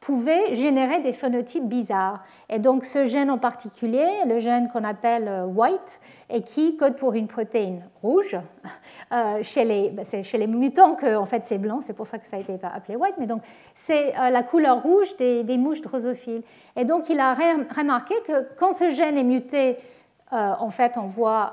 pouvait 0.06 0.54
générer 0.54 1.00
des 1.00 1.14
phénotypes 1.14 1.68
bizarres. 1.68 2.24
Et 2.48 2.60
donc 2.60 2.86
ce 2.86 3.06
gène 3.06 3.32
en 3.32 3.40
particulier, 3.40 4.08
le 4.28 4.38
gène 4.38 4.70
qu'on 4.70 4.84
appelle 4.84 5.28
euh, 5.28 5.46
white, 5.46 6.00
et 6.30 6.44
qui 6.44 6.78
code 6.78 6.96
pour 6.96 7.14
une 7.14 7.28
protéine 7.28 7.82
rouge, 8.04 8.38
euh, 9.12 9.42
chez, 9.42 9.66
les, 9.66 9.90
ben, 9.90 10.06
chez 10.06 10.38
les 10.38 10.46
mutants 10.46 10.94
que 10.94 11.16
en 11.16 11.26
fait 11.26 11.42
c'est 11.46 11.58
blanc, 11.58 11.80
c'est 11.82 11.94
pour 11.94 12.06
ça 12.06 12.20
que 12.20 12.28
ça 12.28 12.38
a 12.38 12.40
été 12.40 12.56
appelé 12.62 12.96
white, 12.96 13.16
mais 13.18 13.26
donc 13.26 13.42
c'est 13.74 14.16
euh, 14.16 14.30
la 14.30 14.44
couleur 14.44 14.84
rouge 14.84 15.18
des, 15.18 15.58
mouches 15.58 15.82
drosophiles. 15.82 16.44
Et 16.76 16.86
donc 16.86 17.10
il 17.10 17.20
a 17.20 17.34
remarqué 17.34 18.14
que 18.28 18.48
quand 18.58 18.74
ce 18.74 18.92
gène 18.92 19.18
est 19.18 19.24
muté, 19.24 19.78
en 20.32 20.70
fait 20.70 20.98
on 20.98 21.06
voit 21.06 21.52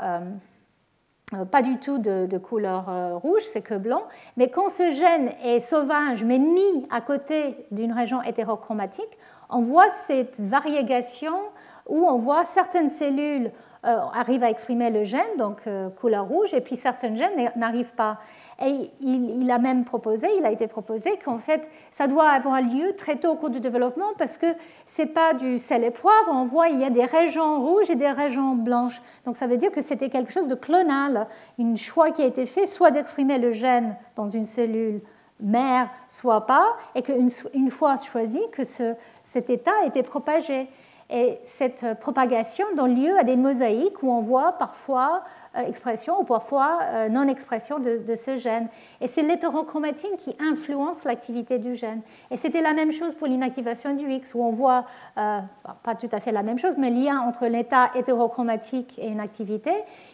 pas 1.50 1.62
du 1.62 1.78
tout 1.78 1.98
de, 1.98 2.38
couleur 2.38 2.88
euh, 2.88 3.16
rouge, 3.16 3.42
c'est 3.42 3.62
que 3.62 3.74
blanc. 3.74 4.02
Mais 4.36 4.48
quand 4.48 4.70
ce 4.70 4.90
gène 4.90 5.32
est 5.44 5.60
sauvage, 5.60 6.24
mais 6.24 6.38
mis 6.38 6.86
à 6.90 7.00
côté 7.00 7.66
d'une 7.70 7.92
région 7.92 8.22
hétérochromatique, 8.22 9.18
on 9.50 9.60
voit 9.60 9.90
cette 9.90 10.40
variégation 10.40 11.34
où 11.88 12.06
on 12.06 12.16
voit 12.16 12.44
certaines 12.44 12.90
cellules 12.90 13.50
euh, 13.84 13.98
arrivent 14.14 14.44
à 14.44 14.50
exprimer 14.50 14.90
le 14.90 15.04
gène, 15.04 15.36
donc 15.38 15.62
couleur 16.00 16.26
rouge, 16.26 16.54
et 16.54 16.60
puis 16.60 16.76
certaines 16.76 17.16
gènes 17.16 17.50
n'arrivent 17.56 17.94
pas. 17.94 18.18
Et 18.64 18.90
il, 19.00 19.50
a 19.50 19.58
même 19.58 19.84
proposé, 19.84 20.28
il 20.38 20.46
a 20.46 20.52
été 20.52 20.68
proposé 20.68 21.18
qu'en 21.24 21.38
fait, 21.38 21.68
ça 21.90 22.06
doit 22.06 22.28
avoir 22.28 22.62
lieu 22.62 22.94
très 22.96 23.16
tôt 23.16 23.32
au 23.32 23.34
cours 23.34 23.50
du 23.50 23.58
développement 23.58 24.12
parce 24.16 24.36
que 24.36 24.46
ce 24.86 25.02
n'est 25.02 25.08
pas 25.08 25.34
du 25.34 25.58
sel 25.58 25.82
et 25.82 25.90
poivre. 25.90 26.30
On 26.30 26.44
voit 26.44 26.68
il 26.68 26.78
y 26.78 26.84
a 26.84 26.90
des 26.90 27.04
régions 27.04 27.60
rouges 27.60 27.90
et 27.90 27.96
des 27.96 28.10
régions 28.10 28.54
blanches. 28.54 29.02
Donc 29.26 29.36
ça 29.36 29.48
veut 29.48 29.56
dire 29.56 29.72
que 29.72 29.82
c'était 29.82 30.10
quelque 30.10 30.30
chose 30.30 30.46
de 30.46 30.54
clonal, 30.54 31.26
une 31.58 31.76
choix 31.76 32.12
qui 32.12 32.22
a 32.22 32.26
été 32.26 32.46
fait, 32.46 32.68
soit 32.68 32.92
d'exprimer 32.92 33.38
le 33.38 33.50
gène 33.50 33.96
dans 34.14 34.26
une 34.26 34.44
cellule 34.44 35.00
mère, 35.40 35.88
soit 36.08 36.46
pas, 36.46 36.68
et 36.94 37.02
qu'une 37.02 37.30
une 37.54 37.70
fois 37.70 37.96
choisi, 37.96 38.40
que 38.52 38.62
ce, 38.62 38.94
cet 39.24 39.50
état 39.50 39.72
a 39.82 39.86
été 39.86 40.04
propagé. 40.04 40.68
Et 41.10 41.38
cette 41.44 41.98
propagation 42.00 42.64
donne 42.74 42.94
lieu 42.94 43.18
à 43.18 43.24
des 43.24 43.36
mosaïques 43.36 44.02
où 44.02 44.10
on 44.10 44.20
voit 44.20 44.52
parfois 44.52 45.22
expression 45.54 46.20
ou 46.20 46.24
parfois 46.24 46.80
euh, 46.82 47.08
non-expression 47.08 47.78
de, 47.78 48.14
ce 48.14 48.36
gène. 48.36 48.68
Et 49.00 49.08
c'est 49.08 49.22
l'hétérochromatine 49.22 50.16
qui 50.24 50.34
influence 50.40 51.04
l'activité 51.04 51.58
du 51.58 51.74
gène. 51.74 52.00
Et 52.30 52.36
c'était 52.36 52.60
la 52.60 52.74
même 52.74 52.92
chose 52.92 53.14
pour 53.14 53.26
l'inactivation 53.26 53.94
du 53.94 54.10
X, 54.10 54.34
où 54.34 54.42
on 54.42 54.50
voit, 54.50 54.84
euh, 55.18 55.38
pas 55.82 55.94
tout 55.94 56.08
à 56.12 56.20
fait 56.20 56.32
la 56.32 56.42
même 56.42 56.58
chose, 56.58 56.74
mais 56.78 56.90
lien 56.90 57.20
entre 57.20 57.46
l'état 57.46 57.90
hétérochromatique 57.94 58.98
et 58.98 59.08
une 59.08 59.20
activité. 59.20 59.72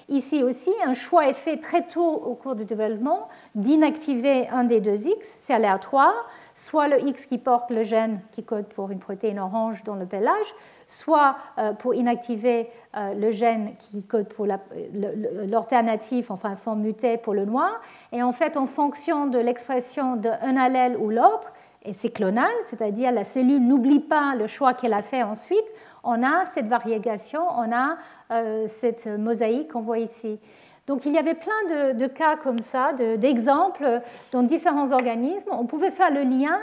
Ici 0.08 0.42
aussi, 0.42 0.72
un 0.84 0.94
choix 0.94 1.28
est 1.28 1.34
fait 1.34 1.58
très 1.58 1.82
tôt 1.82 2.08
au 2.08 2.34
cours 2.34 2.54
du 2.54 2.64
développement 2.64 3.28
d'inactiver 3.54 4.48
un 4.48 4.64
des 4.64 4.80
deux 4.80 5.06
X, 5.06 5.36
c'est 5.38 5.52
aléatoire, 5.52 6.14
soit 6.58 6.88
le 6.88 7.00
X 7.06 7.26
qui 7.26 7.38
porte 7.38 7.70
le 7.70 7.84
gène 7.84 8.20
qui 8.32 8.42
code 8.42 8.66
pour 8.66 8.90
une 8.90 8.98
protéine 8.98 9.38
orange 9.38 9.84
dans 9.84 9.94
le 9.94 10.06
pelage, 10.06 10.52
soit 10.88 11.36
euh, 11.56 11.72
pour 11.72 11.94
inactiver 11.94 12.68
euh, 12.96 13.14
le 13.14 13.30
gène 13.30 13.76
qui 13.78 14.02
code 14.02 14.26
pour 14.26 14.44
l'alternative, 14.44 16.32
enfin 16.32 16.56
forme 16.56 16.80
mutée 16.80 17.16
pour 17.16 17.32
le 17.32 17.44
noir. 17.44 17.80
Et 18.10 18.24
en 18.24 18.32
fait, 18.32 18.56
en 18.56 18.66
fonction 18.66 19.26
de 19.26 19.38
l'expression 19.38 20.16
d'un 20.16 20.56
allèle 20.56 20.96
ou 20.96 21.10
l'autre, 21.10 21.52
et 21.84 21.92
c'est 21.92 22.10
clonal, 22.10 22.50
c'est-à-dire 22.64 23.12
la 23.12 23.22
cellule 23.22 23.64
n'oublie 23.64 24.00
pas 24.00 24.34
le 24.34 24.48
choix 24.48 24.74
qu'elle 24.74 24.94
a 24.94 25.02
fait 25.02 25.22
ensuite, 25.22 25.72
on 26.02 26.24
a 26.24 26.44
cette 26.44 26.66
variégation, 26.66 27.42
on 27.56 27.72
a 27.72 27.98
euh, 28.32 28.64
cette 28.66 29.06
mosaïque 29.06 29.70
qu'on 29.70 29.80
voit 29.80 29.98
ici. 29.98 30.40
Donc 30.88 31.04
il 31.04 31.12
y 31.12 31.18
avait 31.18 31.34
plein 31.34 31.92
de, 31.92 32.06
cas 32.06 32.36
comme 32.36 32.60
ça, 32.60 32.94
d'exemples 32.94 34.00
dans 34.32 34.42
différents 34.42 34.90
organismes. 34.90 35.50
On 35.52 35.66
pouvait 35.66 35.90
faire 35.90 36.10
le 36.10 36.22
lien 36.22 36.58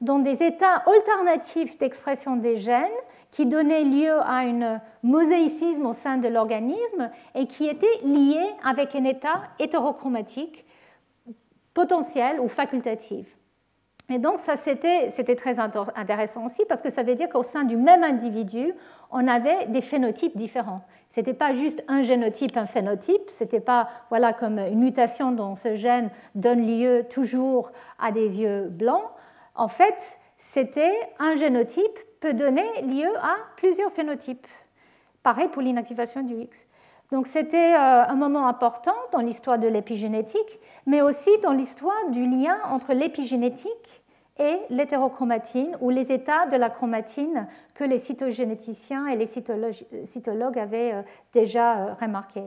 dans 0.00 0.18
des 0.18 0.42
états 0.42 0.82
alternatifs 0.86 1.78
d'expression 1.78 2.34
des 2.34 2.56
gènes 2.56 2.90
qui 3.30 3.46
donnait 3.46 3.84
lieu 3.84 4.10
à 4.10 4.40
un 4.40 4.80
mosaïcisme 5.04 5.86
au 5.86 5.92
sein 5.92 6.16
de 6.16 6.26
l'organisme 6.26 7.10
et 7.36 7.46
qui 7.46 7.68
était 7.68 7.86
lié 8.02 8.44
avec 8.64 8.96
un 8.96 9.04
état 9.04 9.42
hétérochromatique 9.60 10.64
potentiel 11.72 12.40
ou 12.40 12.48
facultatif. 12.48 13.28
Et 14.12 14.18
donc 14.18 14.40
ça, 14.40 14.56
c'était 14.56 15.36
très 15.36 15.60
intéressant 15.60 16.46
aussi 16.46 16.64
parce 16.68 16.82
que 16.82 16.90
ça 16.90 17.04
veut 17.04 17.14
dire 17.14 17.28
qu'au 17.28 17.44
sein 17.44 17.62
du 17.62 17.76
même 17.76 18.02
individu, 18.02 18.72
on 19.12 19.28
avait 19.28 19.66
des 19.66 19.80
phénotypes 19.80 20.36
différents. 20.36 20.80
Ce 21.10 21.20
n'était 21.20 21.34
pas 21.34 21.52
juste 21.52 21.84
un 21.88 22.02
génotype, 22.02 22.56
un 22.56 22.66
phénotype, 22.66 23.28
ce 23.28 23.44
n'était 23.44 23.60
pas 23.60 23.88
voilà, 24.08 24.32
comme 24.32 24.58
une 24.58 24.78
mutation 24.78 25.32
dont 25.32 25.56
ce 25.56 25.74
gène 25.74 26.10
donne 26.34 26.64
lieu 26.66 27.04
toujours 27.10 27.72
à 27.98 28.12
des 28.12 28.40
yeux 28.42 28.68
blancs. 28.68 29.10
En 29.54 29.68
fait, 29.68 30.18
c'était 30.36 30.94
un 31.18 31.34
génotype 31.34 31.98
peut 32.20 32.34
donner 32.34 32.82
lieu 32.82 33.08
à 33.16 33.36
plusieurs 33.56 33.90
phénotypes. 33.90 34.46
Pareil 35.22 35.48
pour 35.48 35.62
l'inactivation 35.62 36.22
du 36.22 36.34
X. 36.34 36.66
Donc 37.10 37.26
c'était 37.26 37.74
euh, 37.74 38.04
un 38.06 38.14
moment 38.14 38.46
important 38.46 38.94
dans 39.12 39.18
l'histoire 39.18 39.58
de 39.58 39.66
l'épigénétique, 39.66 40.60
mais 40.86 41.02
aussi 41.02 41.30
dans 41.42 41.52
l'histoire 41.52 42.08
du 42.10 42.24
lien 42.24 42.58
entre 42.70 42.92
l'épigénétique 42.92 43.99
et 44.40 44.58
l'hétérochromatine, 44.70 45.76
ou 45.80 45.90
les 45.90 46.10
états 46.10 46.46
de 46.46 46.56
la 46.56 46.70
chromatine 46.70 47.46
que 47.74 47.84
les 47.84 47.98
cytogénéticiens 47.98 49.06
et 49.06 49.16
les 49.16 49.26
cytologues 49.26 50.58
avaient 50.58 50.94
euh, 50.94 51.02
déjà 51.34 51.78
euh, 51.78 51.92
remarqués. 51.92 52.46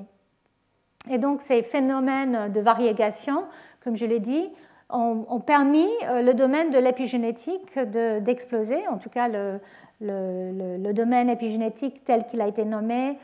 Et 1.12 1.20
donc 1.20 1.40
ces 1.40 1.62
phénomènes 1.62 2.52
de 2.52 2.60
variégation, 2.62 3.44
comme 3.84 3.96
je 3.96 4.08
l'ai 4.08 4.20
dit, 4.20 4.50
ont, 4.90 5.40
permis 5.40 5.90
euh, 6.08 6.22
le 6.22 6.34
domaine 6.34 6.72
de 6.72 6.80
l'épigénétique 6.80 7.78
d'exploser, 7.78 8.88
en 8.88 8.98
tout 8.98 9.10
cas 9.10 9.28
le, 9.28 10.94
domaine 10.94 11.30
épigénétique 11.30 12.04
tel 12.04 12.26
qu'il 12.26 12.42
a 12.42 12.48
été 12.48 12.66
nommé 12.66 13.18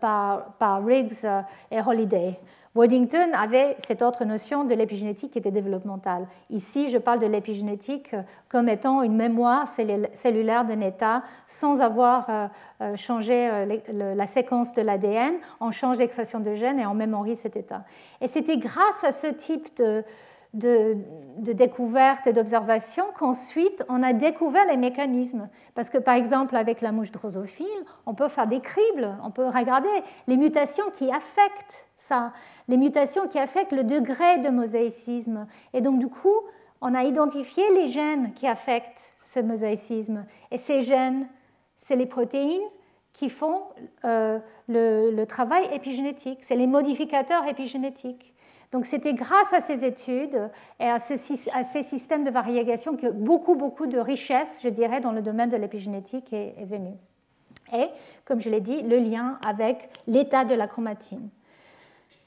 par, 0.00 0.54
par, 0.58 0.84
Riggs 0.84 1.26
et 1.70 1.80
Holliday. 1.80 2.38
Waddington 2.74 3.30
avait 3.34 3.76
cette 3.78 4.02
autre 4.02 4.24
notion 4.24 4.64
de 4.64 4.74
l'épigénétique 4.74 5.32
qui 5.32 5.38
était 5.38 5.52
développementale. 5.52 6.26
Ici, 6.50 6.88
je 6.88 6.98
parle 6.98 7.20
de 7.20 7.26
l'épigénétique 7.26 8.16
comme 8.48 8.68
étant 8.68 9.02
une 9.02 9.14
mémoire 9.14 9.68
cellulaire 9.68 10.64
d'un 10.64 10.80
état 10.80 11.22
sans 11.46 11.80
avoir 11.80 12.50
changé 12.96 13.48
la 13.92 14.26
séquence 14.26 14.72
de 14.72 14.82
l'ADN. 14.82 15.34
On 15.60 15.70
change 15.70 15.98
l'expression 15.98 16.40
de 16.40 16.52
gènes 16.54 16.80
et 16.80 16.86
on 16.86 16.94
mémorise 16.94 17.38
cet 17.38 17.56
état. 17.56 17.84
Et 18.20 18.26
c'était 18.26 18.56
grâce 18.56 19.04
à 19.04 19.12
ce 19.12 19.28
type 19.28 19.76
de, 19.76 20.02
de, 20.54 21.52
découverte 21.52 22.26
et 22.26 22.32
d'observation 22.32 23.04
qu'ensuite 23.18 23.84
on 23.88 24.02
a 24.02 24.12
découvert 24.12 24.64
les 24.66 24.76
mécanismes. 24.76 25.48
Parce 25.74 25.90
que 25.90 25.98
par 25.98 26.14
exemple 26.14 26.56
avec 26.56 26.80
la 26.80 26.92
mouche 26.92 27.10
drosophile, 27.10 27.66
on 28.06 28.14
peut 28.14 28.28
faire 28.28 28.46
des 28.46 28.60
cribles, 28.60 29.16
on 29.24 29.30
peut 29.30 29.46
regarder 29.46 29.88
les 30.26 30.36
mutations 30.36 30.90
qui 30.96 31.10
affectent 31.10 31.86
ça, 31.96 32.32
les 32.68 32.76
mutations 32.76 33.28
qui 33.28 33.38
affectent 33.38 33.72
le 33.72 33.84
degré 33.84 34.38
de 34.38 34.48
mosaïcisme. 34.48 35.46
Et 35.72 35.80
donc 35.80 35.98
du 35.98 36.08
coup, 36.08 36.40
on 36.80 36.94
a 36.94 37.04
identifié 37.04 37.64
les 37.74 37.88
gènes 37.88 38.32
qui 38.34 38.46
affectent 38.46 39.12
ce 39.22 39.40
mosaïcisme. 39.40 40.26
Et 40.50 40.58
ces 40.58 40.82
gènes, 40.82 41.26
c'est 41.78 41.96
les 41.96 42.06
protéines 42.06 42.62
qui 43.12 43.30
font 43.30 43.62
euh, 44.04 44.38
le, 44.68 45.24
travail 45.24 45.68
épigénétique, 45.72 46.40
c'est 46.42 46.56
les 46.56 46.66
modificateurs 46.66 47.46
épigénétiques. 47.46 48.34
Donc 48.72 48.86
c'était 48.86 49.14
grâce 49.14 49.52
à 49.52 49.60
ces 49.60 49.84
études 49.84 50.50
et 50.80 50.88
à, 50.88 50.98
ces 50.98 51.16
systèmes 51.84 52.24
de 52.24 52.30
variégation 52.30 52.96
que 52.96 53.06
beaucoup, 53.06 53.54
beaucoup 53.54 53.86
de 53.86 53.98
richesse, 53.98 54.60
je 54.64 54.68
dirais, 54.68 55.00
dans 55.00 55.12
le 55.12 55.22
domaine 55.22 55.48
de 55.48 55.56
l'épigénétique 55.56 56.32
est, 56.32 56.54
est 56.58 56.64
venue. 56.64 56.96
Et, 57.72 57.88
comme 58.24 58.40
je 58.40 58.50
l'ai 58.50 58.60
dit, 58.60 58.82
le 58.82 58.98
lien 58.98 59.38
avec 59.42 59.88
l'état 60.06 60.44
de 60.44 60.54
la 60.54 60.66
chromatine. 60.66 61.30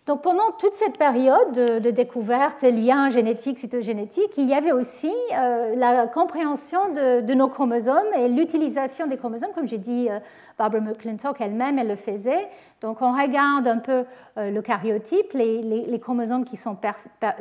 Donc 0.08 0.22
pendant 0.22 0.52
toute 0.58 0.74
cette 0.74 0.98
période 0.98 1.52
de, 1.52 1.92
découverte, 1.92 2.62
liens 2.62 3.10
génétiques, 3.10 3.60
cytogénétiques, 3.60 4.38
il 4.38 4.46
y 4.46 4.54
avait 4.54 4.72
aussi 4.72 5.12
euh, 5.38 5.76
la 5.76 6.08
compréhension 6.08 6.80
de, 6.94 7.34
nos 7.34 7.50
chromosomes 7.50 8.08
et 8.18 8.30
l'utilisation 8.30 9.08
des 9.08 9.18
chromosomes, 9.18 9.52
comme 9.54 9.68
j'ai 9.68 9.78
dit, 9.78 10.08
euh, 10.10 10.20
Barbara 10.58 10.82
McClintock 10.82 11.42
elle-même, 11.42 11.78
elle 11.78 11.90
le 11.90 11.98
faisait. 11.98 12.48
Donc 12.80 13.02
on 13.02 13.12
regarde 13.12 13.68
un 13.68 13.80
peu 13.80 14.06
euh, 14.38 14.50
le 14.50 14.62
cariotype, 14.62 15.34
les, 15.34 16.00
chromosomes 16.02 16.46
qui 16.46 16.56
sont 16.56 16.78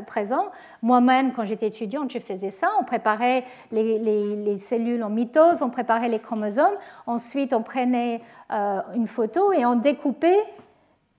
présents. 0.04 0.46
Moi-même, 0.82 1.32
quand 1.34 1.44
j'étais 1.44 1.68
étudiante, 1.68 2.10
je 2.10 2.18
faisais 2.18 2.50
ça. 2.50 2.72
On 2.80 2.84
préparait 2.84 3.44
les, 3.70 4.00
les, 4.00 4.56
cellules 4.56 5.04
en 5.04 5.10
mitose, 5.10 5.62
on 5.62 5.70
préparait 5.70 6.08
les 6.08 6.18
chromosomes. 6.18 6.74
Ensuite, 7.06 7.52
on 7.52 7.62
prenait 7.62 8.22
une 8.50 9.06
photo 9.06 9.52
et 9.52 9.64
on 9.64 9.76
découpait 9.76 10.42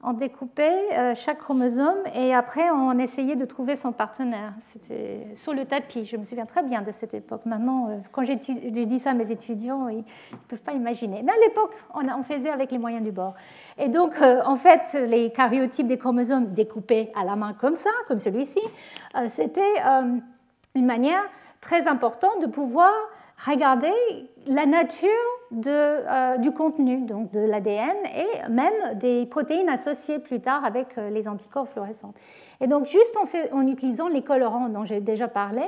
on 0.03 0.13
découpait 0.13 0.85
euh, 0.93 1.15
chaque 1.15 1.39
chromosome 1.39 1.97
et 2.13 2.33
après 2.33 2.69
on 2.69 2.97
essayait 2.99 3.35
de 3.35 3.45
trouver 3.45 3.75
son 3.75 3.91
partenaire. 3.91 4.53
C'était 4.71 5.27
sur 5.33 5.53
le 5.53 5.65
tapis. 5.65 6.05
Je 6.05 6.17
me 6.17 6.23
souviens 6.23 6.45
très 6.45 6.61
bien 6.61 6.81
de 6.81 6.91
cette 6.91 7.15
époque. 7.15 7.41
Maintenant, 7.45 7.89
euh, 7.89 7.97
quand 8.11 8.21
j'ai 8.21 8.35
dit 8.35 8.99
ça 8.99 9.11
à 9.11 9.13
mes 9.15 9.31
étudiants, 9.31 9.87
ils 9.89 9.97
ne 9.97 10.37
peuvent 10.47 10.61
pas 10.61 10.73
imaginer. 10.73 11.23
Mais 11.23 11.31
à 11.31 11.37
l'époque, 11.37 11.71
on, 11.95 12.23
faisait 12.23 12.49
avec 12.49 12.71
les 12.71 12.77
moyens 12.77 13.03
du 13.03 13.11
bord. 13.11 13.33
Et 13.77 13.89
donc, 13.89 14.21
euh, 14.21 14.41
en 14.45 14.55
fait, 14.55 14.97
les 15.07 15.31
cariotypes 15.31 15.87
des 15.87 15.97
chromosomes 15.97 16.53
découpés 16.53 17.11
à 17.15 17.23
la 17.25 17.35
main 17.35 17.53
comme 17.53 17.75
ça, 17.75 17.89
comme 18.07 18.19
celui-ci, 18.19 18.61
c'était 19.27 19.81
une 20.75 20.85
manière 20.85 21.23
très 21.59 21.87
importante 21.87 22.41
de 22.41 22.47
pouvoir 22.47 22.91
regarder 23.45 23.93
la 24.45 24.65
nature 24.65 25.09
de, 25.51 26.37
du 26.41 26.51
contenu 26.51 27.01
donc 27.01 27.31
de 27.31 27.39
l'ADN 27.39 27.95
et 28.15 28.49
même 28.49 28.95
des 28.95 29.25
protéines 29.25 29.69
associées 29.69 30.19
plus 30.19 30.41
tard 30.41 30.65
avec 30.65 30.95
les 30.97 31.27
anticorps 31.27 31.67
fluorescents. 31.67 32.13
Et 32.61 32.67
donc 32.67 32.85
juste 32.85 33.15
en, 33.51 33.67
utilisant 33.67 34.07
les 34.07 34.21
colorants 34.21 34.69
dont 34.69 34.83
j'ai 34.83 34.99
déjà 34.99 35.27
parlé, 35.27 35.63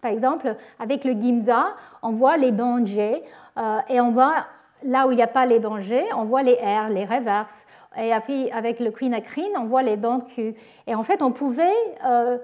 par 0.00 0.10
exemple, 0.10 0.54
avec 0.78 1.04
le 1.04 1.12
GIMSA, 1.12 1.74
on 2.02 2.10
voit 2.10 2.36
les 2.36 2.52
bandes 2.52 2.86
G 2.86 3.22
euh, 3.58 3.78
et 3.88 4.00
on 4.00 4.10
voit 4.10 4.46
là 4.82 5.06
où 5.06 5.12
il 5.12 5.16
n'y 5.16 5.22
a 5.22 5.26
pas 5.26 5.46
les 5.46 5.60
bandes 5.60 5.80
G, 5.80 6.02
on 6.16 6.24
voit 6.24 6.42
les 6.42 6.54
R, 6.54 6.88
les 6.88 7.04
reverses. 7.04 7.66
Et 8.00 8.12
avec 8.12 8.78
le 8.78 8.92
quinacrine, 8.92 9.50
on 9.58 9.64
voit 9.64 9.82
les 9.82 9.96
bandes 9.96 10.24
Q. 10.24 10.54
Et 10.86 10.94
en 10.94 11.02
fait, 11.02 11.22
on 11.22 11.32
pouvait 11.32 11.74
euh, 12.06 12.38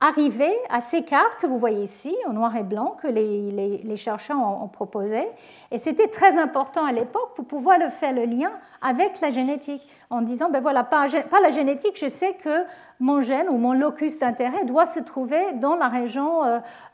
arriver 0.00 0.54
à 0.68 0.80
ces 0.80 1.02
cartes 1.02 1.36
que 1.40 1.46
vous 1.46 1.58
voyez 1.58 1.84
ici, 1.84 2.14
en 2.28 2.32
noir 2.32 2.54
et 2.56 2.62
blanc, 2.62 2.96
que 3.00 3.08
les, 3.08 3.96
chercheurs 3.96 4.38
ont, 4.38 4.68
proposées. 4.68 5.26
Et 5.70 5.78
c'était 5.78 6.08
très 6.08 6.38
important 6.38 6.84
à 6.84 6.92
l'époque 6.92 7.34
pour 7.34 7.46
pouvoir 7.46 7.78
le 7.78 7.88
faire 7.88 8.12
le 8.12 8.24
lien 8.24 8.50
avec 8.82 9.20
la 9.20 9.30
génétique, 9.30 9.82
en 10.10 10.20
disant, 10.20 10.50
ben 10.50 10.60
voilà, 10.60 10.84
pas, 10.84 11.06
pas 11.30 11.40
la 11.40 11.50
génétique, 11.50 11.98
je 11.98 12.08
sais 12.08 12.34
que 12.34 12.64
mon 13.00 13.20
gène 13.20 13.48
ou 13.48 13.56
mon 13.56 13.72
locus 13.72 14.18
d'intérêt 14.18 14.64
doit 14.64 14.86
se 14.86 15.00
trouver 15.00 15.52
dans 15.54 15.76
la 15.76 15.88
région, 15.88 16.42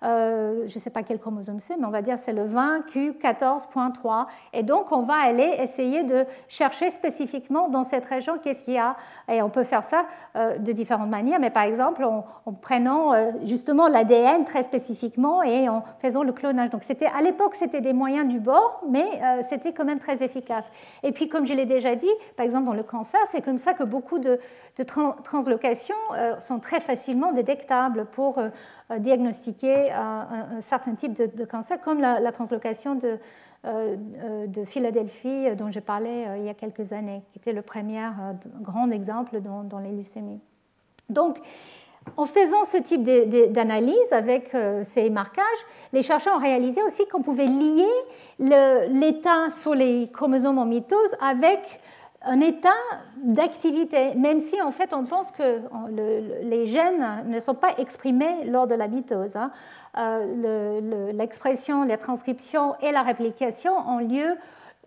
euh, 0.05 0.13
euh, 0.13 0.67
je 0.67 0.77
ne 0.77 0.81
sais 0.81 0.91
pas 0.91 1.03
quel 1.03 1.19
chromosome 1.19 1.59
c'est, 1.59 1.77
mais 1.77 1.87
on 1.87 1.91
va 1.91 2.03
dire 2.03 2.19
c'est 2.19 2.33
le 2.33 2.45
20q14.3. 2.45 4.27
Et 4.53 4.63
donc 4.63 4.93
on 4.93 5.03
va 5.03 5.15
aller 5.15 5.57
essayer 5.59 6.05
de 6.05 6.25
chercher 6.49 6.91
spécifiquement 6.91 7.69
dans 7.69 7.85
cette 7.85 8.05
région 8.05 8.39
qu'est-ce 8.39 8.65
qu'il 8.65 8.75
y 8.75 8.79
a. 8.79 8.97
Et 9.31 9.43
on 9.43 9.51
peut 9.51 9.65
faire 9.65 9.85
ça 9.85 10.05
euh, 10.37 10.59
de 10.59 10.73
différentes 10.73 11.11
manières, 11.11 11.41
mais 11.41 11.51
par 11.51 11.65
exemple 11.65 12.05
en, 12.05 12.25
prenant 12.61 13.13
justement 13.45 13.89
l'ADN 13.89 14.45
très 14.45 14.63
spécifiquement 14.63 15.43
et 15.43 15.69
en 15.69 15.83
faisant 16.01 16.23
le 16.23 16.33
clonage. 16.33 16.71
Donc 16.71 16.83
à 17.15 17.23
l'époque 17.23 17.55
c'était 17.55 17.81
des 17.81 17.93
moyens 17.93 18.29
du 18.29 18.39
bord, 18.39 18.83
mais 18.89 19.05
c'était 19.49 19.73
quand 19.73 19.85
même 19.85 19.99
très 19.99 20.23
efficace. 20.23 20.71
Et 21.03 21.13
puis 21.13 21.29
comme 21.29 21.47
je 21.47 21.55
l'ai 21.55 21.67
déjà 21.67 21.95
dit, 21.97 22.11
par 22.37 22.45
exemple 22.45 22.67
dans 22.67 22.73
le 22.73 22.83
cancer, 22.83 23.21
c'est 23.27 23.43
comme 23.43 23.59
ça 23.59 23.75
que 23.75 23.85
beaucoup 23.85 24.19
de, 24.19 24.39
translocations 25.25 25.95
euh, 26.15 26.41
sont 26.41 26.59
très 26.59 26.81
facilement 26.81 27.33
détectables 27.33 28.07
pour 28.07 28.39
euh, 28.39 28.49
euh, 29.95 29.99
diagnostiquer 30.01 30.57
un, 30.57 30.61
certain 30.61 30.95
type 30.95 31.15
de, 31.15 31.45
cancer, 31.45 31.81
comme 31.81 32.01
la, 32.01 32.33
translocation 32.33 32.95
de, 32.95 33.19
de, 33.65 34.65
Philadelphie 34.65 35.55
dont 35.57 35.71
je 35.71 35.81
parlais 35.81 36.27
il 36.39 36.45
y 36.45 36.49
a 36.49 36.55
quelques 36.55 36.93
années, 36.93 37.23
qui 37.31 37.39
était 37.39 37.53
le 37.53 37.63
premier 37.63 38.09
grand 38.61 38.91
exemple 38.91 39.41
dans, 39.41 39.79
les 39.79 39.93
leucémies. 39.93 40.41
Donc, 41.09 41.39
en 42.17 42.25
faisant 42.25 42.65
ce 42.65 42.79
type 42.79 43.05
d'analyse 43.53 44.13
avec 44.13 44.57
ces 44.83 45.11
marquages, 45.11 45.45
les 45.93 46.03
chercheurs 46.03 46.37
ont 46.37 46.41
réalisé 46.41 46.83
aussi 46.83 47.07
qu'on 47.09 47.23
pouvait 47.23 47.47
lier 47.47 47.87
l'état 48.39 49.51
sur 49.51 49.75
les 49.75 50.11
chromosomes 50.13 50.59
en 50.59 50.67
mitose 50.67 51.17
avec 51.21 51.81
un 52.25 52.41
état 52.41 52.71
d'activité, 53.17 54.15
même 54.15 54.41
si 54.41 54.61
en 54.61 54.71
fait 54.71 54.93
on 54.93 55.05
pense 55.05 55.31
que 55.33 55.61
les 56.43 56.67
gènes 56.67 57.25
ne 57.27 57.41
sont 57.41 57.55
pas 57.55 57.75
exprimés 57.79 58.45
lors 58.45 58.67
de 58.67 58.75
la 58.75 58.89
mitose. 58.89 59.39
Euh, 59.99 61.13
l'expression, 61.13 61.85
la 61.85 61.99
transcription 61.99 62.75
et 62.81 62.93
la 62.93 63.03
réplication 63.03 63.73
ont 63.87 63.99
lieu 63.99 64.37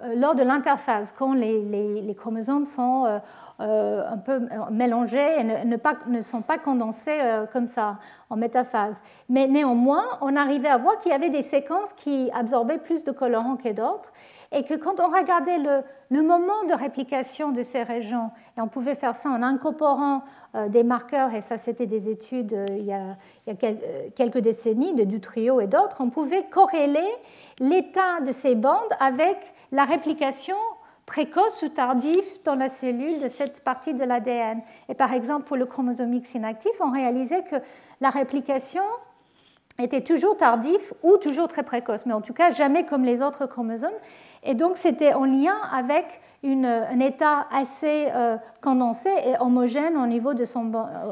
euh, 0.01 0.15
lors 0.15 0.35
de 0.35 0.41
l'interphase, 0.43 1.13
quand 1.17 1.33
les, 1.33 2.15
chromosomes 2.17 2.65
sont 2.65 3.21
euh, 3.59 4.03
un 4.09 4.17
peu 4.17 4.41
mélangés 4.71 5.39
et 5.39 5.43
ne 5.43 6.21
sont 6.21 6.41
pas 6.41 6.57
condensés 6.57 7.19
comme 7.53 7.67
ça 7.67 7.97
en 8.29 8.35
métaphase. 8.35 9.01
Mais 9.29 9.47
néanmoins, 9.47 10.05
on 10.21 10.35
arrivait 10.35 10.69
à 10.69 10.77
voir 10.77 10.97
qu'il 10.97 11.11
y 11.11 11.15
avait 11.15 11.29
des 11.29 11.43
séquences 11.43 11.93
qui 11.93 12.29
absorbaient 12.33 12.79
plus 12.79 13.03
de 13.03 13.11
colorants 13.11 13.57
que 13.57 13.71
d'autres 13.71 14.11
et 14.55 14.63
que 14.63 14.73
quand 14.73 15.01
on 15.01 15.09
regardait 15.09 15.57
le, 15.57 16.21
moment 16.23 16.63
de 16.67 16.73
réplication 16.73 17.51
de 17.51 17.61
ces 17.61 17.83
régions, 17.83 18.31
et 18.57 18.61
on 18.61 18.69
pouvait 18.69 18.95
faire 18.95 19.13
ça 19.13 19.29
en 19.29 19.43
incorporant 19.43 20.23
euh, 20.55 20.69
des 20.69 20.83
marqueurs, 20.83 21.33
et 21.33 21.41
ça 21.41 21.57
c'était 21.57 21.85
des 21.85 22.09
études 22.09 22.53
euh, 22.53 22.65
il, 22.69 22.85
y 22.85 22.93
a, 22.93 23.17
il, 23.45 23.53
y 23.53 23.65
a, 23.65 23.69
euh, 23.69 24.09
quelques 24.15 24.37
décennies 24.37 24.93
de 24.93 25.03
Dutrio 25.03 25.59
et 25.59 25.67
d'autres, 25.67 25.97
on 25.99 26.09
pouvait 26.09 26.45
corréler 26.45 27.05
l'état 27.59 28.21
de 28.25 28.31
ces 28.31 28.55
bandes 28.55 28.79
avec 29.01 29.37
la 29.73 29.83
réplication 29.83 30.55
précoce 31.05 31.61
ou 31.61 31.69
tardive 31.69 32.23
dans 32.45 32.55
la 32.55 32.69
cellule 32.69 33.21
de 33.21 33.27
cette 33.27 33.61
partie 33.63 33.93
de 33.93 34.03
l'ADN. 34.03 34.61
Et 34.87 34.95
par 34.95 35.13
exemple, 35.13 35.43
pour 35.43 35.57
le 35.57 35.65
chromosome 35.65 36.13
X 36.13 36.33
inactif, 36.33 36.71
on 36.79 36.91
réalisait 36.91 37.43
que 37.43 37.57
la 37.99 38.09
réplication 38.09 38.83
était 39.79 40.01
toujours 40.01 40.37
tardif 40.37 40.93
ou 41.03 41.17
toujours 41.17 41.47
très 41.47 41.63
précoce, 41.63 42.05
mais 42.05 42.13
en 42.13 42.21
tout 42.21 42.33
cas 42.33 42.51
jamais 42.51 42.85
comme 42.85 43.03
les 43.03 43.21
autres 43.21 43.45
chromosomes. 43.45 43.89
Et 44.43 44.53
donc, 44.53 44.77
c'était 44.77 45.13
en 45.13 45.25
lien 45.25 45.57
avec 45.71 46.21
un 46.43 46.99
état 46.99 47.47
assez 47.51 48.07
euh, 48.13 48.37
condensé 48.61 49.09
et 49.09 49.33
homogène 49.39 49.97
au 49.97 50.05
niveau 50.05 50.35
de, 50.35 50.45
son, 50.45 50.65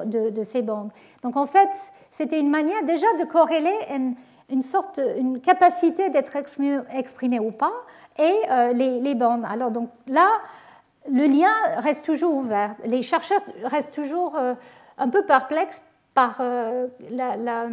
de, 0.06 0.44
ces 0.44 0.61
bandes. 0.61 0.91
Donc, 1.23 1.35
en 1.35 1.48
fait, 1.48 1.69
c'était 2.11 2.40
une 2.40 2.52
manière 2.52 2.84
déjà 2.84 3.07
de 3.19 3.26
corréler 3.26 3.76
une, 4.49 4.61
sorte, 4.61 5.02
une 5.18 5.41
capacité 5.41 6.11
d'être 6.11 6.35
exprimée, 6.35 7.40
ou 7.40 7.52
pas 7.52 7.73
et 8.19 8.31
euh, 8.52 8.72
les, 8.73 9.15
bandes. 9.15 9.44
Alors, 9.49 9.72
donc 9.72 9.90
là, 10.07 10.30
le 11.11 11.26
lien 11.26 11.53
reste 11.77 12.06
toujours 12.06 12.35
ouvert. 12.35 12.76
Les 12.85 13.02
chercheurs 13.02 13.41
restent 13.64 13.95
toujours 13.95 14.35
euh, 14.35 14.53
un 14.99 15.10
peu 15.10 15.23
perplexes 15.23 15.81
par 16.14 16.40
la 17.10 17.65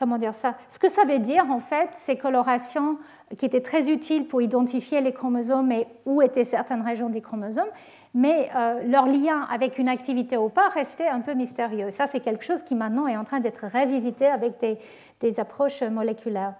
comment 0.00 0.18
dire 0.18 0.34
ça 0.34 0.56
Ce 0.68 0.78
que 0.78 0.88
ça 0.88 1.04
veut 1.04 1.18
dire, 1.20 1.48
en 1.50 1.60
fait, 1.60 1.90
ces 1.92 2.16
colorations 2.16 2.98
qui 3.38 3.46
étaient 3.46 3.60
très 3.60 3.88
utiles 3.88 4.26
pour 4.26 4.42
identifier 4.42 5.00
les 5.00 5.12
chromosomes 5.12 5.70
et 5.70 5.86
où 6.06 6.22
étaient 6.22 6.44
certaines 6.44 6.82
régions 6.82 7.10
des 7.10 7.20
chromosomes, 7.20 7.68
mais 8.14 8.48
euh, 8.56 8.82
leur 8.88 9.06
lien 9.06 9.46
avec 9.50 9.78
une 9.78 9.88
activité 9.88 10.36
ou 10.36 10.48
pas 10.48 10.68
restait 10.70 11.06
un 11.06 11.20
peu 11.20 11.34
mystérieux. 11.34 11.90
Ça, 11.90 12.06
c'est 12.06 12.20
quelque 12.20 12.44
chose 12.44 12.62
qui 12.62 12.74
maintenant 12.74 13.06
est 13.06 13.16
en 13.16 13.24
train 13.24 13.38
d'être 13.38 13.66
révisité 13.66 14.26
avec 14.26 14.54
des, 14.58 15.38
approches 15.38 15.82
moléculaires. 15.82 16.54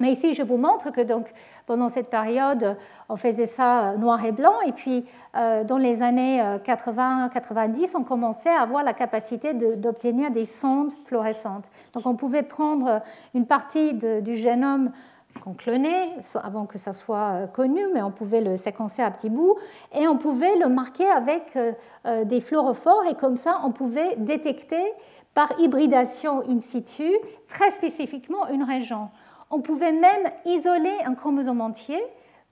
Mais 0.00 0.10
ici, 0.10 0.34
je 0.34 0.42
vous 0.42 0.56
montre 0.56 0.90
que 0.90 1.00
donc, 1.00 1.32
pendant 1.66 1.88
cette 1.88 2.10
période, 2.10 2.76
on 3.08 3.16
faisait 3.16 3.46
ça 3.46 3.90
euh, 3.90 3.96
noir 3.96 4.24
et 4.24 4.32
blanc, 4.32 4.60
et 4.66 4.72
puis 4.72 5.06
euh, 5.36 5.64
dans 5.64 5.78
les 5.78 6.02
années 6.02 6.40
80-90, 6.64 7.96
on 7.96 8.02
commençait 8.02 8.50
à 8.50 8.60
avoir 8.60 8.82
la 8.82 8.92
capacité 8.92 9.54
d'obtenir 9.54 10.30
des 10.30 10.46
sondes 10.46 10.92
fluorescentes. 11.06 11.68
Donc 11.92 12.06
on 12.06 12.14
pouvait 12.14 12.42
prendre 12.42 13.02
une 13.34 13.46
partie 13.46 13.94
du 13.94 14.36
génome 14.36 14.90
qu'on 15.42 15.54
clonait 15.54 16.10
avant 16.42 16.66
que 16.66 16.78
ça 16.78 16.92
soit 16.92 17.32
euh, 17.32 17.46
connu, 17.46 17.80
mais 17.92 18.02
on 18.02 18.10
pouvait 18.10 18.40
le 18.40 18.56
séquencer 18.56 19.02
à 19.02 19.10
petits 19.10 19.30
bouts 19.30 19.56
et 19.94 20.06
on 20.06 20.16
pouvait 20.16 20.56
le 20.56 20.68
marquer 20.68 21.08
avec 21.10 21.56
euh, 21.56 22.24
des 22.24 22.40
fluorophores 22.40 23.04
et 23.10 23.14
comme 23.14 23.36
ça 23.36 23.60
on 23.64 23.70
pouvait 23.70 24.16
détecter 24.16 24.82
par 25.34 25.52
hybridation 25.58 26.42
in 26.48 26.60
situ 26.60 27.10
très 27.48 27.70
spécifiquement 27.70 28.48
une 28.48 28.62
région. 28.62 29.08
On 29.50 29.60
pouvait 29.60 29.92
même 29.92 30.30
isoler 30.44 30.96
un 31.04 31.14
chromosome 31.14 31.60
entier 31.60 32.02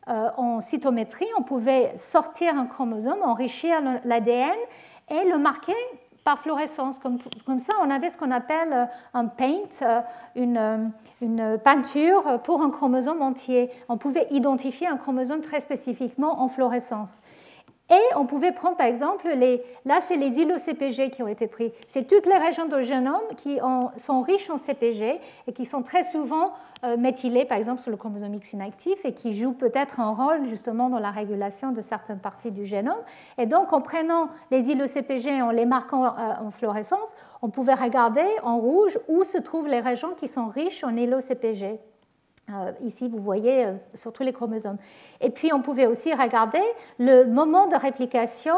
euh, 0.09 0.29
en 0.37 0.61
cytométrie, 0.61 1.29
on 1.39 1.43
pouvait 1.43 1.97
sortir 1.97 2.59
un 2.59 2.67
chromosome, 2.67 3.23
enrichir 3.23 3.77
l'ADN 4.05 4.57
et 5.09 5.25
le 5.29 5.39
marquer 5.39 5.77
par 6.25 6.41
fluorescence. 6.41 6.99
Comme, 6.99 7.59
ça, 7.61 7.73
on 7.81 7.89
avait 7.89 8.11
ce 8.11 8.17
qu'on 8.17 8.33
appelle 8.33 8.73
euh, 8.73 8.85
un 9.15 9.27
paint, 9.27 9.83
euh, 9.83 10.89
une, 11.21 11.59
peinture 11.63 12.41
pour 12.43 12.63
un 12.63 12.71
chromosome 12.71 13.23
entier. 13.23 13.71
On 13.89 13.97
pouvait 13.97 14.27
identifier 14.31 14.89
un 14.89 14.97
chromosome 14.97 15.41
très 15.41 15.61
spécifiquement 15.61 16.43
en 16.43 16.49
fluorescence. 16.49 17.23
Et 17.91 18.15
on 18.17 18.27
pouvait 18.27 18.53
prendre 18.53 18.77
par 18.77 18.87
exemple, 18.87 19.29
les, 19.29 19.63
là 19.85 20.01
c'est 20.01 20.17
les 20.17 20.41
îlots 20.41 20.59
CPG 20.59 21.11
qui 21.11 21.23
ont 21.23 21.29
été 21.29 21.47
pris. 21.47 21.73
C'est 21.89 22.09
toutes 22.09 22.27
les 22.27 22.39
régions 22.39 22.65
du 22.65 22.83
génome 22.83 23.21
qui 23.37 23.61
sont 23.97 24.23
riches 24.23 24.49
en 24.51 24.57
CPG 24.57 25.21
et 25.47 25.53
qui 25.53 25.65
sont 25.65 25.83
très 25.83 26.03
souvent 26.03 26.53
euh, 26.85 26.97
méthylées 26.97 27.45
par 27.45 27.59
exemple 27.59 27.81
sur 27.81 27.91
le 27.91 27.97
chromosome 27.97 28.35
X 28.35 28.55
inactif 28.55 29.05
et 29.05 29.15
qui 29.15 29.35
jouent 29.35 29.53
peut-être 29.55 30.01
un 30.01 30.11
rôle 30.11 30.47
justement 30.47 30.89
dans 30.91 30.99
la 30.99 31.11
régulation 31.11 31.71
de 31.71 31.81
certaines 31.81 32.19
parties 32.19 32.51
du 32.51 32.67
génome. 32.67 32.99
Et 33.39 33.47
donc 33.47 33.73
en 33.73 33.81
prenant 33.81 34.29
les 34.51 34.71
îlots 34.71 34.89
CPG 34.89 35.29
et 35.29 35.43
en 35.43 35.51
les 35.51 35.67
marquant 35.67 36.05
euh, 36.05 36.35
en 36.41 36.51
fluorescence, 36.51 37.15
on 37.41 37.51
pouvait 37.51 37.75
regarder 37.75 38.27
en 38.43 38.59
rouge 38.59 38.99
où 39.09 39.23
se 39.25 39.39
trouvent 39.39 39.69
les 39.69 39.81
régions 39.81 40.15
qui 40.15 40.27
sont 40.27 40.49
riches 40.49 40.83
en 40.83 40.97
îlots 40.97 41.21
CPG. 41.21 41.79
Euh, 42.51 42.73
ici, 42.81 43.09
vous 43.09 43.21
voyez 43.21 43.67
euh, 43.67 43.73
sur 43.95 44.13
tous 44.13 44.25
les 44.25 44.33
chromosomes. 44.33 44.79
Et 45.21 45.31
puis, 45.31 45.53
on 45.53 45.63
pouvait 45.63 45.87
aussi 45.87 46.13
regarder 46.13 46.63
le 46.99 47.25
moment 47.25 47.69
de 47.69 47.77
réplication 47.77 48.57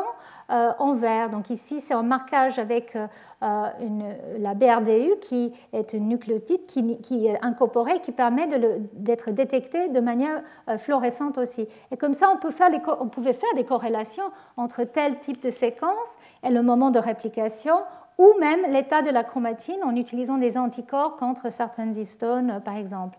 en 0.48 0.94
vert. 0.94 1.30
Donc 1.30 1.50
ici, 1.50 1.80
c'est 1.80 1.94
un 1.94 2.02
marquage 2.02 2.58
avec 2.58 2.96
la 3.40 4.54
BRDU, 4.54 5.16
qui 5.20 5.52
est 5.72 5.94
un 5.94 5.98
nucléotide 5.98 6.66
qui, 6.66 7.26
est 7.26 7.38
incorporé, 7.42 8.00
qui 8.00 8.12
permet 8.12 8.46
d'être 8.92 9.30
détecté 9.30 9.88
de 9.88 10.00
manière 10.00 10.42
fluorescente 10.78 11.38
aussi. 11.38 11.68
Et 11.90 11.96
comme 11.96 12.14
ça, 12.14 12.30
on, 12.34 12.38
peut 12.38 12.50
faire 12.50 12.70
on 13.00 13.08
pouvait 13.08 13.32
faire 13.32 13.54
des 13.54 13.64
corrélations 13.64 14.30
entre 14.56 14.84
tel 14.84 15.18
type 15.18 15.42
de 15.42 15.50
séquence 15.50 16.18
et 16.42 16.50
le 16.50 16.62
moment 16.62 16.90
de 16.90 16.98
réplication 16.98 17.76
ou 18.18 18.32
même 18.38 18.60
l'état 18.70 19.02
de 19.02 19.10
la 19.10 19.24
chromatine 19.24 19.82
en 19.84 19.94
utilisant 19.96 20.38
des 20.38 20.56
anticorps 20.56 21.16
contre 21.16 21.50
certaines 21.50 21.96
histones, 21.96 22.60
par 22.64 22.76
exemple. 22.76 23.18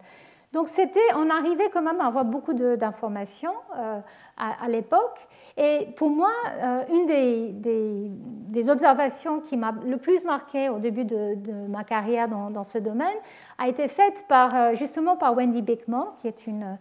Donc 0.56 0.70
c'était, 0.70 1.02
on 1.18 1.30
arrivait 1.30 1.70
quand 1.70 1.82
même 1.82 2.00
à 2.00 2.06
avoir 2.06 2.24
beaucoup 2.24 2.54
d'informations 2.54 3.52
euh, 3.78 4.00
à, 4.38 4.70
l'époque. 4.70 5.28
Et 5.58 5.90
pour 5.98 6.10
moi, 6.10 6.32
euh, 6.64 6.82
une 6.94 7.06
des, 7.06 8.70
observations 8.70 9.42
qui 9.42 9.58
m'a 9.58 9.76
le 9.86 9.98
plus 9.98 10.24
marqué 10.24 10.70
au 10.70 10.80
début 10.80 11.04
de, 11.04 11.68
ma 11.68 11.84
carrière 11.84 12.30
dans, 12.30 12.64
ce 12.64 12.78
domaine 12.78 13.18
a 13.58 13.68
été 13.68 13.90
faite 13.90 14.24
par, 14.30 14.56
euh, 14.56 14.76
justement 14.76 15.18
par 15.18 15.36
Wendy 15.36 15.62
Beckman, 15.62 16.14
qui 16.22 16.30
est 16.30 16.48
une 16.48 16.78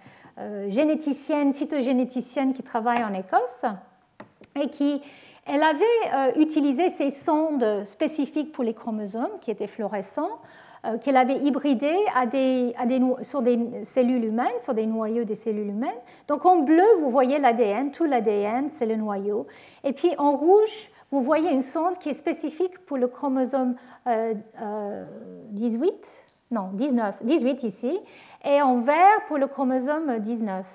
généticienne, 0.69 1.53
cytogénéticienne 1.53 2.53
qui 2.53 2.63
travaille 2.63 3.03
en 3.03 3.13
Écosse 3.13 3.65
et 4.61 4.69
qui 4.69 5.01
elle 5.47 5.63
avait 5.63 6.41
utilisé 6.41 6.91
ces 6.91 7.11
sondes 7.11 7.85
spécifiques 7.85 8.51
pour 8.51 8.65
les 8.65 8.75
chromosomes 8.75 9.39
qui 9.41 9.51
étaient 9.51 9.67
fluorescents 9.67 10.41
qu'elle 11.01 11.16
avait 11.16 11.39
hybridé 11.39 11.94
à 12.15 12.27
des, 12.27 12.74
sur 13.23 13.43
des 13.43 13.82
cellules 13.82 14.24
humaines, 14.24 14.61
sur 14.61 14.74
des 14.74 14.86
noyaux 14.86 15.24
des 15.24 15.35
cellules 15.35 15.69
humaines. 15.69 15.90
Donc 16.28 16.44
en 16.44 16.59
bleu, 16.59 16.85
vous 17.01 17.11
voyez 17.11 17.39
l'ADN, 17.39 17.90
tout 17.90 18.05
l'ADN, 18.05 18.69
c'est 18.69 18.86
le 18.86 18.97
noyau. 18.97 19.47
Et 19.82 19.93
puis 19.93 20.12
en 20.19 20.36
rouge, 20.36 20.90
vous 21.11 21.23
voyez 21.23 21.51
une 21.52 21.62
sonde 21.62 21.98
qui 21.98 22.09
est 22.09 22.15
spécifique 22.15 22.78
pour 22.86 22.97
le 22.97 23.06
chromosome 23.06 23.77
18, 24.06 24.09
euh, 24.09 24.35
euh, 24.61 25.05
non, 26.51 26.70
19, 26.73 27.24
18 27.24 27.62
ici, 27.62 27.98
et 28.44 28.61
en 28.61 28.77
vert 28.77 29.24
pour 29.28 29.39
le 29.39 29.47
chromosome 29.47 30.19
19. 30.19 30.66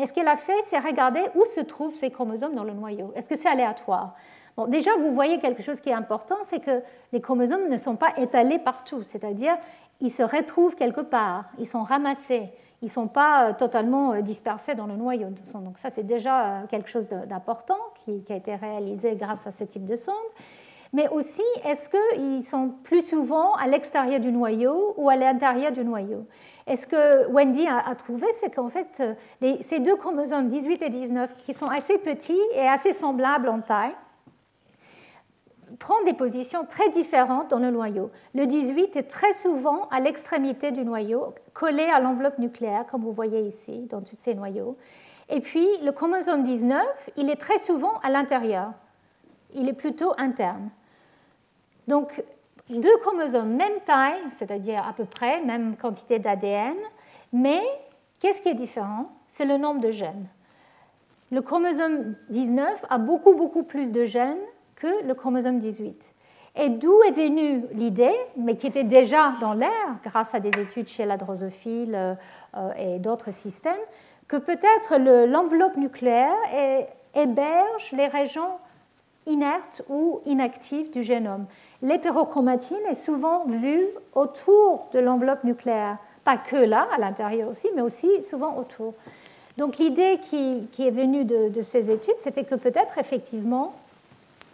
Et 0.00 0.06
ce 0.06 0.12
qu'elle 0.12 0.28
a 0.28 0.36
fait, 0.36 0.60
c'est 0.64 0.78
regarder 0.78 1.20
où 1.34 1.44
se 1.44 1.60
trouvent 1.60 1.94
ces 1.94 2.10
chromosomes 2.10 2.54
dans 2.54 2.64
le 2.64 2.72
noyau. 2.72 3.12
Est-ce 3.16 3.28
que 3.28 3.36
c'est 3.36 3.48
aléatoire? 3.48 4.14
Déjà, 4.66 4.90
vous 4.98 5.12
voyez 5.12 5.38
quelque 5.38 5.62
chose 5.62 5.80
qui 5.80 5.90
est 5.90 5.94
important, 5.94 6.36
c'est 6.42 6.60
que 6.60 6.82
les 7.12 7.20
chromosomes 7.20 7.68
ne 7.68 7.76
sont 7.76 7.96
pas 7.96 8.12
étalés 8.16 8.58
partout, 8.58 9.02
c'est-à-dire 9.04 9.56
ils 10.00 10.10
se 10.10 10.22
retrouvent 10.22 10.74
quelque 10.74 11.00
part, 11.00 11.44
ils 11.58 11.66
sont 11.66 11.82
ramassés, 11.82 12.50
ils 12.82 12.86
ne 12.86 12.90
sont 12.90 13.08
pas 13.08 13.48
euh, 13.48 13.52
totalement 13.52 14.12
euh, 14.12 14.20
dispersés 14.20 14.74
dans 14.74 14.86
le 14.86 14.94
noyau. 14.94 15.28
Donc 15.54 15.78
ça, 15.78 15.90
c'est 15.90 16.04
déjà 16.04 16.44
euh, 16.44 16.66
quelque 16.68 16.88
chose 16.88 17.08
d'important 17.08 17.78
qui, 18.04 18.22
a 18.30 18.36
été 18.36 18.54
réalisé 18.54 19.16
grâce 19.16 19.46
à 19.46 19.50
ce 19.50 19.64
type 19.64 19.84
de 19.84 19.96
sonde. 19.96 20.14
Mais 20.92 21.08
aussi, 21.08 21.42
est-ce 21.64 21.90
qu'ils 21.90 22.42
sont 22.42 22.70
plus 22.82 23.06
souvent 23.06 23.52
à 23.54 23.66
l'extérieur 23.66 24.20
du 24.20 24.32
noyau 24.32 24.94
ou 24.96 25.10
à 25.10 25.16
l'intérieur 25.16 25.72
du 25.72 25.84
noyau? 25.84 26.26
Et 26.66 26.76
ce 26.76 26.86
que 26.86 27.30
Wendy 27.30 27.66
a, 27.66 27.94
trouvé, 27.94 28.26
c'est 28.32 28.54
qu'en 28.54 28.68
fait, 28.68 29.02
ces 29.60 29.80
deux 29.80 29.96
chromosomes 29.96 30.48
18 30.48 30.82
et 30.82 30.88
19, 30.88 31.34
qui 31.36 31.52
sont 31.52 31.68
assez 31.68 31.98
petits 31.98 32.40
et 32.54 32.66
assez 32.66 32.94
semblables 32.94 33.50
en 33.50 33.60
taille, 33.60 33.94
prend 35.78 36.02
des 36.04 36.12
positions 36.12 36.64
très 36.64 36.88
différentes 36.90 37.50
dans 37.50 37.58
le 37.58 37.70
noyau. 37.70 38.10
Le 38.34 38.46
18 38.46 38.96
est 38.96 39.02
très 39.04 39.32
souvent 39.32 39.88
à 39.90 40.00
l'extrémité 40.00 40.70
du 40.70 40.84
noyau, 40.84 41.34
collé 41.52 41.84
à 41.84 42.00
l'enveloppe 42.00 42.38
nucléaire, 42.38 42.86
comme 42.86 43.02
vous 43.02 43.12
voyez 43.12 43.40
ici, 43.40 43.86
dans 43.90 44.00
tous 44.00 44.16
ces 44.16 44.34
noyaux. 44.34 44.76
Et 45.28 45.40
puis, 45.40 45.66
le 45.82 45.92
chromosome 45.92 46.42
19, 46.42 47.10
il 47.16 47.30
est 47.30 47.36
très 47.36 47.58
souvent 47.58 47.98
à 48.02 48.10
l'intérieur. 48.10 48.72
Il 49.54 49.68
est 49.68 49.74
plutôt 49.74 50.12
interne. 50.16 50.70
Donc, 51.86 52.22
deux 52.70 52.96
chromosomes, 52.98 53.54
même 53.54 53.80
taille, 53.86 54.20
c'est-à-dire 54.36 54.86
à 54.86 54.92
peu 54.92 55.04
près, 55.04 55.42
même 55.42 55.76
quantité 55.76 56.18
d'ADN, 56.18 56.76
mais 57.32 57.62
qu'est-ce 58.20 58.42
qui 58.42 58.48
est 58.48 58.54
différent? 58.54 59.10
C'est 59.26 59.44
le 59.44 59.56
nombre 59.56 59.80
de 59.80 59.90
gènes. 59.90 60.26
Le 61.30 61.42
chromosome 61.42 62.14
19 62.30 62.86
a 62.88 62.98
beaucoup, 62.98 63.34
beaucoup 63.34 63.62
plus 63.62 63.92
de 63.92 64.04
gènes 64.04 64.38
que 64.78 65.04
le 65.06 65.14
chromosome 65.14 65.58
18. 65.58 66.14
Et 66.56 66.70
d'où 66.70 67.02
est 67.02 67.12
venue 67.12 67.64
l'idée, 67.72 68.14
mais 68.36 68.56
qui 68.56 68.66
était 68.66 68.84
déjà 68.84 69.34
dans 69.40 69.52
l'air 69.52 69.98
grâce 70.02 70.34
à 70.34 70.40
des 70.40 70.50
études 70.60 70.88
chez 70.88 71.04
la 71.04 71.16
drosophile 71.16 72.16
euh, 72.56 72.72
et 72.78 72.98
d'autres 72.98 73.32
systèmes, 73.32 73.74
que 74.26 74.36
peut-être 74.36 74.98
l'enveloppe 75.26 75.76
nucléaire 75.76 76.36
héberge 77.14 77.92
les 77.92 78.06
régions 78.06 78.58
inertes 79.26 79.82
ou 79.88 80.20
inactives 80.26 80.90
du 80.90 81.02
génome. 81.02 81.46
L'hétérochromatine 81.82 82.84
est 82.88 82.94
souvent 82.94 83.46
vue 83.46 83.86
autour 84.14 84.88
de 84.92 84.98
l'enveloppe 84.98 85.44
nucléaire, 85.44 85.98
pas 86.24 86.36
que 86.36 86.56
là, 86.56 86.88
à 86.94 86.98
l'intérieur 86.98 87.48
aussi, 87.48 87.68
mais 87.74 87.82
aussi 87.82 88.22
souvent 88.22 88.56
autour. 88.56 88.94
Donc 89.56 89.78
l'idée 89.78 90.18
qui, 90.22 90.68
est 90.78 90.90
venue 90.90 91.24
de 91.24 91.62
ces 91.62 91.90
études, 91.90 92.14
c'était 92.18 92.44
que 92.44 92.54
peut-être 92.54 92.98
effectivement 92.98 93.74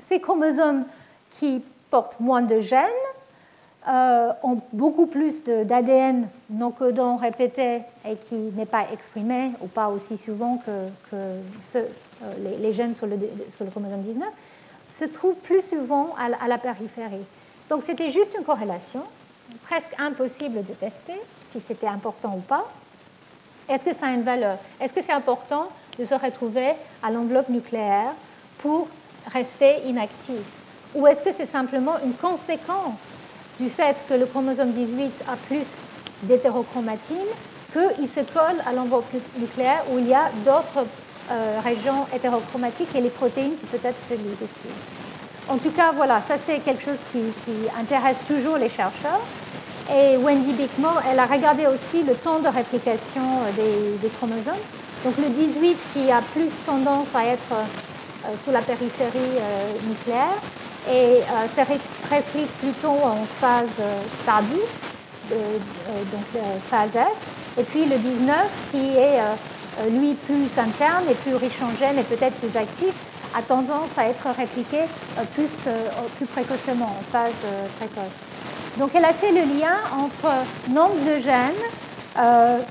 ces 0.06 0.20
chromosomes 0.20 0.84
qui 1.38 1.62
portent 1.90 2.20
moins 2.20 2.42
de 2.42 2.60
gènes 2.60 2.84
euh, 3.88 4.32
ont 4.42 4.60
beaucoup 4.72 5.06
plus 5.06 5.44
d'ADN 5.44 6.28
non 6.50 6.70
codant 6.70 7.16
répété 7.16 7.82
et 8.08 8.16
qui 8.16 8.34
n'est 8.34 8.66
pas 8.66 8.86
exprimé, 8.92 9.50
ou 9.60 9.66
pas 9.66 9.88
aussi 9.88 10.16
souvent 10.16 10.58
que, 10.58 11.14
euh, 11.14 11.40
les, 12.60 12.72
gènes 12.72 12.94
sur 12.94 13.06
le, 13.06 13.18
chromosome 13.70 14.00
19, 14.00 14.28
se 14.86 15.04
trouvent 15.04 15.36
plus 15.36 15.60
souvent 15.62 16.14
à, 16.18 16.48
la 16.48 16.58
périphérie. 16.58 17.24
Donc 17.68 17.82
c'était 17.82 18.10
juste 18.10 18.34
une 18.38 18.44
corrélation, 18.44 19.02
presque 19.64 19.94
impossible 19.98 20.64
de 20.64 20.72
tester 20.72 21.20
si 21.48 21.60
c'était 21.60 21.86
important 21.86 22.36
ou 22.36 22.40
pas. 22.40 22.64
Est-ce 23.68 23.84
que 23.84 23.94
ça 23.94 24.06
a 24.06 24.10
une 24.12 24.22
valeur? 24.22 24.58
Est-ce 24.80 24.92
que 24.92 25.02
c'est 25.02 25.12
important 25.12 25.68
de 25.98 26.04
se 26.04 26.14
retrouver 26.14 26.72
à 27.02 27.10
l'enveloppe 27.10 27.48
nucléaire 27.48 28.12
pour 28.58 28.88
rester 29.32 29.82
inactif? 29.86 30.40
Ou 30.94 31.06
est-ce 31.06 31.22
que 31.22 31.32
c'est 31.32 31.46
simplement 31.46 31.94
une 32.04 32.14
conséquence 32.14 33.16
du 33.58 33.68
fait 33.68 34.04
que 34.08 34.14
le 34.14 34.26
chromosome 34.26 34.72
18 34.72 35.24
a 35.28 35.36
plus 35.48 35.80
d'hétérochromatine 36.22 37.16
qu'il 37.72 38.08
se 38.08 38.20
colle 38.20 38.60
à 38.66 38.72
l'enveloppe 38.72 39.12
nucléaire 39.38 39.82
où 39.92 39.98
il 39.98 40.08
y 40.08 40.14
a 40.14 40.30
d'autres 40.44 40.86
euh, 41.30 41.58
régions 41.62 42.06
hétérochromatiques 42.14 42.94
et 42.94 43.00
les 43.00 43.10
protéines 43.10 43.56
qui 43.56 43.66
peut-être 43.66 44.00
se 44.00 44.14
lient 44.14 44.36
dessus? 44.40 44.72
En 45.48 45.58
tout 45.58 45.70
cas, 45.70 45.92
voilà, 45.92 46.22
ça 46.22 46.38
c'est 46.38 46.60
quelque 46.60 46.82
chose 46.82 46.98
qui, 47.12 47.20
intéresse 47.78 48.20
toujours 48.26 48.56
les 48.56 48.68
chercheurs. 48.68 49.20
Et 49.94 50.16
Wendy 50.16 50.52
Bickmore, 50.52 51.02
elle 51.10 51.18
a 51.18 51.26
regardé 51.26 51.66
aussi 51.66 52.02
le 52.02 52.14
temps 52.14 52.38
de 52.38 52.48
réplication 52.48 53.22
des, 53.54 53.98
des 54.00 54.08
chromosomes. 54.08 54.54
Donc 55.04 55.18
le 55.18 55.28
18 55.28 55.86
qui 55.92 56.10
a 56.10 56.22
plus 56.32 56.64
tendance 56.64 57.14
à 57.14 57.26
être 57.26 57.52
euh, 57.52 57.64
sur 58.36 58.52
la 58.52 58.60
périphérie 58.60 59.38
euh, 59.38 59.72
nucléaire 59.88 60.38
et 60.90 61.20
euh, 61.22 61.48
se 61.48 61.60
réplique 62.10 62.50
plutôt 62.58 62.90
en 62.90 63.24
phase 63.40 63.80
tardive, 64.26 64.60
donc 65.30 66.42
phase 66.70 66.96
S. 66.96 67.58
Et 67.58 67.62
puis 67.62 67.86
le 67.86 67.96
19 67.96 68.36
qui 68.70 68.96
est 68.96 69.18
lui 69.90 70.12
plus 70.14 70.58
interne 70.58 71.04
et 71.10 71.14
plus 71.14 71.34
riche 71.36 71.62
en 71.62 71.74
gènes 71.74 71.98
et 71.98 72.02
peut-être 72.02 72.34
plus 72.34 72.56
actif, 72.56 72.92
a 73.34 73.40
tendance 73.40 73.96
à 73.96 74.06
être 74.06 74.26
répliqué 74.36 74.80
plus, 75.34 75.66
plus 76.16 76.26
précocement, 76.26 76.94
en 77.00 77.02
phase 77.10 77.40
précoce. 77.78 78.20
Donc 78.78 78.90
elle 78.94 79.06
a 79.06 79.14
fait 79.14 79.32
le 79.32 79.58
lien 79.58 79.76
entre 79.98 80.30
nombre 80.68 81.00
de 81.10 81.18
gènes, 81.18 81.64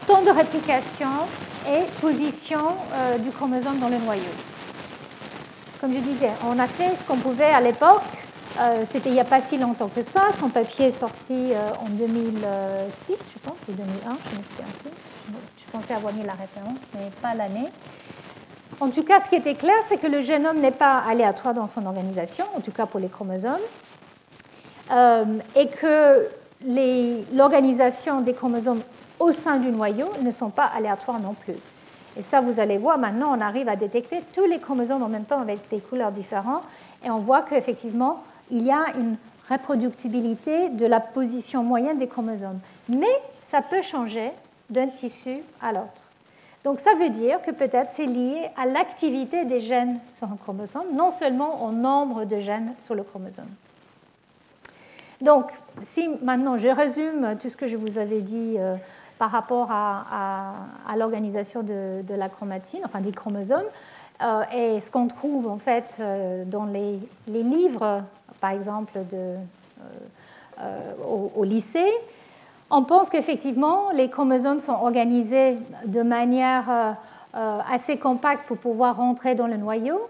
temps 0.05 0.21
de 0.21 0.29
réplication 0.29 1.09
et 1.67 1.85
position 1.99 2.61
du 3.19 3.31
chromosome 3.31 3.79
dans 3.79 3.89
le 3.89 3.97
noyau 3.97 4.52
comme 5.83 5.93
je 5.93 5.99
disais, 5.99 6.29
on 6.47 6.57
a 6.59 6.67
fait 6.67 6.95
ce 6.95 7.03
qu'on 7.03 7.17
pouvait 7.17 7.43
à 7.43 7.59
l'époque. 7.59 8.03
Euh, 8.57 8.83
c'était 8.85 9.09
il 9.09 9.15
n'y 9.15 9.19
a 9.19 9.25
pas 9.25 9.41
si 9.41 9.57
longtemps 9.57 9.89
que 9.89 10.01
ça. 10.01 10.31
Son 10.31 10.47
papier 10.47 10.85
est 10.85 10.91
sorti 10.91 11.33
euh, 11.51 11.71
en 11.85 11.89
2006, 11.89 13.33
je 13.33 13.39
pense, 13.39 13.57
ou 13.67 13.73
2001, 13.73 13.89
je 14.31 14.37
me 14.37 14.43
souviens 14.43 14.65
plus. 14.81 14.91
Je, 15.57 15.69
pensais 15.73 15.93
avoir 15.93 16.13
mis 16.13 16.23
la 16.23 16.35
référence, 16.35 16.79
mais 16.95 17.09
pas 17.21 17.35
l'année. 17.35 17.67
En 18.79 18.91
tout 18.91 19.03
cas, 19.03 19.19
ce 19.19 19.27
qui 19.27 19.35
était 19.35 19.55
clair, 19.55 19.75
c'est 19.83 19.97
que 19.97 20.07
le 20.07 20.21
génome 20.21 20.61
n'est 20.61 20.71
pas 20.71 20.99
aléatoire 20.99 21.53
dans 21.53 21.67
son 21.67 21.85
organisation, 21.85 22.45
en 22.55 22.61
tout 22.61 22.71
cas 22.71 22.85
pour 22.85 23.01
les 23.01 23.09
chromosomes, 23.09 23.59
euh, 24.89 25.25
et 25.57 25.67
que 25.67 26.29
l'organisation 27.35 28.21
des 28.21 28.33
chromosomes 28.33 28.83
au 29.19 29.33
sein 29.33 29.57
du 29.57 29.69
noyau 29.69 30.07
ne 30.21 30.31
sont 30.31 30.49
pas 30.49 30.71
aléatoires 30.73 31.19
non 31.19 31.33
plus. 31.33 31.55
Et 32.17 32.21
ça, 32.21 32.41
vous 32.41 32.59
allez 32.59 32.77
voir, 32.77 32.97
maintenant, 32.97 33.35
on 33.35 33.41
arrive 33.41 33.67
à 33.67 33.75
détecter 33.75 34.21
tous 34.33 34.45
les 34.45 34.59
chromosomes 34.59 35.03
en 35.03 35.09
même 35.09 35.25
temps 35.25 35.41
avec 35.41 35.67
des 35.69 35.79
couleurs 35.79 36.11
différentes. 36.11 36.63
Et 37.03 37.09
on 37.09 37.19
voit 37.19 37.41
qu'effectivement, 37.41 38.23
il 38.51 38.63
y 38.63 38.71
a 38.71 38.85
une 38.97 39.17
reproductibilité 39.49 40.69
de 40.69 40.85
la 40.85 40.99
position 40.99 41.63
moyenne 41.63 41.97
des 41.97 42.07
chromosomes. 42.07 42.59
Mais 42.87 43.21
ça 43.41 43.61
peut 43.61 43.81
changer 43.81 44.31
d'un 44.69 44.87
tissu 44.87 45.37
à 45.61 45.71
l'autre. 45.71 46.03
Donc 46.63 46.79
ça 46.79 46.95
veut 46.95 47.09
dire 47.09 47.41
que 47.41 47.51
peut-être 47.51 47.91
c'est 47.91 48.05
lié 48.05 48.49
à 48.55 48.65
l'activité 48.65 49.43
des 49.43 49.59
gènes 49.59 49.99
sur 50.13 50.27
un 50.31 50.37
chromosome, 50.37 50.85
non 50.93 51.11
seulement 51.11 51.65
au 51.65 51.71
nombre 51.71 52.23
de 52.23 52.39
gènes 52.39 52.73
sur 52.77 52.95
le 52.95 53.03
chromosome. 53.03 53.49
Donc, 55.21 55.51
si 55.83 56.09
maintenant 56.21 56.57
je 56.57 56.67
résume 56.67 57.37
tout 57.41 57.49
ce 57.49 57.57
que 57.57 57.67
je 57.67 57.77
vous 57.77 57.97
avais 57.97 58.21
dit 58.21 58.55
euh, 58.57 58.75
par 59.23 59.31
rapport 59.31 59.71
à, 59.71 60.97
l'organisation 60.97 61.63
de, 61.63 62.13
la 62.13 62.27
chromatine, 62.27 62.81
enfin 62.83 62.99
des 62.99 63.13
chromosomes, 63.13 63.63
euh, 64.21 64.43
et 64.53 64.81
ce 64.81 64.91
qu'on 64.91 65.07
trouve 65.07 65.47
en 65.47 65.57
fait 65.57 65.99
euh, 66.01 66.43
dans 66.43 66.65
les, 66.65 66.99
livres, 67.27 68.03
par 68.41 68.49
exemple, 68.49 68.99
euh, 69.13 69.37
au, 71.37 71.43
lycée. 71.45 71.89
on 72.69 72.83
pense 72.83 73.09
qu'effectivement, 73.09 73.91
les 73.93 74.09
chromosomes 74.09 74.59
sont 74.59 74.73
organisés 74.73 75.57
de 75.85 76.01
manière 76.01 76.97
assez 77.33 77.95
compacte 77.95 78.45
pour 78.45 78.57
pouvoir 78.57 78.97
rentrer 78.97 79.35
dans 79.35 79.47
le 79.47 79.55
noyau. 79.55 80.01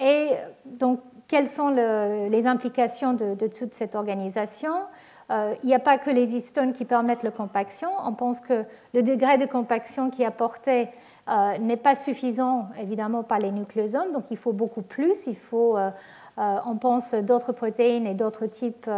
et 0.00 0.30
donc, 0.64 1.00
quelles 1.28 1.48
sont 1.48 1.68
les 1.68 2.46
implications 2.46 3.12
de 3.12 3.46
toute 3.46 3.74
cette 3.74 3.94
organisation? 3.94 4.72
euh, 4.72 4.95
il 5.30 5.66
n'y 5.66 5.74
a 5.74 5.80
pas 5.80 5.98
que 5.98 6.10
les 6.10 6.36
histones 6.36 6.72
qui 6.72 6.84
permettent 6.84 7.24
la 7.24 7.30
compaction. 7.32 7.88
On 8.04 8.12
pense 8.12 8.40
que 8.40 8.64
le 8.94 9.02
degré 9.02 9.38
de 9.38 9.46
compaction 9.46 10.08
qui 10.10 10.22
est 10.22 10.26
apporté 10.26 10.88
euh, 11.28 11.58
n'est 11.58 11.76
pas 11.76 11.96
suffisant, 11.96 12.68
évidemment, 12.80 13.24
par 13.24 13.40
les 13.40 13.50
nucléosomes, 13.50 14.12
donc 14.12 14.30
il 14.30 14.36
faut 14.36 14.52
beaucoup 14.52 14.82
plus. 14.82 15.26
Il 15.26 15.34
faut, 15.34 15.76
euh, 15.76 15.90
on 16.36 16.76
pense, 16.76 17.14
d'autres 17.14 17.52
protéines 17.52 18.06
et 18.06 18.14
d'autres 18.14 18.46
types 18.46 18.88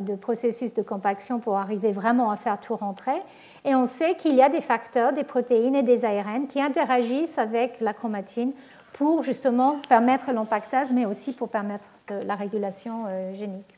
de 0.00 0.14
processus 0.14 0.74
de 0.74 0.82
compaction 0.82 1.40
pour 1.40 1.56
arriver 1.58 1.90
vraiment 1.90 2.30
à 2.30 2.36
faire 2.36 2.60
tout 2.60 2.76
rentrer. 2.76 3.20
Et 3.64 3.74
on 3.74 3.84
sait 3.84 4.14
qu'il 4.14 4.36
y 4.36 4.42
a 4.42 4.48
des 4.48 4.60
facteurs, 4.60 5.12
des 5.12 5.24
protéines 5.24 5.74
et 5.74 5.82
des 5.82 6.04
ARN 6.04 6.46
qui 6.46 6.60
interagissent 6.60 7.38
avec 7.38 7.80
la 7.80 7.92
chromatine 7.92 8.52
pour 8.92 9.24
justement 9.24 9.78
permettre 9.88 10.30
l'empactase, 10.30 10.92
mais 10.92 11.04
aussi 11.04 11.34
pour 11.34 11.48
permettre 11.48 11.88
la 12.08 12.36
régulation 12.36 13.06
génique. 13.34 13.76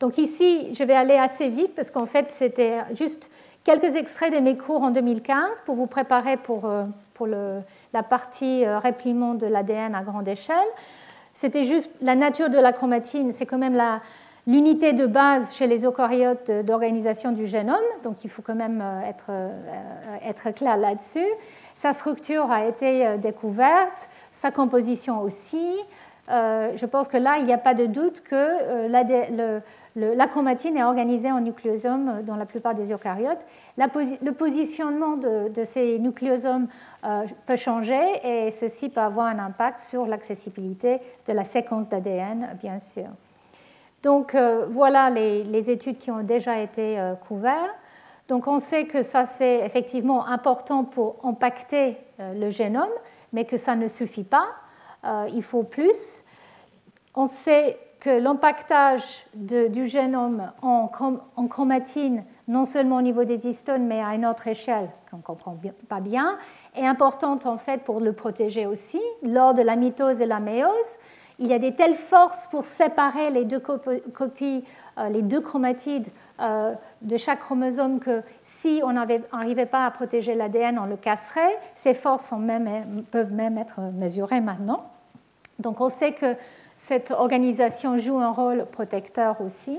Donc 0.00 0.16
ici, 0.18 0.72
je 0.74 0.84
vais 0.84 0.94
aller 0.94 1.16
assez 1.16 1.48
vite 1.48 1.74
parce 1.74 1.90
qu'en 1.90 2.06
fait, 2.06 2.28
c'était 2.28 2.78
juste 2.94 3.30
quelques 3.64 3.96
extraits 3.96 4.32
de 4.32 4.38
mes 4.38 4.56
cours 4.56 4.82
en 4.82 4.90
2015 4.90 5.62
pour 5.66 5.74
vous 5.74 5.86
préparer 5.86 6.36
pour, 6.36 6.64
euh, 6.64 6.84
pour 7.14 7.26
la 7.26 8.02
partie 8.02 8.64
euh, 8.64 8.78
répliement 8.78 9.34
de 9.34 9.46
l'ADN 9.46 9.94
à 9.94 10.02
grande 10.02 10.28
échelle. 10.28 10.56
C'était 11.34 11.64
juste 11.64 11.90
la 12.00 12.14
nature 12.14 12.48
de 12.48 12.58
la 12.58 12.72
chromatine, 12.72 13.32
c'est 13.32 13.44
quand 13.44 13.58
même 13.58 13.78
l'unité 14.46 14.94
de 14.94 15.04
base 15.04 15.54
chez 15.54 15.66
les 15.66 15.84
eucaryotes 15.84 16.50
d'organisation 16.64 17.32
du 17.32 17.46
génome, 17.46 17.76
donc 18.02 18.24
il 18.24 18.30
faut 18.30 18.40
quand 18.40 18.54
même 18.54 18.82
euh, 18.82 19.02
être, 19.02 19.30
être 20.24 20.54
clair 20.54 20.76
là-dessus. 20.78 21.28
Sa 21.74 21.92
structure 21.92 22.50
a 22.50 22.66
été 22.66 23.18
découverte, 23.18 24.08
sa 24.32 24.50
composition 24.50 25.20
aussi. 25.20 25.76
je 26.28 26.86
pense 26.86 27.06
que 27.06 27.16
là, 27.16 27.36
il 27.38 27.44
n'y 27.44 27.52
a 27.52 27.58
pas 27.58 27.74
de 27.74 27.86
doute 27.86 28.20
que 28.22 28.88
le, 28.88 29.60
la 29.96 30.26
chromatine 30.26 30.76
est 30.76 30.84
organisée 30.84 31.30
en 31.30 31.40
nucléosomes 31.40 32.22
dans 32.22 32.36
la 32.36 32.46
plupart 32.46 32.74
des 32.74 32.92
eucaryotes. 32.92 33.46
le 33.76 34.30
positionnement 34.30 35.16
de, 35.16 35.64
ces 35.64 35.98
nucléosomes 35.98 36.68
euh, 37.04 37.26
peut 37.46 37.56
changer 37.56 38.00
et 38.22 38.50
ceci 38.50 38.88
peut 38.88 39.00
avoir 39.00 39.26
un 39.26 39.38
impact 39.38 39.78
sur 39.78 40.06
l'accessibilité 40.06 41.00
de 41.26 41.32
la 41.32 41.44
séquence 41.44 41.88
d'ADN, 41.88 42.56
bien 42.60 42.78
sûr. 42.78 43.06
Donc 44.02 44.34
euh, 44.34 44.66
voilà 44.68 45.10
les, 45.10 45.70
études 45.70 45.98
qui 45.98 46.10
ont 46.10 46.22
déjà 46.22 46.58
été 46.58 46.98
euh, 46.98 47.14
couvertes. 47.14 47.74
Donc 48.28 48.46
on 48.46 48.58
sait 48.58 48.84
que 48.84 49.02
ça 49.02 49.24
c'est 49.24 49.60
effectivement 49.64 50.26
important 50.26 50.84
pour 50.84 51.16
impacter 51.24 51.96
le 52.18 52.50
génome, 52.50 52.90
mais 53.32 53.44
que 53.46 53.56
ça 53.56 53.74
ne 53.74 53.88
suffit 53.88 54.24
pas. 54.24 54.48
il 55.32 55.42
faut 55.42 55.62
plus. 55.62 56.24
On 57.14 57.26
sait 57.26 57.78
que 58.00 58.20
l'empaquetage 58.20 59.26
du 59.34 59.86
génome 59.86 60.52
en, 60.62 60.88
chromatine, 61.48 62.24
non 62.46 62.64
seulement 62.64 62.96
au 62.96 63.02
niveau 63.02 63.24
des 63.24 63.46
histones, 63.48 63.86
mais 63.86 64.00
à 64.00 64.14
une 64.14 64.24
autre 64.24 64.46
échelle, 64.46 64.88
qu'on 65.10 65.18
ne 65.18 65.22
comprend 65.22 65.56
pas 65.88 66.00
bien, 66.00 66.38
est 66.76 66.86
importante 66.86 67.46
en 67.46 67.56
fait 67.56 67.82
pour 67.82 68.00
le 68.00 68.12
protéger 68.12 68.66
aussi. 68.66 69.00
Lors 69.22 69.54
de 69.54 69.62
la 69.62 69.76
mitose 69.76 70.20
et 70.20 70.26
la 70.26 70.38
méose, 70.38 70.98
il 71.40 71.48
y 71.48 71.54
a 71.54 71.58
des 71.58 71.74
telles 71.74 71.94
forces 71.94 72.46
pour 72.46 72.64
séparer 72.64 73.30
les 73.30 73.44
deux 73.44 73.60
copies, 73.60 74.64
euh, 74.98 75.08
les 75.08 75.22
deux 75.22 75.40
chromatides 75.40 76.08
euh, 76.40 76.74
de 77.02 77.16
chaque 77.16 77.40
chromosome 77.40 78.00
que 78.00 78.22
si 78.42 78.80
on 78.84 78.92
n'arrivait 78.92 79.66
pas 79.66 79.86
à 79.86 79.90
protéger 79.90 80.34
l'ADN, 80.34 80.78
on 80.78 80.86
le 80.86 80.96
casserait. 80.96 81.58
Ces 81.74 81.94
forces 81.94 82.32
peuvent 83.10 83.32
même 83.32 83.58
être 83.58 83.80
mesurées 83.94 84.40
maintenant. 84.40 84.90
Donc 85.58 85.80
on 85.80 85.88
sait 85.88 86.12
que 86.12 86.36
cette 86.78 87.10
organisation 87.10 87.96
joue 87.96 88.18
un 88.18 88.30
rôle 88.30 88.64
protecteur 88.70 89.40
aussi. 89.40 89.78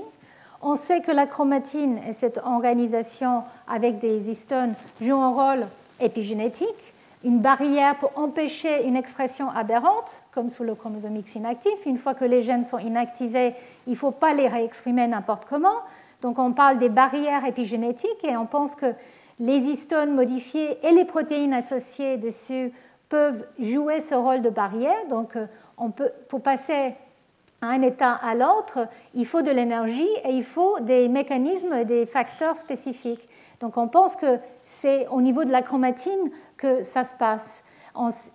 On 0.60 0.76
sait 0.76 1.00
que 1.00 1.10
la 1.10 1.26
chromatine 1.26 1.98
et 2.06 2.12
cette 2.12 2.38
organisation 2.44 3.42
avec 3.66 3.98
des 3.98 4.30
histones 4.30 4.74
jouent 5.00 5.14
un 5.14 5.32
rôle 5.32 5.66
épigénétique, 5.98 6.92
une 7.24 7.38
barrière 7.38 7.98
pour 7.98 8.12
empêcher 8.16 8.86
une 8.86 8.96
expression 8.96 9.48
aberrante, 9.48 10.18
comme 10.32 10.50
sous 10.50 10.62
le 10.62 10.74
chromosome 10.74 11.16
X 11.16 11.36
inactif. 11.36 11.86
Une 11.86 11.96
fois 11.96 12.12
que 12.12 12.26
les 12.26 12.42
gènes 12.42 12.64
sont 12.64 12.78
inactivés, 12.78 13.54
il 13.86 13.92
ne 13.92 13.96
faut 13.96 14.10
pas 14.10 14.34
les 14.34 14.46
réexprimer 14.46 15.06
n'importe 15.06 15.46
comment. 15.48 15.78
Donc 16.20 16.38
on 16.38 16.52
parle 16.52 16.76
des 16.76 16.90
barrières 16.90 17.46
épigénétiques 17.46 18.24
et 18.24 18.36
on 18.36 18.44
pense 18.44 18.74
que 18.74 18.92
les 19.38 19.68
histones 19.68 20.14
modifiées 20.14 20.76
et 20.86 20.92
les 20.92 21.06
protéines 21.06 21.54
associées 21.54 22.18
dessus 22.18 22.72
peuvent 23.08 23.46
jouer 23.58 24.02
ce 24.02 24.14
rôle 24.14 24.42
de 24.42 24.50
barrière. 24.50 25.06
Donc 25.08 25.34
pour 26.28 26.42
passer 26.42 26.94
à 27.62 27.68
un 27.68 27.82
état 27.82 28.12
à 28.12 28.34
l'autre, 28.34 28.88
il 29.14 29.26
faut 29.26 29.42
de 29.42 29.50
l'énergie 29.50 30.08
et 30.24 30.30
il 30.30 30.44
faut 30.44 30.78
des 30.80 31.08
mécanismes 31.08 31.84
des 31.84 32.06
facteurs 32.06 32.56
spécifiques. 32.56 33.28
Donc 33.60 33.76
on 33.76 33.88
pense 33.88 34.16
que 34.16 34.38
c'est 34.64 35.06
au 35.08 35.20
niveau 35.20 35.44
de 35.44 35.50
la 35.50 35.62
chromatine 35.62 36.30
que 36.56 36.82
ça 36.82 37.04
se 37.04 37.16
passe. 37.18 37.64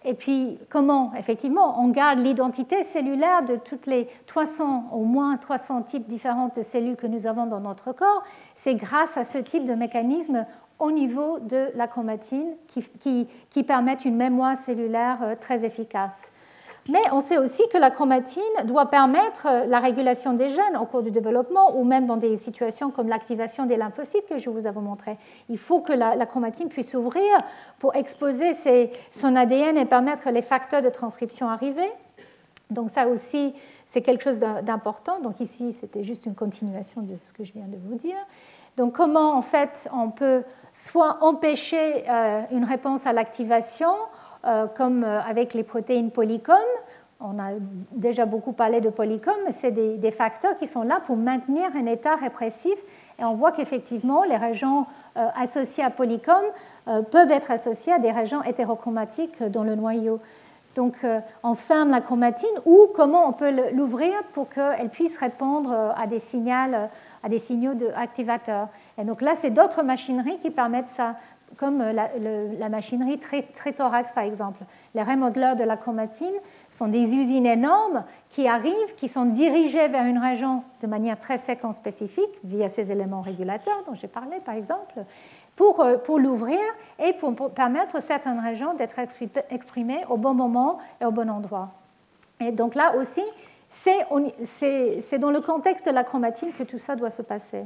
Et 0.04 0.14
puis 0.14 0.60
comment? 0.70 1.12
Effectivement, 1.18 1.82
on 1.82 1.88
garde 1.88 2.20
l'identité 2.20 2.84
cellulaire 2.84 3.44
de 3.46 3.56
toutes 3.56 3.88
les 3.88 4.08
300, 4.28 4.90
au 4.92 5.04
moins 5.06 5.38
300 5.38 5.84
types 5.84 6.08
différents 6.08 6.52
de 6.56 6.62
cellules 6.62 6.98
que 6.98 7.08
nous 7.08 7.26
avons 7.26 7.46
dans 7.46 7.62
notre 7.62 7.94
corps. 7.94 8.24
C'est 8.56 8.76
grâce 8.76 9.18
à 9.18 9.24
ce 9.24 9.38
type 9.38 9.66
de 9.66 9.74
mécanisme 9.74 10.46
au 10.78 10.92
niveau 10.92 11.40
de 11.40 11.70
la 11.76 11.88
chromatine 11.88 12.50
qui, 12.68 12.82
qui, 13.00 13.28
qui 13.50 13.64
permettent 13.64 14.06
une 14.06 14.18
mémoire 14.18 14.58
cellulaire 14.58 15.20
euh, 15.24 15.36
très 15.40 15.64
efficace. 15.64 16.34
Mais 16.88 17.02
on 17.12 17.20
sait 17.20 17.40
aussi 17.40 17.64
que 17.74 17.80
la 17.80 17.90
chromatine 17.90 18.44
doit 18.66 18.92
permettre 18.92 19.48
la 19.68 19.80
régulation 19.80 20.34
des 20.34 20.50
gènes 20.50 20.78
au 20.80 20.86
cours 20.86 21.02
du 21.02 21.10
développement 21.10 21.76
ou 21.76 21.84
même 21.84 22.06
dans 22.06 22.18
des 22.18 22.38
situations 22.38 22.92
comme 22.92 23.08
l'activation 23.08 23.66
des 23.66 23.76
lymphocytes 23.76 24.28
que 24.28 24.38
je 24.38 24.52
vous 24.52 24.68
avais 24.68 24.80
montré. 24.80 25.18
Il 25.50 25.58
faut 25.58 25.80
que 25.80 25.94
la, 25.94 26.26
chromatine 26.28 26.70
puisse 26.70 26.92
s'ouvrir 26.92 27.24
pour 27.80 27.96
exposer 27.96 28.52
son 29.10 29.36
ADN 29.36 29.78
et 29.78 29.86
permettre 29.86 30.30
les 30.30 30.44
facteurs 30.44 30.84
de 30.84 30.90
transcription 30.90 31.50
arriver. 31.50 31.92
Donc 32.70 32.92
ça 32.92 33.08
aussi, 33.08 33.56
c'est 33.88 34.04
quelque 34.04 34.24
chose 34.24 34.40
d'important. 34.40 35.20
Donc 35.22 35.40
ici, 35.40 35.74
c'était 35.74 36.04
juste 36.04 36.28
une 36.28 36.36
continuation 36.36 37.02
de 37.02 37.16
ce 37.20 37.34
que 37.34 37.44
je 37.44 37.54
viens 37.54 37.68
de 37.68 37.78
vous 37.78 37.96
dire. 37.96 38.18
Donc 38.78 38.94
comment 38.94 39.36
en 39.36 39.42
fait 39.42 39.90
on 39.94 40.10
peut 40.12 40.44
soit 40.74 41.20
empêcher 41.22 42.04
euh, 42.10 42.42
une 42.52 42.66
réponse 42.66 43.08
à 43.08 43.14
l'activation, 43.14 43.88
euh, 43.90 44.25
comme 44.76 45.04
euh, 45.04 45.22
avec 45.22 45.54
les 45.54 45.64
protéines 45.64 46.12
polycom. 46.12 46.56
On 47.20 47.40
a 47.40 47.52
déjà 47.92 48.26
beaucoup 48.26 48.52
parlé 48.52 48.82
de 48.82 48.90
polycom, 48.90 49.36
mais 49.46 49.52
c'est 49.52 49.72
des, 49.72 50.12
facteurs 50.12 50.56
qui 50.56 50.68
sont 50.68 50.84
là 50.84 51.00
pour 51.06 51.16
maintenir 51.16 51.70
un 51.76 51.86
état 51.86 52.16
répressif. 52.16 52.76
Et 53.18 53.24
on 53.24 53.34
voit 53.34 53.54
qu'effectivement, 53.54 54.24
les 54.26 54.36
régions 54.36 54.86
associées 55.16 55.86
à 55.86 55.90
polycom 55.90 56.44
peuvent 57.12 57.32
être 57.32 57.52
associées 57.52 57.94
à 57.94 58.00
des 58.00 58.12
régions 58.12 58.44
hétérochromatiques 58.44 59.42
dans 59.44 59.64
le 59.64 59.76
noyau. 59.76 60.20
Donc, 60.76 60.96
on 61.42 61.56
ferme 61.56 61.90
la 61.90 62.02
chromatine 62.02 62.50
ou 62.66 62.90
comment 62.94 63.30
on 63.30 63.32
peut 63.32 63.72
l'ouvrir 63.74 64.12
pour 64.34 64.50
qu'elle 64.50 64.90
puisse 64.90 65.18
répondre 65.18 65.74
à 65.96 66.08
des, 66.08 66.20
signaux, 66.20 66.76
à 67.24 67.30
des 67.30 67.40
signaux 67.40 67.76
activateurs. 67.96 68.68
Et 68.98 69.06
donc 69.06 69.22
là, 69.22 69.36
c'est 69.38 69.52
d'autres 69.52 69.84
machineries 69.84 70.38
qui 70.40 70.52
permettent 70.52 70.90
ça, 70.90 71.16
comme 71.58 71.80
la, 71.82 72.70
machinerie 72.70 73.20
Trithorax 73.20 74.12
par 74.12 74.24
exemple. 74.24 74.62
Les 74.94 75.04
remodeleurs 75.04 75.56
de 75.56 75.64
la 75.64 75.78
chromatine 75.78 76.34
sont 76.70 76.88
des 76.88 77.14
usines 77.14 77.46
énormes 77.46 78.04
qui 78.30 78.48
arrivent, 78.48 78.96
qui 78.98 79.08
sont 79.08 79.26
dirigées 79.26 79.88
vers 79.88 80.06
une 80.06 80.20
région 80.20 80.64
de 80.82 80.88
manière 80.88 81.20
très 81.20 81.38
séquence 81.38 81.78
spécifique 81.78 82.40
via 82.44 82.70
ces 82.70 82.92
éléments 82.92 83.22
régulateurs 83.22 83.84
dont 83.88 83.96
j'ai 83.96 84.08
parlé 84.08 84.38
par 84.44 84.56
exemple, 84.56 85.04
pour, 85.56 85.80
euh, 85.80 85.98
pour 85.98 86.20
l'ouvrir 86.20 86.60
et 87.00 87.14
pour, 87.14 87.34
permettre 87.52 88.02
certaines 88.02 88.40
régions 88.40 88.74
d'être 88.74 89.00
exprimées 89.50 90.04
au 90.10 90.18
bon 90.18 90.34
moment 90.34 90.80
et 91.02 91.06
au 91.06 91.12
bon 91.12 91.30
endroit. 91.30 91.70
Et 92.40 92.52
donc 92.52 92.76
là 92.76 92.96
aussi, 92.96 93.24
c'est 93.70 95.20
dans 95.20 95.32
le 95.32 95.42
contexte 95.42 95.86
de 95.86 95.92
la 95.92 96.04
chromatine 96.04 96.52
que 96.54 96.64
tout 96.64 96.80
ça 96.80 96.96
doit 96.96 97.10
se 97.10 97.22
passer. 97.22 97.66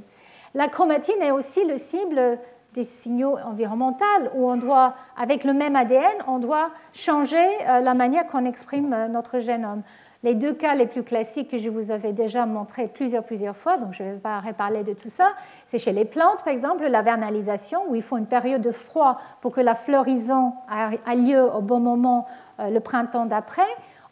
La 0.53 0.68
chromatine 0.68 1.22
est 1.22 1.32
aussi 1.32 1.66
le 1.66 1.78
cible 1.78 2.40
des 2.74 2.84
signaux 2.84 3.38
environnementaux 3.46 4.06
où 4.36 4.50
on 4.50 4.58
doit, 4.58 4.94
avec 5.18 5.44
le 5.44 5.54
même 5.54 5.76
ADN, 5.76 6.04
on 6.28 6.40
doit 6.40 6.70
changer 6.94 7.38
euh, 7.68 7.80
la 7.80 7.94
manière 7.94 8.28
qu'on 8.28 8.46
exprime 8.46 8.94
euh, 8.94 9.08
notre 9.08 9.40
génome. 9.40 9.82
Les 10.22 10.36
deux 10.36 10.54
cas 10.54 10.76
les 10.76 10.86
plus 10.86 11.04
classiques 11.04 11.50
que 11.50 11.58
je 11.58 11.70
vous 11.70 11.91
avais 11.91 12.12
déjà 12.12 12.46
montrés 12.46 12.88
plusieurs, 12.88 13.24
plusieurs 13.24 13.56
fois, 13.56 13.78
donc 13.78 13.94
je 13.94 14.04
ne 14.04 14.12
vais 14.12 14.18
pas 14.18 14.41
reparler 14.41 14.84
de 14.84 14.94
tout 14.94 15.08
ça, 15.08 15.32
c'est 15.66 15.80
chez 15.80 15.94
les 15.94 16.04
plantes, 16.04 16.44
par 16.44 16.52
exemple, 16.52 16.86
la 16.86 17.02
vernalisation, 17.02 17.84
où 17.90 17.96
il 17.96 18.02
faut 18.02 18.18
une 18.18 18.26
période 18.26 18.62
de 18.62 18.72
froid 18.72 19.18
pour 19.40 19.54
que 19.54 19.62
la 19.62 19.76
floraison 19.76 20.54
ait 20.70 21.16
lieu 21.16 21.41
au 21.41 21.62
bon 21.62 21.80
moment 21.80 22.28
euh, 22.60 22.70
le 22.70 22.82
printemps 22.82 23.26
d'après. 23.26 23.62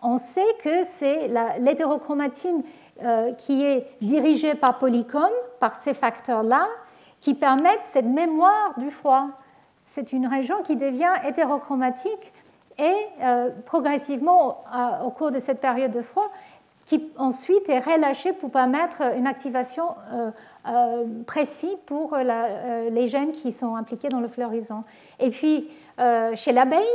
On 0.02 0.18
sait 0.18 0.48
que 0.64 0.84
c'est 0.84 1.30
l'hétérochromatine 1.60 2.64
qui 3.38 3.64
est 3.64 3.88
dirigée 4.02 4.56
par 4.56 4.80
Polycom, 4.80 5.30
par 5.60 5.74
ces 5.74 5.94
facteurs-là, 5.94 6.68
qui 7.20 7.34
permettent 7.34 7.86
cette 7.86 8.06
mémoire 8.06 8.74
du 8.78 8.92
froid. 8.92 9.28
C'est 9.88 10.14
une 10.14 10.28
région 10.28 10.62
qui 10.64 10.76
devient 10.76 11.14
hétérochromatique 11.26 12.34
et 12.78 12.94
euh, 13.22 13.50
progressivement, 13.66 14.64
au 15.04 15.10
cours 15.10 15.32
de 15.32 15.40
cette 15.40 15.60
période 15.60 15.92
de 15.92 16.02
froid, 16.02 16.32
qui 16.86 17.12
ensuite 17.18 17.68
est 17.70 17.80
relâchée 17.80 18.34
pour 18.34 18.52
permettre 18.52 19.02
une 19.18 19.28
activation 19.28 19.96
euh, 20.14 21.04
précise 21.26 21.76
pour 21.86 22.16
les 22.16 23.08
gènes 23.08 23.32
qui 23.32 23.52
sont 23.52 23.76
impliqués 23.76 24.10
dans 24.10 24.20
le 24.20 24.28
floraison. 24.28 24.84
Et 25.20 25.32
puis, 25.32 25.70
chez 26.36 26.52
l'abeille, 26.52 26.86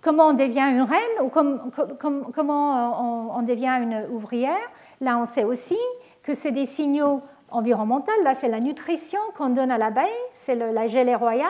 comment 0.00 0.28
on 0.28 0.32
devient 0.34 0.68
une 0.70 0.82
reine 0.82 1.22
ou 1.22 1.28
comment 1.28 3.36
on 3.36 3.42
devient 3.42 3.76
une 3.82 4.06
ouvrière? 4.14 4.70
Là, 5.00 5.18
on 5.18 5.26
sait 5.26 5.44
aussi 5.44 5.78
que 6.22 6.34
c'est 6.34 6.52
des 6.52 6.66
signaux 6.66 7.20
environnementaux. 7.54 8.12
Là, 8.22 8.34
c'est 8.34 8.48
la 8.48 8.60
nutrition 8.60 9.20
qu'on 9.36 9.50
donne 9.50 9.70
à 9.70 9.78
l'abeille, 9.78 10.08
c'est 10.32 10.54
la 10.54 10.86
gelée 10.86 11.14
royale. 11.14 11.48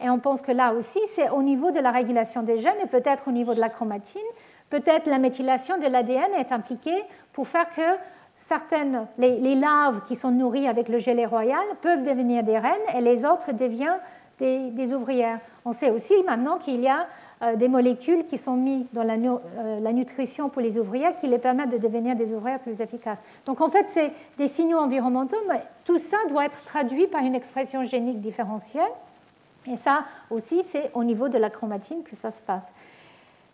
Et 0.00 0.10
on 0.10 0.18
pense 0.18 0.42
que 0.42 0.52
là 0.52 0.74
aussi, 0.74 1.00
c'est 1.14 1.30
au 1.30 1.42
niveau 1.42 1.70
de 1.70 1.80
la 1.80 1.90
régulation 1.90 2.42
des 2.42 2.58
gènes 2.58 2.76
et 2.82 2.86
peut-être 2.86 3.28
au 3.28 3.32
niveau 3.32 3.54
de 3.54 3.60
la 3.60 3.68
chromatine. 3.68 4.20
Peut-être 4.68 5.06
la 5.06 5.18
méthylation 5.18 5.78
de 5.78 5.86
l'ADN 5.86 6.32
est 6.38 6.52
impliquée 6.52 7.02
pour 7.32 7.48
faire 7.48 7.68
que 7.70 7.82
certaines, 8.34 9.06
les, 9.16 9.54
larves 9.54 10.02
qui 10.06 10.16
sont 10.16 10.30
nourries 10.30 10.68
avec 10.68 10.88
le 10.88 10.98
gelée 10.98 11.26
royal 11.26 11.64
peuvent 11.80 12.02
devenir 12.02 12.42
des 12.42 12.58
reines 12.58 12.74
et 12.94 13.00
les 13.00 13.24
autres 13.24 13.52
deviennent 13.52 14.00
des 14.38 14.92
ouvrières. 14.92 15.38
On 15.64 15.72
sait 15.72 15.90
aussi 15.90 16.14
maintenant 16.26 16.58
qu'il 16.58 16.80
y 16.80 16.88
a 16.88 17.06
des 17.56 17.68
molécules 17.68 18.24
qui 18.24 18.38
sont 18.38 18.56
mises 18.56 18.86
dans 18.94 19.06
euh, 19.06 19.80
la, 19.80 19.92
nutrition 19.92 20.48
pour 20.48 20.62
les 20.62 20.78
ouvrières 20.78 21.14
qui 21.16 21.26
les 21.26 21.38
permettent 21.38 21.70
de 21.70 21.76
devenir 21.76 22.16
des 22.16 22.32
ouvrières 22.32 22.60
plus 22.60 22.80
efficaces. 22.80 23.22
Donc 23.44 23.60
en 23.60 23.68
fait, 23.68 23.84
c'est 23.88 24.10
des 24.38 24.48
signaux 24.48 24.78
environnementaux, 24.78 25.36
mais 25.46 25.62
tout 25.84 25.98
ça 25.98 26.16
doit 26.30 26.46
être 26.46 26.64
traduit 26.64 27.06
par 27.06 27.22
une 27.22 27.34
expression 27.34 27.84
génique 27.84 28.22
différentielle. 28.22 28.90
Et 29.70 29.76
ça 29.76 30.04
aussi, 30.30 30.62
c'est 30.62 30.90
au 30.94 31.04
niveau 31.04 31.28
de 31.28 31.36
la 31.36 31.50
chromatine 31.50 32.02
que 32.04 32.16
ça 32.16 32.30
se 32.30 32.42
passe. 32.42 32.72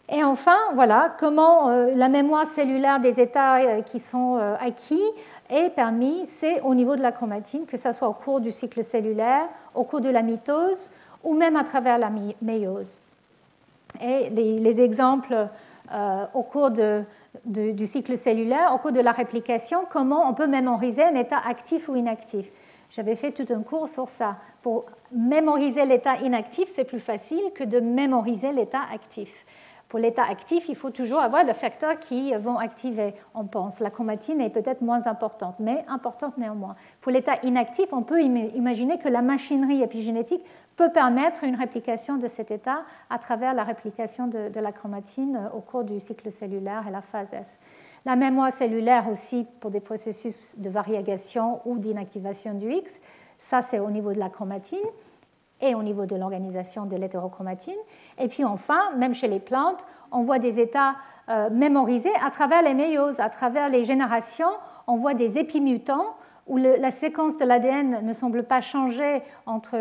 Et 0.09 0.23
enfin, 0.23 0.59
voilà 0.75 1.17
comment 1.19 1.69
euh, 1.71 1.93
la 1.97 2.09
mémoire 2.09 2.47
cellulaire 2.47 3.01
des 3.01 3.21
états 3.21 3.83
qui 3.83 3.99
sont 3.99 4.37
acquis 4.61 5.03
est 5.51 5.71
permis, 5.71 6.27
c'est 6.27 6.61
au 6.61 6.77
niveau 6.77 6.95
de 6.95 7.03
la 7.03 7.11
chromatine, 7.11 7.67
que 7.67 7.77
ce 7.77 7.91
soit 7.93 8.09
au 8.09 8.13
cours 8.13 8.41
du 8.41 8.53
cycle 8.53 8.85
cellulaire, 8.85 9.49
au 9.75 9.83
cours 9.83 10.01
de 10.01 10.09
la 10.09 10.23
mitose 10.23 10.89
ou 11.25 11.35
même 11.35 11.57
à 11.57 11.65
travers 11.65 11.99
la 11.99 12.11
méiose. 12.41 13.01
Et 14.01 14.31
les, 14.31 14.81
exemples 14.81 15.49
euh, 15.93 16.25
au 16.35 16.43
cours 16.43 16.71
du 17.45 17.87
cycle 17.87 18.17
cellulaire, 18.17 18.73
au 18.75 18.79
cours 18.79 18.93
de 18.93 19.01
la 19.01 19.13
réplication, 19.13 19.85
comment 19.91 20.29
on 20.29 20.35
peut 20.35 20.47
mémoriser 20.47 21.05
un 21.05 21.15
état 21.15 21.41
actif 21.45 21.89
ou 21.89 21.97
inactif. 21.97 22.51
J'avais 22.91 23.17
fait 23.17 23.33
tout 23.33 23.51
un 23.53 23.63
cours 23.63 23.89
sur 23.89 24.09
ça. 24.09 24.37
Pour 24.61 24.85
mémoriser 25.13 25.85
l'état 25.85 26.17
inactif, 26.19 26.69
c'est 26.75 26.85
plus 26.85 27.01
facile 27.01 27.43
que 27.55 27.65
de 27.65 27.81
mémoriser 27.81 28.53
l'état 28.53 28.83
actif. 28.93 29.47
Pour 29.93 29.99
l'état 29.99 30.25
actif, 30.25 30.71
il 30.71 30.75
faut 30.75 30.89
toujours 30.89 31.21
avoir 31.21 31.45
des 31.45 31.53
facteurs 31.53 31.99
qui 31.99 32.35
vont 32.37 32.57
activer, 32.57 33.13
on 33.35 33.45
pense. 33.45 33.79
La 33.79 33.91
chromatine 33.91 34.41
est 34.41 34.49
peut-être 34.49 34.81
moins 34.81 35.07
importante, 35.07 35.57
mais 35.59 35.85
importante 35.87 36.39
néanmoins. 36.39 36.77
Pour 37.03 37.13
l'état 37.13 37.35
inactif, 37.43 37.93
on 37.93 38.01
peut 38.01 38.23
imaginer 38.23 38.97
que 38.97 39.11
la 39.11 39.21
machinerie 39.21 39.83
épigénétique 39.83 40.43
peut 40.77 40.91
permettre 40.91 41.45
une 41.45 41.57
réplication 41.57 42.17
de 42.17 42.27
cet 42.27 42.51
état 42.51 42.85
à 43.11 43.19
travers 43.19 43.53
la 43.53 43.65
réplication 43.65 44.29
de, 44.29 44.59
la 44.59 44.73
chromatine 44.73 45.51
au 45.55 45.61
cours 45.61 45.85
du 45.85 46.01
cycle 46.01 46.33
cellulaire 46.33 46.87
et 46.89 46.91
la 46.91 47.03
phase 47.03 47.35
S. 47.35 47.59
La 48.07 48.17
mémoire 48.17 48.51
cellulaire 48.51 49.11
aussi 49.11 49.47
pour 49.61 49.71
des 49.71 49.81
processus 49.81 50.55
de 50.57 50.71
variegation 50.71 51.61
ou 51.67 51.77
d'inactivation 51.77 52.55
du 52.55 52.73
X, 52.73 52.99
ça 53.39 53.61
c'est 53.61 53.79
au 53.79 53.91
niveau 53.91 54.15
de 54.15 54.19
la 54.19 54.31
chromatine 54.31 54.79
et 55.63 55.75
au 55.75 55.83
niveau 55.83 56.05
de 56.05 56.17
l'organisation 56.17 56.85
de 56.85 56.97
l'hétérochromatine. 56.97 57.79
Et 58.19 58.29
puis 58.29 58.45
enfin, 58.45 58.91
même 58.97 59.15
chez 59.15 59.29
les 59.29 59.41
plantes, 59.41 59.87
on 60.11 60.23
voit 60.23 60.39
des 60.39 60.61
états 60.61 60.97
euh, 61.29 61.49
mémorisés 61.51 62.13
à 62.23 62.31
travers 62.31 62.63
les 62.63 62.75
méioses, 62.75 63.21
à 63.21 63.31
travers 63.31 63.69
les 63.71 63.85
générations, 63.85 64.51
on 64.87 64.97
voit 64.97 65.15
des 65.15 65.39
épimutants 65.39 66.17
où 66.49 66.57
la 66.57 66.91
séquence 66.91 67.39
de 67.39 67.45
l'ADN 67.45 68.05
ne 68.05 68.13
semble 68.13 68.43
pas 68.43 68.61
changer 68.61 69.23
entre 69.47 69.79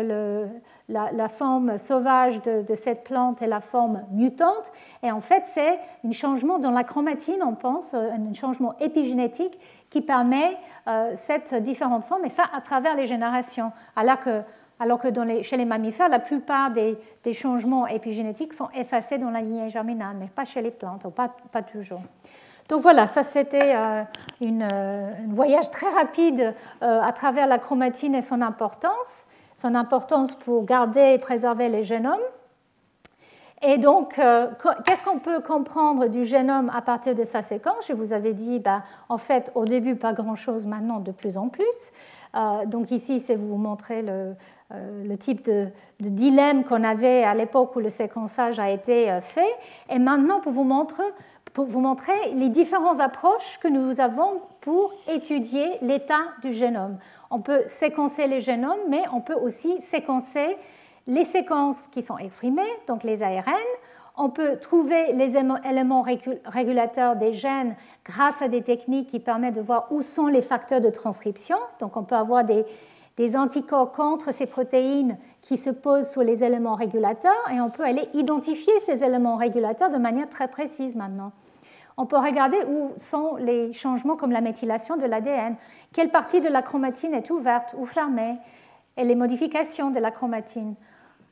la, 0.88 1.28
forme 1.28 1.76
sauvage 1.76 2.40
de, 2.42 2.74
cette 2.76 3.02
plante 3.02 3.42
et 3.42 3.48
la 3.48 3.58
forme 3.58 4.04
mutante. 4.12 4.70
Et 5.02 5.10
en 5.10 5.20
fait, 5.20 5.42
c'est 5.46 5.80
un 6.06 6.12
changement 6.12 6.60
dans 6.60 6.70
la 6.70 6.84
chromatine, 6.84 7.42
on 7.44 7.54
pense, 7.54 7.94
euh, 7.94 8.10
un 8.12 8.32
changement 8.32 8.74
épigénétique 8.78 9.58
qui 9.90 10.02
permet 10.02 10.56
euh, 10.86 11.12
cette 11.16 11.54
différente 11.54 12.04
forme, 12.04 12.24
et 12.24 12.30
ça 12.30 12.44
à 12.54 12.60
travers 12.60 12.94
les 12.96 13.06
générations. 13.06 13.72
Alors 13.96 14.20
que 14.20 14.42
alors 14.80 14.98
que 14.98 15.08
chez 15.42 15.56
les 15.56 15.64
mammifères, 15.64 16.08
la 16.08 16.18
plupart 16.18 16.70
des, 16.72 16.96
changements 17.32 17.86
épigénétiques 17.86 18.52
sont 18.52 18.68
effacés 18.74 19.18
dans 19.18 19.30
la 19.30 19.40
lignée 19.40 19.70
germinale, 19.70 20.16
mais 20.18 20.26
pas 20.26 20.44
chez 20.44 20.60
les 20.60 20.70
plantes, 20.72 21.06
pas, 21.14 21.34
pas 21.52 21.62
toujours. 21.62 22.02
Donc 22.68 22.80
voilà, 22.80 23.06
ça 23.06 23.22
c'était 23.22 23.74
euh, 23.76 24.02
euh, 24.42 25.10
un 25.12 25.34
voyage 25.34 25.70
très 25.70 25.90
rapide 25.90 26.54
euh, 26.82 27.00
à 27.02 27.12
travers 27.12 27.46
la 27.46 27.58
chromatine 27.58 28.14
et 28.14 28.22
son 28.22 28.40
importance, 28.40 29.26
son 29.56 29.74
importance 29.74 30.32
pour 30.36 30.64
garder 30.64 31.12
et 31.14 31.18
préserver 31.18 31.68
les 31.68 31.82
génomes. 31.82 32.22
Et 33.64 33.78
donc, 33.78 34.14
qu'est-ce 34.16 35.04
qu'on 35.04 35.20
peut 35.20 35.40
comprendre 35.40 36.08
du 36.08 36.24
génome 36.24 36.68
à 36.74 36.82
partir 36.82 37.14
de 37.14 37.22
sa 37.22 37.42
séquence? 37.42 37.86
Je 37.86 37.92
vous 37.92 38.12
avais 38.12 38.32
dit, 38.32 38.58
bah, 38.58 38.82
en 39.08 39.18
fait, 39.18 39.52
au 39.54 39.66
début, 39.66 39.94
pas 39.94 40.12
grand-chose, 40.12 40.66
maintenant, 40.66 40.98
de 40.98 41.12
plus 41.12 41.38
en 41.38 41.48
plus. 41.48 41.92
donc 42.66 42.90
ici, 42.90 43.20
c'est 43.20 43.36
vous 43.36 43.56
montrer 43.58 44.02
le, 44.02 44.34
le 45.04 45.16
type 45.16 45.44
de, 45.44 45.68
dilemme 46.00 46.64
qu'on 46.64 46.82
avait 46.82 47.22
à 47.22 47.34
l'époque 47.34 47.76
où 47.76 47.80
le 47.80 47.88
séquençage 47.88 48.58
a 48.58 48.70
été 48.70 49.10
euh, 49.10 49.20
fait. 49.20 49.54
Et 49.90 49.98
maintenant, 49.98 50.40
pour 50.40 50.52
vous 50.52 50.64
montrer, 50.64 51.04
pour 51.52 51.66
vous 51.66 51.80
montrer 51.80 52.32
les 52.34 52.48
différentes 52.48 53.00
approches 53.00 53.58
que 53.62 53.68
nous 53.68 54.00
avons 54.00 54.40
pour 54.60 54.92
étudier 55.08 55.78
l'état 55.82 56.22
du 56.42 56.52
génome. 56.52 56.98
On 57.30 57.40
peut 57.40 57.62
séquencer 57.66 58.26
les 58.26 58.40
génomes, 58.40 58.80
mais 58.88 59.02
on 59.12 59.20
peut 59.20 59.34
aussi 59.34 59.80
séquencer 59.80 60.56
les 61.06 61.24
séquences 61.24 61.88
qui 61.88 62.02
sont 62.02 62.18
exprimées, 62.18 62.62
donc 62.86 63.04
les 63.04 63.22
ARN. 63.22 63.54
On 64.16 64.28
peut 64.28 64.58
trouver 64.58 65.12
les 65.14 65.36
éléments 65.36 66.04
régulateurs 66.44 67.16
des 67.16 67.32
gènes 67.32 67.76
grâce 68.04 68.42
à 68.42 68.48
des 68.48 68.62
techniques 68.62 69.08
qui 69.08 69.20
permettent 69.20 69.54
de 69.54 69.62
voir 69.62 69.88
où 69.90 70.02
sont 70.02 70.26
les 70.26 70.42
facteurs 70.42 70.82
de 70.82 70.90
transcription. 70.90 71.56
Donc 71.80 71.96
on 71.96 72.04
peut 72.04 72.14
avoir 72.14 72.44
des, 72.44 72.66
des 73.16 73.36
anticorps 73.36 73.92
contre 73.92 74.32
ces 74.32 74.46
protéines 74.46 75.18
qui 75.42 75.56
se 75.56 75.70
posent 75.70 76.08
sur 76.08 76.22
les 76.22 76.44
éléments 76.44 76.74
régulateurs 76.74 77.50
et 77.52 77.60
on 77.60 77.70
peut 77.70 77.84
aller 77.84 78.08
identifier 78.14 78.72
ces 78.80 79.04
éléments 79.04 79.36
régulateurs 79.36 79.90
de 79.90 79.98
manière 79.98 80.28
très 80.28 80.48
précise 80.48 80.96
maintenant. 80.96 81.32
On 81.96 82.06
peut 82.06 82.16
regarder 82.16 82.56
où 82.68 82.90
sont 82.96 83.36
les 83.36 83.72
changements 83.72 84.16
comme 84.16 84.32
la 84.32 84.40
méthylation 84.40 84.96
de 84.96 85.04
l'ADN, 85.04 85.56
quelle 85.92 86.10
partie 86.10 86.40
de 86.40 86.48
la 86.48 86.62
chromatine 86.62 87.12
est 87.12 87.30
ouverte 87.30 87.74
ou 87.76 87.84
fermée, 87.84 88.34
et 88.96 89.04
les 89.04 89.14
modifications 89.14 89.90
de 89.90 89.98
la 89.98 90.10
chromatine. 90.10 90.74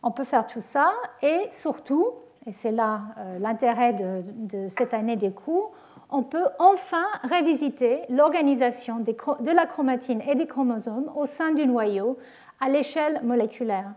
On 0.03 0.11
peut 0.11 0.25
faire 0.25 0.47
tout 0.47 0.61
ça 0.61 0.93
et 1.23 1.49
surtout, 1.51 2.07
et 2.47 2.53
c'est 2.53 2.73
là 2.73 3.03
euh, 3.19 3.39
l'intérêt 3.39 3.93
de, 3.93 4.23
de, 4.35 4.69
cette 4.69 4.95
année 4.95 5.17
des 5.17 5.33
cours, 5.33 5.73
on 6.13 6.23
peut 6.23 6.47
enfin 6.59 7.05
revisiter 7.23 8.03
l'organisation 8.09 8.99
de 9.01 9.51
la 9.51 9.67
chromatine 9.67 10.21
et 10.29 10.35
des 10.35 10.47
chromosomes 10.47 11.11
au 11.17 11.27
sein 11.27 11.53
du 11.53 11.67
noyau 11.67 12.19
à 12.61 12.69
l'échelle 12.69 13.21
moléculaire. 13.23 13.93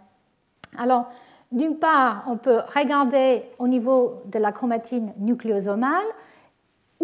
Alors, 0.77 1.09
d'une 1.51 1.77
part, 1.77 2.23
on 2.27 2.37
peut 2.37 2.61
regarder 2.75 3.43
au 3.59 3.67
niveau 3.67 4.21
de 4.25 4.39
la 4.39 4.51
chromatine 4.51 5.13
nucléosomale 5.19 6.05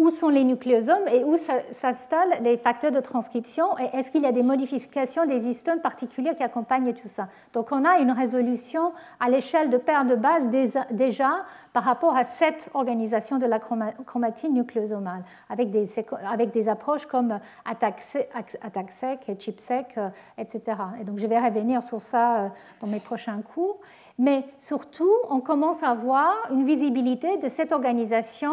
où 0.00 0.08
sont 0.08 0.30
les 0.30 0.44
nucléosomes 0.44 1.06
et 1.12 1.24
où 1.24 1.36
s'installent 1.70 2.42
les 2.42 2.56
facteurs 2.56 2.90
de 2.90 3.00
transcription 3.00 3.66
et 3.78 3.96
est-ce 3.96 4.10
qu'il 4.10 4.22
y 4.22 4.26
a 4.26 4.32
des 4.32 4.42
modifications 4.42 5.26
des 5.26 5.46
histones 5.46 5.82
particulières 5.82 6.34
qui 6.34 6.42
accompagnent 6.42 6.94
tout 6.94 7.06
ça. 7.06 7.28
Donc 7.52 7.68
on 7.70 7.84
a 7.84 7.98
une 7.98 8.10
résolution 8.10 8.92
à 9.20 9.28
l'échelle 9.28 9.68
de 9.68 9.76
paires 9.76 10.06
de 10.06 10.14
base 10.14 10.48
déjà 10.90 11.44
par 11.74 11.84
rapport 11.84 12.16
à 12.16 12.24
cette 12.24 12.70
organisation 12.72 13.36
de 13.36 13.44
la 13.44 13.58
chromatine 13.58 14.54
nucléosomale 14.54 15.22
avec 15.50 15.70
des, 15.70 15.86
avec 16.26 16.50
des 16.50 16.70
approches 16.70 17.04
comme 17.04 17.38
ATAC-SEC 17.66 19.38
ChIP-SEC, 19.38 19.98
euh, 19.98 20.08
etc. 20.38 20.62
Et 20.98 21.04
donc 21.04 21.18
je 21.18 21.26
vais 21.26 21.38
revenir 21.38 21.82
sur 21.82 22.00
ça 22.00 22.36
euh, 22.36 22.48
dans 22.80 22.86
mes 22.86 23.00
prochains 23.00 23.42
cours. 23.42 23.78
Mais 24.18 24.44
surtout, 24.58 25.12
on 25.30 25.40
commence 25.40 25.82
à 25.82 25.94
voir 25.94 26.34
une 26.50 26.64
visibilité 26.64 27.38
de 27.38 27.48
cette 27.48 27.72
organisation 27.72 28.52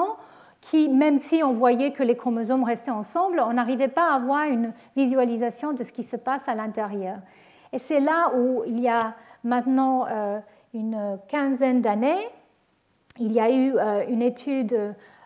qui, 0.62 0.90
même 0.90 1.18
si 1.18 1.44
on 1.44 1.52
voyait 1.52 1.92
que 1.92 2.04
les 2.04 2.16
chromosomes 2.16 2.64
restaient 2.64 2.92
ensemble, 2.92 3.40
on 3.40 3.54
n'arrivait 3.54 3.88
pas 3.88 4.12
à 4.12 4.16
avoir 4.16 4.44
une 4.44 4.74
visualisation 4.96 5.74
de 5.74 5.84
ce 5.84 5.92
qui 5.92 6.04
se 6.04 6.18
passe 6.18 6.48
à 6.48 6.56
l'intérieur. 6.56 7.18
Et 7.74 7.80
c'est 7.80 8.00
là 8.00 8.32
où 8.36 8.64
il 8.66 8.80
y 8.80 8.90
a 8.90 9.16
maintenant 9.44 10.06
euh, 10.10 10.40
une 10.74 11.20
quinzaine 11.28 11.82
d'années, 11.82 12.30
il 13.20 13.32
y 13.32 13.40
a 13.40 13.50
eu 13.52 13.76
euh, 13.78 14.04
une 14.08 14.22
étude, 14.22 14.74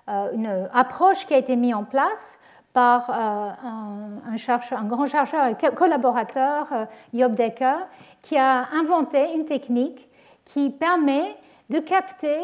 euh, 0.10 0.32
une 0.34 0.70
approche 0.74 1.26
qui 1.26 1.34
a 1.34 1.38
été 1.38 1.56
mise 1.56 1.76
en 1.76 1.84
place 1.84 2.40
par 2.74 3.10
un, 3.10 4.86
grand 4.86 5.06
chercheur 5.06 5.48
et 5.48 5.56
collaborateur, 5.76 6.68
Job 7.14 7.36
Decker, 7.36 7.86
qui 8.22 8.38
a 8.38 8.70
inventé 8.72 9.34
une 9.36 9.44
technique 9.44 10.08
qui 10.46 10.70
permet 10.70 11.36
de 11.70 11.80
capter 11.80 12.40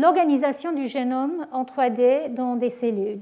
l'organisation 0.00 0.72
du 0.72 0.86
génome 0.86 1.46
en 1.52 1.64
3D 1.64 2.32
dans 2.34 2.56
des 2.56 2.70
cellules. 2.70 3.20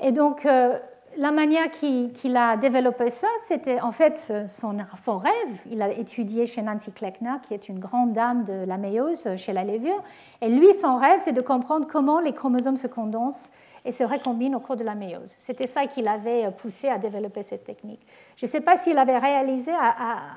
Et 0.00 0.12
donc, 0.12 0.44
euh, 0.44 0.76
la 1.16 1.30
manière 1.30 1.70
qu'il 1.70 2.36
a 2.36 2.56
développé 2.56 3.10
ça, 3.10 3.28
c'était 3.46 3.80
en 3.80 3.92
fait 3.92 4.32
son, 4.48 5.18
rêve. 5.18 5.32
Il 5.70 5.80
a 5.80 5.90
étudié 5.90 6.46
chez 6.46 6.62
Nancy 6.62 6.92
Kleckner, 6.92 7.36
qui 7.46 7.54
est 7.54 7.68
une 7.68 7.78
grande 7.78 8.12
dame 8.12 8.44
de 8.44 8.64
la 8.66 8.76
méiose 8.76 9.36
chez 9.36 9.52
la 9.52 9.64
levure. 9.64 10.02
Et 10.40 10.48
lui, 10.48 10.74
son 10.74 10.96
rêve, 10.96 11.20
c'est 11.20 11.32
de 11.32 11.40
comprendre 11.40 11.86
comment 11.86 12.20
les 12.20 12.32
chromosomes 12.32 12.76
se 12.76 12.88
condensent 12.88 13.52
et 13.84 13.92
se 13.92 14.02
recombinent 14.02 14.56
au 14.56 14.60
cours 14.60 14.76
de 14.76 14.84
la 14.84 14.94
méiose. 14.94 15.36
C'était 15.38 15.68
ça 15.68 15.86
qui 15.86 16.02
l'avait 16.02 16.50
poussé 16.52 16.88
à 16.88 16.98
développer 16.98 17.42
cette 17.42 17.64
technique. 17.64 18.00
Je 18.36 18.46
ne 18.46 18.50
sais 18.50 18.62
pas 18.62 18.76
s'il 18.76 18.98
avait 18.98 19.18
réalisé 19.18 19.72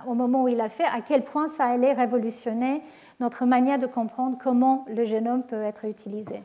au 0.06 0.14
moment 0.14 0.44
où 0.44 0.48
il 0.49 0.61
a 0.61 0.69
fait 0.69 0.84
à 0.84 1.02
quel 1.06 1.23
point 1.23 1.48
ça 1.48 1.65
allait 1.65 1.94
révolutionner 1.94 2.84
notre 3.19 3.45
manière 3.45 3.80
de 3.80 3.88
comprendre 3.88 4.38
comment 4.41 4.85
le 4.88 5.03
génome 5.03 5.44
peut 5.44 5.61
être 5.61 5.85
utilisé. 5.85 6.44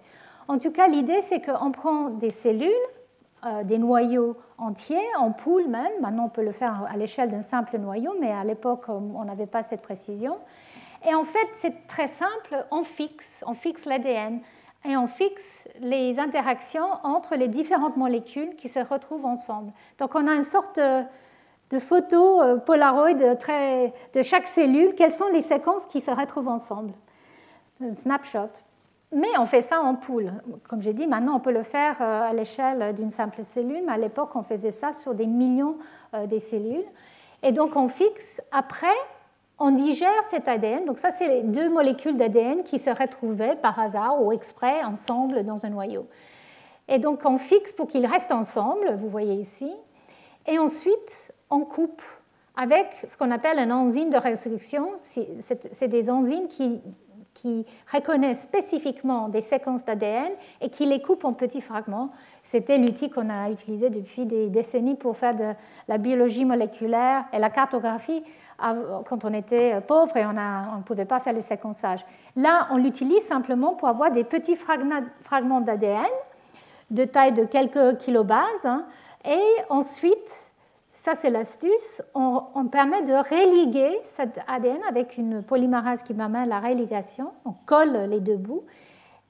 En 0.49 0.59
tout 0.59 0.71
cas, 0.71 0.89
l'idée, 0.89 1.21
c'est 1.21 1.41
qu'on 1.41 1.71
prend 1.71 2.11
des 2.11 2.31
cellules, 2.31 2.71
euh, 3.45 3.63
des 3.65 3.79
noyaux 3.79 4.37
entiers, 4.59 5.03
en 5.19 5.33
poule 5.33 5.69
même. 5.69 5.93
Maintenant, 6.01 6.27
on 6.27 6.29
peut 6.29 6.45
le 6.45 6.53
faire 6.53 6.87
à 6.89 6.97
l'échelle 6.97 7.31
d'un 7.31 7.43
simple 7.43 7.79
noyau, 7.79 8.15
mais 8.21 8.33
à 8.33 8.45
l'époque, 8.45 8.89
on 8.89 9.25
n'avait 9.25 9.47
pas 9.47 9.63
cette 9.63 9.83
précision. 9.83 10.39
Et 11.09 11.15
en 11.15 11.25
fait, 11.25 11.49
c'est 11.55 11.87
très 11.87 12.07
simple, 12.07 12.65
on 12.71 12.85
fixe, 12.85 13.43
on 13.47 13.55
fixe 13.55 13.87
l'ADN 13.87 14.41
et 14.85 14.97
on 14.97 15.07
fixe 15.07 15.69
les 15.81 16.19
interactions 16.19 16.87
entre 17.03 17.37
les 17.37 17.49
différentes 17.49 17.97
molécules 17.97 18.55
qui 18.57 18.69
se 18.69 18.79
retrouvent 18.79 19.27
ensemble. 19.27 19.73
Donc 19.99 20.15
on 20.15 20.27
a 20.27 20.35
une 20.35 20.43
sorte 20.43 20.79
de, 20.79 21.03
de 21.73 21.79
photos 21.79 22.43
euh, 22.45 22.57
Polaroid 22.59 23.15
de 23.15 24.23
chaque 24.23 24.47
cellule, 24.47 24.95
quelles 24.95 25.13
sont 25.13 25.29
les 25.33 25.41
séquences 25.41 25.87
qui 25.87 26.01
se 26.01 26.11
retrouvent 26.11 26.49
ensemble? 26.49 26.93
Un 27.81 27.89
snapshot. 27.89 28.51
Mais 29.15 29.29
on 29.39 29.47
fait 29.47 29.63
ça 29.63 29.81
en 29.81 29.95
poule. 29.95 30.33
Comme 30.69 30.81
j'ai 30.83 30.93
dit, 30.93 31.07
maintenant 31.07 31.37
on 31.37 31.41
peut 31.41 31.53
le 31.53 31.63
faire 31.63 31.97
euh, 32.01 32.31
à 32.31 32.33
l'échelle 32.33 32.95
d'une 32.95 33.11
simple 33.11 33.43
cellule, 33.43 33.83
mais 33.87 33.93
à 33.93 33.99
l'époque 33.99 34.37
on 34.37 34.43
faisait 34.43 34.71
ça 34.71 34.93
sur 34.93 35.15
des 35.15 35.27
millions 35.27 35.77
euh, 36.15 36.27
de 36.27 36.39
cellules. 36.39 36.85
Et 37.43 37.53
donc 37.53 37.75
on 37.75 37.89
fixe, 37.89 38.43
après 38.53 38.87
on 39.59 39.71
digère 39.71 40.23
cet 40.29 40.49
ADN. 40.49 40.85
Donc 40.85 40.99
ça 40.99 41.11
c'est 41.11 41.29
les 41.29 41.43
deux 41.43 41.71
molécules 41.71 42.19
d'ADN 42.19 42.63
qui 42.63 42.79
se 42.79 42.91
retrouvaient 42.91 43.57
par 43.57 43.79
hasard 43.79 44.23
ou 44.23 44.33
exprès 44.33 44.85
ensemble 44.85 45.45
dans 45.45 45.65
un 45.65 45.71
noyau. 45.71 46.07
Et 46.89 46.99
donc 46.99 47.21
on 47.25 47.39
fixe 47.39 47.73
pour 47.73 47.87
qu'ils 47.89 48.07
restent 48.07 48.33
ensemble, 48.33 48.95
vous 48.97 49.09
voyez 49.09 49.35
ici. 49.35 49.73
Et 50.47 50.59
ensuite, 50.59 51.33
on 51.53 51.61
coupe 51.61 52.03
avec 52.57 52.89
ce 53.07 53.17
qu'on 53.17 53.31
appelle 53.31 53.59
un 53.59 53.71
enzyme 53.71 54.11
de 54.11 54.17
restriction. 54.17 54.93
C'est 54.97 55.89
des 55.89 56.11
enzymes 56.11 56.49
qui, 56.49 56.81
reconnaissent 57.93 58.43
spécifiquement 58.43 59.29
des 59.29 59.41
séquences 59.41 59.85
d'ADN 59.85 60.31
et 60.61 60.69
qui 60.69 60.87
les 60.87 61.01
coupent 61.01 61.25
en 61.25 61.33
petits 61.33 61.61
fragments. 61.61 62.11
C'était 62.43 62.79
l'outil 62.79 63.11
qu'on 63.11 63.29
a 63.31 63.51
utilisé 63.51 63.91
depuis 63.91 64.27
des 64.27 64.49
décennies 64.49 64.95
pour 64.95 65.17
faire 65.17 65.35
de 65.35 65.53
la 65.89 65.99
biologie 65.99 66.45
moléculaire 66.45 67.25
et 67.33 67.39
la 67.39 67.51
cartographie 67.51 68.23
quand 68.59 69.25
on 69.25 69.35
était 69.35 69.81
pauvre 69.81 70.17
et 70.17 70.25
on 70.25 70.33
ne 70.33 70.83
pouvait 70.85 71.05
pas 71.05 71.19
faire 71.21 71.33
le 71.33 71.41
séquençage. 71.41 72.05
Là, 72.37 72.69
on 72.71 72.77
l'utilise 72.77 73.25
simplement 73.25 73.75
pour 73.75 73.89
avoir 73.89 74.11
des 74.11 74.25
petits 74.25 74.57
fragments 74.57 75.61
d'ADN 75.61 76.07
de 76.91 77.05
taille 77.05 77.33
de 77.33 77.45
quelques 77.45 77.97
kilobases. 77.97 78.67
Hein, 78.67 78.87
et 79.25 79.43
ensuite, 79.69 80.52
ça, 80.93 81.15
c'est 81.15 81.31
l'astuce. 81.31 82.03
On, 82.15 82.67
permet 82.67 83.03
de 83.03 83.15
religuer 83.15 83.99
cet 84.03 84.39
ADN 84.47 84.81
avec 84.89 85.17
une 85.17 85.43
polymérase 85.43 86.03
qui 86.03 86.13
permet 86.13 86.45
la 86.45 86.61
religation. 86.61 87.33
On 87.47 87.53
colle 87.65 88.09
les 88.11 88.21
deux 88.21 88.37
bouts. 88.37 88.65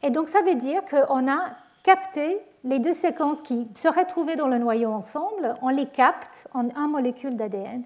Et 0.02 0.10
donc, 0.10 0.28
ça 0.28 0.43
veut 0.43 0.56
dire 0.56 0.82
qu'on 0.84 1.30
a 1.30 1.51
capté 1.84 2.40
les 2.64 2.80
deux 2.80 2.94
séquences 2.94 3.43
qui 3.43 3.68
seraient 3.74 4.06
trouvées 4.06 4.34
dans 4.34 4.48
le 4.48 4.59
noyau 4.59 4.90
ensemble. 4.90 5.55
On 5.62 5.68
les 5.68 5.86
capte 5.86 6.48
en 6.52 6.68
un 6.74 6.89
molécule 6.89 7.36
d'ADN. 7.36 7.84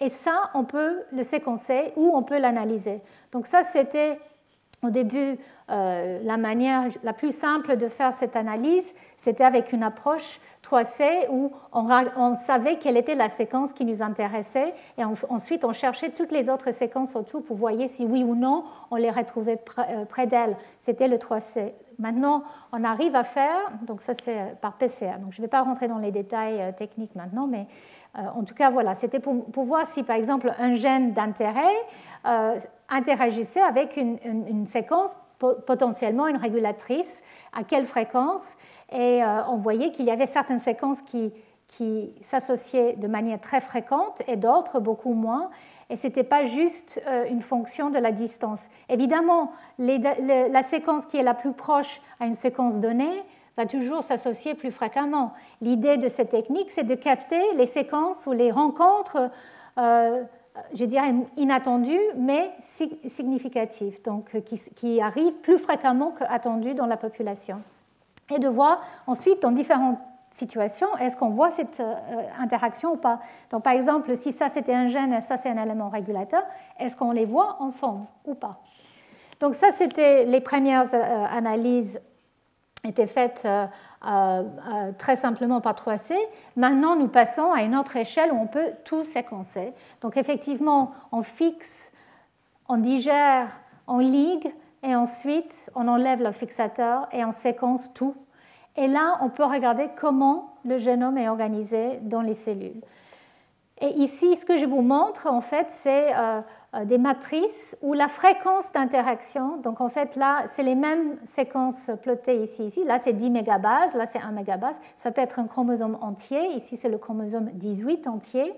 Et 0.00 0.10
ça, 0.10 0.50
on 0.52 0.64
peut 0.64 1.02
le 1.12 1.22
séquencer 1.22 1.92
ou 1.96 2.12
on 2.14 2.22
peut 2.22 2.38
l'analyser. 2.38 3.00
Donc, 3.32 3.46
ça, 3.46 3.62
c'était 3.62 4.18
au 4.82 4.90
début 4.90 5.38
euh, 5.70 6.20
la 6.22 6.36
manière 6.36 6.84
la 7.02 7.14
plus 7.14 7.34
simple 7.34 7.78
de 7.78 7.88
faire 7.88 8.12
cette 8.12 8.36
analyse. 8.36 8.92
C'était 9.16 9.44
avec 9.44 9.72
une 9.72 9.82
approche 9.82 10.40
3C 10.64 11.28
où 11.30 11.52
on, 11.72 12.34
savait 12.34 12.76
quelle 12.76 12.96
était 12.96 13.14
la 13.14 13.28
séquence 13.28 13.72
qui 13.72 13.84
nous 13.84 14.02
intéressait 14.02 14.74
et 14.98 15.04
ensuite 15.04 15.64
on 15.64 15.72
cherchait 15.72 16.10
toutes 16.10 16.32
les 16.32 16.48
autres 16.48 16.72
séquences 16.72 17.16
autour 17.16 17.42
pour 17.42 17.56
voir 17.56 17.72
si 17.88 18.06
oui 18.06 18.24
ou 18.24 18.34
non 18.34 18.64
on 18.90 18.96
les 18.96 19.10
retrouvait 19.10 19.60
euh, 19.78 20.04
près, 20.04 20.26
d'elles. 20.26 20.56
C'était 20.78 21.08
le 21.08 21.16
3C. 21.16 21.72
Maintenant, 21.98 22.42
on 22.72 22.82
arrive 22.82 23.14
à 23.14 23.24
faire, 23.24 23.72
donc 23.82 24.00
ça 24.00 24.14
c'est 24.14 24.58
par 24.60 24.72
PCR, 24.74 25.18
donc 25.20 25.32
je 25.32 25.40
ne 25.40 25.46
vais 25.46 25.50
pas 25.50 25.62
rentrer 25.62 25.86
dans 25.86 25.98
les 25.98 26.10
détails 26.10 26.60
euh, 26.60 26.72
techniques 26.72 27.14
maintenant, 27.14 27.46
mais 27.46 27.66
euh, 28.18 28.22
en 28.34 28.44
tout 28.44 28.54
cas 28.54 28.70
voilà, 28.70 28.94
c'était 28.94 29.20
pour, 29.20 29.34
voir 29.52 29.86
si 29.86 30.02
par 30.02 30.16
exemple 30.16 30.52
un 30.58 30.72
gène 30.72 31.12
d'intérêt 31.12 31.74
interagissait 32.88 33.60
avec 33.60 33.98
une 33.98 34.66
séquence 34.66 35.14
potentiellement 35.38 36.26
une 36.26 36.36
régulatrice, 36.36 37.22
à 37.52 37.64
quelle 37.64 37.84
fréquence 37.86 38.56
et 38.94 39.24
euh, 39.24 39.44
on 39.48 39.56
voyait 39.56 39.90
qu'il 39.90 40.06
y 40.06 40.10
avait 40.10 40.26
certaines 40.26 40.60
séquences 40.60 41.02
qui, 41.02 41.32
s'associaient 42.20 42.92
de 42.92 43.08
manière 43.08 43.40
très 43.40 43.60
fréquente 43.60 44.22
et 44.28 44.36
d'autres 44.36 44.78
beaucoup 44.78 45.12
moins. 45.12 45.50
Et 45.90 45.96
ce 45.96 46.06
n'était 46.06 46.22
pas 46.22 46.44
juste 46.44 47.02
euh, 47.08 47.24
une 47.28 47.40
fonction 47.40 47.90
de 47.90 47.98
la 47.98 48.12
distance. 48.12 48.68
Évidemment, 48.88 49.50
la 49.78 50.62
séquence 50.62 51.04
qui 51.04 51.16
est 51.16 51.24
la 51.24 51.34
plus 51.34 51.52
proche 51.52 52.00
à 52.20 52.26
une 52.26 52.34
séquence 52.34 52.78
donnée 52.78 53.24
va 53.56 53.66
toujours 53.66 54.04
s'associer 54.04 54.54
plus 54.54 54.70
fréquemment. 54.70 55.32
L'idée 55.60 55.96
de 55.96 56.08
cette 56.08 56.30
technique, 56.30 56.70
c'est 56.70 56.84
de 56.84 56.94
capter 56.94 57.42
les 57.56 57.66
séquences 57.66 58.28
ou 58.28 58.32
les 58.32 58.52
rencontres, 58.52 59.30
euh, 59.78 60.22
je 60.74 60.84
dirais 60.84 61.12
inattendues, 61.36 61.98
mais 62.16 62.52
significatives, 62.60 64.00
donc 64.02 64.40
qui, 64.44 64.60
qui 64.76 65.00
arrivent 65.00 65.38
plus 65.38 65.58
fréquemment 65.58 66.12
qu'attendues 66.12 66.74
dans 66.74 66.86
la 66.86 66.96
population. 66.96 67.60
Et 68.30 68.38
de 68.38 68.48
voir 68.48 68.80
ensuite 69.06 69.42
dans 69.42 69.50
différentes 69.50 69.98
situation, 70.34 70.88
est-ce 70.96 71.16
qu'on 71.16 71.30
voit 71.30 71.52
cette 71.52 71.78
euh, 71.78 71.94
interaction 72.40 72.94
ou 72.94 72.96
pas 72.96 73.20
Donc, 73.50 73.62
par 73.62 73.72
exemple, 73.72 74.16
si 74.16 74.32
ça 74.32 74.48
c'était 74.48 74.74
un 74.74 74.88
gène 74.88 75.12
et 75.12 75.20
ça 75.20 75.36
c'est 75.36 75.48
un 75.48 75.62
élément 75.62 75.88
régulateur, 75.88 76.42
est-ce 76.78 76.96
qu'on 76.96 77.12
les 77.12 77.24
voit 77.24 77.56
ensemble 77.60 78.06
ou 78.24 78.34
pas? 78.34 78.58
Donc, 79.38 79.54
ça 79.54 79.70
c'était 79.70 80.26
les 80.26 80.40
premières 80.40 80.92
euh, 80.92 81.24
analyses 81.30 82.00
étaient 82.82 83.06
faites 83.06 83.46
euh, 83.46 84.92
très 84.98 85.16
simplement 85.16 85.60
par 85.60 85.74
3C. 85.74 86.14
Maintenant, 86.56 86.96
nous 86.96 87.08
passons 87.08 87.52
à 87.52 87.62
une 87.62 87.76
autre 87.76 87.96
échelle 87.96 88.32
où 88.32 88.36
on 88.36 88.46
peut 88.46 88.72
tout 88.84 89.04
séquencer. 89.04 89.72
Donc, 90.00 90.16
effectivement, 90.16 90.90
on 91.12 91.22
fixe, 91.22 91.92
on 92.68 92.76
digère, 92.76 93.56
on 93.86 93.98
ligue 93.98 94.52
et 94.84 94.94
ensuite 94.94 95.70
on 95.74 95.88
enlève 95.88 96.22
le 96.22 96.30
fixateur 96.30 97.08
et 97.12 97.24
on 97.24 97.32
séquence 97.32 97.92
tout 97.92 98.14
et 98.76 98.88
là, 98.88 99.18
on 99.20 99.28
peut 99.28 99.44
regarder 99.44 99.88
comment 99.96 100.54
le 100.64 100.78
génome 100.78 101.16
est 101.16 101.28
organisé 101.28 101.98
dans 102.02 102.22
les 102.22 102.34
cellules. 102.34 102.80
Et 103.80 103.88
ici, 103.98 104.36
ce 104.36 104.46
que 104.46 104.56
je 104.56 104.66
vous 104.66 104.82
montre, 104.82 105.26
en 105.26 105.40
fait, 105.40 105.66
c'est 105.68 106.16
euh, 106.16 106.40
euh, 106.74 106.84
des 106.84 106.98
matrices 106.98 107.76
où 107.82 107.92
la 107.92 108.08
fréquence 108.08 108.72
d'interaction, 108.72 109.58
donc 109.58 109.80
en 109.80 109.88
fait, 109.88 110.14
là, 110.16 110.44
c'est 110.46 110.62
les 110.62 110.76
mêmes 110.76 111.16
séquences 111.24 111.90
plotées 112.02 112.40
ici, 112.40 112.66
ici. 112.66 112.84
Là, 112.84 112.98
c'est 112.98 113.12
10 113.12 113.30
mégabases, 113.30 113.94
là, 113.94 114.06
c'est 114.06 114.20
1 114.20 114.30
mégabase. 114.30 114.80
Ça 114.94 115.10
peut 115.10 115.20
être 115.20 115.40
un 115.40 115.46
chromosome 115.46 115.98
entier. 116.00 116.46
Ici, 116.54 116.76
c'est 116.76 116.88
le 116.88 116.98
chromosome 116.98 117.50
18 117.52 118.06
entier, 118.06 118.52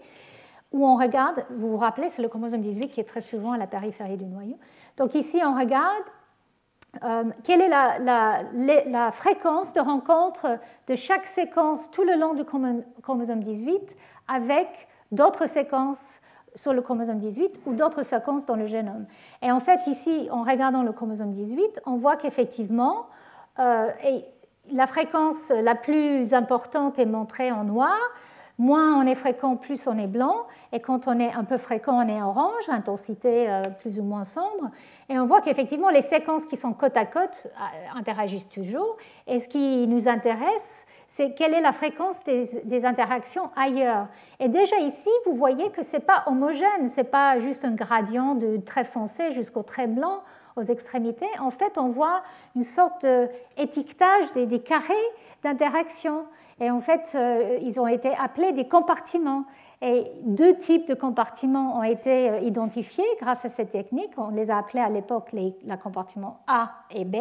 où 0.73 0.87
on 0.87 0.97
regarde, 0.97 1.45
vous 1.51 1.71
vous 1.71 1.79
rappelez, 1.79 2.11
c'est 2.11 2.23
le 2.23 2.29
chromosome 2.29 2.61
18 2.61 2.89
qui 2.89 3.01
est 3.01 3.05
très 3.05 3.23
souvent 3.23 3.53
à 3.53 3.59
la 3.59 3.67
périphérie 3.67 4.19
du 4.19 4.27
noyau. 4.27 4.59
Donc 4.99 5.15
ici, 5.15 5.41
on 5.45 5.59
regarde 5.59 6.05
euh, 7.05 7.25
quelle 7.45 7.61
est 7.61 7.69
la, 7.69 9.11
fréquence 9.13 9.73
de 9.73 9.81
rencontre 9.81 10.59
de 10.87 10.95
chaque 10.95 11.27
séquence 11.27 11.91
tout 11.91 12.05
le 12.05 12.17
long 12.17 12.35
du 12.35 12.45
chromosome 12.45 13.41
18 13.41 13.97
avec 14.29 14.89
d'autres 15.13 15.49
séquences 15.49 16.21
sur 16.55 16.73
le 16.73 16.81
chromosome 16.81 17.19
18 17.19 17.61
ou 17.67 17.75
d'autres 17.75 18.03
séquences 18.03 18.47
dans 18.47 18.57
le 18.57 18.67
génome? 18.67 19.07
Et 19.43 19.51
en 19.51 19.61
fait, 19.61 19.87
ici, 19.87 20.29
en 20.31 20.43
regardant 20.43 20.83
le 20.83 20.93
chromosome 20.93 21.31
18, 21.31 21.83
on 21.87 21.97
voit 21.97 22.17
qu'effectivement, 22.17 23.07
euh, 23.59 23.89
la 24.73 24.87
fréquence 24.87 25.51
la 25.51 25.75
plus 25.75 26.35
importante 26.35 26.99
est 26.99 27.07
montrée 27.07 27.53
en 27.53 27.65
noir, 27.65 27.97
Moins 28.59 28.99
on 28.99 29.07
est 29.07 29.15
fréquent, 29.15 29.57
plus 29.57 29.87
on 29.87 29.99
est 29.99 30.07
blanc. 30.07 30.47
Et 30.73 30.81
quand 30.81 31.09
on 31.09 31.19
est 31.19 31.33
un 31.33 31.45
peu 31.45 31.59
fréquent, 31.59 32.03
on 32.03 32.09
est 32.09 32.23
orange, 32.23 32.69
intensité 32.69 33.51
euh, 33.51 33.69
plus 33.69 33.99
ou 34.01 34.03
moins 34.03 34.25
sombre. 34.25 34.71
Et 35.11 35.19
on 35.19 35.27
voit 35.27 35.43
qu'effectivement, 35.43 35.91
les 35.91 36.01
séquences 36.01 36.47
qui 36.47 36.57
sont 36.57 36.73
côte 36.73 36.97
à 36.97 37.05
côte 37.05 37.47
euh, 37.47 37.99
interagissent 37.99 38.49
toujours. 38.49 38.97
Et 39.27 39.41
ce 39.41 39.49
qui 39.49 39.87
nous 39.87 40.09
intéresse, 40.09 40.87
c'est 41.07 41.35
quelle 41.35 41.53
est 41.53 41.61
la 41.61 41.73
fréquence 41.73 42.25
des, 42.25 42.85
interactions 42.87 43.51
ailleurs. 43.57 44.09
Et 44.41 44.49
déjà 44.49 44.77
ici, 44.79 45.11
vous 45.27 45.35
voyez 45.35 45.71
que 45.71 45.85
ce 45.85 45.97
n'est 45.97 46.03
pas 46.03 46.25
homogène, 46.27 46.89
ce 46.89 46.97
n'est 46.97 47.05
pas 47.05 47.39
juste 47.39 47.65
un 47.65 47.73
gradient 47.73 48.35
de 48.35 48.57
très 48.57 48.85
foncé 48.85 49.31
jusqu'au 49.33 49.63
très 49.63 49.87
blanc 49.87 50.23
aux 50.57 50.63
extrémités. 50.63 51.29
En 51.39 51.51
fait, 51.51 51.79
on 51.79 51.89
voit 51.89 52.23
une 52.57 52.63
sorte 52.63 53.07
d'étiquetage 53.57 54.33
des, 54.33 54.47
des 54.47 54.61
carrés 54.61 54.95
d'interaction. 55.43 56.25
Et 56.61 56.71
en 56.71 56.81
fait, 56.81 57.13
euh, 57.15 57.59
ils 57.61 57.79
ont 57.81 57.87
été 57.87 58.11
appelés 58.19 58.53
des 58.53 58.67
compartiments. 58.67 59.45
Et 59.83 60.05
deux 60.23 60.57
types 60.57 60.89
de 60.89 60.95
compartiments 60.95 61.79
ont 61.79 61.83
été 61.83 62.31
euh, 62.31 62.39
identifiés 62.39 63.05
grâce 63.21 63.45
à 63.45 63.51
cette 63.51 63.71
technique. 63.71 64.11
On 64.17 64.31
les 64.31 64.51
a 64.51 64.57
appelés 64.57 64.81
à 64.81 64.89
l'époque 64.89 65.33
les, 65.33 65.55
compartiments 65.83 66.41
A 66.47 66.71
et 66.91 67.05
B. 67.05 67.17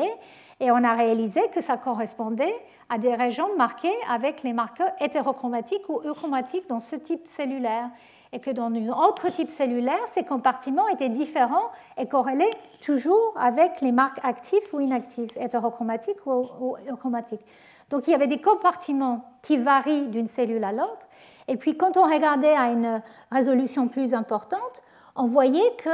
Et 0.62 0.72
on 0.72 0.82
a 0.84 0.94
réalisé 0.94 1.42
que 1.54 1.60
ça 1.60 1.76
correspondait 1.76 2.56
à 2.88 2.98
des 2.98 3.14
régions 3.14 3.58
marquées 3.58 3.96
avec 4.10 4.44
les 4.44 4.54
marqueurs 4.54 4.92
hétérochromatiques 5.02 5.90
ou 5.90 6.00
euchromatiques 6.06 6.70
dans 6.70 6.80
ce 6.80 6.96
type 6.96 7.28
cellulaire. 7.28 7.90
Et 8.32 8.40
que 8.40 8.52
dans 8.52 8.66
un 8.66 8.90
autre 8.90 9.30
type 9.32 9.50
cellulaire, 9.50 10.00
ces 10.08 10.24
compartiments 10.24 10.88
étaient 10.90 11.10
différents 11.10 11.70
et 11.98 12.06
corrélés 12.06 12.50
toujours 12.84 13.34
avec 13.38 13.82
les 13.82 13.92
marques 13.92 14.20
actives 14.24 14.64
ou 14.74 14.80
inactives, 14.80 15.32
hétérochromatiques 15.40 16.26
ou, 16.26 16.42
ou 16.60 16.76
euchromatiques. 16.90 17.46
Donc 17.90 18.08
il 18.08 18.12
y 18.12 18.14
avait 18.14 18.28
des 18.28 18.42
compartiments 18.42 19.26
qui 19.42 19.58
varient 19.58 20.08
d'une 20.08 20.28
cellule 20.28 20.64
à 20.64 20.72
l'autre. 20.72 21.08
Et 21.48 21.58
puis 21.58 21.78
quand 21.78 21.98
on 21.98 22.04
regardait 22.04 22.56
à 22.56 22.72
une 22.72 23.02
résolution 23.32 23.88
plus 23.88 24.14
importante, 24.14 24.82
on 25.16 25.28
voyait 25.28 25.76
que 25.78 25.90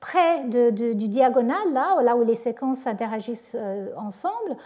près 0.00 0.44
du 0.44 0.94
diagonal, 1.08 1.72
là, 1.72 2.02
là 2.02 2.16
où 2.16 2.24
les 2.24 2.34
séquences 2.34 2.86
interagissent 2.86 3.56
euh, 3.58 3.88
ensemble, 3.96 4.56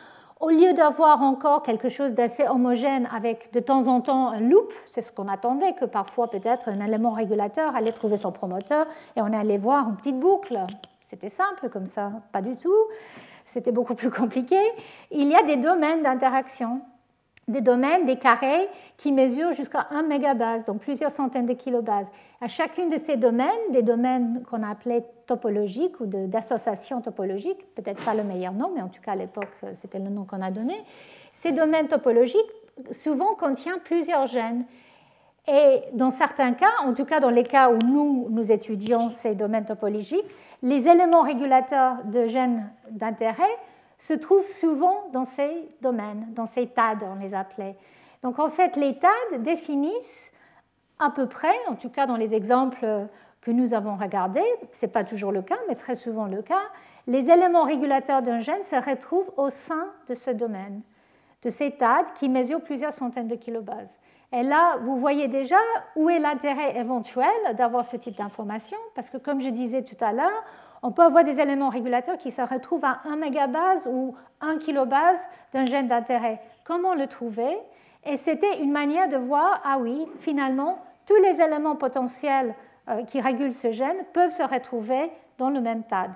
au 0.40 0.48
lieu 0.48 0.72
d'avoir 0.72 1.22
encore 1.22 1.62
quelque 1.62 1.88
chose 1.88 2.14
d'assez 2.14 2.48
homogène 2.48 3.06
avec 3.14 3.52
de 3.52 3.60
temps 3.60 3.88
en 3.88 4.00
temps 4.00 4.30
un 4.30 4.40
loop, 4.40 4.72
c'est 4.88 5.02
ce 5.02 5.12
qu'on 5.12 5.28
attendait, 5.28 5.74
que 5.74 5.84
parfois 5.84 6.28
peut-être 6.28 6.70
un 6.70 6.80
élément 6.80 7.10
régulateur 7.10 7.76
allait 7.76 7.92
trouver 7.92 8.16
son 8.16 8.32
promoteur 8.32 8.86
et 9.16 9.20
on 9.20 9.32
allait 9.32 9.58
voir 9.58 9.88
une 9.88 9.96
petite 9.96 10.18
boucle. 10.18 10.58
C'était 11.06 11.28
simple 11.28 11.68
comme 11.68 11.86
ça, 11.86 12.10
pas 12.32 12.40
du 12.40 12.56
tout 12.56 12.86
c'était 13.50 13.72
beaucoup 13.72 13.96
plus 13.96 14.10
compliqué, 14.10 14.58
il 15.10 15.28
y 15.28 15.34
a 15.34 15.42
des 15.42 15.56
domaines 15.56 16.02
d'interaction, 16.02 16.82
des 17.48 17.60
domaines, 17.60 18.04
des 18.04 18.16
carrés 18.16 18.68
qui 18.96 19.10
mesurent 19.10 19.52
jusqu'à 19.52 19.88
1 19.90 20.02
mégabase, 20.02 20.66
donc 20.66 20.80
plusieurs 20.82 21.10
centaines 21.10 21.46
de 21.46 21.54
kilobases. 21.54 22.06
À 22.40 22.46
chacune 22.46 22.88
de 22.88 22.96
ces 22.96 23.16
domaines, 23.16 23.48
des 23.72 23.82
domaines 23.82 24.44
qu'on 24.48 24.62
appelait 24.62 25.04
topologiques 25.26 25.98
ou 25.98 26.06
d'associations 26.06 27.00
topologiques, 27.00 27.74
peut-être 27.74 28.04
pas 28.04 28.14
le 28.14 28.22
meilleur 28.22 28.52
nom, 28.52 28.70
mais 28.72 28.82
en 28.82 28.88
tout 28.88 29.00
cas 29.02 29.12
à 29.12 29.16
l'époque 29.16 29.50
c'était 29.72 29.98
le 29.98 30.10
nom 30.10 30.24
qu'on 30.24 30.42
a 30.42 30.52
donné, 30.52 30.76
ces 31.32 31.50
domaines 31.50 31.88
topologiques 31.88 32.40
souvent 32.92 33.34
contiennent 33.34 33.80
plusieurs 33.82 34.26
gènes. 34.26 34.64
Et 35.48 35.82
dans 35.94 36.10
certains 36.10 36.52
cas, 36.52 36.72
en 36.84 36.94
tout 36.94 37.04
cas 37.04 37.20
dans 37.20 37.30
les 37.30 37.44
cas 37.44 37.70
où 37.70 37.78
nous, 37.78 38.28
nous 38.30 38.52
étudions 38.52 39.10
ces 39.10 39.34
domaines 39.34 39.64
topologiques, 39.64 40.24
les 40.62 40.88
éléments 40.88 41.22
régulateurs 41.22 42.04
de 42.04 42.26
gènes 42.26 42.70
d'intérêt 42.90 43.56
se 43.98 44.14
trouvent 44.14 44.48
souvent 44.48 45.08
dans 45.12 45.24
ces 45.24 45.68
domaines, 45.80 46.26
dans 46.34 46.46
ces 46.46 46.66
TAD, 46.66 46.98
on 47.02 47.20
les 47.20 47.34
appelait. 47.34 47.76
Donc 48.22 48.38
en 48.38 48.48
fait, 48.48 48.76
les 48.76 48.98
TAD 48.98 49.42
définissent 49.42 50.30
à 50.98 51.10
peu 51.10 51.26
près, 51.26 51.54
en 51.68 51.74
tout 51.74 51.88
cas 51.88 52.06
dans 52.06 52.16
les 52.16 52.34
exemples 52.34 52.86
que 53.40 53.50
nous 53.50 53.74
avons 53.74 53.96
regardés, 53.96 54.44
ce 54.72 54.84
n'est 54.84 54.92
pas 54.92 55.04
toujours 55.04 55.32
le 55.32 55.42
cas, 55.42 55.58
mais 55.68 55.74
très 55.74 55.94
souvent 55.94 56.26
le 56.26 56.42
cas, 56.42 56.62
les 57.06 57.30
éléments 57.30 57.64
régulateurs 57.64 58.22
d'un 58.22 58.38
gène 58.38 58.62
se 58.62 58.76
retrouvent 58.76 59.32
au 59.36 59.48
sein 59.48 59.86
de 60.08 60.14
ce 60.14 60.30
domaine, 60.30 60.82
de 61.42 61.50
ces 61.50 61.70
TAD 61.72 62.12
qui 62.14 62.28
mesurent 62.28 62.62
plusieurs 62.62 62.92
centaines 62.92 63.28
de 63.28 63.34
kilobases. 63.34 63.96
Et 64.32 64.42
là, 64.44 64.76
vous 64.82 64.96
voyez 64.96 65.26
déjà 65.26 65.56
où 65.96 66.08
est 66.08 66.20
l'intérêt 66.20 66.76
éventuel 66.76 67.26
d'avoir 67.54 67.84
ce 67.84 67.96
type 67.96 68.16
d'information, 68.16 68.78
parce 68.94 69.10
que 69.10 69.16
comme 69.16 69.40
je 69.40 69.48
disais 69.48 69.82
tout 69.82 69.96
à 70.00 70.12
l'heure, 70.12 70.44
on 70.82 70.92
peut 70.92 71.02
avoir 71.02 71.24
des 71.24 71.40
éléments 71.40 71.68
régulateurs 71.68 72.16
qui 72.16 72.30
se 72.30 72.40
retrouvent 72.40 72.84
à 72.84 73.00
1 73.04 73.16
mégabase 73.16 73.88
ou 73.92 74.14
1 74.40 74.58
kilobase 74.58 75.26
d'un 75.52 75.66
gène 75.66 75.88
d'intérêt. 75.88 76.40
Comment 76.64 76.94
le 76.94 77.08
trouver? 77.08 77.58
Et 78.04 78.16
c'était 78.16 78.62
une 78.62 78.70
manière 78.70 79.08
de 79.08 79.16
voir, 79.16 79.60
ah 79.64 79.78
oui, 79.80 80.06
finalement, 80.18 80.78
tous 81.06 81.20
les 81.22 81.40
éléments 81.40 81.76
potentiels 81.76 82.54
euh, 82.88 83.02
qui 83.04 83.20
régulent 83.20 83.52
ce 83.52 83.72
gène 83.72 83.96
peuvent 84.12 84.30
se 84.30 84.42
retrouver 84.42 85.10
dans 85.38 85.50
le 85.50 85.60
même 85.60 85.82
TAD. 85.82 86.12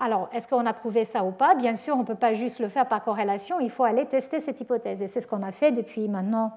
Alors, 0.00 0.28
est-ce 0.32 0.48
qu'on 0.48 0.66
a 0.66 0.72
prouvé 0.72 1.04
ça 1.04 1.22
ou 1.22 1.30
pas? 1.30 1.54
Bien 1.54 1.76
sûr, 1.76 1.94
on 1.94 2.00
ne 2.00 2.04
peut 2.04 2.16
pas 2.16 2.34
juste 2.34 2.58
le 2.58 2.68
faire 2.68 2.86
par 2.86 3.04
corrélation, 3.04 3.60
il 3.60 3.70
faut 3.70 3.84
aller 3.84 4.06
tester 4.06 4.40
cette 4.40 4.60
hypothèse. 4.60 5.02
Et 5.02 5.06
c'est 5.06 5.20
ce 5.20 5.28
qu'on 5.28 5.42
a 5.42 5.52
fait 5.52 5.70
depuis 5.70 6.08
maintenant 6.08 6.50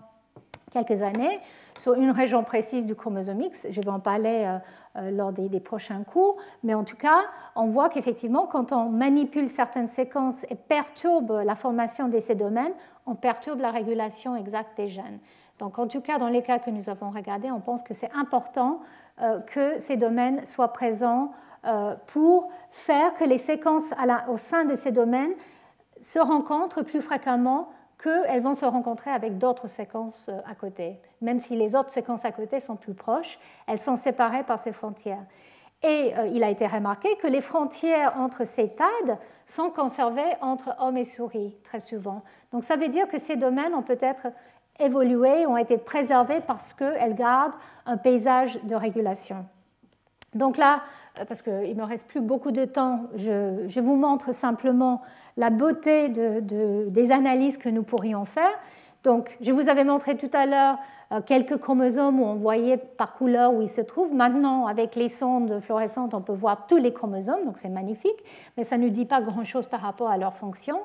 quelques 0.71 1.01
années 1.01 1.39
sur 1.77 1.93
une 1.93 2.11
région 2.11 2.43
précise 2.43 2.85
du 2.85 2.95
chromosome 2.95 3.41
X. 3.41 3.67
Je 3.69 3.81
vais 3.81 3.89
en 3.89 3.99
parler 3.99 4.45
euh, 4.45 4.57
euh, 4.97 5.11
lors 5.11 5.31
des, 5.31 5.59
prochains 5.59 6.03
cours, 6.03 6.37
mais 6.63 6.73
en 6.73 6.83
tout 6.83 6.95
cas, 6.95 7.21
on 7.55 7.67
voit 7.67 7.89
qu'effectivement, 7.89 8.47
quand 8.47 8.71
on 8.71 8.89
manipule 8.89 9.49
certaines 9.49 9.87
séquences 9.87 10.45
et 10.49 10.55
perturbe 10.55 11.41
la 11.45 11.55
formation 11.55 12.09
de 12.09 12.19
ces 12.19 12.35
domaines, 12.35 12.73
on 13.05 13.15
perturbe 13.15 13.61
la 13.61 13.71
régulation 13.71 14.35
exacte 14.35 14.77
des 14.77 14.89
gènes. 14.89 15.19
Donc, 15.59 15.79
en 15.79 15.87
tout 15.87 16.01
cas, 16.01 16.17
dans 16.17 16.27
les 16.27 16.41
cas 16.41 16.59
que 16.59 16.69
nous 16.69 16.89
avons 16.89 17.09
regardés, 17.09 17.49
on 17.49 17.61
pense 17.61 17.81
que 17.81 17.93
c'est 17.93 18.11
important 18.13 18.81
euh, 19.21 19.39
que 19.39 19.79
ces 19.79 19.97
domaines 19.97 20.45
soient 20.45 20.73
présents 20.73 21.31
pour 22.05 22.49
faire 22.71 23.13
que 23.15 23.25
les 23.25 23.39
séquences 23.39 23.89
au 24.29 24.37
sein 24.37 24.63
de 24.63 24.75
ces 24.75 24.93
domaines 24.93 25.33
se 25.99 26.17
rencontrent 26.17 26.81
plus 26.81 27.01
fréquemment 27.01 27.67
qu'elles 28.01 28.41
vont 28.41 28.55
se 28.55 28.65
rencontrer 28.65 29.11
avec 29.11 29.37
d'autres 29.37 29.67
séquences 29.67 30.29
euh, 30.29 30.39
à 30.49 30.55
côté. 30.55 30.99
Même 31.21 31.39
si 31.39 31.55
les 31.55 31.75
autres 31.75 31.91
séquences 31.91 32.25
à 32.25 32.31
côté 32.31 32.59
sont 32.59 32.75
plus 32.75 32.93
proches, 32.93 33.39
elles 33.67 33.79
sont 33.79 33.97
séparées 33.97 34.43
par 34.43 34.59
ces 34.59 34.71
frontières. 34.71 35.25
Et 35.83 36.13
il 36.31 36.43
a 36.43 36.49
été 36.49 36.65
remarqué 36.65 37.07
que 37.17 37.27
les 37.27 37.39
frontières 37.39 38.15
entre 38.17 38.47
ces 38.47 38.73
TAD 38.73 39.19
sont 39.45 39.69
conservées 39.69 40.33
entre 40.41 40.75
hommes 40.79 40.97
et 40.97 41.05
souris 41.05 41.55
très 41.63 41.79
souvent. 41.79 42.23
Donc 42.51 42.63
ça 42.63 42.77
veut 42.77 42.87
dire 42.87 43.07
que 43.07 43.19
ces 43.19 43.35
domaines 43.35 43.75
ont 43.75 43.83
peut-être 43.83 44.25
évolué, 44.79 45.45
ont 45.45 45.57
été 45.57 45.77
préservés 45.77 46.41
parce 46.45 46.73
qu'elles 46.73 47.15
gardent 47.15 47.55
un 47.85 47.97
paysage 47.97 48.63
de 48.63 48.75
régulation. 48.75 49.45
Donc 50.35 50.57
là, 50.57 50.81
euh, 51.19 51.25
parce 51.25 51.41
qu'il 51.41 51.53
ne 51.53 51.73
me 51.73 51.83
reste 51.83 52.07
plus 52.07 52.21
beaucoup 52.21 52.51
de 52.51 52.65
temps, 52.65 53.03
je, 53.15 53.79
vous 53.79 53.95
montre 53.95 54.33
simplement 54.33 55.01
la 55.37 55.49
beauté 55.49 56.09
des 56.09 57.11
analyses 57.11 57.57
que 57.57 57.69
nous 57.69 57.83
pourrions 57.83 58.25
faire. 58.25 58.53
Donc, 59.03 59.37
je 59.39 59.51
vous 59.51 59.69
avais 59.69 59.83
montré 59.83 60.17
tout 60.17 60.29
à 60.33 60.45
l'heure 60.45 60.77
euh, 61.13 61.21
quelques 61.21 61.57
chromosomes 61.57 62.19
où 62.19 62.25
on 62.25 62.35
voyait 62.35 62.77
par 62.77 63.13
couleur 63.13 63.53
où 63.53 63.61
ils 63.61 63.69
se 63.69 63.79
trouvent. 63.79 64.13
Maintenant, 64.13 64.65
avec 64.65 64.95
les 64.95 65.07
sondes 65.07 65.59
fluorescentes, 65.61 66.13
on 66.13 66.21
peut 66.21 66.33
voir 66.33 66.67
tous 66.67 66.77
les 66.77 66.91
chromosomes, 66.91 67.45
donc 67.45 67.57
c'est 67.57 67.69
magnifique, 67.69 68.17
mais 68.57 68.63
ça 68.63 68.77
ne 68.77 68.89
dit 68.89 69.05
pas 69.05 69.21
grand-chose 69.21 69.67
par 69.67 69.81
rapport 69.81 70.09
à 70.09 70.17
leur 70.17 70.33
fonction. 70.33 70.79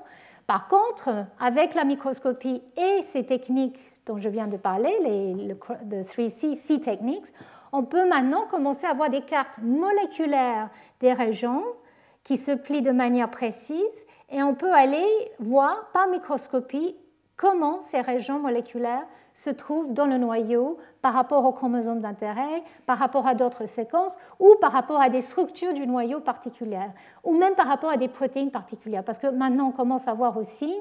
Par 0.47 0.69
contre, 0.69 1.11
avec 1.41 1.74
la 1.74 1.85
microscopie 1.85 2.62
et 2.77 3.03
ces 3.03 3.24
techniques 3.24 3.79
dont 4.07 4.19
je 4.19 4.29
viens 4.29 4.47
de 4.47 4.57
parler, 4.57 4.93
les 5.03 5.55
3C 5.55 6.81
techniques, 6.81 7.27
on 7.73 7.85
peut 7.85 8.07
maintenant 8.09 8.45
commencer 8.51 8.87
à 8.87 8.93
voir 8.93 9.09
des 9.09 9.23
cartes 9.23 9.61
moléculaires 9.62 10.69
des 11.01 11.12
régions 11.12 11.65
qui 12.23 12.37
se 12.37 12.53
plient 12.53 12.83
de 12.83 12.91
manière 12.91 13.31
précise 13.31 14.07
et 14.33 14.43
on 14.43 14.55
peut 14.55 14.73
aller 14.73 15.07
voir 15.39 15.89
par 15.93 16.09
microscopie 16.09 16.97
comment 17.37 17.83
ces 17.83 18.01
régions 18.01 18.41
moléculaires 18.41 19.07
se 19.35 19.51
trouvent 19.51 19.93
dans 19.93 20.07
le 20.07 20.19
noyau 20.19 20.79
par 21.01 21.15
rapport 21.15 21.45
aux 21.45 21.53
chromosomes 21.53 22.01
d'intérêt, 22.01 22.63
par 22.87 22.99
rapport 22.99 23.27
à 23.27 23.35
d'autres 23.35 23.67
séquences 23.67 24.17
ou 24.39 24.55
par 24.61 24.73
rapport 24.73 25.01
à 25.01 25.09
des 25.09 25.23
structures 25.23 25.73
du 25.73 25.87
noyau 25.87 26.21
particulières 26.21 26.93
ou 27.25 27.37
même 27.37 27.55
par 27.55 27.67
rapport 27.67 27.91
à 27.91 27.97
des 27.97 28.09
protéines 28.09 28.51
particulières. 28.51 29.05
Parce 29.05 29.19
que 29.19 29.27
maintenant 29.27 29.69
on 29.69 29.73
commence 29.73 30.09
à 30.09 30.15
voir 30.15 30.37
aussi 30.37 30.75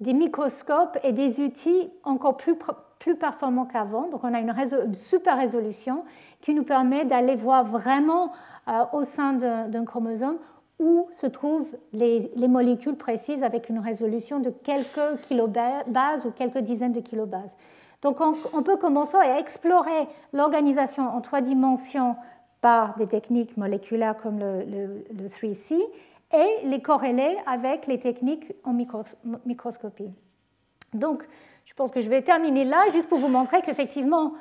des 0.00 0.12
microscopes 0.12 0.98
et 1.02 1.12
des 1.12 1.40
outils 1.40 1.90
encore 2.04 2.36
plus, 2.36 2.56
plus 2.98 3.16
performants 3.16 3.66
qu'avant. 3.66 4.08
Donc 4.08 4.24
on 4.24 4.32
a 4.32 4.40
une, 4.40 4.94
super 4.94 5.36
résolution 5.36 6.04
qui 6.40 6.54
nous 6.54 6.64
permet 6.64 7.04
d'aller 7.04 7.34
voir 7.34 7.64
vraiment 7.64 8.32
euh, 8.68 8.84
au 8.92 9.04
sein 9.04 9.32
d'un 9.32 9.84
chromosome 9.84 10.38
où 10.78 11.08
se 11.10 11.26
trouvent 11.26 11.76
les, 11.92 12.30
molécules 12.48 12.96
précises 12.96 13.42
avec 13.42 13.68
une 13.68 13.78
résolution 13.78 14.40
de 14.40 14.50
quelques 14.50 15.20
kilobases 15.22 16.26
ou 16.26 16.30
quelques 16.30 16.58
dizaines 16.58 16.92
de 16.92 17.00
kilobases. 17.00 17.56
Donc 18.02 18.18
on, 18.20 18.62
peut 18.62 18.76
commencer 18.76 19.16
à 19.16 19.38
explorer 19.38 20.06
l'organisation 20.32 21.08
en 21.08 21.20
trois 21.20 21.40
dimensions 21.40 22.16
par 22.60 22.96
des 22.96 23.06
techniques 23.06 23.56
moléculaires 23.56 24.16
comme 24.16 24.38
le, 24.38 24.64
le 25.10 25.28
3C 25.28 25.80
et 26.34 26.66
les 26.66 26.82
corréler 26.82 27.36
avec 27.46 27.86
les 27.86 27.98
techniques 27.98 28.52
en 28.64 28.74
microscopie. 29.44 30.10
Donc, 30.92 31.26
je 31.64 31.74
pense 31.74 31.90
que 31.90 32.00
je 32.00 32.08
vais 32.08 32.22
terminer 32.22 32.64
là, 32.64 32.88
juste 32.92 33.08
pour 33.08 33.18
vous 33.18 33.28
montrer 33.28 33.60
qu'effectivement, 33.62 34.32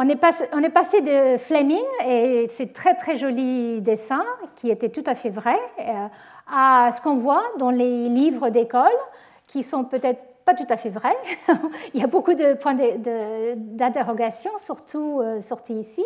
on 0.00 0.08
est, 0.08 0.14
passé, 0.14 1.00
de 1.00 1.36
Fleming, 1.38 1.82
et 2.06 2.46
c'est 2.50 2.72
très 2.72 2.94
très 2.94 3.16
joli 3.16 3.80
dessin, 3.80 4.22
qui 4.54 4.70
était 4.70 4.90
tout 4.90 5.02
à 5.06 5.16
fait 5.16 5.28
vrai, 5.28 5.58
euh, 5.80 6.06
à 6.46 6.92
ce 6.92 7.00
qu'on 7.00 7.16
voit 7.16 7.42
dans 7.58 7.70
les 7.70 8.08
livres 8.08 8.48
d'école, 8.48 8.86
qui 9.48 9.64
sont 9.64 9.82
peut-être 9.82 10.24
pas 10.44 10.54
tout 10.54 10.66
à 10.68 10.76
fait 10.76 10.88
vrais. 10.88 11.16
Il 11.94 12.00
y 12.00 12.04
a 12.04 12.06
beaucoup 12.06 12.34
de 12.34 12.54
points 12.54 12.76
d'interrogation, 13.56 14.52
surtout 14.56 15.20
euh, 15.20 15.40
sortis 15.40 15.74
ici. 15.74 16.04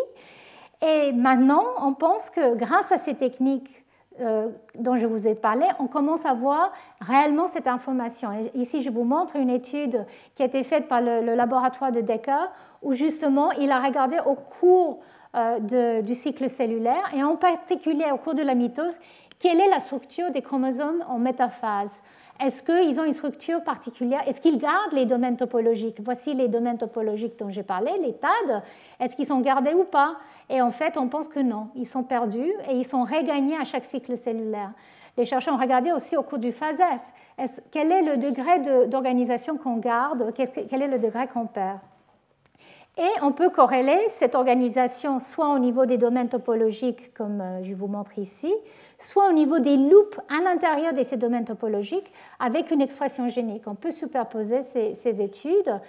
Et 0.80 1.12
maintenant, 1.12 1.64
on 1.82 1.92
pense 1.92 2.30
que 2.30 2.54
grâce 2.54 2.92
à 2.92 2.98
ces 2.98 3.14
techniques 3.14 3.84
euh, 4.20 4.48
dont 4.78 4.96
je 4.96 5.06
vous 5.06 5.26
ai 5.26 5.34
parlé, 5.34 5.64
on 5.78 5.86
commence 5.86 6.26
à 6.26 6.34
voir 6.34 6.72
réellement 7.00 7.48
cette 7.48 7.66
information. 7.66 8.30
ici, 8.54 8.82
je 8.82 8.90
vous 8.90 9.04
montre 9.04 9.36
une 9.36 9.48
étude 9.48 10.04
qui 10.34 10.42
a 10.42 10.46
été 10.46 10.62
faite 10.64 10.86
par 10.86 11.00
le, 11.00 11.34
laboratoire 11.34 11.92
de 11.92 12.00
Decker, 12.00 12.50
où 12.82 12.92
justement, 12.92 13.50
il 13.52 13.70
a 13.70 13.80
regardé 13.80 14.16
au 14.26 14.34
cours 14.34 14.98
euh, 15.34 16.00
du 16.02 16.14
cycle 16.14 16.48
cellulaire, 16.48 17.12
et 17.16 17.22
en 17.22 17.36
particulier 17.36 18.04
au 18.12 18.18
cours 18.18 18.34
de 18.34 18.42
la 18.42 18.54
mitose, 18.54 18.98
quelle 19.38 19.60
est 19.60 19.68
la 19.70 19.80
structure 19.80 20.30
des 20.30 20.42
chromosomes 20.42 21.04
en 21.08 21.18
métaphase? 21.18 22.02
Est-ce 22.40 22.62
qu'ils 22.62 22.98
ont 23.00 23.04
une 23.04 23.12
structure 23.12 23.62
particulière? 23.62 24.26
Est-ce 24.26 24.40
qu'ils 24.40 24.58
gardent 24.58 24.92
les 24.92 25.06
domaines 25.06 25.36
topologiques? 25.36 25.98
Voici 26.00 26.34
les 26.34 26.48
domaines 26.48 26.78
topologiques 26.78 27.38
dont 27.38 27.50
j'ai 27.50 27.62
parlé, 27.62 27.92
les 28.00 28.14
TAD. 28.14 28.62
Est-ce 28.98 29.14
qu'ils 29.14 29.26
sont 29.26 29.40
gardés 29.40 29.74
ou 29.74 29.84
pas? 29.84 30.16
Et 30.50 30.60
en 30.60 30.70
fait, 30.70 30.96
on 30.96 31.08
pense 31.08 31.28
que 31.28 31.38
non, 31.40 31.68
ils 31.76 31.86
sont 31.86 32.02
perdus 32.02 32.52
et 32.68 32.74
ils 32.74 32.84
sont 32.84 33.04
regagnés 33.04 33.56
à 33.56 33.64
chaque 33.64 33.84
cycle 33.84 34.16
cellulaire. 34.16 34.72
Les 35.16 35.24
chercheurs 35.24 35.54
ont 35.54 35.58
regardé 35.58 35.92
aussi 35.92 36.16
au 36.16 36.22
cours 36.22 36.38
du 36.38 36.52
phase 36.52 36.80
S. 37.38 37.62
quel 37.70 37.92
est 37.92 38.02
le 38.02 38.16
degré 38.16 38.58
d'organisation 38.86 39.56
qu'on 39.56 39.76
garde? 39.76 40.32
Quel 40.34 40.82
est 40.82 40.88
le 40.88 40.98
degré 40.98 41.26
qu'on 41.28 41.46
perd? 41.46 41.78
Et 42.98 43.08
on 43.22 43.32
peut 43.32 43.48
corréler 43.48 43.98
cette 44.10 44.34
organisation 44.34 45.18
soit 45.18 45.54
au 45.54 45.58
niveau 45.58 45.86
des 45.86 45.96
domaines 45.96 46.28
topologiques, 46.28 47.14
comme 47.14 47.40
euh, 47.40 47.62
je 47.62 47.74
vous 47.74 47.86
montre 47.86 48.18
ici, 48.18 48.52
soit 48.98 49.30
au 49.30 49.32
niveau 49.32 49.60
des 49.60 49.78
loops 49.78 50.18
à 50.28 50.42
l'intérieur 50.42 50.92
de 50.92 51.02
ces 51.02 51.16
domaines 51.16 51.46
topologiques 51.46 52.12
avec 52.38 52.70
une 52.70 52.82
expression 52.82 53.28
génique. 53.28 53.62
On 53.66 53.74
peut 53.74 53.92
superposer 53.92 54.62
ces, 54.62 55.22
études. 55.22 55.80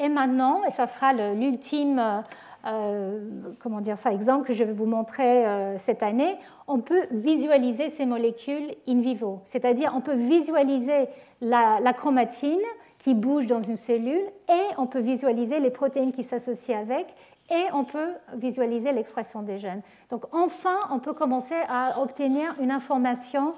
Et 0.00 0.08
maintenant, 0.08 0.64
et 0.64 0.72
ça 0.72 0.88
sera 0.88 1.12
l'ultime 1.12 1.98
euh, 2.00 2.22
euh, 2.66 4.10
exemple 4.10 4.44
que 4.44 4.52
je 4.52 4.64
vais 4.64 4.72
vous 4.72 4.86
montrer 4.86 5.76
cette 5.78 6.02
année, 6.02 6.36
on 6.66 6.80
peut 6.80 7.06
visualiser 7.12 7.88
ces 7.88 8.04
molécules 8.04 8.74
in 8.88 9.00
vivo. 9.00 9.42
C'est-à-dire, 9.46 9.92
on 9.96 10.00
peut 10.00 10.14
visualiser 10.14 11.08
la, 11.40 11.92
chromatine 11.92 12.58
qui 12.98 13.14
bouge 13.14 13.46
dans 13.46 13.62
une 13.62 13.76
cellule 13.76 14.22
et 14.48 14.74
on 14.76 14.86
peut 14.86 15.00
visualiser 15.00 15.60
les 15.60 15.70
protéines 15.70 16.12
qui 16.12 16.24
s'associent 16.24 16.80
avec 16.80 17.06
et 17.50 17.64
on 17.72 17.84
peut 17.84 18.10
visualiser 18.34 18.92
l'expression 18.92 19.42
des 19.42 19.58
gènes. 19.58 19.82
Donc 20.10 20.24
enfin, 20.32 20.76
on 20.90 20.98
peut 20.98 21.14
commencer 21.14 21.54
à 21.68 22.00
obtenir 22.02 22.54
une 22.60 22.70
information 22.70 23.54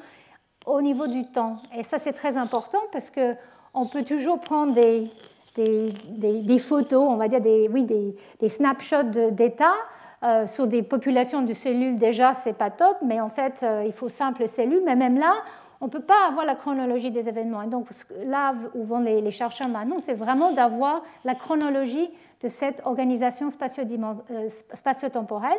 au 0.66 0.80
niveau 0.82 1.06
du 1.06 1.26
temps. 1.26 1.56
Et 1.76 1.82
ça, 1.82 1.98
c'est 1.98 2.12
très 2.12 2.36
important 2.36 2.80
parce 2.92 3.10
qu'on 3.10 3.86
peut 3.86 4.04
toujours 4.04 4.40
prendre 4.40 4.74
des, 4.74 5.10
des, 5.56 6.58
photos, 6.58 7.02
on 7.08 7.16
va 7.16 7.28
dire 7.28 7.40
des, 7.40 7.68
oui, 7.68 7.84
des, 7.84 8.48
snapshots 8.48 9.30
d'état. 9.32 9.74
Euh, 10.22 10.46
sur 10.46 10.66
des 10.66 10.82
populations 10.82 11.40
de 11.40 11.54
cellules, 11.54 11.96
déjà, 11.96 12.34
c'est 12.34 12.52
pas 12.52 12.68
top, 12.68 12.98
mais 13.02 13.22
en 13.22 13.30
fait, 13.30 13.60
euh, 13.62 13.84
il 13.86 13.92
faut 13.92 14.10
simples 14.10 14.48
cellules. 14.48 14.82
Mais 14.84 14.94
même 14.94 15.18
là, 15.18 15.32
on 15.80 15.86
ne 15.86 15.90
peut 15.90 16.02
pas 16.02 16.26
avoir 16.28 16.44
la 16.44 16.54
chronologie 16.54 17.10
des 17.10 17.28
événements. 17.28 17.62
Et 17.62 17.68
donc, 17.68 17.88
là 18.24 18.54
où 18.74 18.84
vont 18.84 19.00
les, 19.00 19.30
chercheurs 19.30 19.68
maintenant, 19.68 19.96
c'est 20.00 20.14
vraiment 20.14 20.52
d'avoir 20.52 21.02
la 21.24 21.34
chronologie 21.34 22.10
de 22.42 22.48
cette 22.48 22.82
organisation 22.84 23.48
euh, 23.48 24.48
spatio-temporelle 24.74 25.58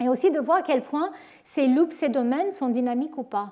et 0.00 0.08
aussi 0.08 0.30
de 0.30 0.40
voir 0.40 0.58
à 0.58 0.62
quel 0.62 0.82
point 0.82 1.10
ces 1.44 1.66
loops, 1.66 1.94
ces 1.94 2.08
domaines 2.08 2.52
sont 2.52 2.68
dynamiques 2.68 3.16
ou 3.18 3.22
pas 3.22 3.50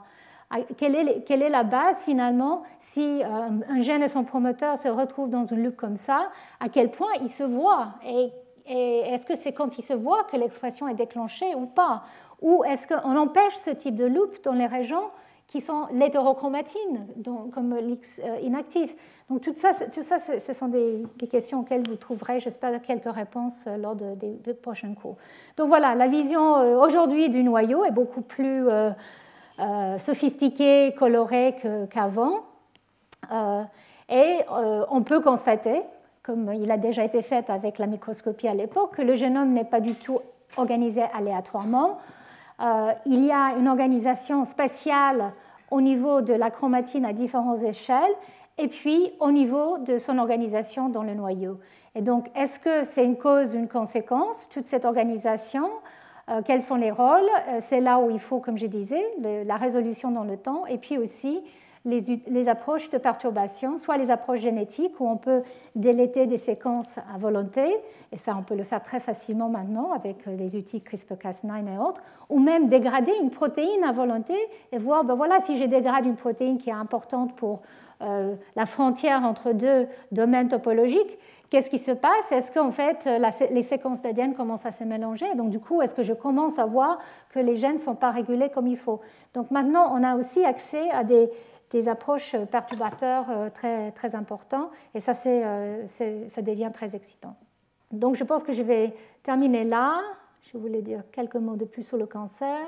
quelle 0.77 0.97
est, 0.97 1.49
la 1.49 1.63
base 1.63 2.03
finalement 2.03 2.63
si 2.81 3.23
euh, 3.23 3.49
un 3.69 3.81
gène 3.81 4.03
et 4.03 4.09
son 4.09 4.25
promoteur 4.25 4.77
se 4.77 4.89
retrouvent 4.89 5.31
dans 5.31 5.45
une 5.45 5.63
loupe 5.63 5.77
comme 5.77 5.97
ça, 5.97 6.31
à 6.59 6.69
quel 6.69 6.91
point 6.91 7.11
ils 7.23 7.31
se 7.31 7.45
voient 7.45 7.95
et, 8.07 8.31
est-ce 8.67 9.27
que 9.27 9.35
c'est 9.35 9.53
quand 9.53 9.79
ils 9.79 9.85
se 9.85 9.95
voient 9.95 10.23
que 10.31 10.37
l'expression 10.37 10.87
est 10.87 10.95
déclenchée 10.95 11.57
ou 11.57 11.67
pas? 11.67 12.05
Ou 12.41 12.63
est-ce 12.63 12.87
qu'on 12.87 13.17
empêche 13.17 13.57
ce 13.57 13.71
type 13.71 13.97
de 13.97 14.05
loupe 14.05 14.45
dans 14.45 14.53
les 14.53 14.67
régions 14.67 15.11
qui 15.51 15.61
sont 15.61 15.87
l'hétérochromatine, 15.93 17.07
comme 17.53 17.77
l'X 17.77 18.21
euh, 18.25 18.39
inactif 18.41 18.95
Donc 19.29 19.43
tout 19.43 19.53
ça, 19.55 19.73
tout 19.93 20.03
ça 20.03 20.19
ce 20.19 20.53
sont 20.53 20.69
des, 20.69 21.05
questions 21.31 21.61
auxquelles 21.61 21.87
vous 21.87 21.97
trouverez, 21.97 22.41
j'espère, 22.41 22.81
quelques 22.81 23.13
réponses 23.13 23.67
euh, 23.67 23.77
lors 23.77 23.95
des 23.95 24.55
prochains 24.55 24.95
cours. 24.95 25.17
Donc 25.59 25.69
voilà, 25.69 25.95
la 25.95 26.07
vision 26.07 26.81
aujourd'hui 26.81 27.29
du 27.29 27.43
noyau 27.43 27.85
est 27.85 27.91
beaucoup 27.91 28.23
plus 28.23 28.69
euh, 29.61 29.99
sophistiqué, 29.99 30.95
coloré 30.97 31.55
qu'avant. 31.91 32.45
Euh, 33.31 33.63
et 34.09 34.39
euh, 34.51 34.87
on 34.91 35.03
peut 35.03 35.21
constater, 35.21 35.83
comme 36.23 36.51
il 36.55 36.71
a 36.71 36.79
déjà 36.79 37.05
été 37.05 37.21
fait 37.21 37.51
avec 37.51 37.79
la 37.79 37.87
microscopie 37.87 38.49
à 38.49 38.55
l'époque, 38.55 38.97
que 38.97 39.03
le 39.03 39.15
génome 39.15 39.53
n'est 39.53 39.65
pas 39.65 39.81
du 39.81 39.95
tout 39.95 40.21
organisé 40.57 41.03
aléatoirement. 41.13 41.99
Il 43.07 43.25
y 43.25 43.33
a 43.33 43.57
une 43.57 43.69
organisation 43.69 44.45
spatiale 44.45 45.33
au 45.71 45.81
niveau 45.81 46.21
de 46.21 46.35
la 46.35 46.51
chromatine 46.51 47.05
à 47.05 47.13
différentes 47.13 47.63
échelles 47.63 48.15
et 48.59 48.69
puis 48.69 49.13
au 49.21 49.31
niveau 49.31 49.79
de 49.79 49.99
son 49.99 50.19
organisation 50.19 50.89
dans 50.89 51.03
le 51.03 51.15
noyau. 51.15 51.59
Et 51.95 52.03
donc, 52.03 52.31
est-ce 52.37 52.61
que 52.61 52.85
c'est 52.85 53.05
une 53.05 53.17
cause, 53.17 53.55
une 53.55 53.69
conséquence, 53.69 54.49
toute 54.49 54.67
cette 54.67 54.85
organisation? 54.85 55.69
Euh, 56.29 56.43
quels 56.45 56.63
sont 56.63 56.77
les 56.77 56.91
rôles? 56.91 57.29
Euh, 57.49 57.59
C'est 57.61 57.81
là 57.81 57.99
où 57.99 58.11
il 58.11 58.21
faut, 58.21 58.39
comme 58.39 58.59
je 58.59 58.67
disais, 58.67 59.03
la 59.21 59.57
résolution 59.57 60.11
dans 60.11 60.25
le 60.25 60.37
temps 60.37 60.67
et 60.67 60.79
puis 60.79 60.99
aussi 60.99 61.43
les, 61.85 62.49
approches 62.49 62.91
de 62.91 62.99
perturbation, 62.99 63.79
soit 63.79 63.97
les 63.97 64.11
approches 64.11 64.41
génétiques 64.41 65.01
où 65.01 65.09
on 65.09 65.17
peut 65.17 65.43
déléter 65.75 66.27
des 66.27 66.37
séquences 66.37 66.99
à 66.99 67.17
volonté, 67.19 67.65
et 68.13 68.19
ça 68.19 68.37
on 68.39 68.43
peut 68.43 68.55
le 68.55 68.65
faire 68.65 68.83
très 68.83 69.01
facilement 69.01 69.49
maintenant 69.49 69.93
avec 69.93 70.27
les 70.27 70.57
outils 70.57 70.81
CRISPR-Cas9 70.81 71.75
et 71.75 71.79
autres, 71.79 72.03
ou 72.29 72.39
même 72.39 72.69
dégrader 72.69 73.13
une 73.23 73.31
protéine 73.31 73.83
à 73.85 73.93
volonté 73.93 74.35
et 74.73 74.79
voir, 74.79 75.05
ben 75.05 75.15
voilà, 75.15 75.41
si 75.41 75.57
j'ai 75.57 75.69
dégradé 75.69 76.09
une 76.09 76.17
protéine 76.17 76.59
qui 76.59 76.69
est 76.69 76.75
importante 76.75 77.35
pour 77.35 77.63
euh, 78.03 78.35
la 78.57 78.67
frontière 78.67 79.25
entre 79.25 79.53
deux 79.53 79.87
domaines 80.13 80.49
topologiques, 80.49 81.19
Qu'est-ce 81.51 81.69
qui 81.69 81.81
se 81.81 81.91
passe? 81.91 82.31
Est-ce 82.31 82.53
qu'en 82.53 82.71
fait 82.71 83.09
les 83.51 83.65
séquences 83.65 84.03
d'ADN 84.03 84.35
commencent 84.35 84.67
à 84.67 84.71
se 84.71 84.85
mélanger? 84.85 85.27
Donc 85.35 85.51
du 85.51 85.59
coup, 85.59 85.83
est-ce 85.83 85.97
que 85.97 86.05
je 86.05 86.13
commence 86.13 86.61
à 86.61 86.65
voir 86.65 87.01
que 87.31 87.41
les 87.41 87.57
gènes 87.57 87.75
ne 87.75 87.79
sont 87.79 87.97
pas 87.97 88.13
régulés 88.13 88.51
comme 88.51 88.69
il 88.69 88.77
faut? 88.77 89.01
Donc 89.35 89.51
maintenant, 89.51 89.93
on 89.93 90.05
a 90.05 90.15
aussi 90.15 90.45
accès 90.45 90.89
à 90.93 91.03
des, 91.03 91.29
approches 91.89 92.37
perturbateurs 92.51 93.27
euh, 93.31 93.51
très, 93.51 93.93
très 93.93 94.15
importants 94.15 94.71
et 94.95 95.01
ça, 95.01 95.13
euh, 95.27 95.87
ça 95.87 96.43
devient 96.43 96.71
très 96.73 96.97
excitant. 96.97 97.37
Donc 97.93 98.17
je 98.17 98.25
pense 98.25 98.43
que 98.43 98.53
je 98.53 98.63
vais 98.63 98.95
terminer 99.23 99.65
là. 99.65 100.01
Je 100.43 100.59
voulais 100.59 100.83
dire 100.83 101.03
quelques 101.13 101.37
mots 101.37 101.57
de 101.57 101.65
plus 101.65 101.87
sur 101.87 101.97
le 101.97 102.07
cancer. 102.07 102.59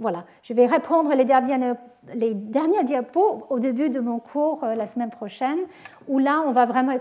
Voilà, 0.00 0.24
je 0.44 0.54
vais 0.54 0.68
reprendre 0.68 1.12
les 1.12 1.24
dernières, 1.24 1.76
les 2.14 2.32
dernières 2.32 2.84
diapos 2.84 3.44
au 3.50 3.58
début 3.58 3.90
de 3.90 3.98
mon 3.98 4.20
cours 4.20 4.62
euh, 4.62 4.76
la 4.76 4.86
semaine 4.86 5.10
prochaine, 5.10 5.58
où 6.06 6.20
là, 6.20 6.44
on 6.46 6.52
va 6.52 6.66
vraiment 6.66 6.92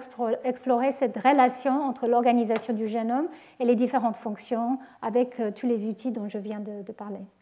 explorer 0.44 0.92
cette 0.92 1.16
relation 1.16 1.84
entre 1.84 2.10
l'organisation 2.10 2.74
du 2.74 2.88
génome 2.88 3.28
et 3.60 3.66
les 3.66 3.76
différentes 3.76 4.16
fonctions 4.16 4.80
avec 5.04 5.40
euh, 5.40 5.52
tous 5.52 5.68
les 5.68 5.86
outils 5.86 6.12
dont 6.12 6.28
je 6.28 6.40
viens 6.40 6.60
de 6.60 6.92
parler. 6.92 7.22